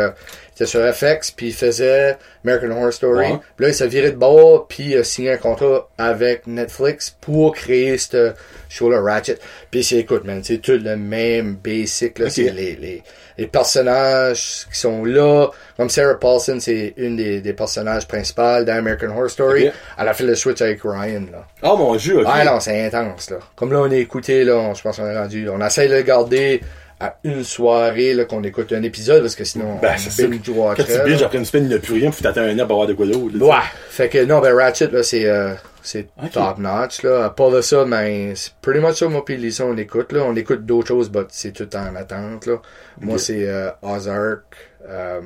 euh, 0.62 0.66
était 0.66 0.66
sur 0.66 0.93
FX 0.93 1.32
puis 1.32 1.47
il 1.47 1.53
faisait 1.53 2.18
American 2.45 2.72
Horror 2.72 2.93
Story. 2.93 3.32
Ouais. 3.32 3.39
Puis 3.55 3.66
là 3.66 3.70
il 3.72 3.76
s'est 3.76 3.88
viré 3.88 4.12
de 4.12 4.18
bord 4.18 4.68
puis 4.68 4.84
il 4.91 4.97
a 4.97 5.03
signé 5.03 5.32
un 5.34 5.38
contrat 5.38 5.88
avec 5.97 6.47
Netflix 6.47 7.16
pour 7.22 7.53
créer 7.55 7.97
ce 7.97 8.34
show 8.70 8.89
là 8.89 9.01
Ratchet. 9.01 9.38
Puis 9.72 9.84
c'est 9.84 9.97
écoute 9.97 10.24
man, 10.26 10.41
c'est 10.43 10.58
tout 10.60 10.72
le 10.82 10.95
même 10.95 11.55
basic 11.55 12.20
là, 12.20 12.30
c'est 12.30 12.49
les, 12.51 12.76
les 12.76 13.03
les 13.39 13.45
personnages 13.47 14.66
qui 14.74 14.80
sont 14.80 15.05
là. 15.05 15.47
Comme 15.78 15.89
Sarah 15.89 16.16
Paulson, 16.20 16.58
c'est 16.60 16.93
une 16.97 17.16
des, 17.18 17.39
des 17.39 17.53
personnages 17.53 18.08
principaux 18.08 18.64
d'American 18.64 19.12
Horror 19.16 19.30
Story. 19.30 19.70
Elle 19.99 20.08
a 20.08 20.14
fait 20.16 20.24
le 20.24 20.34
switch 20.34 20.60
avec 20.62 20.82
Ryan 20.84 21.24
là. 21.32 21.45
Oh, 21.62 21.78
mon 21.78 21.95
dieu, 21.95 22.20
ok. 22.22 22.26
Ah 22.28 22.43
non, 22.43 22.60
c'est 22.60 22.86
intense, 22.88 23.30
là. 23.30 23.38
Comme 23.55 23.72
là, 23.72 23.80
on 23.82 23.91
a 23.91 23.95
écouté, 23.95 24.43
là, 24.43 24.55
on- 24.55 24.74
je 24.74 24.82
pense 24.82 24.97
qu'on 24.97 25.05
est 25.05 25.16
rendu, 25.18 25.47
on 25.49 25.64
essaye 25.64 25.88
de 25.88 25.93
le 25.95 26.01
garder 26.01 26.62
à 27.00 27.18
une 27.24 27.43
soirée, 27.43 28.14
là, 28.16 28.26
qu'on 28.26 28.43
écoute 28.43 28.74
un 28.74 28.82
épisode, 28.84 29.22
parce 29.22 29.36
que 29.36 29.43
sinon, 29.43 29.78
Ben, 29.82 29.95
on 29.95 30.28
binge 30.30 30.41
Quand 30.45 30.54
watcherait, 30.54 30.86
tu 30.86 31.10
binges 31.10 31.20
là. 31.22 31.26
après 31.28 31.38
une 31.38 31.45
semaine, 31.45 31.64
il 31.66 31.70
n'y 31.70 31.76
a 31.76 31.80
plus 31.80 31.93
rien, 31.93 32.10
puis 32.10 32.22
t'attends 32.24 32.41
un 32.41 32.58
an 32.58 32.64
pour 32.66 32.72
avoir 32.74 32.88
de 32.88 32.93
quoi 32.93 33.06
d'autre. 33.06 33.38
là, 33.38 33.45
Ouais. 33.45 33.64
Fait 33.89 34.10
que, 34.10 34.26
non, 34.26 34.39
ben, 34.39 34.56
Ratchet, 34.56 34.88
là, 34.88 35.04
c'est, 35.04 35.26
euh, 35.26 35.54
c'est 35.84 36.08
top 36.34 36.58
notch, 36.58 37.04
là. 37.04 37.26
À 37.26 37.30
part 37.30 37.52
de 37.52 37.62
ça, 37.62 37.86
ben, 37.86 38.32
c'est 38.36 38.52
pretty 38.62 38.80
much 38.80 38.95
ça, 38.95 39.08
moi, 39.08 39.24
pis 39.24 39.38
Lisa, 39.38 39.66
on 39.66 39.78
écoute, 39.78 40.12
là. 40.12 40.24
On 40.24 40.36
écoute 40.36 40.66
d'autres 40.66 40.88
choses, 40.88 41.10
but 41.12 41.28
c'est 41.30 41.52
tout 41.52 41.70
en 41.76 41.95
attente, 41.95 42.48
là. 42.48 42.56
Moi, 43.00 43.20
c'est, 43.20 43.48
euh, 43.48 43.70
Ozark, 43.84 44.41
euh, 44.89 45.22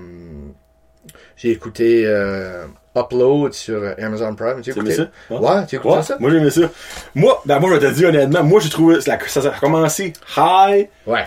j'ai 1.38 1.52
écouté, 1.52 2.04
euh, 2.06 2.66
Upload 2.96 3.54
sur 3.54 3.82
Amazon 3.98 4.36
Prime. 4.36 4.62
Tu 4.62 4.72
écouté? 4.72 4.94
ça? 4.94 5.04
Ouais, 5.30 5.66
tu 5.68 5.78
écouté 5.78 5.96
Ouais, 5.96 6.04
ça? 6.04 6.18
moi 6.20 6.30
j'aimais 6.30 6.50
ça. 6.50 6.70
Moi, 7.16 7.42
ben 7.46 7.58
moi 7.60 7.70
je 7.70 7.76
vais 7.80 7.88
te 7.90 7.94
dire 7.94 8.10
honnêtement, 8.10 8.44
moi 8.44 8.60
j'ai 8.60 8.70
trouvé 8.70 9.00
ça, 9.00 9.18
ça 9.18 9.40
a 9.48 9.60
commencé 9.60 10.12
high, 10.36 10.90
Ouais. 11.08 11.24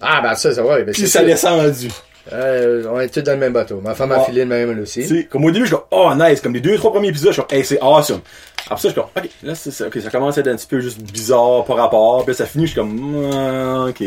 Ah, 0.00 0.20
ben 0.22 0.34
ça, 0.34 0.52
ça 0.54 0.62
va. 0.62 0.80
Ben, 0.82 0.92
puis 0.92 1.08
ça 1.08 1.22
descendu. 1.22 1.88
Euh, 2.32 2.84
on 2.90 3.00
est 3.00 3.08
tous 3.08 3.22
dans 3.22 3.32
le 3.32 3.38
même 3.38 3.52
bateau. 3.52 3.80
Ma 3.80 3.94
femme 3.94 4.12
a 4.12 4.20
filé 4.20 4.42
le 4.42 4.46
même 4.46 4.80
aussi. 4.80 5.26
Comme 5.28 5.44
au 5.44 5.50
début, 5.50 5.66
je 5.66 5.74
suis 5.74 5.76
comme, 5.76 5.86
oh 5.90 6.12
nice, 6.14 6.40
comme 6.40 6.54
les 6.54 6.60
deux, 6.60 6.76
trois 6.76 6.92
premiers 6.92 7.08
épisodes, 7.08 7.32
je 7.32 7.40
suis 7.40 7.42
comme, 7.42 7.58
hey, 7.58 7.64
c'est 7.64 7.80
awesome. 7.80 8.20
Après 8.66 8.76
ça, 8.76 8.88
je 8.88 8.92
suis 8.92 8.94
comme, 8.94 9.10
ok, 9.16 9.30
là, 9.42 9.54
c'est 9.54 9.70
ça, 9.70 9.86
ok, 9.86 9.98
ça 10.00 10.10
commence 10.10 10.36
à 10.36 10.42
être 10.42 10.48
un 10.48 10.56
petit 10.56 10.66
peu 10.66 10.80
juste 10.80 11.00
bizarre 11.00 11.64
par 11.64 11.76
rapport, 11.76 12.22
puis 12.24 12.32
là, 12.32 12.36
ça 12.36 12.46
finit, 12.46 12.66
je 12.66 12.72
suis 12.72 12.80
comme, 12.80 13.30
ah, 13.32 13.86
ok. 13.88 14.04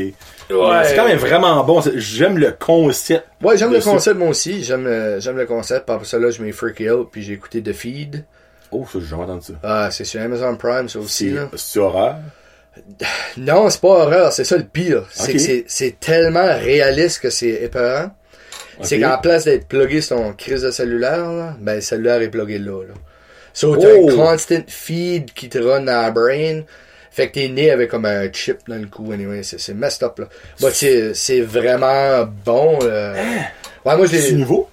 C'est 0.49 0.95
quand 0.95 1.07
même 1.07 1.17
vraiment 1.17 1.63
bon, 1.63 1.81
j'aime 1.95 2.37
le 2.37 2.51
concept. 2.51 3.25
Ouais, 3.41 3.57
j'aime 3.57 3.71
le 3.71 3.81
concept 3.81 4.17
moi 4.17 4.29
aussi. 4.29 4.63
J'aime 4.63 4.85
euh, 4.87 5.19
j'aime 5.19 5.37
le 5.37 5.45
concept. 5.45 5.85
Par 5.85 6.05
ça 6.05 6.19
là, 6.19 6.31
je 6.31 6.41
m'ai 6.41 6.51
freaké 6.51 6.91
out 6.91 7.09
puis 7.11 7.23
j'ai 7.23 7.33
écouté 7.33 7.61
The 7.61 7.73
Feed. 7.73 8.25
Oh, 8.71 8.85
ça, 8.91 8.99
j'ai 8.99 9.07
jamais 9.07 9.23
entendu 9.23 9.47
ça. 9.47 9.53
Ah, 9.63 9.89
c'est 9.91 10.03
sur 10.03 10.21
Amazon 10.21 10.55
Prime 10.55 10.89
ça 10.89 10.99
aussi 10.99 11.33
c'est 11.55 11.79
horreur. 11.79 12.17
Non, 13.38 13.69
c'est 13.69 13.82
pas 13.82 13.88
horreur, 13.88 14.32
c'est 14.34 14.43
ça 14.43 14.57
le 14.57 14.63
pire. 14.63 15.05
C'est 15.11 15.34
que 15.34 15.89
tellement 15.99 16.45
réaliste 16.57 17.19
que 17.21 17.30
c'est 17.30 17.49
épeurant. 17.63 18.11
C'est 18.82 18.99
qu'en 18.99 19.17
place 19.19 19.45
d'être 19.45 19.67
plugué 19.67 20.01
sur 20.01 20.17
ton 20.17 20.34
crise 20.34 20.63
de 20.63 20.71
cellulaire, 20.71 21.32
là, 21.32 21.55
ben 21.59 21.76
le 21.76 21.82
cellulaire 21.82 22.21
est 22.21 22.30
plugué 22.30 22.57
là. 22.57 22.84
là. 22.88 22.93
So 23.53 23.76
t'as 23.78 23.88
Oh. 23.95 24.09
un 24.09 24.15
constant 24.15 24.63
feed 24.67 25.32
qui 25.34 25.47
te 25.47 25.59
run 25.59 25.82
dans 25.82 26.01
la 26.01 26.09
brain. 26.11 26.61
Fait 27.11 27.28
que 27.30 27.34
t'es 27.36 27.47
né 27.49 27.69
avec 27.69 27.91
comme 27.91 28.05
un 28.05 28.32
chip 28.34 28.57
dans 28.67 28.82
le 28.82 28.88
cou, 28.88 29.11
anyway. 29.11 29.43
C'est 29.43 29.76
messed 29.76 30.01
up, 30.01 30.17
là. 30.17 30.26
But 30.59 30.74
c'est 31.13 31.41
vraiment 31.41 32.28
bon. 32.43 32.80
euh. 32.82 33.13
Ouais, 33.86 33.95
moi, 33.95 34.07
je 34.07 34.17
C'est 34.17 34.30
l'ai... 34.32 34.38
nouveau? 34.38 34.67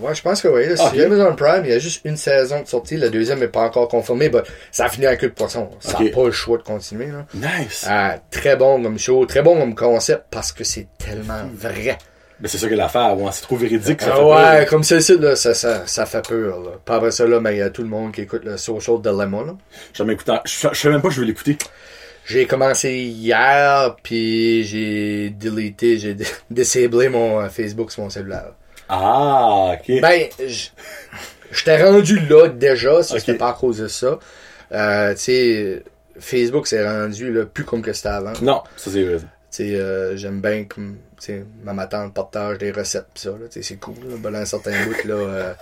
Ouais, 0.00 0.14
je 0.14 0.22
pense 0.22 0.40
que 0.42 0.48
oui. 0.48 0.66
là, 0.66 0.74
Ah, 0.78 0.90
C'est 0.92 1.00
ok. 1.00 1.12
Amazon 1.12 1.34
Prime, 1.36 1.62
il 1.64 1.70
y 1.70 1.74
a 1.74 1.78
juste 1.78 2.00
une 2.04 2.16
saison 2.16 2.60
de 2.62 2.66
sortie. 2.68 2.96
La 2.96 3.08
deuxième 3.08 3.40
n'est 3.40 3.48
pas 3.48 3.62
encore 3.62 3.88
confirmée, 3.88 4.30
mais 4.32 4.40
ça 4.70 4.86
a 4.86 4.88
fini 4.88 5.06
avec 5.06 5.22
le 5.22 5.30
poisson. 5.32 5.70
Ça 5.80 5.98
n'a 6.02 6.10
pas 6.10 6.24
le 6.24 6.30
choix 6.32 6.58
de 6.58 6.62
continuer. 6.62 7.06
Là. 7.08 7.26
Nice. 7.34 7.84
Ah, 7.88 8.16
très 8.30 8.56
bon 8.56 8.82
comme 8.82 8.98
show, 8.98 9.24
très 9.26 9.42
bon 9.42 9.58
comme 9.58 9.74
concept 9.74 10.24
parce 10.30 10.52
que 10.52 10.64
c'est 10.64 10.86
tellement 10.98 11.42
vrai. 11.54 11.98
Ben, 12.40 12.48
c'est 12.48 12.58
ça 12.58 12.68
que 12.68 12.74
l'affaire, 12.74 13.16
ouais. 13.18 13.30
C'est 13.32 13.42
trop 13.42 13.56
véridique, 13.56 14.02
ça 14.02 14.10
Ah 14.14 14.16
fait 14.16 14.22
ouais, 14.22 14.58
peur. 14.60 14.66
comme 14.66 14.82
celle-ci, 14.82 15.16
là, 15.18 15.36
ça, 15.36 15.54
ça, 15.54 15.86
ça 15.86 16.06
fait 16.06 16.26
peur. 16.26 16.58
Là. 16.60 16.70
Pas 16.84 16.96
après 16.96 17.12
ça, 17.12 17.24
là, 17.24 17.38
mais 17.38 17.54
il 17.54 17.58
y 17.58 17.62
a 17.62 17.70
tout 17.70 17.82
le 17.82 17.88
monde 17.88 18.12
qui 18.12 18.22
écoute 18.22 18.44
le 18.44 18.56
Social 18.56 19.00
Dilemma. 19.00 19.44
Là. 19.46 19.54
J'ai 19.92 19.98
jamais 19.98 20.14
écouté. 20.14 20.32
Je 20.44 20.68
je 20.72 20.74
sais 20.78 20.88
même 20.88 21.00
pas 21.00 21.08
que 21.08 21.14
je 21.14 21.20
vais 21.20 21.26
l'écouter. 21.28 21.56
J'ai 22.24 22.46
commencé 22.46 22.92
hier, 22.94 23.96
puis 24.02 24.64
j'ai 24.64 25.30
deleté, 25.30 25.98
j'ai 25.98 26.16
désablé 26.50 27.08
mon 27.08 27.40
euh, 27.40 27.48
Facebook 27.48 27.90
sur 27.92 28.02
mon 28.02 28.10
cellulaire. 28.10 28.52
Ah, 28.88 29.74
ok. 29.74 30.00
Ben, 30.00 30.28
j'étais 31.50 31.82
rendu 31.82 32.18
là 32.26 32.48
déjà, 32.48 33.02
si 33.02 33.18
c'était 33.18 33.34
pas 33.34 33.50
à 33.50 33.52
cause 33.52 33.78
de 33.78 33.88
ça. 33.88 34.18
Euh, 34.72 35.12
tu 35.14 35.20
sais, 35.20 35.82
Facebook 36.18 36.66
s'est 36.66 36.86
rendu 36.86 37.32
là, 37.32 37.44
plus 37.46 37.64
comme 37.64 37.82
que 37.82 37.92
c'était 37.92 38.08
avant. 38.08 38.32
Tu 38.32 38.44
Non, 38.44 38.62
ça 38.76 38.90
c'est 38.90 39.02
vrai. 39.02 39.18
sais, 39.50 39.74
euh, 39.74 40.16
j'aime 40.16 40.40
bien 40.40 40.64
comme, 40.64 40.96
tu 41.20 41.26
sais, 41.26 41.44
ma 41.64 41.86
tante 41.86 42.14
partage 42.14 42.58
des 42.58 42.70
recettes 42.72 43.06
pis 43.14 43.22
ça, 43.22 43.30
là, 43.30 43.48
tu 43.50 43.62
sais, 43.62 43.62
c'est 43.62 43.76
cool, 43.76 43.94
là, 44.08 44.16
ben, 44.18 44.30
dans 44.30 44.38
un 44.38 44.44
certain 44.46 44.72
bout, 44.84 45.04
là, 45.04 45.14
euh, 45.14 45.52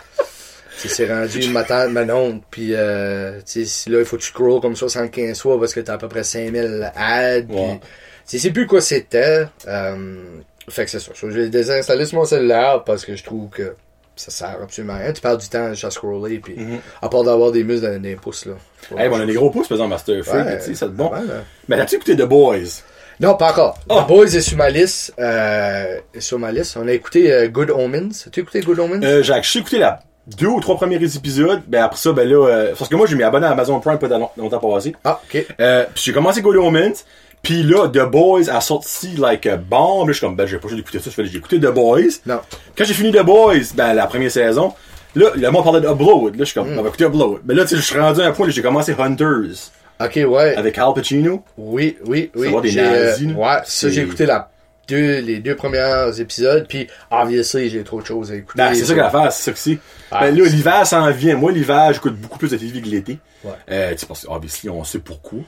tu 0.81 0.89
sais, 0.89 0.95
c'est 0.95 1.12
rendu 1.12 1.49
ma 1.51 1.64
tante, 1.64 1.91
ma 1.91 2.03
oncle, 2.14 2.45
pis 2.51 2.71
euh, 2.75 3.39
tu 3.39 3.43
sais, 3.47 3.64
si 3.64 3.91
là, 3.91 3.99
il 3.99 4.05
faut 4.05 4.16
que 4.16 4.23
tu 4.23 4.29
scrolls 4.29 4.61
comme 4.61 4.77
75 4.77 5.41
fois 5.41 5.59
parce 5.59 5.75
que 5.75 5.81
t'as 5.81 5.95
à 5.95 5.99
peu 5.99 6.09
près 6.09 6.23
5000 6.23 6.93
ads, 6.95 7.43
tu 7.43 7.81
sais, 8.25 8.39
c'est 8.39 8.53
plus 8.53 8.66
quoi 8.68 8.81
c'était, 8.81 9.47
euh, 9.66 10.23
fait 10.68 10.84
que 10.84 10.90
c'est 10.90 11.00
ça. 11.00 11.12
So, 11.14 11.30
J'ai 11.30 11.48
désinstallé 11.48 12.04
sur 12.06 12.18
mon 12.18 12.24
cellulaire 12.24 12.82
parce 12.84 13.04
que 13.04 13.16
je 13.16 13.24
trouve 13.24 13.48
que 13.50 13.74
ça 14.16 14.30
sert 14.30 14.58
absolument 14.62 14.94
à 14.94 14.98
rien. 14.98 15.12
Tu 15.12 15.20
perds 15.20 15.38
du 15.38 15.48
temps 15.48 15.72
à 15.72 15.90
scroller, 15.90 16.38
puis 16.38 16.56
à 17.00 17.08
part 17.08 17.24
d'avoir 17.24 17.52
des 17.52 17.64
muscles 17.64 17.86
dans 17.90 18.02
les 18.02 18.16
pouces, 18.16 18.44
là. 18.46 18.52
Hey, 18.98 19.08
bon, 19.08 19.16
on 19.16 19.20
a 19.20 19.26
des 19.26 19.34
gros 19.34 19.50
pouces, 19.50 19.68
par 19.68 19.76
exemple, 19.76 19.90
Master 19.90 20.22
Freak, 20.24 20.46
Ouais. 20.46 20.58
tu 20.58 20.64
sais, 20.66 20.74
c'est 20.74 20.88
bon. 20.92 21.11
Là. 21.11 21.20
Mais 21.68 21.76
t'as-tu 21.76 21.94
écouté 21.96 22.16
The 22.16 22.22
Boys? 22.22 22.82
Non, 23.18 23.34
pas 23.36 23.50
encore. 23.52 23.78
Ah. 23.88 24.02
The 24.04 24.08
Boys 24.08 24.34
est 24.36 24.40
sur 24.40 24.56
ma 24.58 24.68
liste. 24.70 25.14
Euh, 25.18 25.98
sur 26.18 26.38
ma 26.38 26.52
liste. 26.52 26.76
On 26.78 26.86
a 26.88 26.92
écouté 26.92 27.32
euh, 27.32 27.48
Good 27.48 27.70
Omens. 27.70 28.26
As-tu 28.26 28.40
écouté 28.40 28.61
Good 28.61 28.78
Omens? 28.78 29.02
Euh, 29.04 29.22
j'ai 29.22 29.58
écouté 29.58 29.78
la 29.78 30.00
deux 30.26 30.46
ou 30.46 30.61
trois 30.61 30.76
premiers 30.76 31.02
épisodes. 31.02 31.61
Ben 31.66 31.82
après 31.82 31.98
ça, 31.98 32.12
ben 32.12 32.28
là, 32.28 32.46
euh, 32.46 32.74
parce 32.78 32.88
que 32.90 32.94
moi 32.96 33.06
j'ai 33.06 33.16
mis 33.16 33.22
abonné 33.22 33.46
à 33.46 33.50
Amazon 33.50 33.80
Prime 33.80 33.98
pas 33.98 34.06
longtemps 34.36 34.58
passé. 34.58 34.94
Ah, 35.04 35.20
ok. 35.24 35.46
Euh, 35.61 35.84
puis 35.94 36.02
j'ai 36.04 36.12
commencé 36.12 36.40
Go 36.42 36.54
Omens. 36.54 37.04
Puis 37.43 37.62
là, 37.62 37.88
The 37.88 38.09
Boys 38.11 38.49
a 38.51 38.61
sorti 38.61 39.16
like 39.16 39.47
a 39.47 39.57
bomb. 39.57 40.07
Là, 40.07 40.12
je 40.12 40.18
suis 40.18 40.26
comme, 40.26 40.36
ben 40.36 40.47
j'ai 40.47 40.59
pas 40.59 40.68
juste 40.68 40.80
écouté 40.80 40.99
ça. 40.99 41.11
J'ai 41.16 41.36
écouté 41.38 41.59
The 41.59 41.72
Boys. 41.72 42.20
Non. 42.26 42.41
Quand 42.76 42.84
j'ai 42.84 42.95
fini 42.95 43.11
The 43.12 43.22
Boys, 43.22 43.72
ben 43.74 43.95
la 43.95 44.07
première 44.07 44.30
saison, 44.30 44.74
là, 45.14 45.30
le 45.34 45.51
monde 45.51 45.64
parlait 45.64 45.80
d'Upload. 45.80 46.34
Là, 46.34 46.41
je 46.41 46.45
suis 46.45 46.55
comme, 46.55 46.68
on 46.78 46.82
va 46.82 46.88
écouter 46.88 47.05
Upload. 47.05 47.41
Mais 47.47 47.55
là, 47.55 47.62
tu 47.64 47.70
sais, 47.70 47.76
je 47.76 47.82
suis 47.82 47.99
rendu 47.99 48.20
à 48.20 48.26
un 48.26 48.32
point 48.32 48.47
où 48.47 48.51
j'ai 48.51 48.62
commencé 48.62 48.95
Hunters 48.99 49.70
Ok, 50.03 50.18
ouais. 50.28 50.55
avec 50.57 50.76
Al 50.78 50.93
Pacino. 50.95 51.43
Oui, 51.59 51.97
oui, 52.07 52.30
oui. 52.34 52.45
Savoir 52.45 52.62
des 52.62 52.72
nazis, 52.74 53.26
euh, 53.28 53.32
là. 53.32 53.38
ouais, 53.38 53.47
ça, 53.59 53.62
C'est- 53.64 53.91
j'ai 53.91 54.03
écouté 54.03 54.26
la 54.26 54.51
deux, 54.91 55.20
les 55.20 55.38
deux 55.38 55.57
premiers 55.57 56.11
épisodes. 56.20 56.66
Puis, 56.68 56.86
obviously, 57.11 57.70
j'ai 57.70 57.82
trop 57.82 58.01
de 58.01 58.07
choses 58.07 58.30
à 58.32 58.34
écouter. 58.36 58.59
Ben, 58.62 58.74
c'est 58.74 58.84
ça 58.84 58.95
que 58.95 58.99
l'affaire, 59.01 59.32
c'est 59.32 59.43
ça 59.45 59.53
que 59.53 59.59
c'est. 59.59 59.78
Ah, 60.11 60.20
ben 60.22 60.36
là, 60.36 60.45
l'hiver 60.45 60.86
s'en 60.86 61.11
vient. 61.12 61.36
Moi, 61.36 61.53
l'hiver, 61.53 61.93
j'écoute 61.93 62.16
beaucoup 62.16 62.38
plus 62.38 62.51
de 62.51 62.57
TV 62.57 62.80
que 62.82 62.86
l'été. 62.88 63.18
Ouais. 63.43 63.53
Euh, 63.70 63.95
tu 63.95 64.05
que, 64.05 64.12
obviously, 64.28 64.68
on 64.68 64.84
sait 64.84 64.99
pourquoi. 64.99 65.38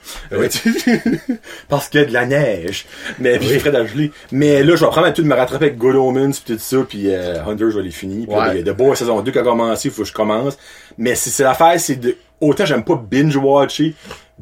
Tu- 0.51 0.73
parce 1.69 1.89
qu'il 1.89 2.01
y 2.01 2.05
a 2.05 2.07
de 2.07 2.13
la 2.13 2.25
neige. 2.27 2.87
Mais, 3.19 3.39
puis, 3.39 3.49
de 3.59 3.71
la 3.71 3.85
gelée. 3.85 4.13
Mais 4.31 4.63
là, 4.63 4.77
je 4.77 4.85
vais 4.85 4.91
prendre 4.91 5.13
tout 5.13 5.23
de 5.23 5.27
me 5.29 5.35
rattraper 5.35 5.67
avec 5.67 5.79
Good 5.79 5.97
Omens, 5.97 6.39
pis 6.45 6.55
tout 6.55 6.59
ça, 6.59 6.79
puis 6.89 7.13
euh, 7.15 7.45
Hunter, 7.45 7.67
je 7.71 7.77
vais 7.77 7.83
les 7.83 7.91
finir. 7.91 8.27
Puis 8.29 8.35
Ouais. 8.37 8.45
ben, 8.47 8.53
il 8.55 8.67
y 8.67 8.69
a 8.71 8.73
The 8.73 8.77
Boys 8.77 8.97
saison 8.97 9.21
2 9.21 9.31
qui 9.31 9.39
a 9.39 9.43
commencé, 9.43 9.89
il 9.89 9.91
faut 9.95 10.03
que 10.03 10.09
je 10.09 10.15
commence. 10.15 10.57
Mais 10.97 11.15
c'est 11.15 11.31
c'est 11.31 11.43
l'affaire, 11.43 11.79
c'est 11.79 11.97
de, 11.97 12.17
autant 12.41 12.65
j'aime 12.65 12.85
pas 12.85 12.95
binge-watcher, 12.95 13.95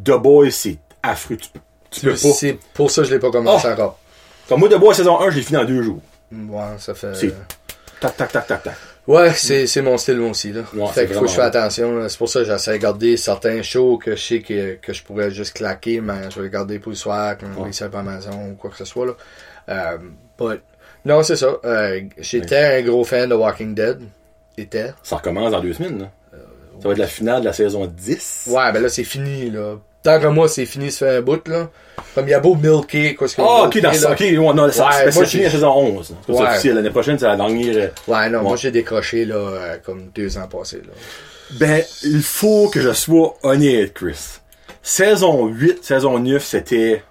The 0.04 0.12
Boys, 0.12 0.50
c'est 0.50 0.78
affreux. 1.02 1.36
Tu, 1.36 1.48
peux- 1.50 1.60
tu 1.90 2.00
peux 2.02 2.12
pas. 2.12 2.34
C'est 2.34 2.58
pour 2.74 2.90
ça 2.90 3.02
que 3.02 3.08
je 3.08 3.14
l'ai 3.14 3.18
pas 3.20 3.30
commencé 3.30 3.66
Oh. 3.68 3.72
encore. 3.72 3.98
Comme 4.50 4.60
moi, 4.60 4.68
The 4.68 4.74
Boys 4.78 4.94
saison 4.94 5.18
1, 5.20 5.30
je 5.30 5.36
l'ai 5.36 5.42
fini 5.42 5.56
en 5.58 5.64
deux 5.64 5.80
jours. 5.82 6.00
Ouais, 6.32 6.60
ça 6.78 6.92
fait. 6.94 7.14
C'est- 7.14 7.34
Tac, 8.00 8.16
tac, 8.16 8.32
tac, 8.32 8.46
tac, 8.46 8.62
tac. 8.64 8.74
Ouais, 9.06 9.32
c'est, 9.32 9.66
c'est 9.66 9.80
mon 9.82 9.96
style, 9.96 10.16
moi 10.18 10.30
aussi, 10.30 10.52
là. 10.52 10.62
Ouais, 10.74 10.86
fait 10.88 11.06
qu'il 11.06 11.14
faut 11.14 11.22
que 11.22 11.26
je 11.28 11.34
fasse 11.34 11.54
attention. 11.54 12.08
C'est 12.08 12.18
pour 12.18 12.28
ça 12.28 12.40
que 12.40 12.46
j'essaie 12.46 12.72
de 12.72 12.82
garder 12.82 13.16
certains 13.16 13.62
shows 13.62 13.96
que 13.98 14.16
je 14.16 14.20
sais 14.22 14.40
que, 14.40 14.74
que 14.74 14.92
je 14.92 15.02
pourrais 15.02 15.30
juste 15.30 15.54
claquer, 15.54 16.00
mais 16.00 16.30
je 16.30 16.36
vais 16.36 16.44
les 16.46 16.50
garder 16.50 16.78
pour 16.80 16.90
le 16.90 16.96
soir, 16.96 17.36
on 17.56 17.62
Ouais. 17.62 17.68
est 17.70 17.72
sur 17.72 17.94
Amazon 17.96 18.50
ou 18.50 18.54
quoi 18.56 18.70
que 18.70 18.76
ce 18.76 18.84
soit, 18.84 19.06
là. 19.06 19.12
Euh, 19.68 19.98
but, 20.38 20.60
non, 21.04 21.22
c'est 21.22 21.36
ça. 21.36 21.56
Euh, 21.64 22.00
j'étais 22.18 22.78
un 22.78 22.82
gros 22.82 23.04
fan 23.04 23.28
de 23.28 23.34
Walking 23.34 23.74
Dead. 23.74 24.00
Était. 24.58 24.92
Ça 25.04 25.16
recommence 25.16 25.52
dans 25.52 25.60
deux 25.60 25.72
semaines, 25.72 26.00
là. 26.00 26.10
Ça 26.82 26.88
va 26.88 26.92
être 26.92 26.98
la 26.98 27.06
finale 27.06 27.40
de 27.40 27.46
la 27.46 27.52
saison 27.52 27.86
10. 27.86 28.48
Ouais, 28.50 28.72
ben 28.72 28.82
là, 28.82 28.88
c'est 28.88 29.04
fini, 29.04 29.50
là. 29.50 29.76
Tant 30.02 30.18
que 30.20 30.26
moi, 30.28 30.48
c'est 30.48 30.64
fini, 30.66 30.90
ça 30.90 31.06
fait 31.06 31.16
un 31.16 31.20
bout, 31.22 31.46
là. 31.48 31.68
Comme 32.14 32.26
il 32.26 32.30
y 32.30 32.34
a 32.34 32.40
beau 32.40 32.54
milker, 32.54 33.14
quoi 33.14 33.28
ce 33.28 33.36
qu'on 33.36 33.44
Ah, 33.46 33.64
ok, 33.66 33.80
dans 33.80 33.92
ça, 33.92 34.12
ok, 34.12 34.20
ouais, 34.20 34.36
non, 34.36 34.70
ça, 34.72 34.86
Ouais, 34.88 35.10
c'est 35.12 35.26
fini 35.26 35.42
la 35.44 35.50
saison 35.50 35.72
11. 35.76 36.14
C'est 36.26 36.32
Ouais. 36.32 36.42
officiel. 36.42 36.74
L'année 36.76 36.90
prochaine, 36.90 37.18
c'est 37.18 37.26
la 37.26 37.36
dernière. 37.36 37.76
euh, 37.76 37.88
Ouais, 38.12 38.30
non, 38.30 38.42
moi, 38.42 38.56
j'ai 38.56 38.70
décroché, 38.70 39.26
là, 39.26 39.34
euh, 39.36 39.76
comme 39.84 40.08
deux 40.14 40.38
ans 40.38 40.48
passés, 40.48 40.78
là. 40.78 40.92
Ben, 41.58 41.82
il 42.04 42.22
faut 42.22 42.68
que 42.70 42.80
je 42.80 42.92
sois 42.92 43.34
honnête, 43.42 43.92
Chris. 43.94 44.38
Saison 44.82 45.46
8, 45.48 45.84
saison 45.84 46.18
9, 46.18 46.42
c'était 46.44 47.02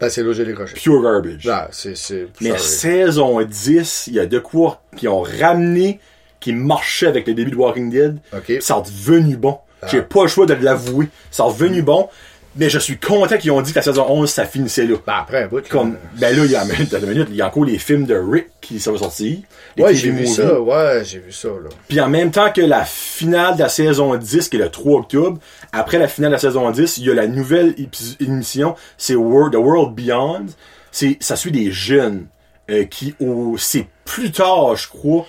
Ben, 0.00 0.08
c'est 0.10 0.22
là 0.22 0.28
que 0.28 0.32
j'ai 0.34 0.44
décroché. 0.44 0.74
pure 0.74 1.02
garbage. 1.02 1.46
Ouais, 1.46 1.68
c'est, 1.72 1.96
c'est, 1.96 2.26
Mais 2.40 2.56
saison 2.58 3.40
10, 3.42 4.04
il 4.08 4.14
y 4.14 4.20
a 4.20 4.26
de 4.26 4.38
quoi 4.38 4.82
qui 4.96 5.08
ont 5.08 5.22
ramené, 5.22 6.00
qui 6.40 6.52
marchait 6.52 7.06
avec 7.06 7.26
le 7.26 7.34
début 7.34 7.50
de 7.50 7.56
Walking 7.56 7.90
Dead. 7.90 8.18
Ok. 8.34 8.52
Ça 8.60 8.76
a 8.76 8.80
devenu 8.82 9.36
bon. 9.36 9.58
Ah. 9.82 9.86
J'ai 9.90 10.02
pas 10.02 10.22
le 10.22 10.28
choix 10.28 10.46
de 10.46 10.54
l'avouer. 10.54 11.08
Ça 11.30 11.44
a 11.44 11.48
devenu 11.48 11.82
bon. 11.82 12.08
Mais 12.56 12.68
je 12.68 12.80
suis 12.80 12.98
content 12.98 13.38
qu'ils 13.38 13.52
ont 13.52 13.62
dit 13.62 13.70
que 13.72 13.78
la 13.78 13.82
saison 13.82 14.06
11, 14.08 14.28
ça 14.28 14.44
finissait 14.44 14.84
là. 14.84 14.96
Ben, 15.06 15.12
après 15.20 15.44
un 15.44 15.46
bout. 15.46 15.66
Comme, 15.68 15.96
ben 16.18 16.36
là, 16.36 16.44
il 16.44 16.50
y 16.50 16.56
a, 16.56 16.64
dans 16.64 16.98
deux 16.98 17.06
minutes, 17.06 17.28
il 17.30 17.36
y 17.36 17.42
a 17.42 17.46
encore 17.46 17.64
les 17.64 17.78
films 17.78 18.06
de 18.06 18.16
Rick 18.16 18.48
qui 18.60 18.80
sont 18.80 18.96
sortis. 18.96 19.44
Ouais, 19.78 19.94
j'ai 19.94 20.10
vu 20.10 20.26
ça, 20.26 20.60
ouais, 20.60 21.02
j'ai 21.04 21.20
vu 21.20 21.30
ça, 21.30 21.48
là. 21.48 21.68
Puis 21.88 22.00
en 22.00 22.08
même 22.08 22.32
temps 22.32 22.50
que 22.50 22.60
la 22.60 22.84
finale 22.84 23.54
de 23.54 23.60
la 23.60 23.68
saison 23.68 24.16
10, 24.16 24.48
qui 24.48 24.56
est 24.56 24.58
le 24.58 24.68
3 24.68 24.98
octobre, 24.98 25.38
après 25.72 25.98
la 25.98 26.08
finale 26.08 26.30
de 26.30 26.34
la 26.34 26.40
saison 26.40 26.68
10, 26.68 26.98
il 26.98 27.04
y 27.04 27.10
a 27.10 27.14
la 27.14 27.28
nouvelle 27.28 27.74
émission, 28.18 28.74
c'est 28.98 29.14
World, 29.14 29.52
The 29.52 29.58
World 29.58 29.94
Beyond. 29.94 30.46
C'est, 30.90 31.18
ça 31.20 31.36
suit 31.36 31.52
des 31.52 31.70
jeunes 31.70 32.26
euh, 32.68 32.82
qui, 32.84 33.14
au, 33.20 33.56
c'est 33.58 33.86
plus 34.04 34.32
tard, 34.32 34.74
je 34.74 34.88
crois. 34.88 35.24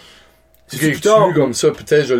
C'est 0.77 0.91
plus 0.91 1.01
tard. 1.01 1.29
comme 1.35 1.53
ça, 1.53 1.69
peut-être 1.69 2.05
je. 2.05 2.13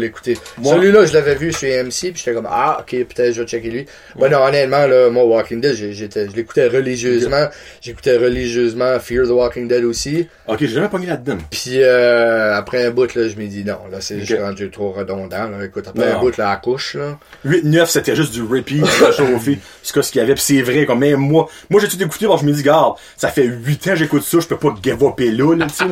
Moi- 0.57 0.75
Celui-là, 0.75 1.05
je 1.05 1.13
l'avais 1.13 1.35
vu 1.35 1.53
sur 1.53 1.67
AMC, 1.69 1.89
puis 2.11 2.13
j'étais 2.17 2.33
comme, 2.33 2.47
ah, 2.49 2.79
ok, 2.81 2.89
peut-être 3.05 3.33
je 3.33 3.41
vais 3.41 3.47
checker 3.47 3.69
lui. 3.69 3.85
Ouais, 4.17 4.29
non, 4.29 4.39
honnêtement, 4.43 4.85
là, 4.87 5.09
moi, 5.09 5.23
Walking 5.25 5.61
Dead, 5.61 5.73
j'étais, 5.73 6.27
je 6.29 6.35
l'écoutais 6.35 6.67
religieusement. 6.67 7.47
J'écoutais 7.81 8.17
religieusement 8.17 8.99
Fear 8.99 9.25
the 9.27 9.31
Walking 9.31 9.67
Dead 9.67 9.83
aussi. 9.85 10.27
Ok, 10.47 10.57
j'ai 10.61 10.67
jamais 10.67 10.89
pogné 10.89 11.07
là-dedans. 11.07 11.37
Puis 11.49 11.81
euh, 11.81 12.55
après 12.55 12.85
un 12.85 12.91
bout, 12.91 13.13
là, 13.15 13.27
je 13.27 13.35
me 13.35 13.45
dis, 13.47 13.63
non, 13.63 13.77
là, 13.91 14.01
c'est 14.01 14.15
Ok. 14.15 14.21
juste 14.25 14.39
rendu 14.41 14.69
trop 14.69 14.91
redondant, 14.91 15.47
là. 15.49 15.63
Écoute, 15.65 15.87
après 15.87 16.09
Non. 16.11 16.17
un 16.17 16.19
bout, 16.19 16.35
là, 16.37 16.51
à 16.51 16.57
couche, 16.57 16.95
là. 16.95 17.17
8-9, 17.45 17.85
c'était 17.89 18.15
juste 18.15 18.33
du 18.33 18.41
repeat, 18.43 18.85
chauffé. 18.85 19.59
C'est 19.83 19.93
quoi 19.93 20.03
ce 20.03 20.11
qu'il 20.11 20.19
y 20.21 20.23
avait, 20.23 20.35
pis 20.35 20.41
c'est 20.41 20.61
vrai, 20.61 20.85
comme 20.85 20.99
même 20.99 21.17
moi. 21.19 21.47
Moi, 21.69 21.81
j'ai 21.81 21.87
tout 21.87 22.01
écouté, 22.01 22.25
que 22.27 22.37
je 22.39 22.45
me 22.45 22.51
dis, 22.51 22.61
garde, 22.63 22.95
ça 23.17 23.29
fait 23.29 23.43
8 23.45 23.87
ans 23.87 23.91
que 23.91 23.95
j'écoute 23.97 24.23
ça, 24.23 24.39
je 24.39 24.47
peux 24.47 24.57
pas 24.57 24.75
give 24.83 25.01
upper 25.03 25.31
là, 25.31 25.55
là, 25.55 25.65
tu 25.67 25.75
sais. 25.75 25.83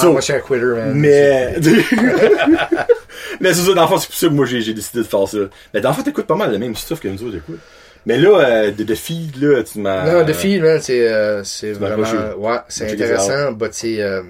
Ah, 0.00 0.06
moi, 0.06 0.20
je 0.20 0.24
suis 0.24 0.32
un 0.32 0.40
quitter, 0.40 0.56
man. 0.56 0.92
Mais. 0.94 1.54
mais 3.40 3.52
c'est 3.52 3.62
ça, 3.62 3.74
dans 3.74 3.82
le 3.82 3.88
fond, 3.88 3.98
c'est 3.98 4.06
pour 4.06 4.16
ça 4.16 4.28
que 4.28 4.32
moi 4.32 4.46
j'ai 4.46 4.74
décidé 4.74 4.98
de 4.98 5.04
faire 5.04 5.28
ça. 5.28 5.38
Mais 5.74 5.80
dans 5.80 5.90
le 5.90 5.94
fond, 5.94 6.02
t'écoutes 6.02 6.26
pas 6.26 6.36
mal 6.36 6.50
le 6.52 6.58
même 6.58 6.74
stuff 6.74 7.00
que 7.00 7.08
nous 7.08 7.22
autres. 7.22 7.38
Mais 8.06 8.16
là, 8.18 8.38
euh, 8.38 8.70
de, 8.70 8.84
de 8.84 8.94
feed, 8.94 9.36
là, 9.42 9.62
tu 9.62 9.80
m'as. 9.80 10.10
Non, 10.10 10.24
The 10.24 10.32
Feed, 10.32 10.62
man, 10.62 10.80
c'est, 10.80 11.06
euh, 11.08 11.44
c'est 11.44 11.72
vraiment, 11.72 12.08
ouais, 12.38 12.58
c'est 12.68 12.92
intéressant, 12.92 13.52
but 13.52 13.74
c'est, 13.74 14.00
euh, 14.00 14.22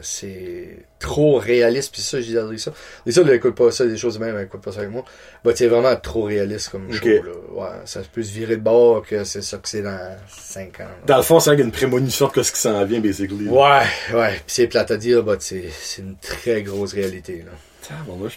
c'est 0.00 0.84
trop 1.02 1.36
réaliste, 1.38 1.92
puis 1.92 2.00
ça, 2.00 2.20
j'ai 2.20 2.32
dit 2.40 2.58
ça. 2.58 2.72
Les 3.04 3.18
autres, 3.18 3.28
ils 3.28 3.34
écoutent 3.34 3.54
pas 3.54 3.70
ça, 3.70 3.84
des 3.84 3.96
choses 3.96 4.18
même, 4.18 4.36
ils 4.38 4.44
écoutent 4.44 4.62
pas 4.62 4.72
ça 4.72 4.78
avec 4.80 4.90
moi. 4.90 5.04
But 5.44 5.56
c'est 5.56 5.66
vraiment 5.66 5.94
trop 5.96 6.22
réaliste 6.22 6.70
comme 6.70 6.88
Ok. 6.88 7.02
show, 7.02 7.06
là. 7.06 7.32
Ouais, 7.52 7.80
ça 7.84 8.00
peut 8.12 8.22
se 8.22 8.32
virer 8.32 8.56
de 8.56 8.62
bord 8.62 9.04
que 9.06 9.24
c'est 9.24 9.42
ça 9.42 9.58
que 9.58 9.68
c'est 9.68 9.82
dans 9.82 10.16
5 10.28 10.80
ans. 10.80 10.84
là. 10.84 10.90
Dans 11.06 11.16
le 11.18 11.22
fond, 11.22 11.40
c'est 11.40 11.54
une 11.54 11.72
prémonition 11.72 12.30
de 12.34 12.42
ce 12.42 12.52
qui 12.52 12.60
s'en 12.60 12.84
vient, 12.84 13.00
basically. 13.00 13.48
Ouais, 13.48 13.82
ouais, 14.14 14.34
pis 14.46 14.54
c'est 14.54 14.66
plate 14.68 14.90
à 14.90 14.96
dire, 14.96 15.22
but 15.22 15.42
c'est, 15.42 15.70
une 15.98 16.16
très 16.16 16.62
grosse 16.62 16.94
réalité, 16.94 17.44
là. 17.44 17.52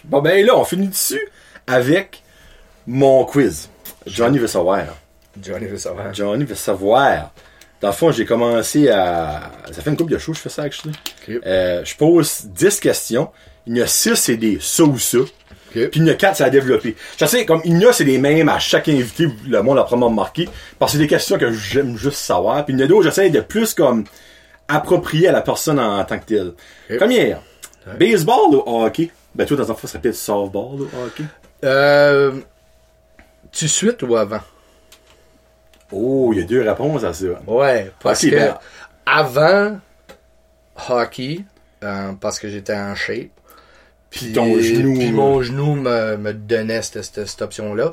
Bon, 0.04 0.20
ben 0.20 0.44
là, 0.44 0.56
on 0.56 0.64
finit 0.64 0.88
dessus 0.88 1.28
avec 1.66 2.22
mon 2.86 3.24
quiz. 3.24 3.70
Johnny 4.06 4.38
veut 4.38 4.46
savoir. 4.48 4.84
Johnny 5.40 5.66
veut 5.66 5.78
savoir. 5.78 6.12
Johnny 6.12 6.44
veut 6.44 6.54
savoir. 6.54 7.32
Dans 7.80 7.88
le 7.88 7.94
fond, 7.94 8.10
j'ai 8.10 8.24
commencé 8.24 8.88
à. 8.88 9.50
Ça 9.70 9.82
fait 9.82 9.90
une 9.90 9.96
couple 9.96 10.12
de 10.12 10.18
shows, 10.18 10.32
que 10.32 10.38
je 10.38 10.42
fais 10.42 10.48
ça, 10.48 10.62
actually. 10.62 10.94
Ok. 11.28 11.40
Euh, 11.44 11.84
je 11.84 11.96
pose 11.96 12.46
10 12.46 12.80
questions. 12.80 13.30
Il 13.66 13.76
y 13.76 13.80
en 13.80 13.84
a 13.84 13.88
6, 13.88 14.14
c'est 14.14 14.36
des 14.36 14.58
ça 14.60 14.84
ou 14.84 14.98
ça. 14.98 15.18
Puis 15.72 15.90
il 15.96 16.02
y 16.02 16.04
en 16.04 16.12
a 16.12 16.14
4, 16.14 16.36
c'est 16.36 16.44
à 16.44 16.50
développer. 16.50 16.96
Je 17.18 17.26
sais, 17.26 17.44
comme 17.44 17.60
il 17.64 17.80
y 17.80 17.84
en 17.86 17.90
a, 17.90 17.92
c'est 17.92 18.04
les 18.04 18.16
mêmes 18.16 18.48
à 18.48 18.58
chaque 18.58 18.88
invité, 18.88 19.28
le 19.46 19.62
monde 19.62 19.78
a 19.78 19.82
probablement 19.82 20.08
remarqué. 20.08 20.48
Parce 20.78 20.92
que 20.92 20.98
c'est 20.98 21.02
des 21.04 21.08
questions 21.08 21.36
que 21.36 21.52
j'aime 21.52 21.98
juste 21.98 22.16
savoir. 22.16 22.64
Puis 22.64 22.72
il 22.72 22.80
y 22.80 22.82
en 22.82 22.86
a 22.86 22.88
d'autres, 22.88 23.04
j'essaie 23.04 23.28
de 23.28 23.40
plus 23.40 23.74
comme 23.74 24.04
approprier 24.68 25.28
à 25.28 25.32
la 25.32 25.42
personne 25.42 25.78
en, 25.78 26.02
tant 26.04 26.18
que 26.18 26.24
telle. 26.24 26.52
Première. 26.98 27.42
Baseball 27.98 28.54
ou 28.54 28.62
hockey? 28.84 29.10
Ben, 29.34 29.46
toi, 29.46 29.56
dans 29.56 29.70
un 29.70 29.74
fond, 29.74 29.82
ça 29.82 29.88
serait 29.88 30.00
peut-être 30.00 30.16
softball, 30.16 30.80
là, 30.80 30.86
hockey. 31.04 31.24
Euh, 31.64 32.32
tu 33.52 33.68
suite 33.68 34.02
ou 34.02 34.16
avant? 34.16 34.40
Oh, 35.92 36.30
il 36.32 36.40
y 36.40 36.42
a 36.42 36.46
deux 36.46 36.62
réponses 36.62 37.04
à 37.04 37.12
ça. 37.12 37.26
Ouais, 37.46 37.90
parce 38.02 38.20
que 38.22 38.30
ben- 38.34 38.58
avant 39.06 39.78
hockey, 40.88 41.40
euh, 41.84 42.12
parce 42.20 42.38
que 42.38 42.48
j'étais 42.48 42.74
en 42.74 42.94
shape. 42.94 43.28
Puis 44.10 44.32
ton 44.32 44.58
genou, 44.60 44.94
Puis 44.94 45.10
mon 45.12 45.42
genou 45.42 45.74
me, 45.74 46.16
me 46.16 46.32
donnait 46.32 46.82
cette, 46.82 47.02
cette, 47.02 47.26
cette 47.26 47.42
option-là. 47.42 47.92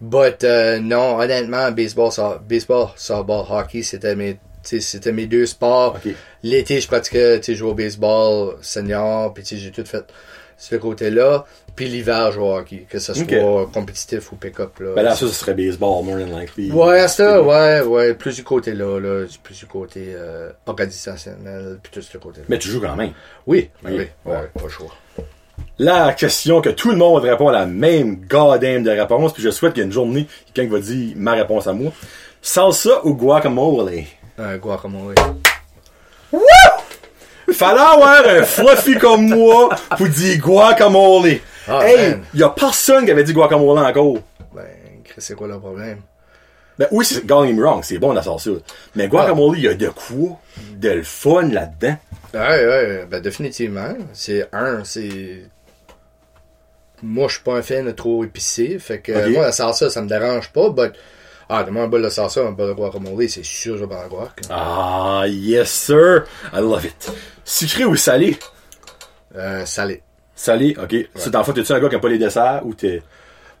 But 0.00 0.44
euh, 0.44 0.78
non, 0.78 1.18
honnêtement, 1.18 1.70
baseball, 1.72 2.12
so- 2.12 2.38
baseball, 2.48 2.88
softball, 2.96 3.44
hockey, 3.48 3.82
c'était 3.82 4.14
mes, 4.14 4.38
c'était 4.62 5.12
mes 5.12 5.26
deux 5.26 5.46
sports. 5.46 5.98
L'été, 6.42 6.80
je 6.80 6.86
pratiquais, 6.86 7.40
tu 7.40 7.46
sais, 7.52 7.54
jouer 7.56 7.70
au 7.70 7.74
baseball 7.74 8.56
senior, 8.60 9.32
puis 9.32 9.44
j'ai 9.46 9.70
tout 9.70 9.84
fait 9.84 10.04
ce 10.58 10.76
côté-là. 10.76 11.44
Puis 11.76 11.86
l'hiver, 11.88 12.30
je 12.30 12.38
hockey, 12.38 12.86
que 12.88 12.98
ce 13.00 13.14
soit 13.14 13.66
compétitif 13.72 14.30
ou 14.30 14.36
pick-up. 14.36 14.78
Là. 14.78 14.92
Ben 14.94 15.02
là, 15.02 15.10
ça, 15.16 15.26
ce 15.26 15.32
serait 15.32 15.54
baseball, 15.54 16.04
more 16.04 16.18
than 16.18 16.38
likely. 16.38 16.70
Ouais, 16.70 17.08
ça, 17.08 17.42
ouais, 17.42 17.80
ouais, 17.80 18.14
plus 18.14 18.36
du 18.36 18.44
côté 18.44 18.74
là, 18.74 19.00
là, 19.00 19.26
plus 19.42 19.58
du 19.58 19.66
côté 19.66 20.12
euh, 20.14 20.50
organisationnel, 20.66 21.78
puis 21.82 21.90
tout 21.92 22.00
ce 22.02 22.16
côté-là. 22.16 22.46
Mais 22.48 22.58
tu 22.58 22.68
joues 22.68 22.80
quand 22.80 22.94
même. 22.94 23.10
Oui, 23.46 23.70
Oui. 23.84 23.90
oui, 23.96 24.08
ouais, 24.24 24.50
pas 24.54 24.62
le 24.62 24.68
choix. 24.68 24.94
La 25.78 26.12
question 26.12 26.60
que 26.60 26.68
tout 26.68 26.90
le 26.90 26.96
monde 26.96 27.22
répond 27.24 27.48
à 27.48 27.52
la 27.52 27.66
même 27.66 28.16
goddamn 28.28 28.84
de 28.84 28.90
réponse, 28.90 29.32
puis 29.32 29.42
je 29.42 29.50
souhaite 29.50 29.72
qu'il 29.72 29.80
y 29.82 29.84
ait 29.84 29.86
une 29.86 29.92
journée, 29.92 30.28
quelqu'un 30.52 30.68
qui 30.68 30.80
va 30.80 30.86
dire 30.86 31.12
ma 31.16 31.32
réponse 31.32 31.66
à 31.66 31.72
moi. 31.72 31.90
Salsa 32.40 33.04
ou 33.04 33.14
guacamole? 33.14 33.90
Un 34.38 34.56
guacamole. 34.58 35.14
Fallait 37.52 37.80
avoir 37.80 38.26
un 38.26 38.42
fluffy 38.42 38.96
comme 38.98 39.28
moi 39.28 39.70
pour 39.96 40.08
dire 40.08 40.38
guacamole. 40.38 41.38
Ah, 41.68 41.86
hey, 41.86 42.10
man. 42.10 42.24
y 42.34 42.42
a 42.42 42.50
personne 42.50 43.04
qui 43.04 43.10
avait 43.10 43.24
dit 43.24 43.32
guacamole 43.32 43.78
encore. 43.78 44.18
Ben, 44.54 44.66
c'est 45.18 45.34
quoi 45.34 45.48
le 45.48 45.58
problème? 45.58 46.00
Ben 46.78 46.88
oui, 46.90 47.04
c'est, 47.04 47.24
me 47.24 47.62
wrong, 47.62 47.82
c'est 47.84 47.98
bon 47.98 48.12
la 48.12 48.22
salsa. 48.22 48.50
Mais 48.96 49.08
guacamole, 49.08 49.58
y 49.58 49.68
a 49.68 49.74
de 49.74 49.88
quoi? 49.88 50.40
De 50.76 50.90
le 50.90 51.02
fun 51.02 51.48
là-dedans. 51.48 51.96
Ouais, 52.34 52.66
ouais, 52.66 53.06
ben 53.08 53.20
définitivement. 53.20 53.94
C'est 54.12 54.48
un, 54.52 54.82
c'est. 54.84 55.44
Moi, 57.02 57.28
je 57.28 57.34
suis 57.34 57.42
pas 57.42 57.54
un 57.54 57.62
fan 57.62 57.84
de 57.84 57.90
trop 57.92 58.24
épicé, 58.24 58.78
fait 58.78 59.00
que 59.00 59.28
moi, 59.28 59.44
la 59.44 59.52
salsa, 59.52 59.90
ça 59.90 60.02
me 60.02 60.08
dérange 60.08 60.50
pas, 60.52 60.68
but. 60.70 60.94
Ah, 61.48 61.62
donne-moi 61.62 61.84
un 61.84 61.88
bol 61.88 62.02
de 62.02 62.08
salsa, 62.08 62.40
un 62.40 62.52
bol 62.52 62.68
de 62.68 62.72
guacamole, 62.72 63.28
c'est 63.28 63.44
sûr, 63.44 63.76
je 63.76 63.84
vais 63.84 63.94
un 63.94 64.08
guac. 64.08 64.32
Ah, 64.50 65.24
yes 65.28 65.70
sir. 65.70 66.24
I 66.52 66.60
love 66.60 66.86
it. 66.86 67.12
Sucré 67.44 67.84
ou 67.84 67.94
salé? 67.96 68.36
Euh, 69.36 69.64
salé. 69.66 70.02
Salé, 70.36 70.76
ok. 70.82 70.94
C'est 71.14 71.30
dans 71.30 71.38
le 71.40 71.44
fond, 71.44 71.52
t'es-tu 71.52 71.72
un 71.72 71.80
gars 71.80 71.88
qui 71.88 71.94
a 71.94 71.98
pas 72.00 72.08
les 72.08 72.18
desserts 72.18 72.62
ou 72.64 72.74
t'es... 72.74 73.02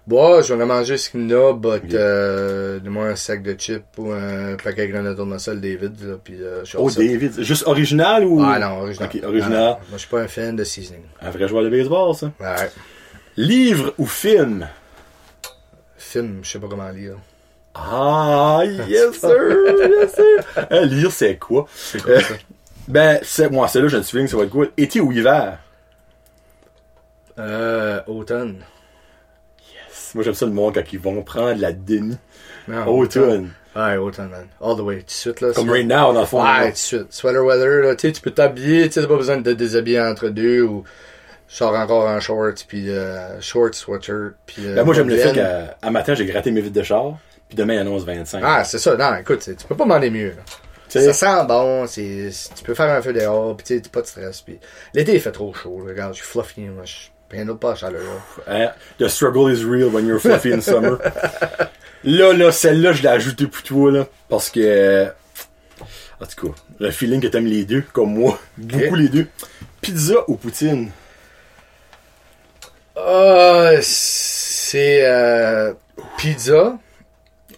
Bon, 0.06 0.42
j'en 0.42 0.60
ai 0.60 0.66
mangé 0.66 0.98
ce 0.98 1.08
qu'il 1.08 1.30
y 1.30 1.32
a, 1.34 1.54
but 1.54 1.94
euh, 1.94 2.78
donne-moi 2.78 3.06
un 3.06 3.16
sac 3.16 3.42
de 3.42 3.54
chips 3.58 3.82
ou 3.96 4.12
un 4.12 4.54
paquet 4.62 4.86
de 4.86 4.92
grenades 4.92 5.16
tournesol 5.16 5.62
David, 5.62 5.98
là, 6.04 6.14
puis 6.22 6.34
euh, 6.42 6.62
Oh. 6.76 6.90
David. 6.90 7.40
Juste 7.42 7.66
original 7.66 8.22
ou... 8.26 8.42
Ah 8.44 8.58
non, 8.58 8.80
original. 8.82 9.08
Ok, 9.14 9.22
original. 9.24 9.62
Ah, 9.62 9.80
moi, 9.88 9.94
je 9.94 9.98
suis 9.98 10.08
pas 10.08 10.20
un 10.20 10.28
fan 10.28 10.56
de 10.56 10.62
seasoning. 10.64 11.04
Un 11.22 11.30
vrai 11.30 11.48
joueur 11.48 11.64
de 11.64 11.70
baseball, 11.70 12.14
ça. 12.14 12.30
Ouais. 12.38 12.70
Livre 13.38 13.94
ou 13.96 14.04
film? 14.04 14.68
Film, 15.96 16.40
je 16.42 16.50
sais 16.50 16.58
pas 16.58 16.68
comment 16.68 16.90
lire. 16.90 17.16
Ah, 17.74 18.60
yes 18.88 19.18
sir, 19.18 19.30
yes 19.78 20.14
sir. 20.14 20.66
Euh, 20.70 20.84
lire, 20.84 21.10
c'est 21.12 21.36
quoi? 21.38 21.66
C'est 21.74 22.02
quoi 22.02 22.12
Euh, 22.12 22.20
ça? 22.20 22.34
ben, 22.86 23.18
c'est, 23.22 23.50
moi, 23.50 23.68
celle-là, 23.68 23.88
je 23.88 23.96
ne 23.96 24.02
souviens 24.02 24.26
que 24.26 24.30
ça 24.30 24.36
va 24.36 24.42
être 24.44 24.50
quoi? 24.50 24.66
Été 24.76 25.00
ou 25.00 25.10
hiver? 25.12 25.58
Euh, 27.38 28.00
automne. 28.06 28.64
Moi, 30.14 30.22
j'aime 30.22 30.34
ça 30.34 30.46
le 30.46 30.52
monde 30.52 30.74
quand 30.74 30.92
ils 30.92 30.98
vont 30.98 31.22
prendre 31.22 31.60
la 31.60 31.72
déni. 31.72 32.16
Non, 32.68 32.86
Automne. 32.86 33.50
Ouais, 33.74 33.96
automne, 33.96 34.28
man. 34.28 34.46
All 34.60 34.76
the 34.76 34.80
way. 34.80 34.98
Tout 34.98 35.04
de 35.06 35.10
suite, 35.10 35.40
là. 35.40 35.52
Comme 35.52 35.68
right 35.70 35.86
now, 35.86 36.12
dans 36.12 36.20
le 36.20 36.26
fond. 36.26 36.42
Ouais, 36.42 36.66
tout 36.66 36.70
de 36.72 36.76
suite. 36.76 37.06
Sweater 37.12 37.44
weather, 37.44 37.82
là. 37.82 37.96
Tu 37.96 38.06
sais, 38.06 38.12
tu 38.12 38.20
peux 38.20 38.30
t'habiller, 38.30 38.84
tu 38.88 38.92
sais, 38.94 39.00
t'as 39.02 39.08
pas 39.08 39.16
besoin 39.16 39.38
de 39.38 39.42
te 39.42 39.50
déshabiller 39.56 40.00
entre 40.00 40.28
deux 40.28 40.62
ou. 40.62 40.84
Sors 41.46 41.74
encore 41.74 42.06
en 42.08 42.18
shorts, 42.20 42.64
puis 42.66 42.88
euh, 42.90 43.38
shorts, 43.40 43.74
sweatshirt, 43.74 44.34
puis. 44.46 44.66
euh, 44.66 44.74
Ben, 44.76 44.84
moi, 44.84 44.94
j'aime 44.94 45.08
le 45.08 45.16
fait 45.16 45.32
qu'à 45.32 45.76
à 45.82 45.90
matin, 45.90 46.14
j'ai 46.14 46.24
gratté 46.24 46.50
mes 46.50 46.60
vitres 46.62 46.74
de 46.78 46.82
char, 46.82 47.18
puis 47.48 47.56
demain, 47.56 47.74
il 47.74 47.78
annonce 47.80 48.04
25. 48.04 48.42
Ah, 48.44 48.64
c'est 48.64 48.78
ça. 48.78 48.96
Non, 48.96 49.14
écoute, 49.16 49.40
tu 49.40 49.66
peux 49.66 49.76
pas 49.76 49.84
demander 49.84 50.10
mieux, 50.10 50.30
là. 50.30 50.42
Ça 50.88 51.12
sent 51.12 51.46
bon, 51.48 51.86
tu 51.86 52.30
peux 52.64 52.74
faire 52.74 52.90
un 52.90 53.02
feu 53.02 53.12
dehors, 53.12 53.56
pis 53.56 53.80
t'as 53.80 53.88
pas 53.90 54.00
de 54.00 54.06
stress. 54.06 54.40
Pis 54.42 54.58
l'été, 54.94 55.14
il 55.14 55.20
fait 55.20 55.32
trop 55.32 55.52
chaud. 55.52 55.80
là. 55.84 55.90
Regarde, 55.90 56.14
je 56.14 56.22
suis 56.22 56.26
fluffy, 56.26 56.62
moi, 56.62 56.84
je 56.84 56.94
peine 57.34 57.56
pas 57.58 57.74
chaleur. 57.74 58.02
hein, 58.46 58.70
the 58.98 59.08
struggle 59.08 59.48
is 59.50 59.64
real 59.64 59.88
when 59.88 60.06
you're 60.06 60.20
fluffy 60.20 60.52
in 60.52 60.60
summer. 60.60 60.98
là, 62.04 62.32
là, 62.32 62.52
celle-là, 62.52 62.92
je 62.92 63.02
l'ai 63.02 63.08
ajoutée 63.08 63.46
pour 63.46 63.62
toi, 63.62 63.90
là, 63.90 64.06
parce 64.28 64.50
que... 64.50 64.60
euh, 64.60 65.06
En 66.20 66.26
tout 66.26 66.48
cas, 66.48 66.54
le 66.80 66.90
feeling 66.90 67.20
que 67.20 67.26
t'aimes 67.28 67.46
les 67.46 67.64
deux, 67.64 67.82
comme 67.92 68.14
moi. 68.14 68.38
Beaucoup 68.56 68.94
les 68.94 69.08
deux. 69.08 69.26
Pizza 69.80 70.14
ou 70.28 70.36
poutine? 70.36 70.90
Ah, 72.96 73.70
c'est 73.82 75.04
euh, 75.04 75.74
pizza. 76.16 76.78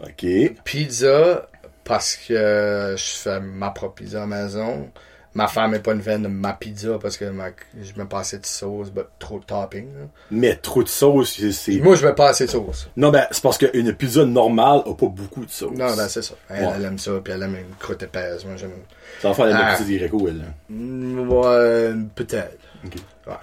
Ok. 0.00 0.26
Pizza, 0.64 1.48
parce 1.84 2.16
que 2.16 2.94
je 2.96 3.04
fais 3.04 3.40
ma 3.40 3.70
propre 3.70 3.94
pizza 3.96 4.18
à 4.18 4.20
la 4.20 4.26
maison. 4.26 4.90
Ma 5.36 5.48
femme 5.48 5.74
est 5.74 5.80
pas 5.80 5.92
une 5.92 6.00
fan 6.02 6.22
de 6.22 6.28
ma 6.28 6.52
pizza 6.54 6.98
parce 7.00 7.16
que 7.16 7.26
ma- 7.26 7.50
je 7.80 7.92
mets 7.98 8.06
pas 8.06 8.20
assez 8.20 8.38
de 8.38 8.46
sauce, 8.46 8.90
but 8.90 9.04
trop 9.18 9.38
de 9.38 9.44
topping. 9.44 9.86
là. 9.94 10.06
Mais 10.30 10.56
trop 10.56 10.82
de 10.82 10.88
sauce, 10.88 11.38
c'est... 11.52 11.72
Moi, 11.80 11.94
je 11.94 12.06
mets 12.06 12.14
pas 12.14 12.30
assez 12.30 12.46
de 12.46 12.50
sauce. 12.50 12.88
Non, 12.96 13.10
ben, 13.10 13.26
c'est 13.30 13.42
parce 13.42 13.58
qu'une 13.58 13.92
pizza 13.94 14.24
normale 14.24 14.80
a 14.86 14.94
pas 14.94 15.06
beaucoup 15.06 15.44
de 15.44 15.50
sauce. 15.50 15.76
Non, 15.76 15.94
ben 15.94 16.08
c'est 16.08 16.22
ça. 16.22 16.34
Elle, 16.48 16.64
Ouais. 16.64 16.72
elle 16.76 16.84
aime 16.86 16.98
ça, 16.98 17.12
puis 17.22 17.32
elle 17.34 17.42
aime 17.42 17.54
une 17.56 17.74
croûte 17.78 18.02
épaisse. 18.02 18.44
Moi, 18.44 18.56
j'aime. 18.56 18.72
Ça 19.20 19.28
va 19.28 19.34
faire 19.34 19.46
la 19.46 19.66
Ah. 19.72 19.76
pizza 19.76 19.92
Greco, 19.98 20.26
elle. 20.28 20.38
là. 20.38 20.44
Mm, 20.70 21.28
Ouais, 21.30 21.92
peut-être. 22.14 22.58
Ouais. 22.84 23.34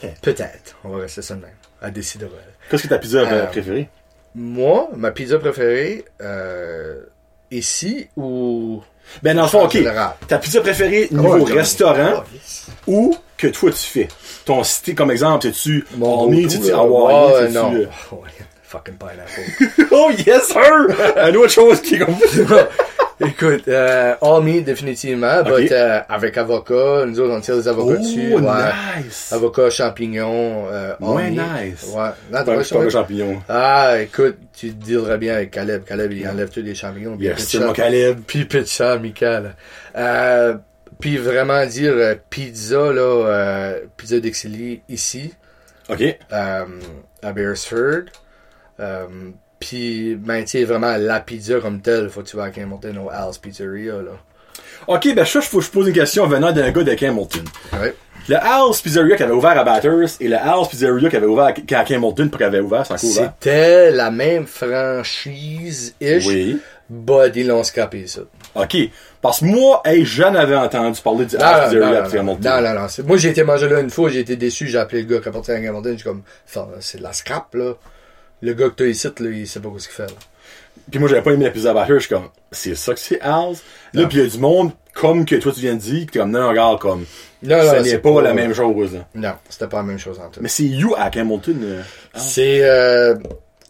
Peut-être. 0.00 0.20
Peut-être. 0.20 0.76
On 0.84 0.88
va 0.90 0.98
rester 1.02 1.22
ça 1.22 1.34
de 1.34 1.40
même. 1.40 1.50
Elle 1.82 1.92
décidera. 1.92 2.30
Qu'est-ce 2.70 2.84
que 2.84 2.88
ta 2.88 2.98
pizza 2.98 3.20
Euh, 3.20 3.46
préférée? 3.46 3.88
Moi, 4.34 4.88
ma 4.96 5.10
pizza 5.10 5.38
préférée, 5.38 6.04
euh, 6.20 7.00
ici 7.50 8.08
ou. 8.16 8.82
Ben, 9.22 9.36
dans 9.36 9.42
le 9.42 9.48
fond, 9.48 9.64
ok. 9.64 9.78
Ta 10.28 10.38
pizza 10.38 10.60
préférée 10.60 11.08
niveau 11.10 11.38
Ouais, 11.44 11.52
restaurant 11.52 12.24
Oh, 12.86 12.90
ou 12.92 13.16
que 13.36 13.48
toi 13.48 13.70
tu 13.70 13.78
fais? 13.86 14.08
Ton 14.44 14.62
cité, 14.64 14.94
comme 14.94 15.10
exemple, 15.10 15.46
c'est-tu 15.46 15.84
c'est-tu. 16.48 16.72
Hawaii, 16.72 17.32
c'est-tu... 17.42 17.52
non. 17.54 17.74
euh, 17.74 17.86
Ouais, 18.12 18.28
fucking 18.62 18.94
pineapple. 18.94 19.86
Oh 19.92 20.10
yes 20.26 20.46
sir! 20.48 20.60
Une 21.28 21.36
autre 21.36 21.50
chose 21.50 21.80
qui 21.82 21.96
est 21.96 21.98
comme... 21.98 22.14
Écoute, 23.20 23.68
euh, 23.68 24.14
all 24.22 24.42
meat 24.42 24.64
définitivement, 24.64 25.42
but, 25.42 25.70
euh, 25.72 26.00
avec 26.08 26.38
avocat, 26.38 27.04
nous 27.06 27.20
autres 27.20 27.34
on 27.34 27.40
tire 27.40 27.56
des 27.56 27.68
avocats 27.68 27.96
Oh, 27.98 28.02
dessus, 28.02 28.34
ouais. 28.34 28.40
nice! 29.04 29.32
Avocat, 29.32 29.68
champignons, 29.70 30.66
euh, 30.70 30.94
all 31.02 31.08
Ouais, 31.08 31.30
nice. 31.30 31.86
Ouais. 31.94 32.08
Non, 32.32 32.44
t'as 32.44 32.44
Pas, 32.44 32.84
de 32.84 32.88
champignons. 32.90 33.42
Ah, 33.48 33.96
écoute, 34.00 34.36
tu 34.56 34.70
dealerais 34.70 35.18
bien 35.18 35.34
avec 35.34 35.50
Caleb. 35.50 35.84
Caleb, 35.84 36.12
il 36.12 36.26
enlève 36.28 36.48
tous 36.48 36.62
les 36.62 36.74
champignons. 36.74 37.16
il 37.18 37.26
Yes, 37.26 37.54
mon 37.56 37.72
Caleb. 37.72 38.20
Puis 38.26 38.46
pizza, 38.46 38.98
Michael. 38.98 39.54
Euh, 39.96 40.54
puis 40.98 41.16
vraiment 41.18 41.64
dire 41.66 41.92
euh, 41.94 42.14
pizza, 42.30 42.92
là, 42.92 43.00
euh, 43.26 43.80
pizza 43.96 44.18
d'Exili 44.20 44.82
ici, 44.88 45.34
Ok. 45.88 46.02
euh, 46.32 46.64
à 47.22 47.32
Beresford. 47.32 48.04
Puis, 49.60 50.14
ben, 50.16 50.42
tu 50.42 50.50
sais, 50.52 50.64
vraiment 50.64 50.96
la 50.96 51.20
pizza 51.20 51.60
comme 51.60 51.80
telle, 51.82 52.08
faut 52.08 52.22
que 52.22 52.28
tu 52.28 52.36
vas 52.36 52.44
à 52.44 52.46
Hamilton 52.46 52.98
au 52.98 53.10
Al's 53.10 53.36
Pizzeria, 53.38 53.94
là. 53.96 54.12
Ok, 54.86 55.14
ben 55.14 55.24
ça, 55.26 55.40
faut 55.42 55.58
que 55.58 55.64
je 55.64 55.70
pose 55.70 55.86
une 55.88 55.92
question 55.92 56.26
venant 56.26 56.50
d'un 56.52 56.70
gars 56.70 56.82
de 56.82 56.90
Hamilton. 57.04 57.44
Ouais. 57.74 57.94
Le 58.28 58.36
Al's 58.36 58.80
Pizzeria 58.80 59.16
qui 59.16 59.22
avait 59.22 59.32
ouvert 59.32 59.58
à 59.58 59.64
Batters 59.64 60.16
et 60.20 60.28
le 60.28 60.36
Al's 60.36 60.68
Pizzeria 60.68 61.10
qui 61.10 61.16
avait 61.16 61.26
ouvert 61.26 61.46
à, 61.46 61.74
à 61.74 61.80
Hamilton 61.80 62.30
pour 62.30 62.38
qu'il 62.38 62.46
avait 62.46 62.60
ouvert, 62.60 62.86
c'est. 62.86 62.96
C'était 63.06 63.90
la 63.90 64.10
même 64.10 64.46
franchise-ish, 64.46 66.26
Oui. 66.26 66.58
but 66.88 67.32
ils 67.36 67.46
l'ont 67.46 67.62
scrapé, 67.62 68.06
ça. 68.06 68.22
Ok. 68.54 68.76
Parce 69.20 69.40
que 69.40 69.44
moi, 69.44 69.82
hey, 69.84 70.04
j'en 70.06 70.34
avais 70.34 70.56
entendu 70.56 71.00
parler 71.02 71.26
du 71.26 71.36
Al's 71.36 71.64
Pizzeria 71.70 71.86
non, 71.86 71.96
à 71.96 72.22
non, 72.22 72.38
non, 72.40 72.60
non, 72.62 72.74
non, 72.80 73.04
Moi, 73.06 73.16
j'ai 73.18 73.28
été 73.28 73.44
manger 73.44 73.68
là 73.68 73.80
une 73.80 73.90
fois, 73.90 74.08
j'ai 74.08 74.20
été 74.20 74.36
déçu, 74.36 74.66
j'ai 74.68 74.78
appelé 74.78 75.02
le 75.02 75.08
gars 75.14 75.20
qui 75.20 75.28
apportait 75.28 75.52
à 75.52 75.56
Hamilton, 75.56 75.94
j'ai 75.98 76.04
comme, 76.04 76.22
c'est 76.80 76.96
de 76.98 77.02
la 77.02 77.12
scrap, 77.12 77.54
là. 77.54 77.74
Le 78.42 78.54
gars 78.54 78.68
que 78.70 78.74
t'as 78.74 78.86
ici, 78.86 79.06
là, 79.06 79.30
il 79.30 79.46
sait 79.46 79.60
pas 79.60 79.68
ce 79.78 79.86
qu'il 79.88 79.94
fait, 79.96 80.06
là. 80.06 80.18
Puis 80.90 80.98
moi, 80.98 81.08
j'avais 81.08 81.22
pas 81.22 81.32
aimé 81.32 81.44
la 81.44 81.50
pizza 81.50 81.72
Batters, 81.74 81.96
je 82.00 82.06
suis 82.06 82.14
comme, 82.14 82.28
c'est 82.50 82.74
ça 82.74 82.94
que 82.94 83.00
c'est 83.00 83.20
Al's? 83.20 83.62
Là, 83.92 84.06
pis 84.06 84.16
il 84.16 84.22
y 84.22 84.26
a 84.26 84.28
du 84.28 84.38
monde, 84.38 84.72
comme 84.94 85.24
que 85.24 85.36
toi 85.36 85.52
tu 85.52 85.60
viens 85.60 85.74
de 85.74 85.80
dire, 85.80 86.00
pis 86.00 86.06
t'es 86.06 86.18
comme, 86.18 86.30
non, 86.30 86.48
regarde, 86.48 86.80
comme, 86.80 87.04
Non, 87.42 87.62
non, 87.62 87.82
n'est 87.82 87.98
pas, 87.98 88.22
la 88.22 88.34
même 88.34 88.54
chose. 88.54 88.94
là. 88.94 89.06
Non, 89.14 89.34
c'était 89.48 89.68
pas 89.68 89.78
la 89.78 89.82
même 89.84 89.98
chose 89.98 90.18
en 90.18 90.28
tout. 90.30 90.40
Mais 90.42 90.48
c'est 90.48 90.64
you 90.64 90.94
à 90.96 91.10
Hamilton. 91.14 91.60
euh. 91.62 91.82
C'est, 92.14 92.60
euh, 92.64 93.14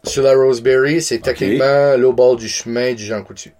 sur 0.03 0.23
la 0.23 0.33
Roseberry, 0.33 1.01
c'est 1.01 1.19
techniquement 1.19 1.95
l'eau 1.97 2.13
bord 2.13 2.37
du 2.37 2.47
chemin 2.47 2.93
du 2.93 3.03
Jean 3.05 3.23
Coutu. 3.23 3.53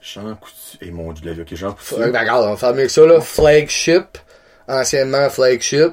Jean 0.00 0.34
Coutu. 0.36 0.54
Eh 0.80 0.90
mon 0.90 1.12
dieu, 1.12 1.26
la 1.26 1.32
vie, 1.34 1.42
ok, 1.42 1.54
Jean 1.54 1.72
Coutu. 1.72 1.96
Ben, 1.98 2.06
regarde, 2.18 2.46
on 2.46 2.50
va 2.50 2.56
faire 2.56 2.74
mieux 2.74 2.84
que 2.86 2.92
ça, 2.92 3.04
là. 3.04 3.20
Flagship. 3.20 4.18
Anciennement 4.68 5.28
Flagship. 5.28 5.90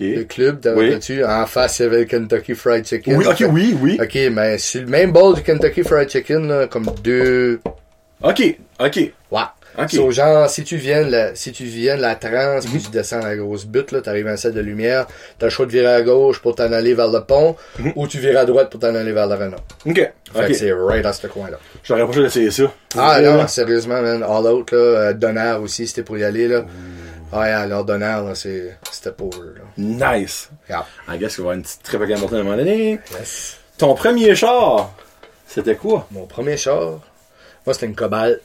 Le 0.00 0.22
club, 0.24 0.58
Oui. 0.76 0.90
t'as-tu? 0.90 1.24
En 1.24 1.46
face, 1.46 1.78
il 1.78 1.82
y 1.82 1.86
avait 1.86 1.98
le 2.00 2.04
Kentucky 2.04 2.54
Fried 2.54 2.86
Chicken. 2.86 3.16
Oui, 3.16 3.26
ok, 3.26 3.36
Fait- 3.36 3.44
oui, 3.46 3.76
oui. 3.80 3.98
Ok, 4.02 4.18
mais 4.32 4.58
sur 4.58 4.80
le 4.82 4.88
même 4.88 5.12
bol 5.12 5.34
du 5.34 5.42
Kentucky 5.42 5.82
Fried 5.82 6.08
Chicken, 6.10 6.48
là, 6.48 6.66
comme 6.66 6.86
deux... 7.02 7.60
Ok, 8.22 8.56
ok. 8.80 9.12
Ouais. 9.30 9.40
So, 9.88 10.08
genre, 10.12 10.48
si 10.48 10.62
tu 10.62 10.76
viens 10.76 11.02
la, 11.02 11.34
si 11.34 11.50
tu 11.50 11.64
viens 11.64 11.96
la 11.96 12.14
trans, 12.14 12.60
puis 12.64 12.80
tu 12.80 12.90
descends 12.92 13.18
la 13.18 13.34
grosse 13.34 13.66
butte, 13.66 13.90
là, 13.90 14.00
t'arrives 14.00 14.28
à 14.28 14.30
un 14.30 14.36
set 14.36 14.54
de 14.54 14.60
lumière, 14.60 15.08
t'as 15.36 15.46
le 15.46 15.50
choix 15.50 15.66
de 15.66 15.72
virer 15.72 15.92
à 15.92 16.00
gauche 16.02 16.38
pour 16.40 16.54
t'en 16.54 16.70
aller 16.72 16.94
vers 16.94 17.08
le 17.08 17.20
pont, 17.22 17.56
ou 17.96 18.06
tu 18.06 18.18
vires 18.20 18.38
à 18.38 18.44
droite 18.44 18.70
pour 18.70 18.78
t'en 18.78 18.94
aller 18.94 19.10
vers 19.10 19.26
l'arena. 19.26 19.56
Ok. 19.84 19.96
Fait 20.32 20.46
que 20.46 20.54
c'est 20.54 20.72
right 20.72 21.04
à 21.04 21.12
ce 21.12 21.26
coin-là. 21.26 21.58
J'aurais 21.82 22.06
pas 22.06 22.12
choisi 22.12 22.20
d'essayer 22.22 22.50
ça. 22.52 22.72
Ah 22.96 23.20
non, 23.20 23.48
sérieusement, 23.48 24.00
man, 24.00 24.22
all 24.22 24.46
out, 24.46 24.70
là, 24.70 24.78
euh, 24.78 25.12
Donner 25.12 25.56
aussi, 25.60 25.88
c'était 25.88 26.04
pour 26.04 26.16
y 26.18 26.22
aller, 26.24 26.46
là. 26.46 26.58
Yeah, 26.58 26.64
alors 27.40 27.84
Donner, 27.84 28.04
là, 28.04 28.32
c'est, 28.34 28.76
c'était 28.90 29.12
pour 29.12 29.30
eux, 29.36 29.56
là. 29.58 30.12
Nice. 30.16 30.50
Yeah. 30.68 30.86
I 31.08 31.18
guess 31.18 31.34
qu'il 31.36 31.44
va 31.44 31.50
y 31.50 31.52
avoir 31.52 31.54
une 31.56 31.62
petite 31.62 31.82
trip 31.82 32.00
à 32.00 32.04
à 32.04 32.40
un 32.40 32.42
moment 32.44 32.56
donné. 32.56 33.00
Yes. 33.18 33.58
Ton 33.78 33.94
premier 33.94 34.34
char, 34.34 34.92
c'était 35.46 35.74
quoi? 35.76 36.06
Mon 36.12 36.26
premier 36.26 36.56
char, 36.56 37.00
moi, 37.66 37.74
c'était 37.74 37.86
une 37.86 37.94
Cobalt. 37.96 38.42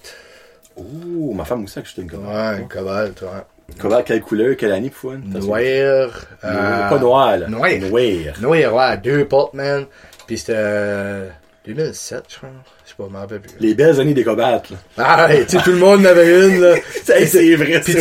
Ouh, 0.77 1.33
ma 1.33 1.45
femme 1.45 1.63
aussi 1.65 1.77
a 1.79 1.81
acheté 1.81 2.01
une 2.01 2.09
Cobalt. 2.09 2.55
Ouais, 2.55 2.61
une 2.61 2.67
Cobalt, 2.67 3.21
ouais. 3.21 3.75
Cobalt, 3.79 4.05
quelle 4.07 4.21
couleur, 4.21 4.55
quelle 4.57 4.71
année 4.71 4.89
pour 4.89 5.13
Noir. 5.13 5.59
euh, 5.59 6.09
Pas 6.89 6.97
noir, 6.97 7.37
là. 7.37 7.47
noir. 7.47 7.69
Noir. 7.79 8.39
Noir, 8.41 8.73
ouais, 8.73 8.97
deux 8.97 9.27
portes, 9.27 9.53
man. 9.53 9.85
Puis 10.25 10.37
c'était 10.39 10.53
euh, 10.55 11.29
2007, 11.65 12.23
je 12.29 12.37
crois. 12.37 12.49
Je 12.85 12.89
sais 12.89 12.95
pas, 12.97 13.07
m'en 13.09 13.19
rappelle 13.19 13.41
plus. 13.41 13.51
Les 13.59 13.73
belles 13.75 13.99
années 13.99 14.13
des 14.13 14.23
Cobalts, 14.23 14.69
là. 14.71 14.77
Ah, 14.97 15.27
ouais, 15.27 15.45
tu 15.45 15.57
sais, 15.57 15.63
tout 15.63 15.71
le 15.71 15.77
monde 15.77 16.01
en 16.01 16.09
avait 16.09 16.47
une, 16.47 16.61
là. 16.61 16.75
C'est 17.03 17.55
vrai, 17.55 17.81
tu 17.81 17.93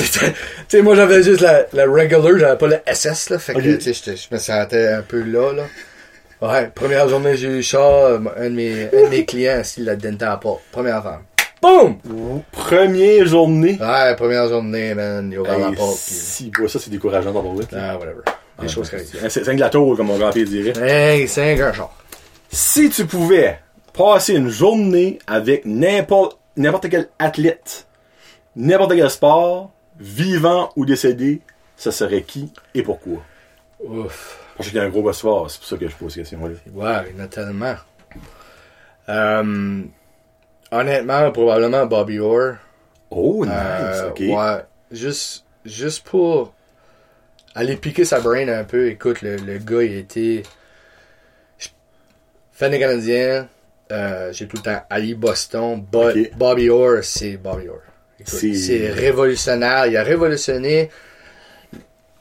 sais, 0.68 0.82
moi, 0.82 0.94
j'avais 0.94 1.22
juste 1.22 1.40
la, 1.40 1.66
la 1.72 1.84
regular, 1.84 2.38
j'avais 2.38 2.56
pas 2.56 2.66
le 2.68 2.78
SS, 2.92 3.30
là. 3.30 3.38
Fait 3.38 3.54
que, 3.54 3.76
tu 3.76 3.94
sais, 3.94 4.16
je 4.16 4.34
me 4.34 4.38
sentais 4.38 4.88
un 4.88 5.02
peu 5.02 5.22
là, 5.22 5.52
là. 5.52 5.64
Ouais, 6.40 6.70
première 6.72 7.08
journée, 7.08 7.36
j'ai 7.36 7.48
eu 7.48 7.56
le 7.56 7.62
char, 7.62 8.20
un 8.36 8.44
de 8.44 8.54
mes, 8.54 8.84
un 8.84 9.04
de 9.04 9.08
mes 9.08 9.24
clients, 9.24 9.58
assis 9.58 9.82
là-dedans 9.82 10.26
à 10.26 10.30
la 10.30 10.36
porte. 10.36 10.62
Première 10.70 11.02
femme. 11.02 11.22
Boum! 11.60 11.98
Première 12.52 13.26
journée. 13.26 13.76
Ouais, 13.80 14.14
première 14.14 14.48
journée, 14.48 14.94
man, 14.94 15.28
il 15.32 15.38
a 15.38 15.40
ouvert 15.40 15.58
la 15.58 15.72
porte, 15.72 15.96
pis... 15.96 16.14
si, 16.14 16.52
ouais, 16.60 16.68
ça, 16.68 16.78
c'est 16.78 16.90
décourageant 16.90 17.32
d'en 17.32 17.42
parler. 17.42 17.66
Ah, 17.72 17.96
whatever. 17.98 18.20
Des 18.62 18.68
choses 18.68 18.88
qui 18.88 18.94
arrivent. 18.94 19.28
C'est 19.28 19.48
un 19.48 19.54
gâteau, 19.54 19.96
comme 19.96 20.06
mon 20.06 20.18
grand-père 20.18 20.44
dirait. 20.44 20.72
Hey, 20.80 21.26
c'est 21.26 21.60
un 21.60 21.72
char. 21.72 21.92
Si 22.50 22.90
tu 22.90 23.06
pouvais 23.06 23.60
passer 23.92 24.34
une 24.34 24.48
journée 24.48 25.18
avec 25.26 25.64
n'importe 25.64 26.38
n'importe 26.56 26.88
quel 26.88 27.08
athlète, 27.18 27.86
n'importe 28.56 28.94
quel 28.94 29.10
sport, 29.10 29.70
vivant 30.00 30.70
ou 30.76 30.84
décédé, 30.84 31.40
ce 31.76 31.90
serait 31.90 32.22
qui 32.22 32.52
et 32.74 32.82
pourquoi? 32.82 33.22
Ouf. 33.80 34.44
Parce 34.56 34.70
qu'il 34.70 34.78
y 34.78 34.80
a 34.80 34.84
un 34.84 34.88
gros 34.88 35.02
boss 35.02 35.20
fort, 35.20 35.48
c'est 35.50 35.58
pour 35.60 35.68
ça 35.68 35.76
que 35.76 35.86
je 35.88 35.94
pose 35.94 36.12
cette 36.12 36.22
question-là. 36.24 36.54
Ouais, 36.72 37.10
il 37.10 37.16
y 37.16 37.20
en 37.20 37.24
a 37.24 37.28
tellement. 37.28 37.74
Euh, 39.08 39.82
honnêtement, 40.72 41.30
probablement 41.30 41.86
Bobby 41.86 42.18
Orr. 42.18 42.54
Oh, 43.10 43.44
nice, 43.46 43.54
Euh, 43.54 44.10
ok. 44.10 44.20
Ouais, 44.20 44.64
juste, 44.90 45.44
juste 45.64 46.04
pour 46.04 46.52
aller 47.54 47.76
piquer 47.76 48.04
sa 48.04 48.20
brain 48.20 48.48
un 48.48 48.64
peu. 48.64 48.88
Écoute, 48.88 49.22
le, 49.22 49.36
le 49.36 49.58
gars, 49.58 49.82
il 49.84 49.94
était 49.94 50.42
fan 52.58 52.70
des 52.72 52.78
Canadiens. 52.80 53.48
Euh, 53.90 54.32
J'ai 54.32 54.46
tout 54.46 54.56
le 54.56 54.62
temps 54.62 54.82
Ali 54.90 55.14
Boston. 55.14 55.80
Bo-. 55.90 56.12
Bobby 56.36 56.68
Orr, 56.68 56.98
c'est 57.02 57.36
Bobby 57.36 57.68
Orr. 57.68 57.80
C'est- 58.24 58.90
révolutionnaire. 58.90 59.86
Il 59.86 59.96
a 59.96 60.02
révolutionné 60.02 60.90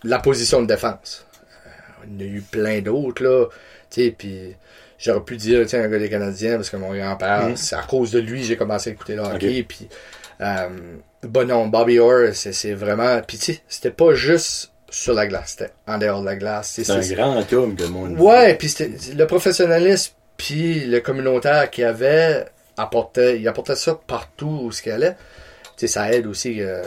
la 0.03 0.19
position 0.19 0.61
de 0.61 0.67
défense. 0.67 1.25
Euh, 1.65 1.69
il 2.07 2.13
y 2.13 2.29
en 2.29 2.31
a 2.33 2.35
eu 2.37 2.41
plein 2.41 2.81
d'autres, 2.81 3.23
là. 3.23 3.45
Tu 3.89 4.03
sais, 4.03 4.15
puis 4.17 4.55
j'aurais 4.99 5.23
pu 5.23 5.37
dire, 5.37 5.65
tiens, 5.65 5.83
un 5.83 5.87
gars 5.87 5.97
des 5.97 6.09
Canadiens, 6.09 6.55
parce 6.57 6.69
que 6.69 6.77
mon 6.77 6.93
grand-père, 6.93 7.49
c'est 7.55 7.75
à 7.75 7.81
cause 7.83 8.11
de 8.11 8.19
lui, 8.19 8.43
j'ai 8.43 8.55
commencé 8.57 8.91
à 8.91 8.93
écouter 8.93 9.15
le 9.15 9.23
hockey. 9.23 9.63
Puis, 9.63 9.89
euh, 10.41 10.69
bon, 11.23 11.47
non, 11.47 11.67
Bobby 11.67 11.99
Orr, 11.99 12.29
c'est 12.33 12.73
vraiment. 12.73 13.21
Puis, 13.27 13.37
tu 13.39 13.53
sais, 13.53 13.61
c'était 13.67 13.91
pas 13.91 14.13
juste 14.13 14.71
sur 14.89 15.13
la 15.13 15.27
glace, 15.27 15.55
c'était 15.57 15.73
en 15.87 15.97
dehors 15.97 16.21
de 16.21 16.25
la 16.27 16.35
glace. 16.37 16.79
C'est 16.81 16.89
un 16.89 16.99
grand 17.01 17.53
homme 17.53 17.75
que 17.75 17.83
le 17.83 17.89
monde. 17.89 18.19
Ouais, 18.19 18.53
puis 18.55 18.69
c'était 18.69 19.13
le 19.15 19.27
professionnalisme 19.27 20.13
puis 20.37 20.85
le 20.85 20.99
communautaire 20.99 21.69
qu'il 21.69 21.83
avait 21.85 22.45
apportait, 22.77 23.39
il 23.39 23.47
apportait 23.47 23.75
ça 23.75 23.99
partout 24.07 24.61
où 24.63 24.71
ce 24.71 24.81
qu'il 24.81 24.91
allait. 24.91 25.15
Tu 25.77 25.87
sais, 25.87 25.87
ça 25.87 26.11
aide 26.11 26.27
aussi. 26.27 26.61
euh, 26.61 26.83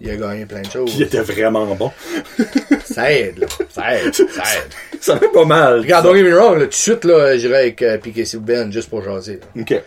il 0.00 0.10
a 0.10 0.16
gagné 0.16 0.44
plein 0.44 0.60
de 0.60 0.70
choses. 0.70 0.90
Qui 0.92 1.04
était 1.04 1.20
vraiment 1.22 1.64
bon. 1.74 1.90
Ça 2.84 3.10
aide, 3.12 3.38
là. 3.38 3.46
Ça 3.70 3.94
aide. 3.98 4.12
Ça 4.14 4.24
aide. 4.56 5.00
Ça 5.00 5.18
fait 5.18 5.28
pas 5.28 5.44
mal. 5.46 5.80
Regarde, 5.80 6.04
don't 6.04 6.14
get 6.16 6.22
me 6.22 6.34
wrong, 6.36 6.54
là, 6.58 6.64
tout 6.64 6.68
de 6.70 6.74
suite, 6.74 7.04
là, 7.04 7.36
j'irais 7.38 7.60
avec 7.60 7.80
euh, 7.82 7.96
Piquet 7.98 8.26
Souben 8.26 8.70
juste 8.70 8.90
pour 8.90 9.02
jaser. 9.02 9.40
là. 9.54 9.62
Ok. 9.62 9.82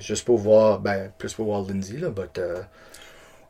Juste 0.00 0.24
pour 0.24 0.38
voir, 0.38 0.78
ben, 0.80 1.10
plus 1.18 1.32
pour 1.34 1.46
voir 1.46 1.62
Lindsay, 1.68 1.98
là, 1.98 2.08
but, 2.08 2.38
euh, 2.38 2.56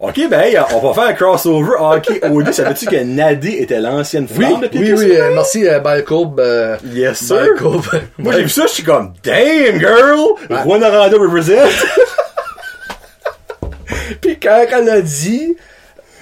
Ok, 0.02 0.18
ben, 0.31 0.40
hey, 0.40 0.56
on 0.74 0.78
va 0.81 0.94
faire 0.94 1.10
un 1.10 1.12
crossover 1.12 1.72
hockey 1.78 2.20
OD. 2.24 2.52
Savais-tu 2.55 2.86
que 2.86 2.97
Nadé 3.05 3.59
était 3.60 3.81
l'ancienne 3.81 4.27
Oui, 4.31 4.47
flamme 4.47 4.60
de 4.62 4.62
oui, 4.62 4.68
Piquet 4.70 4.93
oui, 4.94 5.09
Souban? 5.10 5.20
euh, 5.20 5.31
merci, 5.35 5.68
euh, 5.68 5.78
Balcourbe. 5.78 6.40
Euh, 6.40 6.77
Yes, 6.94 7.18
sir. 7.18 7.48
Moi, 8.18 8.32
j'ai 8.32 8.44
vu 8.44 8.48
ça, 8.48 8.62
je 8.66 8.72
suis 8.72 8.82
comme, 8.82 9.12
damn, 9.22 9.78
girl! 9.78 10.36
Juan 10.64 10.82
Aranda 10.82 11.18
represent! 11.18 11.52
Puis 14.22 14.39
quand 14.43 14.64
elle 14.72 14.89
a 14.89 15.02
dit, 15.02 15.55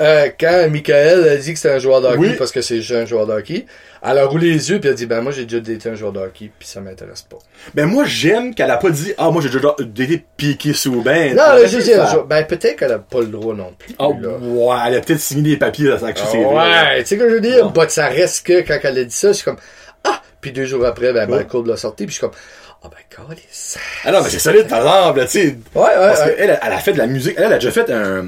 euh, 0.01 0.29
quand 0.39 0.69
Michael 0.71 1.29
a 1.29 1.37
dit 1.37 1.53
que 1.53 1.59
c'était 1.59 1.75
un 1.75 1.79
joueur 1.79 2.01
de 2.01 2.07
hockey 2.09 2.19
Oui. 2.19 2.35
parce 2.39 2.53
que 2.53 2.61
c'est 2.61 2.77
juste 2.81 2.93
un 2.93 3.07
joueur 3.07 3.27
de 3.27 3.33
hockey, 3.33 3.67
elle 4.03 4.19
a 4.19 4.27
roulé 4.27 4.51
les 4.53 4.71
yeux 4.71 4.79
puis 4.81 4.89
elle 4.89 4.95
a 4.95 4.97
dit 4.97 5.07
ben 5.07 5.21
moi 5.23 5.33
j'ai 5.33 5.45
déjà 5.45 5.73
été 5.73 5.89
un 5.89 5.95
joueur 5.95 6.13
de 6.13 6.21
hockey 6.21 6.51
puis 6.59 6.69
ça 6.69 6.81
m'intéresse 6.81 7.23
pas. 7.23 7.39
Ben, 7.75 7.87
moi, 7.87 8.05
j'aime 8.07 8.55
qu'elle 8.55 8.71
a 8.71 8.77
pas 8.77 8.91
dit, 8.91 9.13
ah, 9.19 9.31
moi, 9.31 9.43
j'ai 9.43 9.49
déjà 9.49 9.75
été 9.99 10.25
piqué 10.37 10.73
sous 10.73 11.03
ben. 11.03 11.35
Non, 11.37 11.43
juste 11.67 11.87
dit 11.89 11.93
ben 12.29 12.45
peut-être 12.45 12.77
qu'elle 12.77 12.93
a 12.93 12.99
pas 12.99 13.21
le 13.21 13.27
droit 13.27 13.55
non 13.55 13.73
plus. 13.79 13.95
Ah, 13.99 14.09
là. 14.21 14.29
ouais, 14.41 14.77
elle 14.87 14.95
a 14.97 15.01
peut-être 15.01 15.21
signé 15.21 15.51
des 15.53 15.57
papiers 15.57 15.89
dans 15.89 15.99
sa 15.99 16.09
Ah, 16.09 16.15
CV. 16.31 16.45
ouais, 16.45 16.99
tu 17.01 17.07
sais 17.07 17.15
ce 17.17 17.21
que 17.21 17.29
je 17.29 17.35
veux 17.35 17.41
dire, 17.41 17.71
but 17.71 17.91
ça 17.91 18.07
reste 18.07 18.47
que 18.47 18.61
quand 18.61 18.79
elle 18.83 18.99
a 18.99 19.05
dit 19.05 19.15
ça, 19.15 19.29
je 19.29 19.33
suis 19.35 19.45
comme 19.45 19.59
ah, 20.05 20.23
puis 20.41 20.53
deux 20.53 20.65
jours 20.65 20.85
après 20.87 21.13
ben 21.13 21.29
Balcourbe 21.29 21.67
l'a 21.67 21.77
sorti 21.77 22.05
puis 22.07 22.15
je 22.15 22.19
suis 22.19 22.27
comme 22.27 22.37
ah 22.85 22.89
ben 22.89 23.27
calice. 23.27 23.77
Ah 24.05 24.13
non, 24.13 24.23
mais 24.23 24.31
c'est 24.31 24.39
solide, 24.39 24.69
par 24.69 24.79
exemple, 24.79 25.21
tu 25.23 25.31
sais. 25.31 25.47
Ouais, 25.75 25.83
ouais, 25.83 25.95
Parce 25.97 26.21
ouais. 26.25 26.35
qu'elle, 26.37 26.59
elle 26.63 26.73
a 26.73 26.79
fait 26.79 26.93
de 26.93 26.99
la 26.99 27.09
musique. 27.09 27.35
Elle, 27.37 27.45
elle 27.47 27.53
a 27.55 27.59
déjà 27.59 27.73
fait 27.73 27.91
un, 27.91 28.27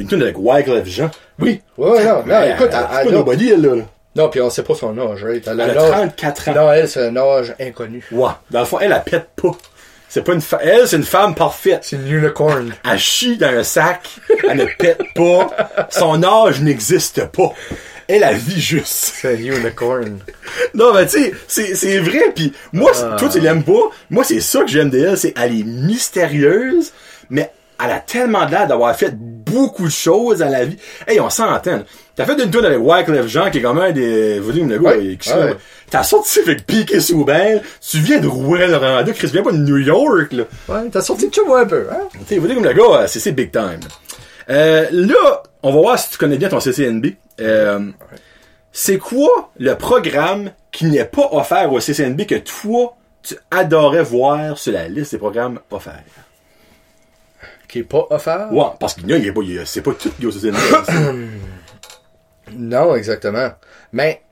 une 0.00 0.08
tune 0.08 0.22
avec 0.22 0.36
Wyclef 0.38 0.86
Jean. 0.86 1.10
Oui, 1.38 1.60
ouais, 1.78 2.04
non, 2.04 2.22
non, 2.26 2.42
écoute, 2.44 2.68
elle, 2.72 2.86
elle- 2.92 3.06
elle- 3.08 3.12
nobody, 3.14 3.50
elle, 3.50 3.60
là. 3.62 3.74
non, 4.16 4.28
puis 4.28 4.40
on 4.40 4.50
sait 4.50 4.62
pas 4.62 4.74
son 4.74 4.96
âge, 4.98 5.24
right? 5.24 5.46
Elle 5.46 5.60
a 5.60 5.64
Elle 5.64 5.70
a 5.70 5.74
l'âge- 5.74 5.90
34 5.90 6.48
ans. 6.48 6.54
Non, 6.54 6.72
elle, 6.72 6.88
c'est 6.88 7.06
un 7.06 7.16
âge 7.16 7.54
inconnu. 7.60 8.04
Ouais. 8.12 8.30
Dans 8.50 8.60
le 8.60 8.66
fond, 8.66 8.78
elle, 8.80 8.92
elle 8.92 9.02
pète 9.10 9.28
pas. 9.40 9.52
C'est 10.08 10.22
pas 10.24 10.32
une 10.32 10.40
fa- 10.40 10.58
Elle, 10.60 10.88
c'est 10.88 10.96
une 10.96 11.04
femme 11.04 11.36
parfaite. 11.36 11.80
C'est 11.82 11.94
une 11.96 12.08
unicorn. 12.10 12.72
Elle 12.90 12.98
chie 12.98 13.36
dans 13.36 13.46
un 13.46 13.62
sac. 13.62 14.08
Elle 14.48 14.56
ne 14.58 14.64
pète 14.64 15.00
pas. 15.14 15.50
Son 15.90 16.22
âge 16.24 16.60
n'existe 16.60 17.26
pas. 17.26 17.52
Elle, 18.08 18.24
elle 18.24 18.34
vit 18.36 18.60
juste. 18.60 19.12
C'est 19.20 19.34
un 19.34 19.36
unicorn. 19.38 20.18
Non, 20.74 20.92
mais 20.92 21.06
tu 21.06 21.32
sais, 21.46 21.74
c'est, 21.76 21.98
vrai. 22.00 22.32
Puis 22.34 22.52
moi, 22.72 22.90
c'est- 22.92 23.16
toi, 23.18 23.28
tu 23.28 23.38
l'aimes 23.38 23.62
pas. 23.62 23.90
Moi, 24.10 24.24
c'est 24.24 24.40
ça 24.40 24.62
que 24.62 24.66
j'aime 24.68 24.90
d'elle. 24.90 25.16
C'est 25.16 25.32
elle 25.40 25.60
est 25.60 25.64
mystérieuse, 25.64 26.92
mais 27.30 27.52
elle 27.82 27.92
a 27.92 28.00
tellement 28.00 28.44
l'air 28.46 28.66
d'avoir 28.66 28.96
fait 28.96 29.14
beaucoup 29.50 29.84
de 29.86 29.90
choses 29.90 30.38
dans 30.38 30.48
la 30.48 30.64
vie. 30.64 30.76
Hey, 31.06 31.20
on 31.20 31.30
s'entend. 31.30 31.82
T'as 32.16 32.24
fait 32.26 32.42
une 32.42 32.50
tour 32.50 32.64
avec 32.64 32.78
Wyclef 32.80 33.26
Jean, 33.28 33.50
qui 33.50 33.58
est 33.58 33.62
quand 33.62 33.74
même 33.74 33.92
des... 33.92 34.38
Vous 34.40 34.52
dites, 34.52 34.64
le 34.64 34.78
gars, 34.78 34.90
Ouais, 34.96 35.16
ouais. 35.26 35.56
T'as 35.90 36.02
sorti 36.02 36.40
avec 36.40 36.66
Piqué 36.66 37.00
Souben. 37.00 37.60
Tu 37.80 37.98
viens 37.98 38.20
de 38.20 38.28
Rouen-Noranda. 38.28 39.12
Chris, 39.12 39.28
viens 39.32 39.42
pas 39.42 39.52
de 39.52 39.58
New 39.58 39.78
York, 39.78 40.32
là. 40.32 40.44
Ouais, 40.68 40.88
t'as 40.90 41.00
sorti 41.02 41.28
de 41.28 41.34
chevaux 41.34 41.54
un 41.54 41.66
peu, 41.66 41.86
hein? 41.90 42.08
Tu 42.12 42.18
sais, 42.26 42.38
vous 42.38 42.46
dites 42.46 42.56
comme 42.56 42.64
le 42.64 42.72
gars, 42.72 43.00
euh, 43.02 43.06
c'est 43.06 43.20
c'est 43.20 43.32
big 43.32 43.50
time. 43.50 43.80
Euh, 44.50 44.86
là, 44.92 45.42
on 45.62 45.72
va 45.72 45.80
voir 45.80 45.98
si 45.98 46.10
tu 46.10 46.18
connais 46.18 46.36
bien 46.36 46.48
ton 46.48 46.60
CCNB. 46.60 47.06
Euh, 47.40 47.90
c'est 48.72 48.98
quoi 48.98 49.50
le 49.58 49.74
programme 49.74 50.50
qui 50.72 50.86
n'est 50.86 51.04
pas 51.04 51.28
offert 51.32 51.72
au 51.72 51.80
CCNB 51.80 52.26
que 52.26 52.36
toi, 52.36 52.96
tu 53.22 53.34
adorais 53.50 54.02
voir 54.02 54.58
sur 54.58 54.72
la 54.72 54.88
liste 54.88 55.12
des 55.12 55.18
programmes 55.18 55.60
offerts? 55.70 56.02
Qui 57.70 57.78
est 57.78 57.84
pas 57.84 58.04
offert? 58.10 58.52
Ouais, 58.52 58.64
parce 58.80 58.94
qu'il 58.94 59.08
y 59.08 59.28
a, 59.28 59.32
pas, 59.32 59.40
c'est 59.64 59.80
pas 59.82 59.92
tout 59.92 60.12
au 60.26 60.30
CCNB. 60.32 60.56
Non, 62.52 62.96
exactement. 62.96 63.52
Mais, 63.92 64.22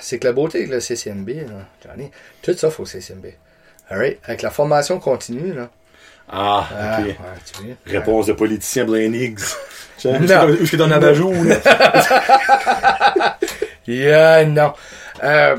c'est 0.00 0.18
que 0.18 0.26
la 0.26 0.34
beauté 0.34 0.58
avec 0.58 0.70
le 0.70 0.80
CCNB, 0.80 1.28
là, 1.48 1.66
Johnny, 1.82 2.10
tout 2.42 2.52
ça 2.52 2.68
faut 2.70 2.82
au 2.82 2.86
CCNB. 2.86 3.28
Alright? 3.88 4.18
Avec 4.24 4.42
la 4.42 4.50
formation 4.50 4.98
continue, 5.00 5.54
là. 5.54 5.70
ah, 6.28 6.68
Ah, 6.70 6.98
ok. 7.00 7.06
ouais, 7.06 7.14
tu 7.46 7.62
vois. 7.62 7.74
Réponse 7.86 8.26
de 8.26 8.34
politicien 8.34 8.84
Blaine 8.84 9.14
Higgs. 9.14 9.40
Non. 10.04 10.10
Où 10.48 10.54
est-ce 10.62 10.72
que 10.72 10.76
t'en 10.76 10.90
as 10.90 10.98
bajou, 10.98 11.32
là? 11.44 11.60
Yeah, 13.86 14.44
non. 14.46 14.72
Euh, 15.22 15.56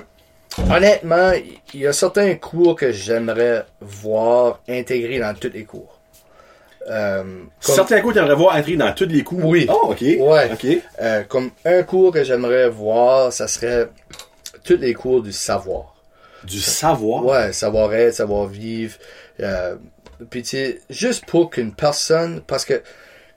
honnêtement, 0.70 1.32
il 1.74 1.80
y 1.80 1.88
a 1.88 1.94
certains 1.94 2.36
cours 2.36 2.76
que 2.76 2.92
j'aimerais 2.92 3.66
voir 3.82 4.60
intégrés 4.68 5.20
dans 5.20 5.34
tous 5.34 5.52
les 5.54 5.64
cours. 5.64 6.00
Euh, 6.90 7.24
comme, 7.24 7.76
Certains 7.76 8.02
coups, 8.02 8.16
t'aimerais 8.16 8.36
voir 8.36 8.56
entrer 8.56 8.76
dans 8.76 8.94
tous 8.94 9.06
les 9.06 9.24
coups. 9.24 9.42
Oui. 9.46 9.66
Oh, 9.70 9.90
ok. 9.92 10.02
Ouais. 10.02 10.52
Ok. 10.52 10.66
euh, 11.02 11.24
comme 11.24 11.52
un 11.66 11.84
cours 11.84 12.12
que 12.12 12.24
j'aimerais 12.24 12.70
voir, 12.70 13.32
ça 13.32 13.48
serait 13.48 13.88
tous 14.64 14.78
les 14.78 14.94
cours 14.94 15.22
du 15.22 15.32
savoir. 15.32 15.96
Du 16.44 16.60
savoir? 16.60 17.26
Ouais, 17.26 17.54
savoir-être, 17.54 18.16
savoir-vivre. 18.16 18.96
Euh, 19.40 19.76
puis 20.30 20.44
tu 20.44 20.50
sais, 20.50 20.82
juste 20.90 21.26
pour 21.26 21.50
qu'une 21.50 21.74
personne, 21.74 22.42
parce 22.46 22.66
que 22.66 22.82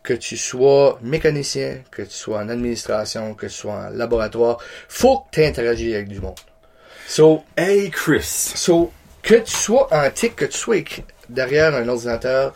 que 0.02 0.14
tu 0.14 0.36
sois 0.36 1.00
mécanicien, 1.02 1.78
que 1.90 2.02
tu 2.02 2.12
sois 2.14 2.38
en 2.38 2.48
administration, 2.48 3.34
que 3.34 3.46
tu 3.46 3.52
sois 3.52 3.72
en 3.72 3.88
laboratoire, 3.90 4.58
faut 4.88 5.18
que 5.18 5.24
tu 5.32 5.44
interagisses 5.44 5.94
avec 5.94 6.08
du 6.08 6.20
monde. 6.20 6.38
So, 7.08 7.42
Hey, 7.56 7.90
Chris. 7.90 8.22
So, 8.54 8.92
que 9.22 9.34
tu 9.34 9.50
sois 9.52 9.88
en 9.92 10.08
TIC, 10.10 10.36
que 10.36 10.44
tu 10.44 10.56
sois 10.56 10.84
derrière 11.28 11.74
un 11.74 11.88
ordinateur, 11.88 12.54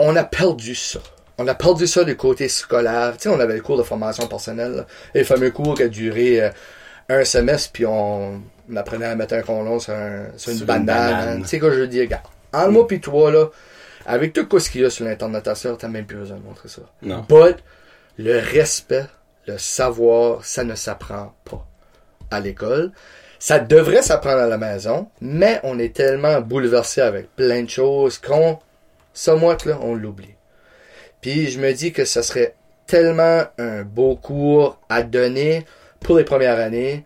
on 0.00 0.16
a 0.16 0.24
perdu 0.24 0.74
ça. 0.74 1.00
On 1.38 1.46
a 1.48 1.54
perdu 1.54 1.86
ça 1.86 2.04
du 2.04 2.16
côté 2.16 2.48
scolaire. 2.48 3.12
Tu 3.16 3.22
sais, 3.22 3.28
on 3.28 3.40
avait 3.40 3.54
le 3.54 3.62
cours 3.62 3.78
de 3.78 3.82
formation 3.82 4.26
personnelle, 4.26 4.72
là. 4.72 4.86
les 5.14 5.24
fameux 5.24 5.50
cours 5.50 5.74
qui 5.74 5.84
a 5.84 5.88
duré 5.88 6.42
euh, 6.42 6.50
un 7.08 7.24
semestre, 7.24 7.70
puis 7.72 7.86
on, 7.86 8.42
on 8.70 8.76
apprenait 8.76 9.06
à 9.06 9.16
mettre 9.16 9.34
un 9.34 9.42
condom 9.42 9.78
sur, 9.78 9.94
un- 9.94 10.26
sur 10.36 10.50
une 10.52 10.58
Sur 10.58 10.66
banane. 10.66 11.42
Tu 11.42 11.48
sais, 11.48 11.58
quoi 11.58 11.70
je 11.72 11.82
dire, 11.84 12.02
regarde, 12.02 12.24
en 12.52 12.70
moi 12.70 12.86
puis 12.86 13.00
toi, 13.00 13.30
là, 13.30 13.46
avec 14.06 14.32
tout 14.32 14.58
ce 14.58 14.70
qu'il 14.70 14.82
y 14.82 14.84
a 14.84 14.90
sur 14.90 15.04
l'Internet 15.06 15.48
à 15.48 15.54
ça, 15.54 15.74
t'as 15.78 15.88
même 15.88 16.04
plus 16.04 16.18
besoin 16.18 16.36
de 16.36 16.42
montrer 16.42 16.68
ça. 16.68 16.82
Non. 17.02 17.24
But, 17.28 17.56
le 18.18 18.38
respect, 18.38 19.06
le 19.46 19.56
savoir, 19.56 20.44
ça 20.44 20.62
ne 20.64 20.74
s'apprend 20.74 21.34
pas 21.44 21.66
à 22.30 22.40
l'école. 22.40 22.92
Ça 23.38 23.58
devrait 23.58 24.02
s'apprendre 24.02 24.40
à 24.42 24.46
la 24.46 24.58
maison, 24.58 25.08
mais 25.22 25.58
on 25.62 25.78
est 25.78 25.94
tellement 25.96 26.40
bouleversé 26.42 27.00
avec 27.00 27.34
plein 27.34 27.62
de 27.62 27.70
choses 27.70 28.18
qu'on, 28.18 28.58
somewhat, 29.12 29.58
là, 29.66 29.78
on 29.82 29.94
l'oublie. 29.94 30.34
Puis 31.20 31.50
je 31.50 31.60
me 31.60 31.72
dis 31.72 31.92
que 31.92 32.04
ce 32.04 32.22
serait 32.22 32.54
tellement 32.86 33.44
un 33.58 33.82
beau 33.82 34.16
cours 34.16 34.80
à 34.88 35.02
donner 35.02 35.64
pour 36.00 36.16
les 36.16 36.24
premières 36.24 36.58
années. 36.58 37.04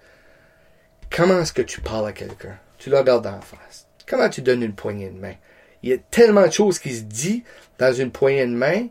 Comment 1.11 1.41
est-ce 1.41 1.53
que 1.53 1.63
tu 1.63 1.81
parles 1.81 2.09
à 2.09 2.13
quelqu'un? 2.13 2.57
Tu 2.79 2.91
le 2.91 2.99
regardes 2.99 3.27
en 3.27 3.41
face. 3.41 3.87
Comment 4.07 4.29
tu 4.29 4.43
donnes 4.43 4.63
une 4.63 4.75
poignée 4.75 5.11
de 5.11 5.19
main? 5.19 5.35
Il 5.83 5.91
y 5.91 5.93
a 5.93 5.99
tellement 5.99 6.47
de 6.47 6.53
choses 6.53 6.79
qui 6.79 6.95
se 6.95 7.03
disent 7.03 7.43
dans 7.79 7.93
une 7.93 8.11
poignée 8.11 8.47
de 8.47 8.55
main 8.55 8.87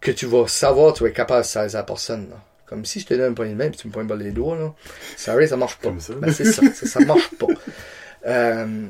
que 0.00 0.10
tu 0.10 0.26
vas 0.26 0.46
savoir, 0.46 0.92
tu 0.92 1.02
vas 1.02 1.08
être 1.08 1.16
capable 1.16 1.42
de 1.42 1.46
saisir 1.46 1.78
la 1.78 1.84
personne. 1.84 2.28
Là. 2.30 2.36
Comme 2.66 2.84
si 2.84 3.00
je 3.00 3.06
te 3.06 3.14
donne 3.14 3.30
une 3.30 3.34
poignée 3.34 3.52
de 3.52 3.58
main 3.58 3.66
et 3.66 3.70
tu 3.70 3.88
me 3.88 3.92
poignes 3.92 4.06
pas 4.06 4.16
les 4.16 4.30
doigts. 4.30 4.56
Là. 4.56 4.74
Sorry, 5.16 5.48
ça 5.48 5.56
marche 5.56 5.76
pas. 5.76 5.88
Comme 5.88 6.00
ça. 6.00 6.14
Ben, 6.14 6.32
c'est 6.32 6.44
ça, 6.44 6.62
ça, 6.74 6.86
ça 6.86 7.00
marche 7.00 7.30
pas. 7.38 7.46
Euh, 8.26 8.88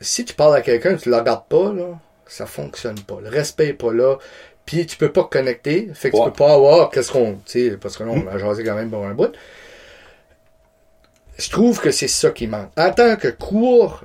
si 0.00 0.24
tu 0.24 0.34
parles 0.34 0.56
à 0.56 0.60
quelqu'un, 0.60 0.96
tu 0.96 1.08
le 1.08 1.16
regardes 1.16 1.46
pas, 1.46 1.72
là, 1.72 2.00
ça 2.26 2.46
fonctionne 2.46 2.98
pas. 3.00 3.18
Le 3.22 3.28
respect 3.28 3.68
est 3.68 3.72
pas 3.74 3.92
là. 3.92 4.16
Puis 4.64 4.84
tu 4.86 4.96
peux 4.96 5.12
pas 5.12 5.24
connecter. 5.24 5.88
Fait 5.94 6.10
que 6.10 6.16
Ouais. 6.16 6.24
tu 6.24 6.30
peux 6.30 6.36
pas 6.44 6.54
avoir 6.54 6.90
qu'est-ce 6.90 7.12
qu'on. 7.12 7.34
Tu 7.46 7.70
sais, 7.70 7.76
parce 7.76 7.96
que 7.96 8.02
là, 8.04 8.10
on 8.10 8.26
a 8.26 8.36
jasé 8.38 8.64
quand 8.64 8.74
même 8.74 8.90
pour 8.90 9.04
un 9.04 9.14
bout. 9.14 9.32
Je 11.38 11.50
trouve 11.50 11.80
que 11.80 11.90
c'est 11.90 12.08
ça 12.08 12.30
qui 12.30 12.46
manque. 12.46 12.70
En 12.76 12.90
tant 12.92 13.16
que 13.16 13.28
cours 13.28 14.04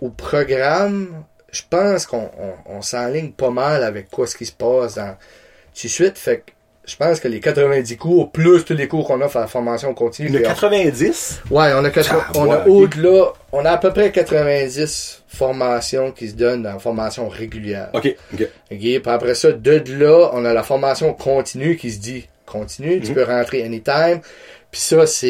ou 0.00 0.10
programme, 0.10 1.24
je 1.52 1.62
pense 1.70 2.06
qu'on 2.06 2.30
on, 2.38 2.54
on 2.76 2.82
s'enligne 2.82 3.30
pas 3.32 3.50
mal 3.50 3.84
avec 3.84 4.10
quoi 4.10 4.26
ce 4.26 4.36
qui 4.36 4.44
se 4.46 4.52
passe 4.52 4.96
dans 4.96 5.14
tout 5.74 5.86
de 5.86 5.88
suite. 5.88 6.18
Fait 6.18 6.40
que 6.40 6.52
je 6.86 6.96
pense 6.96 7.18
que 7.20 7.28
les 7.28 7.40
90 7.40 7.96
cours, 7.96 8.30
plus 8.30 8.64
tous 8.64 8.74
les 8.74 8.86
cours 8.88 9.06
qu'on 9.06 9.20
offre 9.20 9.36
à 9.36 9.40
la 9.40 9.46
formation 9.48 9.92
continue. 9.92 10.28
Le 10.28 10.38
puis 10.38 10.46
on- 10.46 10.50
90. 10.50 11.42
Ouais, 11.50 11.72
on 11.74 11.84
a, 11.84 11.88
Ah, 12.10 12.30
on 12.36 12.50
a 12.50 12.58
ouais, 12.64 12.70
au-delà, 12.70 13.32
on 13.52 13.64
a 13.64 13.70
à 13.72 13.76
peu 13.78 13.92
près 13.92 14.12
90 14.12 15.22
formations 15.26 16.12
qui 16.12 16.28
se 16.28 16.34
donnent 16.34 16.66
en 16.66 16.78
formation 16.78 17.28
régulière. 17.28 17.90
Ok. 17.92 18.14
Ok. 18.32 18.42
OK? 18.42 18.78
Puis 18.78 19.02
après 19.04 19.34
ça, 19.34 19.52
de 19.52 19.82
là, 19.98 20.30
on 20.32 20.44
a 20.44 20.54
la 20.54 20.62
formation 20.62 21.12
continue 21.12 21.76
qui 21.76 21.90
se 21.90 21.98
dit 21.98 22.28
continue, 22.46 23.00
tu 23.00 23.12
peux 23.12 23.24
rentrer 23.24 23.64
anytime. 23.64 24.20
Puis 24.70 24.80
ça, 24.80 25.06
c'est 25.06 25.28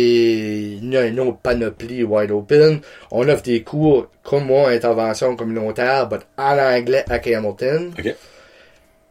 une 0.82 1.20
autre 1.20 1.38
panoplie 1.42 2.02
wide 2.04 2.30
open. 2.30 2.80
On 3.10 3.28
offre 3.28 3.42
des 3.42 3.62
cours 3.62 4.08
comme 4.22 4.44
moi, 4.46 4.70
intervention 4.70 5.36
communautaire, 5.36 6.08
but 6.08 6.20
en 6.36 6.58
anglais 6.58 7.04
à 7.08 7.14
Hamilton. 7.14 7.92
Ok. 7.98 8.14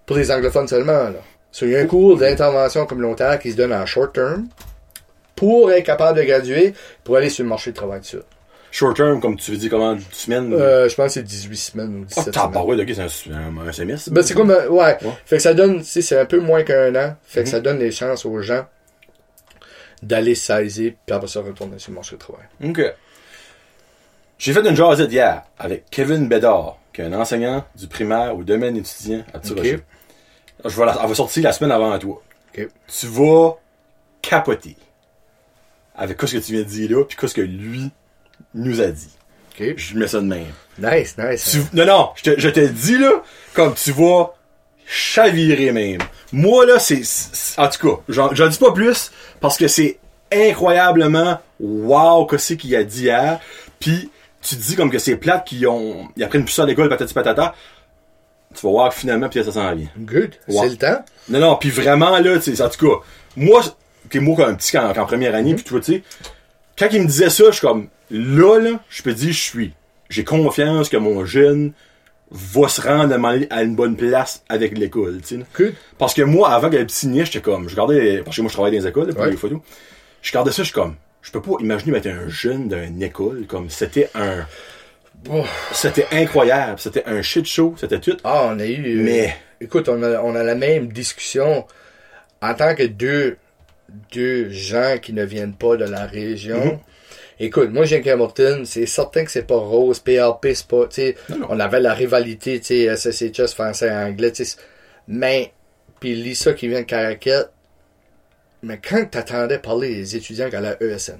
Pour 0.06 0.18
les 0.18 0.32
anglophones 0.32 0.68
seulement, 0.68 1.06
là. 1.06 1.16
So, 1.56 1.66
il 1.66 1.72
y 1.72 1.78
a 1.78 1.80
un 1.80 1.86
cours 1.86 2.18
d'intervention 2.18 2.86
communautaire 2.86 3.40
qui 3.40 3.50
se 3.50 3.56
donne 3.56 3.72
en 3.72 3.86
short 3.86 4.12
term 4.14 4.50
pour 5.38 5.72
être 5.72 5.86
capable 5.86 6.20
de 6.20 6.26
graduer 6.26 6.74
pour 7.06 7.16
aller 7.16 7.30
sur 7.30 7.46
le 7.46 7.50
marché 7.50 7.72
du 7.72 7.76
travail 7.78 8.02
de 8.02 8.06
suite. 8.06 8.26
Short 8.72 8.98
term, 8.98 9.22
comme 9.22 9.38
tu 9.38 9.52
veux 9.52 9.58
dire, 9.58 9.70
comment, 9.70 9.94
une 9.94 10.02
semaine? 10.12 10.54
Euh, 10.54 10.90
je 10.90 10.96
pense 10.96 11.06
que 11.06 11.12
c'est 11.14 11.24
18 11.24 11.56
semaines 11.56 11.96
ou 11.96 12.02
oh, 12.02 12.06
17 12.08 12.26
t'as 12.26 12.42
semaines. 12.42 12.52
pas, 12.52 12.64
ouais, 12.66 12.76
ok, 12.76 12.90
c'est 12.94 13.32
un, 13.32 13.58
un, 13.58 13.68
un 13.70 13.72
semestre. 13.72 14.12
Ben, 14.12 14.22
c'est 14.22 14.34
comme, 14.34 14.52
euh, 14.52 14.68
ouais. 14.68 14.98
Ouais. 15.02 15.12
Fait 15.26 15.38
que 15.38 15.42
ça 15.42 15.54
donne, 15.54 15.78
tu 15.78 15.86
sais, 15.86 16.02
c'est 16.02 16.20
un 16.20 16.26
peu 16.26 16.42
moins 16.42 16.64
qu'un 16.64 16.94
an. 16.94 17.16
Fait 17.24 17.44
que 17.44 17.50
ça 17.50 17.62
donne 17.62 17.80
les 17.80 17.92
chances 17.92 18.26
aux 18.26 18.42
gens 18.42 18.66
d'aller 20.04 20.36
saisir, 20.36 20.92
puis 21.06 21.16
après 21.16 21.30
ça, 21.30 21.40
retourner 21.40 21.80
sur 21.80 21.92
le 21.92 21.96
marché 21.96 22.18
du 22.18 22.20
travail. 22.20 22.48
Ok. 22.66 22.82
J'ai 24.40 24.52
fait 24.52 24.68
une 24.68 24.76
jasette 24.76 25.10
hier 25.10 25.44
avec 25.58 25.86
Kevin 25.90 26.28
Bédard, 26.28 26.80
qui 26.94 27.00
est 27.00 27.06
un 27.06 27.14
enseignant 27.14 27.64
du 27.78 27.88
primaire 27.88 28.36
au 28.36 28.44
domaine 28.44 28.76
étudiant 28.76 29.24
à 29.34 29.38
Ok. 29.38 29.80
Je 30.64 30.78
vais 30.80 30.86
la- 30.86 30.98
elle 31.02 31.10
va 31.10 31.16
sortir 31.16 31.44
la 31.44 31.52
semaine 31.52 31.72
avant 31.72 31.98
toi. 32.00 32.22
Tu 32.88 33.08
vas 33.08 33.58
capoter 34.22 34.76
avec 35.96 36.20
ce 36.22 36.36
que 36.38 36.42
tu 36.42 36.54
viens 36.54 36.62
de 36.62 36.68
dire 36.68 36.98
là, 36.98 37.04
puis 37.06 37.18
ce 37.28 37.34
que 37.34 37.42
lui 37.42 37.92
nous 38.54 38.82
a 38.82 38.88
dit. 38.88 39.10
Je 39.78 39.98
mets 39.98 40.08
ça 40.08 40.20
de 40.20 40.26
même. 40.26 40.46
Nice, 40.78 41.16
nice. 41.18 41.52
Tu- 41.52 41.78
non, 41.78 41.86
non, 41.86 42.10
je 42.16 42.24
te, 42.24 42.40
je 42.40 42.50
te 42.50 42.60
le 42.60 42.70
dis 42.70 42.98
là, 42.98 43.24
comme 43.54 43.74
tu 43.74 43.92
vas 43.92 44.34
chavirer 44.86 45.72
même. 45.72 46.02
Moi 46.32 46.66
là, 46.66 46.80
c'est, 46.80 47.02
en 47.58 47.68
tout 47.70 47.88
cas, 47.88 48.02
j'en, 48.10 48.48
dis 48.48 48.58
pas 48.58 48.72
plus 48.72 49.12
parce 49.40 49.58
que 49.58 49.68
c'est 49.68 50.00
incroyablement 50.34 51.40
wow 51.60 52.26
que 52.26 52.38
c'est 52.38 52.58
qu'il 52.58 52.76
a 52.76 52.84
dit 52.84 53.04
hier. 53.04 53.40
Puis 53.80 54.12
tu 54.42 54.56
te 54.58 54.62
dis 54.62 54.76
comme 54.76 54.92
que 54.92 55.00
c'est 55.00 55.16
plate 55.16 55.46
qui 55.48 55.66
ont, 55.66 56.10
ils 56.18 56.24
apprennent 56.24 56.44
plus 56.44 56.54
ça 56.54 56.64
à 56.64 56.66
l'école, 56.66 56.90
patati 56.90 57.14
patata. 57.14 57.56
Tu 58.56 58.66
vas 58.66 58.72
voir 58.72 58.90
que 58.90 58.96
finalement, 58.96 59.30
puis 59.30 59.44
ça 59.44 59.52
s'en 59.52 59.74
vient. 59.76 59.88
Good. 59.98 60.32
Ouais. 60.48 60.56
C'est 60.62 60.70
le 60.70 60.78
temps. 60.78 61.06
Non, 61.30 61.40
non, 61.40 61.56
puis 61.58 61.70
vraiment, 61.70 62.18
là, 62.20 62.40
tu 62.40 62.56
sais, 62.56 62.62
en 62.62 62.70
tout 62.70 62.88
cas, 62.88 62.96
moi, 63.36 63.62
t'es 64.10 64.20
moi 64.20 64.36
comme 64.38 64.50
un 64.50 64.56
petit 64.56 64.78
en, 64.78 64.90
en 64.90 65.06
première 65.06 65.36
année, 65.36 65.56
puis 65.56 65.64
tu 65.64 65.72
vois, 65.72 65.80
tu 65.82 65.94
sais, 65.94 66.04
quand 66.78 66.88
il 66.92 67.02
me 67.02 67.08
disait 67.08 67.30
ça, 67.30 67.46
je 67.48 67.52
suis 67.52 67.68
comme, 67.68 67.88
là, 68.12 68.60
là, 68.60 68.80
je 68.90 69.04
peux 69.04 69.14
dire, 69.14 69.32
je 69.34 69.40
suis. 69.40 69.74
J'ai 70.10 70.24
confiance 70.24 70.90
que 70.90 70.98
mon 70.98 71.26
jeune 71.26 71.74
va 72.32 72.68
se 72.68 72.82
rendre 72.82 73.16
à 73.50 73.64
une 73.64 73.76
bonne 73.76 73.96
place 73.96 74.44
avec 74.50 74.78
l'école, 74.78 75.22
tu 75.22 75.38
sais. 75.40 75.44
Good. 75.58 75.74
Parce 75.98 76.14
que 76.14 76.22
moi, 76.22 76.50
avant 76.52 76.70
qu'elle 76.70 76.86
petit 76.86 77.08
niche, 77.08 77.32
j'étais 77.32 77.42
comme, 77.42 77.70
je 77.70 77.76
regardais, 77.76 78.22
parce 78.24 78.36
que 78.36 78.42
moi, 78.42 78.50
je 78.50 78.54
travaille 78.54 78.72
dans 78.72 78.84
les 78.84 78.88
écoles, 78.88 79.08
là, 79.08 79.14
pour 79.14 79.24
Ouais. 79.24 79.32
les 79.32 79.38
photos. 79.38 79.60
Je 80.22 80.32
regardais 80.32 80.52
ça, 80.52 80.64
je 80.64 80.68
suis 80.68 80.74
comme, 80.74 80.96
je 81.22 81.32
peux 81.32 81.42
pas 81.42 81.54
imaginer 81.60 81.92
mettre 81.92 82.10
un 82.10 82.28
jeune 82.30 82.68
d'une 82.68 83.02
école, 83.02 83.46
comme, 83.48 83.70
c'était 83.70 84.10
un. 84.16 84.46
C'était 85.72 86.08
incroyable, 86.12 86.80
c'était 86.80 87.04
un 87.06 87.22
shit 87.22 87.46
show, 87.46 87.76
c'était 87.78 88.00
tout. 88.00 88.18
Ah, 88.24 88.50
on 88.52 88.60
a 88.60 88.66
eu. 88.66 89.00
euh, 89.00 89.04
Mais- 89.04 89.36
Écoute, 89.62 89.88
on 89.90 90.04
a, 90.04 90.22
on 90.22 90.36
a 90.36 90.44
la 90.44 90.54
même 90.56 90.92
discussion 90.92 91.66
en 92.42 92.54
tant 92.54 92.76
que 92.76 92.84
deux, 92.84 93.38
deux 94.14 94.50
gens 94.50 94.98
qui 95.02 95.14
ne 95.14 95.24
viennent 95.24 95.56
pas 95.56 95.78
de 95.78 95.86
la 95.86 96.06
région. 96.06 96.64
Mhm. 96.74 96.80
Écoute, 97.40 97.72
moi, 97.72 97.86
j'ai 97.86 98.02
un 98.08 98.14
Hamilton, 98.14 98.66
c'est 98.66 98.86
certain 98.86 99.24
que 99.26 99.32
c'est 99.32 99.48
pas 99.48 99.56
rose, 99.58 100.00
PRP, 100.00 100.48
c'est 100.54 100.68
pas, 100.68 100.88
on 101.50 101.60
avait 101.60 101.80
la 101.80 101.94
rivalité, 101.94 102.60
tu 102.60 102.66
sais, 102.88 102.96
SSHS 102.96 103.54
français, 103.54 103.90
anglais, 103.92 104.32
tu 104.32 104.46
sais, 104.46 104.58
mais, 105.08 105.52
puis 106.00 106.16
Lisa 106.16 106.54
qui 106.54 106.68
vient 106.68 106.82
de 106.82 106.86
Caraquette, 106.86 107.50
mais 108.64 108.80
quand 108.80 109.06
t'attendais 109.10 109.60
parler 109.60 109.96
des 109.96 110.16
étudiants 110.16 110.50
à 110.52 110.84
ESN, 110.84 111.18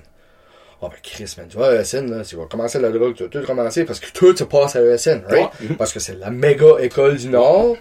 oh 0.82 0.90
ben 0.90 0.98
Chris, 1.02 1.34
man, 1.38 1.48
tu 1.48 1.58
vois, 1.58 1.74
ESN, 1.76 2.10
là, 2.10 2.24
tu 2.24 2.36
vas 2.36 2.46
commencer 2.46 2.80
la 2.80 2.90
drogue, 2.90 3.16
tu 3.16 3.24
vas 3.24 3.30
tout 3.30 3.42
commencer 3.46 3.86
parce 3.86 4.00
que 4.00 4.12
tout 4.12 4.36
se 4.36 4.44
passe 4.44 4.76
à 4.76 4.82
ESN, 4.82 5.24
right? 5.28 5.50
Ouais. 5.62 5.76
Parce 5.78 5.94
que 5.94 6.00
c'est 6.00 6.20
la 6.20 6.30
méga 6.30 6.80
école 6.80 7.18
du 7.18 7.30
Nord. 7.30 7.78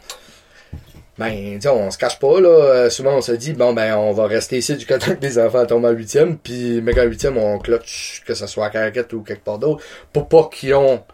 Ben, 1.16 1.58
tu 1.60 1.68
on 1.68 1.90
se 1.92 1.98
cache 1.98 2.18
pas, 2.18 2.40
là. 2.40 2.48
Euh, 2.48 2.90
souvent, 2.90 3.16
on 3.16 3.20
se 3.20 3.32
dit, 3.32 3.52
bon, 3.52 3.72
ben, 3.72 3.94
on 3.96 4.12
va 4.12 4.26
rester 4.26 4.58
ici 4.58 4.74
du 4.76 4.84
temps 4.84 4.98
que 4.98 5.12
les 5.20 5.38
enfants 5.38 5.64
tombent 5.64 5.84
en 5.84 5.90
huitième, 5.90 6.38
puis, 6.38 6.82
qu'en 6.94 7.04
huitième, 7.04 7.38
on 7.38 7.58
clutch, 7.58 8.22
que 8.26 8.34
ce 8.34 8.48
soit 8.48 8.66
à 8.66 8.70
Caraquette 8.70 9.12
ou 9.12 9.22
quelque 9.22 9.44
part 9.44 9.58
d'autre, 9.58 9.84
pour 10.12 10.28
pas 10.28 10.48
qu'ils 10.52 10.74
ont 10.74 11.04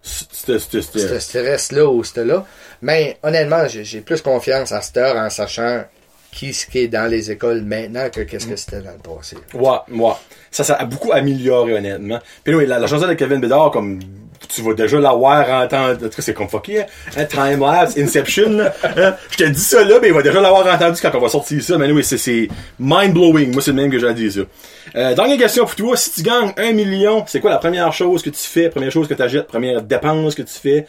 ce 0.00 0.58
stress-là 0.58 1.86
ou 1.86 2.02
ce 2.04 2.20
là 2.20 2.46
Mais, 2.80 3.18
honnêtement, 3.22 3.66
j'ai 3.68 3.84
j'ai 3.84 4.00
plus 4.00 4.22
confiance 4.22 4.72
à 4.72 4.80
cette 4.80 4.96
heure 4.96 5.16
en 5.16 5.28
sachant 5.28 5.84
qui 6.32 6.54
ce 6.54 6.66
qui 6.66 6.78
est 6.80 6.88
dans 6.88 7.10
les 7.10 7.30
écoles 7.30 7.62
maintenant 7.62 8.08
que 8.10 8.20
qu'est-ce 8.20 8.46
que 8.46 8.56
c'était 8.56 8.80
dans 8.80 8.92
le 8.92 8.98
passé. 8.98 9.36
Ouais, 9.54 9.78
ouais. 9.90 10.12
Ça, 10.50 10.64
ça 10.64 10.74
a 10.74 10.84
beaucoup 10.84 11.12
amélioré, 11.12 11.74
honnêtement. 11.74 12.18
Puis 12.44 12.54
oui, 12.54 12.66
la, 12.66 12.78
la 12.78 12.86
chanson 12.86 13.06
de 13.06 13.14
Kevin 13.14 13.40
Bédard, 13.40 13.70
comme, 13.70 14.00
tu 14.48 14.62
vas 14.62 14.74
déjà 14.74 14.98
la 14.98 15.12
voir 15.12 15.48
entendre, 15.64 15.94
en 15.94 16.08
tout 16.08 16.08
cas, 16.08 16.22
c'est 16.22 16.34
comme 16.34 16.48
fucké, 16.48 16.82
hein, 16.82 16.86
hein, 17.16 17.24
Time-lapse, 17.24 17.98
Inception, 17.98 18.50
là, 18.50 18.72
hein. 18.96 19.14
Je 19.30 19.36
te 19.36 19.44
dis 19.44 19.60
ça, 19.60 19.84
là, 19.84 19.98
mais 20.00 20.08
il 20.08 20.14
va 20.14 20.22
déjà 20.22 20.40
l'avoir 20.40 20.66
entendu 20.66 21.00
quand 21.00 21.14
on 21.14 21.20
va 21.20 21.28
sortir 21.28 21.62
ça. 21.62 21.76
Mais 21.76 21.90
oui, 21.92 22.02
c'est, 22.02 22.18
c'est 22.18 22.48
mind-blowing. 22.80 23.52
Moi, 23.52 23.62
c'est 23.62 23.72
le 23.72 23.76
même 23.76 23.90
que 23.90 23.98
j'ai 23.98 24.14
dire 24.14 24.32
ça. 24.32 24.40
Euh, 24.96 25.14
dernière 25.14 25.38
question 25.38 25.64
pour 25.64 25.74
toi. 25.74 25.96
Si 25.96 26.12
tu 26.12 26.22
gagnes 26.22 26.52
un 26.56 26.72
million, 26.72 27.24
c'est 27.26 27.40
quoi 27.40 27.50
la 27.50 27.58
première 27.58 27.92
chose 27.92 28.22
que 28.22 28.30
tu 28.30 28.40
fais, 28.40 28.70
première 28.70 28.90
chose 28.90 29.06
que 29.06 29.14
tu 29.14 29.22
achètes, 29.22 29.46
première 29.46 29.82
dépense 29.82 30.34
que 30.34 30.42
tu 30.42 30.54
fais? 30.54 30.86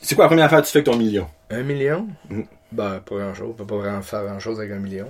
C'est 0.00 0.14
quoi 0.14 0.24
la 0.24 0.28
première 0.28 0.46
affaire 0.46 0.60
que 0.60 0.66
tu 0.66 0.72
fais 0.72 0.78
avec 0.78 0.86
ton 0.86 0.96
million? 0.96 1.26
Un 1.50 1.62
million? 1.62 2.06
Mm. 2.28 2.42
Ben, 2.72 3.00
pas 3.08 3.14
grand-chose. 3.16 3.46
On 3.50 3.52
peut 3.52 3.64
pas 3.66 3.76
vraiment 3.76 4.02
faire 4.02 4.24
grand-chose 4.24 4.58
avec 4.58 4.72
un 4.72 4.78
million. 4.78 5.06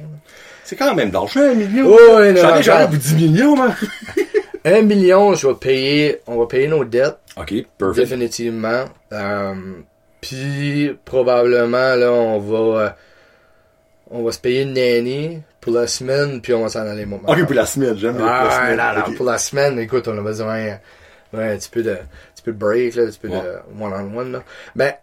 C'est 0.64 0.76
quand 0.76 0.94
même 0.94 1.10
d'argent, 1.10 1.40
un 1.40 1.54
million. 1.54 1.86
Oh, 1.88 2.16
ouais, 2.16 2.34
J'en 2.62 2.80
ai 2.80 2.86
pour 2.86 2.96
10 2.96 3.14
millions, 3.14 3.56
man. 3.56 3.74
Un 4.68 4.82
million, 4.82 5.32
je 5.34 5.46
vais 5.46 5.54
payer, 5.54 6.20
on 6.26 6.38
va 6.40 6.46
payer 6.46 6.66
nos 6.66 6.84
dettes, 6.84 7.18
OK, 7.36 7.54
perfect. 7.78 8.08
définitivement. 8.08 8.86
Euh, 9.12 9.54
puis, 10.20 10.90
probablement, 11.04 11.94
là, 11.94 12.10
on 12.10 12.40
va, 12.40 12.80
euh, 12.80 12.88
on 14.10 14.24
va 14.24 14.32
se 14.32 14.40
payer 14.40 14.62
une 14.62 14.72
nanny 14.72 15.40
pour 15.60 15.72
la 15.72 15.86
semaine, 15.86 16.40
puis 16.40 16.52
on 16.52 16.62
va 16.64 16.68
s'en 16.68 16.80
aller, 16.80 17.06
mon 17.06 17.18
OK, 17.18 17.44
pour 17.44 17.54
la 17.54 17.64
semaine, 17.64 17.96
j'aime 17.96 18.16
bien 18.16 18.26
Ah, 18.28 18.44
la 18.44 18.50
semaine. 18.74 19.04
non, 19.06 19.14
pour 19.16 19.26
la 19.26 19.38
semaine, 19.38 19.78
écoute, 19.78 20.08
on 20.08 20.18
a 20.18 20.20
besoin 20.22 20.64
ouais, 21.32 21.52
un 21.52 21.56
petit 21.56 21.70
peu 21.70 21.84
de, 21.84 21.92
un 21.92 21.96
petit 22.34 22.42
peu 22.44 22.50
de 22.50 22.58
break, 22.58 22.96
là, 22.96 23.04
un 23.04 23.06
petit 23.06 23.20
peu 23.20 23.28
Ouais. 23.28 23.40
de 23.40 23.82
one-on-one. 23.84 24.32
là. 24.32 24.42
Ben, 24.74 24.94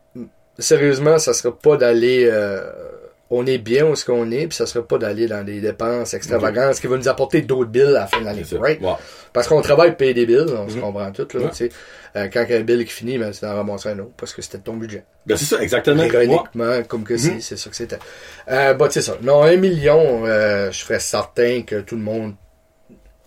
sérieusement, 0.59 1.17
ça 1.17 1.33
sera 1.33 1.55
pas 1.57 1.77
d'aller... 1.77 2.27
euh, 2.31 2.61
on 3.35 3.47
est 3.47 3.57
bien 3.57 3.87
où 3.87 3.95
ce 3.95 4.05
qu'on 4.05 4.29
est, 4.29 4.45
puis 4.45 4.55
ça 4.55 4.67
sera 4.67 4.85
pas 4.87 4.99
d'aller 4.99 5.25
dans 5.25 5.43
des 5.43 5.59
dépenses 5.59 6.13
extravagantes, 6.13 6.75
ce 6.75 6.81
qui 6.81 6.85
va 6.85 6.97
nous 6.97 7.07
apporter 7.07 7.41
d'autres 7.41 7.69
billes 7.71 7.81
à 7.81 7.91
la 7.91 8.07
fin 8.07 8.19
de 8.19 8.25
l'année. 8.25 8.43
Right? 8.59 8.79
Parce 9.31 9.47
qu'on 9.47 9.61
travaille 9.61 9.89
pour 9.91 9.97
payer 9.97 10.13
des 10.13 10.27
billes, 10.27 10.45
on 10.55 10.69
se 10.69 10.75
Mhm. 10.75 10.81
comprend 10.81 11.11
tout, 11.11 11.27
là, 11.33 11.45
Ouais. 11.45 11.49
tu 11.49 11.55
sais. 11.55 11.69
Euh, 12.15 12.27
quand 12.31 12.43
il 12.47 12.51
y 12.51 12.53
a 12.53 12.57
un 12.59 12.61
bill 12.63 12.85
qui 12.85 12.91
finit, 12.91 13.17
ben, 13.17 13.33
c'est 13.33 13.43
d'en 13.47 13.55
ramasser 13.55 13.89
un 13.89 13.97
autre, 13.99 14.11
parce 14.17 14.33
que 14.33 14.43
c'était 14.43 14.59
ton 14.59 14.73
budget. 14.75 15.03
Ben, 15.25 15.35
c'est 15.35 15.45
ça, 15.45 15.63
exactement. 15.63 16.03
Ironiquement, 16.03 16.83
comme 16.87 17.03
que 17.03 17.17
c'est, 17.17 17.39
c'est 17.39 17.57
ça 17.57 17.71
que 17.71 17.75
c'était. 17.75 17.97
Euh, 18.51 18.75
bah, 18.75 18.87
c'est 18.91 19.01
ça. 19.01 19.17
Non, 19.23 19.41
un 19.41 19.55
million, 19.57 20.23
euh, 20.27 20.69
je 20.71 20.83
ferais 20.85 20.99
certain 20.99 21.63
que 21.63 21.81
tout 21.81 21.95
le 21.95 22.03
monde, 22.03 22.35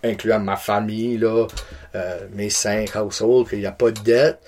incluant 0.05 0.39
ma 0.39 0.55
famille, 0.55 1.17
là, 1.17 1.47
euh, 1.95 2.19
mes 2.33 2.49
cinq 2.49 2.95
households, 2.95 3.49
qu'il 3.49 3.59
n'y 3.59 3.65
a 3.65 3.71
pas 3.73 3.91
de 3.91 3.99
dette. 3.99 4.39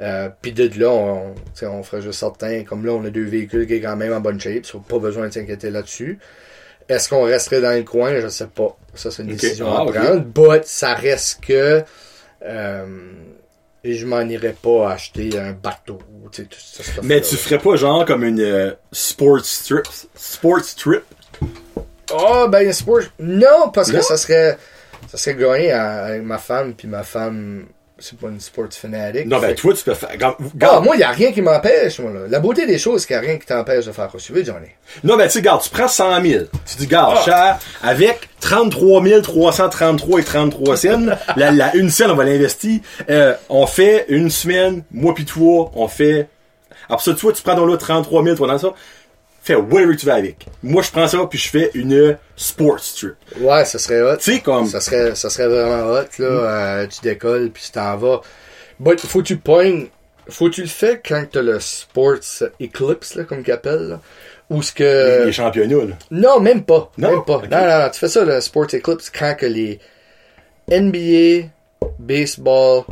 Euh, 0.00 0.28
Puis 0.42 0.52
de 0.52 0.68
là, 0.80 0.90
on, 0.90 1.34
on 1.62 1.82
ferait 1.82 2.02
juste 2.02 2.18
certain, 2.18 2.64
comme 2.64 2.84
là, 2.84 2.92
on 2.92 3.04
a 3.04 3.10
deux 3.10 3.24
véhicules 3.24 3.66
qui 3.66 3.74
est 3.74 3.80
quand 3.80 3.96
même 3.96 4.12
en 4.12 4.20
bonne 4.20 4.40
shape, 4.40 4.66
so 4.66 4.80
pas 4.80 4.98
besoin 4.98 5.28
de 5.28 5.32
s'inquiéter 5.32 5.70
là-dessus. 5.70 6.18
Est-ce 6.88 7.08
qu'on 7.08 7.22
resterait 7.22 7.60
dans 7.60 7.74
le 7.76 7.82
coin? 7.84 8.20
Je 8.20 8.28
sais 8.28 8.46
pas. 8.48 8.76
Ça, 8.94 9.10
c'est 9.10 9.22
une 9.22 9.28
décision 9.30 9.66
Ah, 9.72 9.82
à 9.82 9.84
prendre. 9.92 10.20
But 10.20 10.64
ça 10.66 10.94
reste 10.94 11.40
que 11.44 11.82
euh, 12.44 12.86
je 13.84 14.06
m'en 14.06 14.20
irais 14.22 14.54
pas 14.60 14.90
acheter 14.92 15.38
un 15.38 15.52
bateau. 15.52 15.98
tout. 16.32 16.42
Mais 17.02 17.20
tu 17.20 17.36
ferais 17.36 17.58
pas 17.58 17.76
genre 17.76 18.04
comme 18.04 18.24
une 18.24 18.40
euh, 18.40 18.72
sports 18.92 19.42
trip. 19.66 19.86
Sports 20.14 20.74
trip? 20.76 21.02
Ah, 22.12 22.46
ben, 22.48 22.70
sport. 22.72 23.00
Non, 23.18 23.70
parce 23.72 23.90
Non? 23.90 23.98
que 24.00 24.04
ça 24.04 24.16
serait. 24.16 24.58
Ça 25.10 25.16
serait 25.18 25.36
gagné 25.36 25.70
avec 25.72 26.22
ma 26.22 26.38
femme, 26.38 26.74
puis 26.74 26.88
ma 26.88 27.02
femme, 27.02 27.66
c'est 27.98 28.18
pas 28.18 28.28
une 28.28 28.40
sports 28.40 28.66
fanatique. 28.72 29.26
Non, 29.26 29.38
ben, 29.38 29.48
Fait- 29.48 29.54
toi, 29.54 29.72
tu 29.74 29.84
peux 29.84 29.94
faire. 29.94 30.10
Regarde, 30.10 30.36
Ah, 30.60 30.80
moi, 30.80 30.96
il 30.96 31.02
a 31.02 31.10
rien 31.10 31.32
qui 31.32 31.40
m'empêche, 31.40 32.00
moi, 32.00 32.12
là. 32.12 32.20
La 32.28 32.40
beauté 32.40 32.66
des 32.66 32.78
choses, 32.78 33.02
c'est 33.02 33.06
qu'il 33.06 33.16
n'y 33.16 33.22
a 33.24 33.28
rien 33.30 33.38
qui 33.38 33.46
t'empêche 33.46 33.86
de 33.86 33.92
faire 33.92 34.10
tu 34.18 34.32
veux, 34.32 34.44
Johnny. 34.44 34.66
Non, 35.04 35.16
ben, 35.16 35.24
tu 35.26 35.30
sais, 35.34 35.38
regarde, 35.38 35.62
tu 35.62 35.70
prends 35.70 35.86
100 35.88 36.20
000. 36.22 36.44
Tu 36.66 36.76
dis, 36.76 36.84
regarde, 36.86 37.16
Ah. 37.18 37.22
cher, 37.24 37.58
avec 37.82 38.28
33 38.40 39.02
333 39.22 40.20
et 40.20 40.24
33 40.24 40.76
cents, 40.76 41.06
la, 41.36 41.50
la 41.52 41.74
une 41.76 41.88
scène, 41.90 42.10
on 42.10 42.14
va 42.16 42.24
l'investir. 42.24 42.80
Euh, 43.10 43.34
on 43.48 43.66
fait 43.66 44.06
une 44.08 44.28
semaine, 44.30 44.82
moi 44.90 45.14
pis 45.14 45.24
toi, 45.24 45.70
on 45.74 45.86
fait. 45.88 46.28
Après 46.88 47.02
ça, 47.04 47.14
toi, 47.14 47.32
tu 47.32 47.42
prends 47.42 47.54
ton 47.56 47.64
lot 47.64 47.76
33 47.76 48.24
000, 48.24 48.36
toi, 48.36 48.48
dans 48.48 48.58
ça. 48.58 48.74
Fais 49.44 49.56
whatever 49.56 49.94
tu 49.94 50.06
veux 50.06 50.12
avec. 50.12 50.46
Moi, 50.62 50.80
je 50.80 50.90
prends 50.90 51.06
ça, 51.06 51.18
puis 51.28 51.38
je 51.38 51.50
fais 51.50 51.70
une 51.74 52.16
sports 52.34 52.80
trip. 52.96 53.14
Ouais, 53.38 53.66
ça 53.66 53.78
serait 53.78 54.00
hot. 54.00 54.16
Tu 54.16 54.32
sais, 54.32 54.40
comme. 54.40 54.66
Ça 54.66 54.80
serait, 54.80 55.14
ça 55.14 55.28
serait 55.28 55.48
vraiment 55.48 55.92
hot, 55.92 56.06
là. 56.18 56.26
Euh, 56.26 56.86
tu 56.86 57.02
décolles, 57.02 57.50
puis 57.50 57.62
tu 57.62 57.70
t'en 57.72 57.94
vas. 57.98 58.22
But, 58.80 59.00
faut 59.00 59.18
que 59.18 59.26
tu 59.26 59.36
pognes. 59.36 59.88
Faut 60.30 60.48
que 60.48 60.54
tu 60.54 60.62
le 60.62 60.66
fais 60.66 60.98
quand 61.06 61.22
t'as 61.30 61.42
le 61.42 61.60
sports 61.60 62.20
eclipse, 62.58 63.16
là, 63.16 63.24
comme 63.24 63.42
qu'ils 63.42 63.52
appellent, 63.52 63.88
là. 63.88 64.00
Ou 64.48 64.62
ce 64.62 64.72
que. 64.72 65.26
les 65.26 65.32
championnats, 65.32 65.84
là. 65.84 65.94
Non, 66.10 66.40
même 66.40 66.64
pas. 66.64 66.90
Non? 66.96 67.10
Même 67.10 67.24
pas. 67.26 67.42
Non, 67.50 67.66
non, 67.66 67.78
non. 67.82 67.90
Tu 67.92 67.98
fais 67.98 68.08
ça, 68.08 68.24
le 68.24 68.40
Sports 68.40 68.72
Eclipse, 68.72 69.10
quand 69.10 69.34
que 69.38 69.44
les 69.44 69.78
NBA, 70.70 71.48
baseball, 71.98 72.84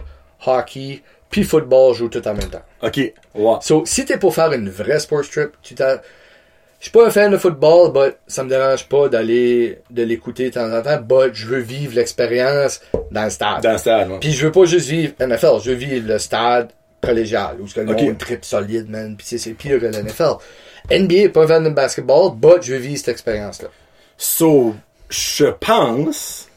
hockey, 0.47 1.03
puis 1.31 1.45
football 1.45 1.95
jouent 1.95 2.11
tout 2.11 2.29
en 2.29 2.35
même 2.35 2.51
temps. 2.51 2.63
OK. 2.83 2.99
Ouais. 3.35 3.57
So, 3.63 3.85
si 3.87 4.05
t'es 4.05 4.19
pour 4.19 4.35
faire 4.35 4.53
une 4.53 4.69
vraie 4.69 4.99
sports 4.99 5.27
trip, 5.31 5.53
tu 5.63 5.75
t'as... 5.75 6.03
Je 6.83 6.87
suis 6.89 6.91
pas 6.99 7.07
un 7.07 7.11
fan 7.11 7.31
de 7.31 7.37
football, 7.37 7.93
but 7.93 8.17
ça 8.27 8.43
me 8.43 8.49
dérange 8.49 8.89
pas 8.89 9.09
d'aller, 9.09 9.79
de 9.89 10.03
l'écouter 10.03 10.51
de 10.51 10.55
temps 10.55 10.69
en 10.69 10.83
temps, 10.83 11.01
but 11.01 11.33
je 11.33 11.47
veux 11.47 11.61
vivre 11.61 11.95
l'expérience 11.95 12.81
dans 13.13 13.23
le 13.23 13.31
stade. 13.31 13.63
Dans 13.63 13.71
le 13.71 13.79
stade, 13.79 14.11
ouais. 14.11 14.19
Puis 14.21 14.33
je 14.33 14.47
veux 14.47 14.51
pas 14.51 14.65
juste 14.65 14.89
vivre 14.89 15.13
NFL, 15.21 15.61
je 15.65 15.71
veux 15.71 15.77
vivre 15.77 16.09
le 16.09 16.19
stade 16.19 16.73
collégial, 17.01 17.61
où 17.61 17.69
ce 17.69 17.77
que 17.77 17.81
le 17.83 17.87
monde 17.87 18.19
trip 18.19 18.45
solide, 18.45 18.91
man, 18.91 19.15
puis 19.17 19.39
c'est- 19.39 19.51
pire 19.53 19.79
que 19.79 19.87
le 19.87 19.93
NFL. 19.95 20.39
NBA, 20.91 21.29
pas 21.33 21.45
un 21.45 21.47
fan 21.47 21.63
de 21.63 21.71
basketball, 21.71 22.33
but 22.35 22.63
je 22.63 22.73
veux 22.73 22.81
vivre 22.81 22.99
cette 22.99 23.11
expérience-là. 23.11 23.69
So, 24.17 24.75
je 25.09 25.47
pense 25.61 26.49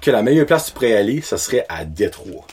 que 0.00 0.10
la 0.10 0.22
meilleure 0.22 0.46
place 0.46 0.64
où 0.64 0.66
tu 0.68 0.72
pourrais 0.72 0.96
aller, 0.96 1.20
ça 1.20 1.36
serait 1.36 1.66
à 1.68 1.84
Détroit. 1.84 2.46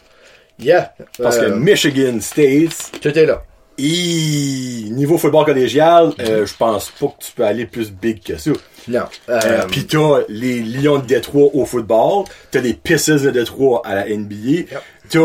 Yeah. 0.60 0.94
Parce 1.18 1.38
que 1.38 1.46
Euh, 1.46 1.56
Michigan 1.56 2.20
State, 2.20 2.92
tout 3.02 3.18
est 3.18 3.26
là. 3.26 3.44
Et 3.78 4.90
niveau 4.90 5.18
football 5.18 5.46
collégial, 5.46 6.12
euh, 6.20 6.46
je 6.46 6.54
pense 6.56 6.90
pas 7.00 7.08
que 7.08 7.24
tu 7.24 7.32
peux 7.34 7.44
aller 7.44 7.66
plus 7.66 7.92
big 7.92 8.22
que 8.24 8.38
ça. 8.38 8.52
Non. 8.88 9.02
Euh, 9.30 9.40
Euh, 9.46 9.66
Pis 9.70 9.86
t'as 9.86 10.22
les 10.30 10.62
Lions 10.62 11.00
de 11.00 11.06
Détroit 11.06 11.50
au 11.54 11.66
football, 11.66 12.26
t'as 12.52 12.62
les 12.62 12.74
Pistons 12.74 13.16
de 13.24 13.30
Détroit 13.30 13.82
à 13.86 13.96
la 13.96 14.06
NBA, 14.10 14.64
t'as 15.10 15.20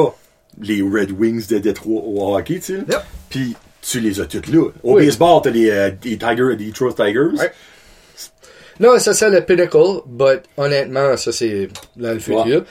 les 0.60 0.82
Red 0.82 1.12
Wings 1.12 1.46
de 1.48 1.58
Détroit 1.58 2.02
au 2.04 2.36
hockey, 2.36 2.54
tu 2.56 2.62
sais. 2.62 2.82
Yep. 2.88 3.00
Puis 3.30 3.56
tu 3.80 4.00
les 4.00 4.20
as 4.20 4.26
toutes 4.26 4.48
là. 4.48 4.68
Au 4.82 4.96
Oui. 4.96 5.06
baseball, 5.06 5.40
t'as 5.42 5.50
les, 5.50 5.70
euh, 5.70 5.90
les 6.04 6.18
Tigers, 6.18 6.56
les 6.58 6.66
Detroit 6.66 6.92
Tigers. 6.92 7.38
Ouais. 7.38 7.52
non, 8.80 8.98
ça 8.98 9.14
c'est 9.14 9.30
le 9.30 9.40
pinnacle, 9.44 10.02
but 10.06 10.42
honnêtement, 10.56 11.16
ça 11.16 11.32
c'est 11.32 11.68
dans 11.96 12.12
le 12.12 12.18
futur. 12.18 12.44
Ouais. 12.46 12.62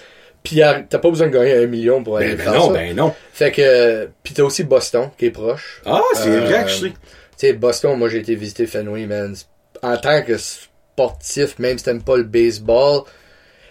Puis 0.43 0.55
t'as 0.57 0.97
pas 0.97 1.09
besoin 1.09 1.27
de 1.27 1.33
gagner 1.33 1.53
un 1.53 1.67
million 1.67 2.03
pour 2.03 2.17
aller 2.17 2.29
Ben, 2.29 2.37
ben 2.37 2.43
faire 2.43 2.53
non, 2.53 2.67
ça. 2.67 2.73
ben 2.73 2.95
non. 2.95 3.13
Fait 3.31 3.51
que, 3.51 4.09
puis 4.23 4.33
t'as 4.33 4.43
aussi 4.43 4.63
Boston 4.63 5.09
qui 5.17 5.25
est 5.27 5.31
proche. 5.31 5.81
Ah, 5.85 6.01
c'est 6.15 6.29
Euh, 6.29 6.39
vrai 6.41 6.67
sais. 6.67 6.89
Tu 6.89 6.93
sais, 7.37 7.53
Boston, 7.53 7.97
moi 7.97 8.09
j'ai 8.09 8.19
été 8.19 8.33
visiter 8.35 8.65
Fenway, 8.67 9.05
man. 9.05 9.35
En 9.83 9.97
tant 9.97 10.21
que 10.23 10.37
sportif, 10.37 11.57
même 11.59 11.77
si 11.77 11.83
t'aimes 11.85 12.03
pas 12.03 12.17
le 12.17 12.23
baseball, 12.23 13.01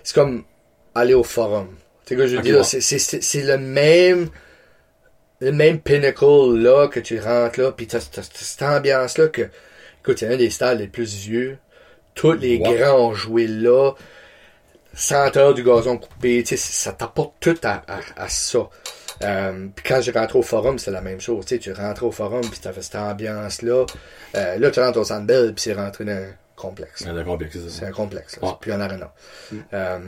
c'est 0.02 0.14
comme 0.14 0.44
aller 0.94 1.14
au 1.14 1.22
forum. 1.24 1.68
Tu 2.06 2.14
sais 2.14 2.16
que 2.16 2.26
je 2.26 2.36
veux 2.36 2.42
dire? 2.42 2.64
C'est- 2.64 3.42
le 3.44 3.58
même 3.58 4.28
le 5.40 5.52
même 5.52 5.80
pinnacle 5.80 6.24
là 6.58 6.86
que 6.88 7.00
tu 7.00 7.18
rentres 7.18 7.58
là, 7.60 7.72
puis 7.72 7.86
t'as 7.86 8.00
cette 8.00 8.62
ambiance 8.62 9.16
là 9.18 9.28
que, 9.28 9.42
écoute, 10.02 10.18
c'est 10.18 10.32
un 10.32 10.36
des 10.36 10.50
stades 10.50 10.78
les 10.78 10.86
plus 10.88 11.14
vieux. 11.16 11.58
Tous 12.14 12.32
les 12.32 12.58
grands 12.58 13.08
ont 13.08 13.14
joué 13.14 13.46
là. 13.46 13.92
Senteur 14.94 15.54
du 15.54 15.62
gazon 15.62 15.98
coupé, 15.98 16.42
tu 16.42 16.56
sais, 16.56 16.56
ça 16.56 16.92
t'apporte 16.92 17.34
tout 17.40 17.56
à, 17.62 17.82
à, 17.86 18.00
à 18.24 18.28
ça. 18.28 18.68
Euh, 19.22 19.66
puis 19.74 19.84
quand 19.86 20.00
j'ai 20.00 20.12
rentré 20.12 20.38
au 20.38 20.42
forum, 20.42 20.78
c'est 20.78 20.90
la 20.90 21.00
même 21.02 21.20
chose. 21.20 21.44
Tu 21.44 21.54
sais, 21.56 21.60
tu 21.60 21.72
rentres 21.72 22.04
au 22.04 22.10
forum, 22.10 22.40
puis 22.40 22.58
t'avais 22.58 22.82
cette 22.82 22.96
ambiance-là. 22.96 23.84
Euh, 24.36 24.58
là, 24.58 24.70
tu 24.70 24.80
rentres 24.80 24.98
au 24.98 25.04
Centre 25.04 25.26
Bell, 25.26 25.52
puis 25.54 25.62
c'est 25.62 25.74
rentré 25.74 26.04
dans 26.04 26.12
un 26.12 26.28
complexe. 26.56 27.04
Ah, 27.06 27.12
d'accord, 27.12 27.38
c'est 27.40 27.60
C'est 27.60 27.68
ça. 27.80 27.86
un 27.86 27.92
complexe, 27.92 28.36
là. 28.36 28.42
Ouais. 28.48 28.54
c'est 28.54 28.60
plus 28.60 28.72
un 28.72 28.80
arena. 28.80 29.12
Euh, 29.74 29.98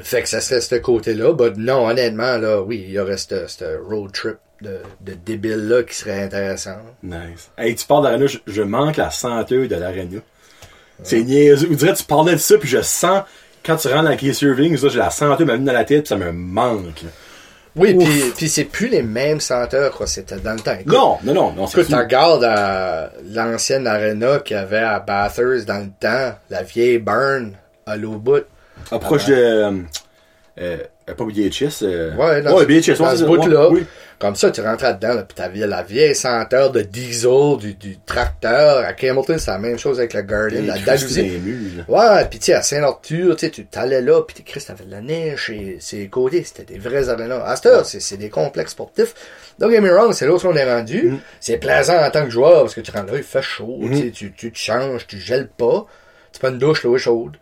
fait 0.00 0.22
que 0.22 0.28
ça 0.28 0.40
serait 0.40 0.60
ce 0.60 0.74
côté-là. 0.76 1.32
But 1.32 1.56
non, 1.56 1.86
honnêtement, 1.88 2.36
là, 2.38 2.60
oui, 2.62 2.84
il 2.86 2.92
y 2.92 2.98
aurait 2.98 3.16
ce 3.16 3.46
ce 3.46 3.78
road 3.78 4.12
trip 4.12 4.36
de, 4.60 4.78
de 5.00 5.14
débile-là 5.14 5.82
qui 5.82 5.94
serait 5.94 6.22
intéressant. 6.22 6.76
Nice. 7.02 7.50
Hey, 7.58 7.74
tu 7.74 7.86
parles 7.86 8.04
d'arena, 8.04 8.26
je, 8.26 8.38
je 8.46 8.62
manque 8.62 8.96
la 8.96 9.10
senteur 9.10 9.66
de 9.68 9.74
l'arena. 9.74 10.20
C'est 11.02 11.22
niaiseux. 11.22 11.68
On 11.70 11.74
dirait 11.74 11.92
que 11.94 11.98
tu 11.98 12.04
parlais 12.04 12.32
de 12.34 12.38
ça, 12.38 12.56
puis 12.58 12.68
je 12.68 12.80
sens, 12.80 13.22
quand 13.64 13.76
tu 13.76 13.88
rentres 13.88 14.04
dans 14.04 14.10
le 14.10 14.16
Case 14.16 14.42
Irving, 14.42 14.76
ça, 14.76 14.88
j'ai 14.88 14.98
la 14.98 15.10
senteur 15.10 15.46
m'a 15.46 15.54
venue 15.54 15.66
dans 15.66 15.72
la 15.72 15.84
tête, 15.84 16.02
puis 16.02 16.08
ça 16.08 16.16
me 16.16 16.32
manque. 16.32 17.02
là. 17.02 17.08
Oui, 17.74 17.96
puis 18.36 18.48
c'est 18.50 18.64
plus 18.64 18.88
les 18.88 19.02
mêmes 19.02 19.40
senteurs 19.40 19.96
que 19.96 20.04
c'était 20.04 20.36
dans 20.36 20.52
le 20.52 20.60
temps. 20.60 20.74
Écoute, 20.78 20.92
Non, 20.92 21.16
non, 21.24 21.32
non, 21.32 21.52
non, 21.52 21.66
Écoute, 21.66 21.86
tu 21.86 21.94
regardes 21.94 22.44
à 22.44 23.10
l'ancienne 23.30 23.86
arena 23.86 24.40
qu'il 24.40 24.56
y 24.56 24.60
avait 24.60 24.76
à 24.78 25.00
Bathurst 25.00 25.66
dans 25.66 25.78
le 25.78 25.88
temps, 25.98 26.36
la 26.50 26.62
vieille 26.64 26.98
burn 26.98 27.52
à 27.86 27.96
l'eau 27.96 28.18
bout. 28.18 28.44
Approche 28.90 29.26
de... 29.26 29.34
Euh, 29.34 29.72
euh, 30.60 30.76
pas 31.06 31.24
BHS. 31.24 31.82
Euh... 31.82 32.14
Ouais, 32.16 32.42
dans 32.42 32.56
ouais, 32.56 32.66
BHS, 32.66 32.98
dans 32.98 33.04
ouais, 33.04 33.10
ce 33.10 33.16
c'est 33.16 33.16
ça, 33.18 33.26
bout-là. 33.26 33.68
ouais, 33.68 33.80
oui. 33.80 33.86
Comme 34.22 34.36
ça, 34.36 34.52
tu 34.52 34.60
rentres 34.60 34.84
là-dedans, 34.84 35.14
là, 35.14 35.22
puis 35.24 35.34
t'avais 35.34 35.66
la 35.66 35.82
vieille 35.82 36.14
senteur 36.14 36.70
de 36.70 36.82
diesel, 36.82 37.56
du, 37.58 37.74
du 37.74 37.98
tracteur. 38.06 38.84
À 38.84 38.90
Hamilton, 38.90 39.36
c'est 39.36 39.50
la 39.50 39.58
même 39.58 39.80
chose 39.80 39.98
avec 39.98 40.14
le 40.14 40.20
Hey, 40.20 40.64
la 40.64 40.78
Dalhousie. 40.78 41.40
là. 41.76 41.84
Ouais, 41.88 42.24
pis 42.26 42.38
tu 42.38 42.44
sais, 42.46 42.52
à 42.52 42.62
Saint-Arthur, 42.62 43.34
tu 43.34 43.50
tu 43.50 43.66
t'allais 43.66 44.00
là, 44.00 44.22
pis 44.22 44.40
Christ, 44.44 44.68
t'avais 44.68 44.84
de 44.84 44.92
la 44.92 45.00
neige, 45.00 45.50
et 45.50 45.78
c'est 45.80 46.06
côtés, 46.06 46.44
c'était 46.44 46.72
des 46.72 46.78
vrais 46.78 47.08
arénas. 47.08 47.42
À 47.44 47.56
cette 47.56 47.66
heure, 47.66 47.84
c'est, 47.84 48.16
des 48.16 48.30
complexes 48.30 48.70
sportifs. 48.72 49.12
Get 49.60 49.80
me 49.80 49.92
wrong, 49.92 50.12
c'est 50.12 50.26
là 50.26 50.34
où 50.34 50.38
on 50.44 50.54
est 50.54 50.72
rendu. 50.72 51.10
Mm. 51.10 51.18
C'est 51.40 51.56
plaisant 51.56 52.00
en 52.00 52.10
tant 52.12 52.22
que 52.24 52.30
joueur, 52.30 52.60
parce 52.60 52.76
que 52.76 52.80
tu 52.80 52.92
rentres 52.92 53.12
là, 53.12 53.18
il 53.18 53.24
fait 53.24 53.42
chaud, 53.42 53.80
tu 53.88 53.96
sais, 53.96 54.10
tu, 54.12 54.32
tu 54.32 54.52
te 54.52 54.58
changes, 54.58 55.04
tu 55.08 55.18
gèles 55.18 55.48
pas. 55.48 55.84
Tu 56.32 56.38
prends 56.38 56.50
une 56.50 56.58
douche, 56.58 56.84
l'eau 56.84 56.94
est 56.94 57.00
chaude. 57.00 57.36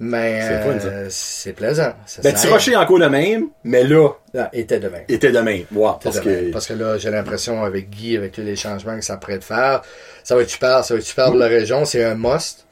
Mais 0.00 0.40
euh, 0.42 1.06
c'est 1.10 1.52
plaisant. 1.52 1.92
Ça 2.06 2.22
Ben. 2.22 2.34
Tirocher 2.34 2.74
encore 2.76 2.98
le 2.98 3.08
même, 3.08 3.48
mais 3.62 3.84
là, 3.84 4.08
Non, 4.34 4.46
était 4.52 4.80
demain. 4.80 5.02
était 5.08 5.30
de 5.30 5.38
même. 5.38 5.64
Wow, 5.72 5.98
parce 6.02 6.18
que... 6.18 6.50
parce 6.50 6.66
que 6.66 6.72
là, 6.74 6.98
j'ai 6.98 7.10
l'impression 7.10 7.62
avec 7.62 7.88
Guy, 7.90 8.16
avec 8.16 8.32
tous 8.32 8.40
les 8.40 8.56
changements 8.56 8.96
que 8.98 9.04
ça 9.04 9.16
pourrait 9.16 9.40
faire, 9.40 9.82
ça 10.24 10.34
va 10.34 10.42
être 10.42 10.50
super, 10.50 10.84
ça 10.84 10.94
va 10.94 10.98
être 10.98 11.06
super 11.06 11.26
pour 11.26 11.36
la 11.36 11.46
région, 11.46 11.84
c'est 11.84 12.02
un 12.02 12.14
must. 12.16 12.66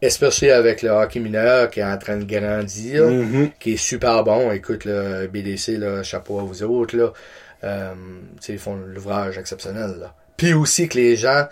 Especially 0.00 0.52
avec 0.52 0.82
le 0.82 0.90
hockey 0.90 1.18
mineur 1.18 1.68
qui 1.70 1.80
est 1.80 1.84
en 1.84 1.98
train 1.98 2.16
de 2.18 2.24
grandir, 2.24 3.04
Mhm. 3.08 3.50
qui 3.58 3.72
est 3.72 3.76
super 3.76 4.22
bon. 4.22 4.52
Écoute, 4.52 4.84
le 4.84 5.26
BDC, 5.26 5.76
là, 5.76 6.04
chapeau 6.04 6.38
à 6.38 6.44
vous 6.44 6.62
autres, 6.62 6.96
là. 6.96 7.12
Euh, 7.64 7.92
tu 8.40 8.46
sais, 8.46 8.52
ils 8.52 8.58
font 8.60 8.76
l'ouvrage 8.76 9.36
exceptionnel, 9.36 9.96
là. 9.98 10.14
Puis 10.36 10.52
aussi 10.54 10.88
que 10.88 10.96
les 10.98 11.16
gens, 11.16 11.48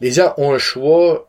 les 0.00 0.10
gens 0.12 0.32
ont 0.38 0.52
le 0.52 0.58
choix, 0.58 1.28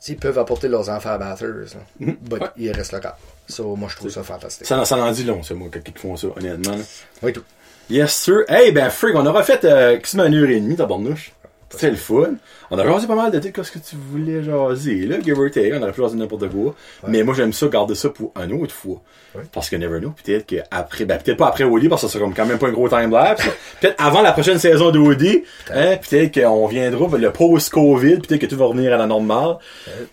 tu 0.00 0.06
sais, 0.06 0.12
ils 0.12 0.18
peuvent 0.18 0.38
apporter 0.38 0.68
leurs 0.68 0.88
enfants 0.88 1.10
à 1.10 1.18
Bathurst. 1.18 1.76
Mhm. 1.98 2.16
But 2.22 2.40
Ouais. 2.42 2.48
ils 2.56 2.70
restent 2.72 2.92
locaux. 2.92 3.08
So, 3.48 3.74
moi, 3.76 3.88
je 3.90 3.96
trouve 3.96 4.10
ça 4.10 4.22
fantastique. 4.22 4.66
Ça, 4.66 4.84
ça 4.84 4.96
en 4.96 5.10
dit 5.10 5.24
long, 5.24 5.42
c'est 5.42 5.54
moi, 5.54 5.68
qui 5.70 5.92
font 5.96 6.16
ça, 6.16 6.28
honnêtement. 6.36 6.76
là. 6.76 6.82
Oui, 7.22 7.32
tout. 7.32 7.42
Yes, 7.90 8.14
sir. 8.14 8.44
Hey, 8.48 8.70
ben, 8.72 8.90
Frig, 8.90 9.16
on 9.16 9.24
aura 9.26 9.42
fait 9.42 9.64
euh, 9.64 9.96
quasiment 9.98 10.24
une 10.26 10.34
heure 10.34 10.50
et 10.50 10.60
demie, 10.60 10.76
tabarnouche. 10.76 11.32
C'était 11.70 11.90
le 11.90 11.96
fun. 11.96 12.34
On 12.70 12.78
a 12.78 12.84
jasé 12.86 13.06
pas 13.06 13.14
mal 13.14 13.30
de 13.30 13.38
trucs, 13.38 13.54
qu'est-ce 13.54 13.72
que 13.72 13.78
tu 13.78 13.96
voulais 13.96 14.42
jaser, 14.42 15.06
là, 15.06 15.16
give 15.24 15.38
or 15.38 15.50
take. 15.50 15.72
On 15.74 15.82
aurait 15.82 15.92
pu 15.92 16.02
jaser 16.02 16.16
n'importe 16.16 16.48
quoi. 16.50 16.74
Mais 17.06 17.22
moi, 17.22 17.34
j'aime 17.34 17.52
ça, 17.52 17.66
garder 17.68 17.94
ça 17.94 18.10
pour 18.10 18.32
un 18.36 18.50
autre 18.50 18.74
fois. 18.74 19.00
Ouais. 19.34 19.42
Parce 19.52 19.68
que 19.70 19.76
never 19.76 20.00
know, 20.00 20.12
peut-être 20.24 20.46
qu'après, 20.46 21.04
ben, 21.04 21.18
peut-être 21.18 21.36
pas 21.38 21.48
après 21.48 21.64
OD, 21.64 21.88
parce 21.88 22.02
que 22.02 22.08
ça 22.08 22.18
sera 22.18 22.30
quand 22.34 22.46
même 22.46 22.58
pas 22.58 22.68
un 22.68 22.72
gros 22.72 22.88
time-lapse. 22.88 23.42
peut-être 23.80 23.94
avant 24.02 24.22
la 24.22 24.32
prochaine 24.32 24.58
saison 24.58 24.90
de 24.90 24.98
OD, 24.98 25.42
hein, 25.74 25.96
peut-être 26.08 26.40
qu'on 26.42 26.66
viendra, 26.66 27.16
le 27.18 27.30
post-Covid, 27.30 28.18
peut-être 28.18 28.40
que 28.40 28.46
tout 28.46 28.56
va 28.56 28.66
revenir 28.66 28.92
à 28.92 28.96
la 28.96 29.06
normale. 29.06 29.56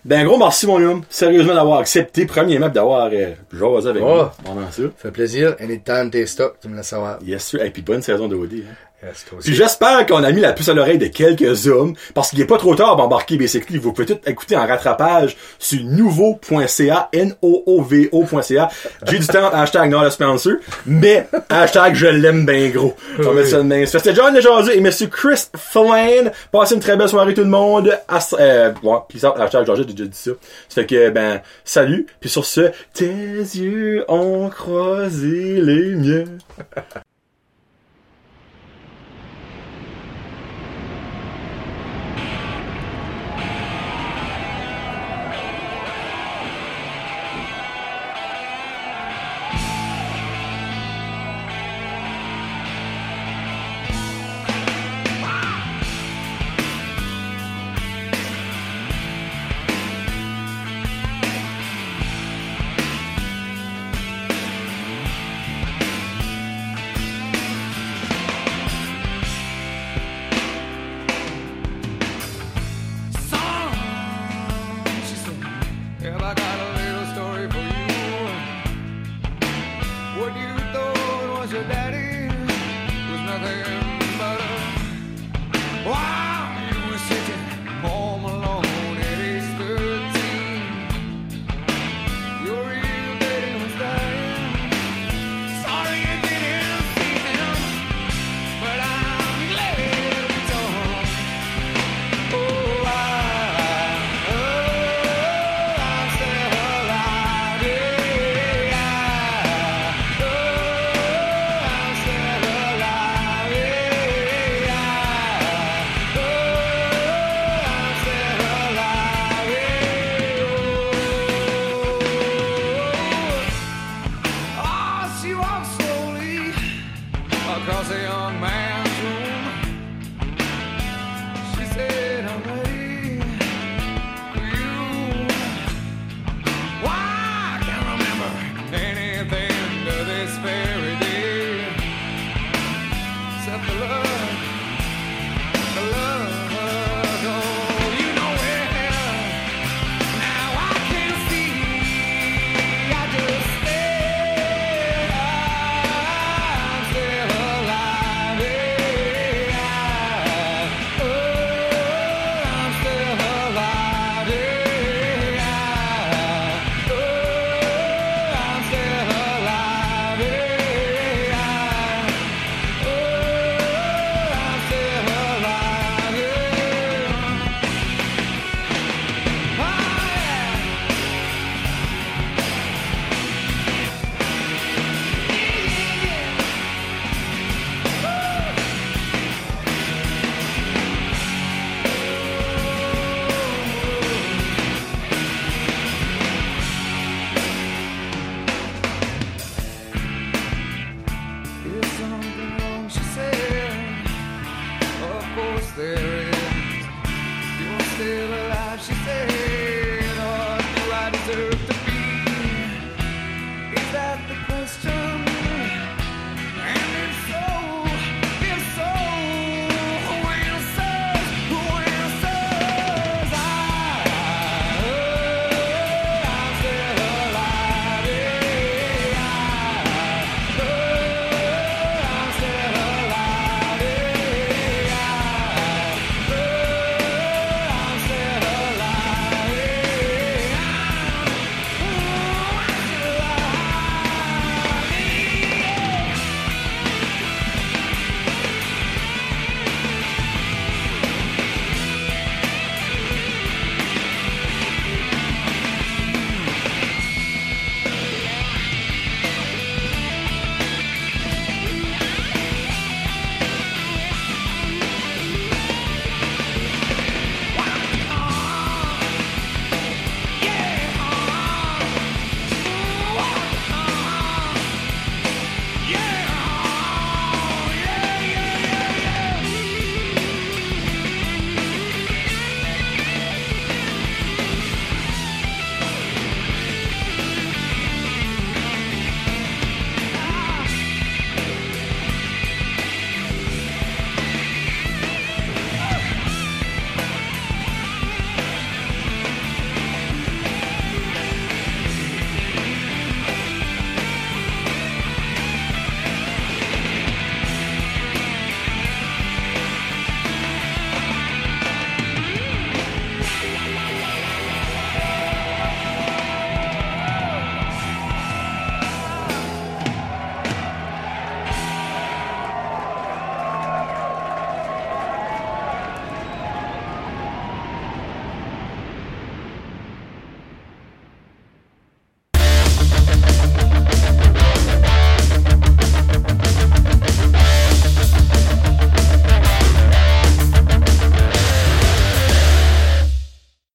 Ben, 0.04 0.24
gros 0.26 0.38
merci, 0.38 0.66
mon 0.66 0.82
homme, 0.82 1.02
sérieusement, 1.08 1.54
d'avoir 1.54 1.78
accepté, 1.80 2.26
premièrement, 2.26 2.68
pis 2.68 2.74
d'avoir 2.74 3.10
euh, 3.12 3.32
jasé 3.52 3.88
avec 3.90 4.02
Oh. 4.02 4.06
moi 4.06 4.32
pendant 4.44 4.70
ça. 4.70 4.82
Ça 4.82 4.88
fait 4.98 5.10
plaisir. 5.10 5.56
Anytime 5.60 6.10
t'es 6.10 6.24
stock, 6.26 6.56
tu 6.60 6.68
me 6.68 6.76
laisses 6.76 6.86
savoir. 6.88 7.18
Yes, 7.22 7.44
sir. 7.44 7.62
Et 7.62 7.70
puis 7.70 7.82
bonne 7.82 8.02
saison 8.02 8.28
de 8.28 8.36
OD, 8.36 8.52
hein. 8.54 8.74
Yes. 9.02 9.26
Puis 9.44 9.54
j'espère 9.54 10.06
qu'on 10.06 10.24
a 10.24 10.32
mis 10.32 10.40
la 10.40 10.54
puce 10.54 10.70
à 10.70 10.74
l'oreille 10.74 10.96
de 10.96 11.06
quelques 11.06 11.66
hommes, 11.66 11.94
parce 12.14 12.30
qu'il 12.30 12.40
est 12.40 12.45
pas 12.46 12.58
trop 12.58 12.74
tard 12.74 12.96
d'embarquer 12.96 13.36
Basically. 13.36 13.78
Vous 13.78 13.92
pouvez 13.92 14.06
tout 14.06 14.18
écouter 14.26 14.56
en 14.56 14.66
rattrapage 14.66 15.36
sur 15.58 15.82
nouveau.ca, 15.84 17.08
N-O-O-V-O.ca. 17.12 18.68
J'ai 19.06 19.18
du 19.18 19.26
temps, 19.26 19.50
hashtag 19.52 19.90
not 19.90 20.00
a 20.00 20.10
sponsor, 20.10 20.54
mais 20.86 21.28
hashtag 21.48 21.94
je 21.94 22.06
l'aime 22.06 22.46
bien 22.46 22.68
gros. 22.70 22.94
On 23.18 23.34
Oui. 23.36 23.46
ça 23.48 23.62
de 23.62 23.84
C'était 23.84 24.14
John 24.14 24.32
Desjardins 24.34 24.70
et 24.72 24.80
Monsieur 24.80 25.06
Chris 25.08 25.44
Flynn. 25.56 26.30
Passez 26.52 26.74
une 26.74 26.80
très 26.80 26.96
belle 26.96 27.08
soirée 27.08 27.34
tout 27.34 27.42
le 27.42 27.46
monde. 27.48 27.96
As- 28.08 28.34
euh, 28.38 28.72
ouais, 28.82 28.96
puis 29.08 29.18
ça, 29.18 29.34
hashtag 29.38 29.66
Georges, 29.66 29.78
j'ai 29.80 29.84
déjà 29.94 30.04
dit 30.08 30.16
ça. 30.18 30.30
Ça 30.68 30.74
fait 30.82 30.86
que, 30.86 31.10
ben, 31.10 31.40
salut. 31.64 32.06
Puis 32.20 32.30
sur 32.30 32.44
ce, 32.44 32.70
tes 32.94 33.06
yeux 33.06 34.04
ont 34.08 34.48
croisé 34.48 35.60
les 35.60 35.94
miens. 35.94 36.24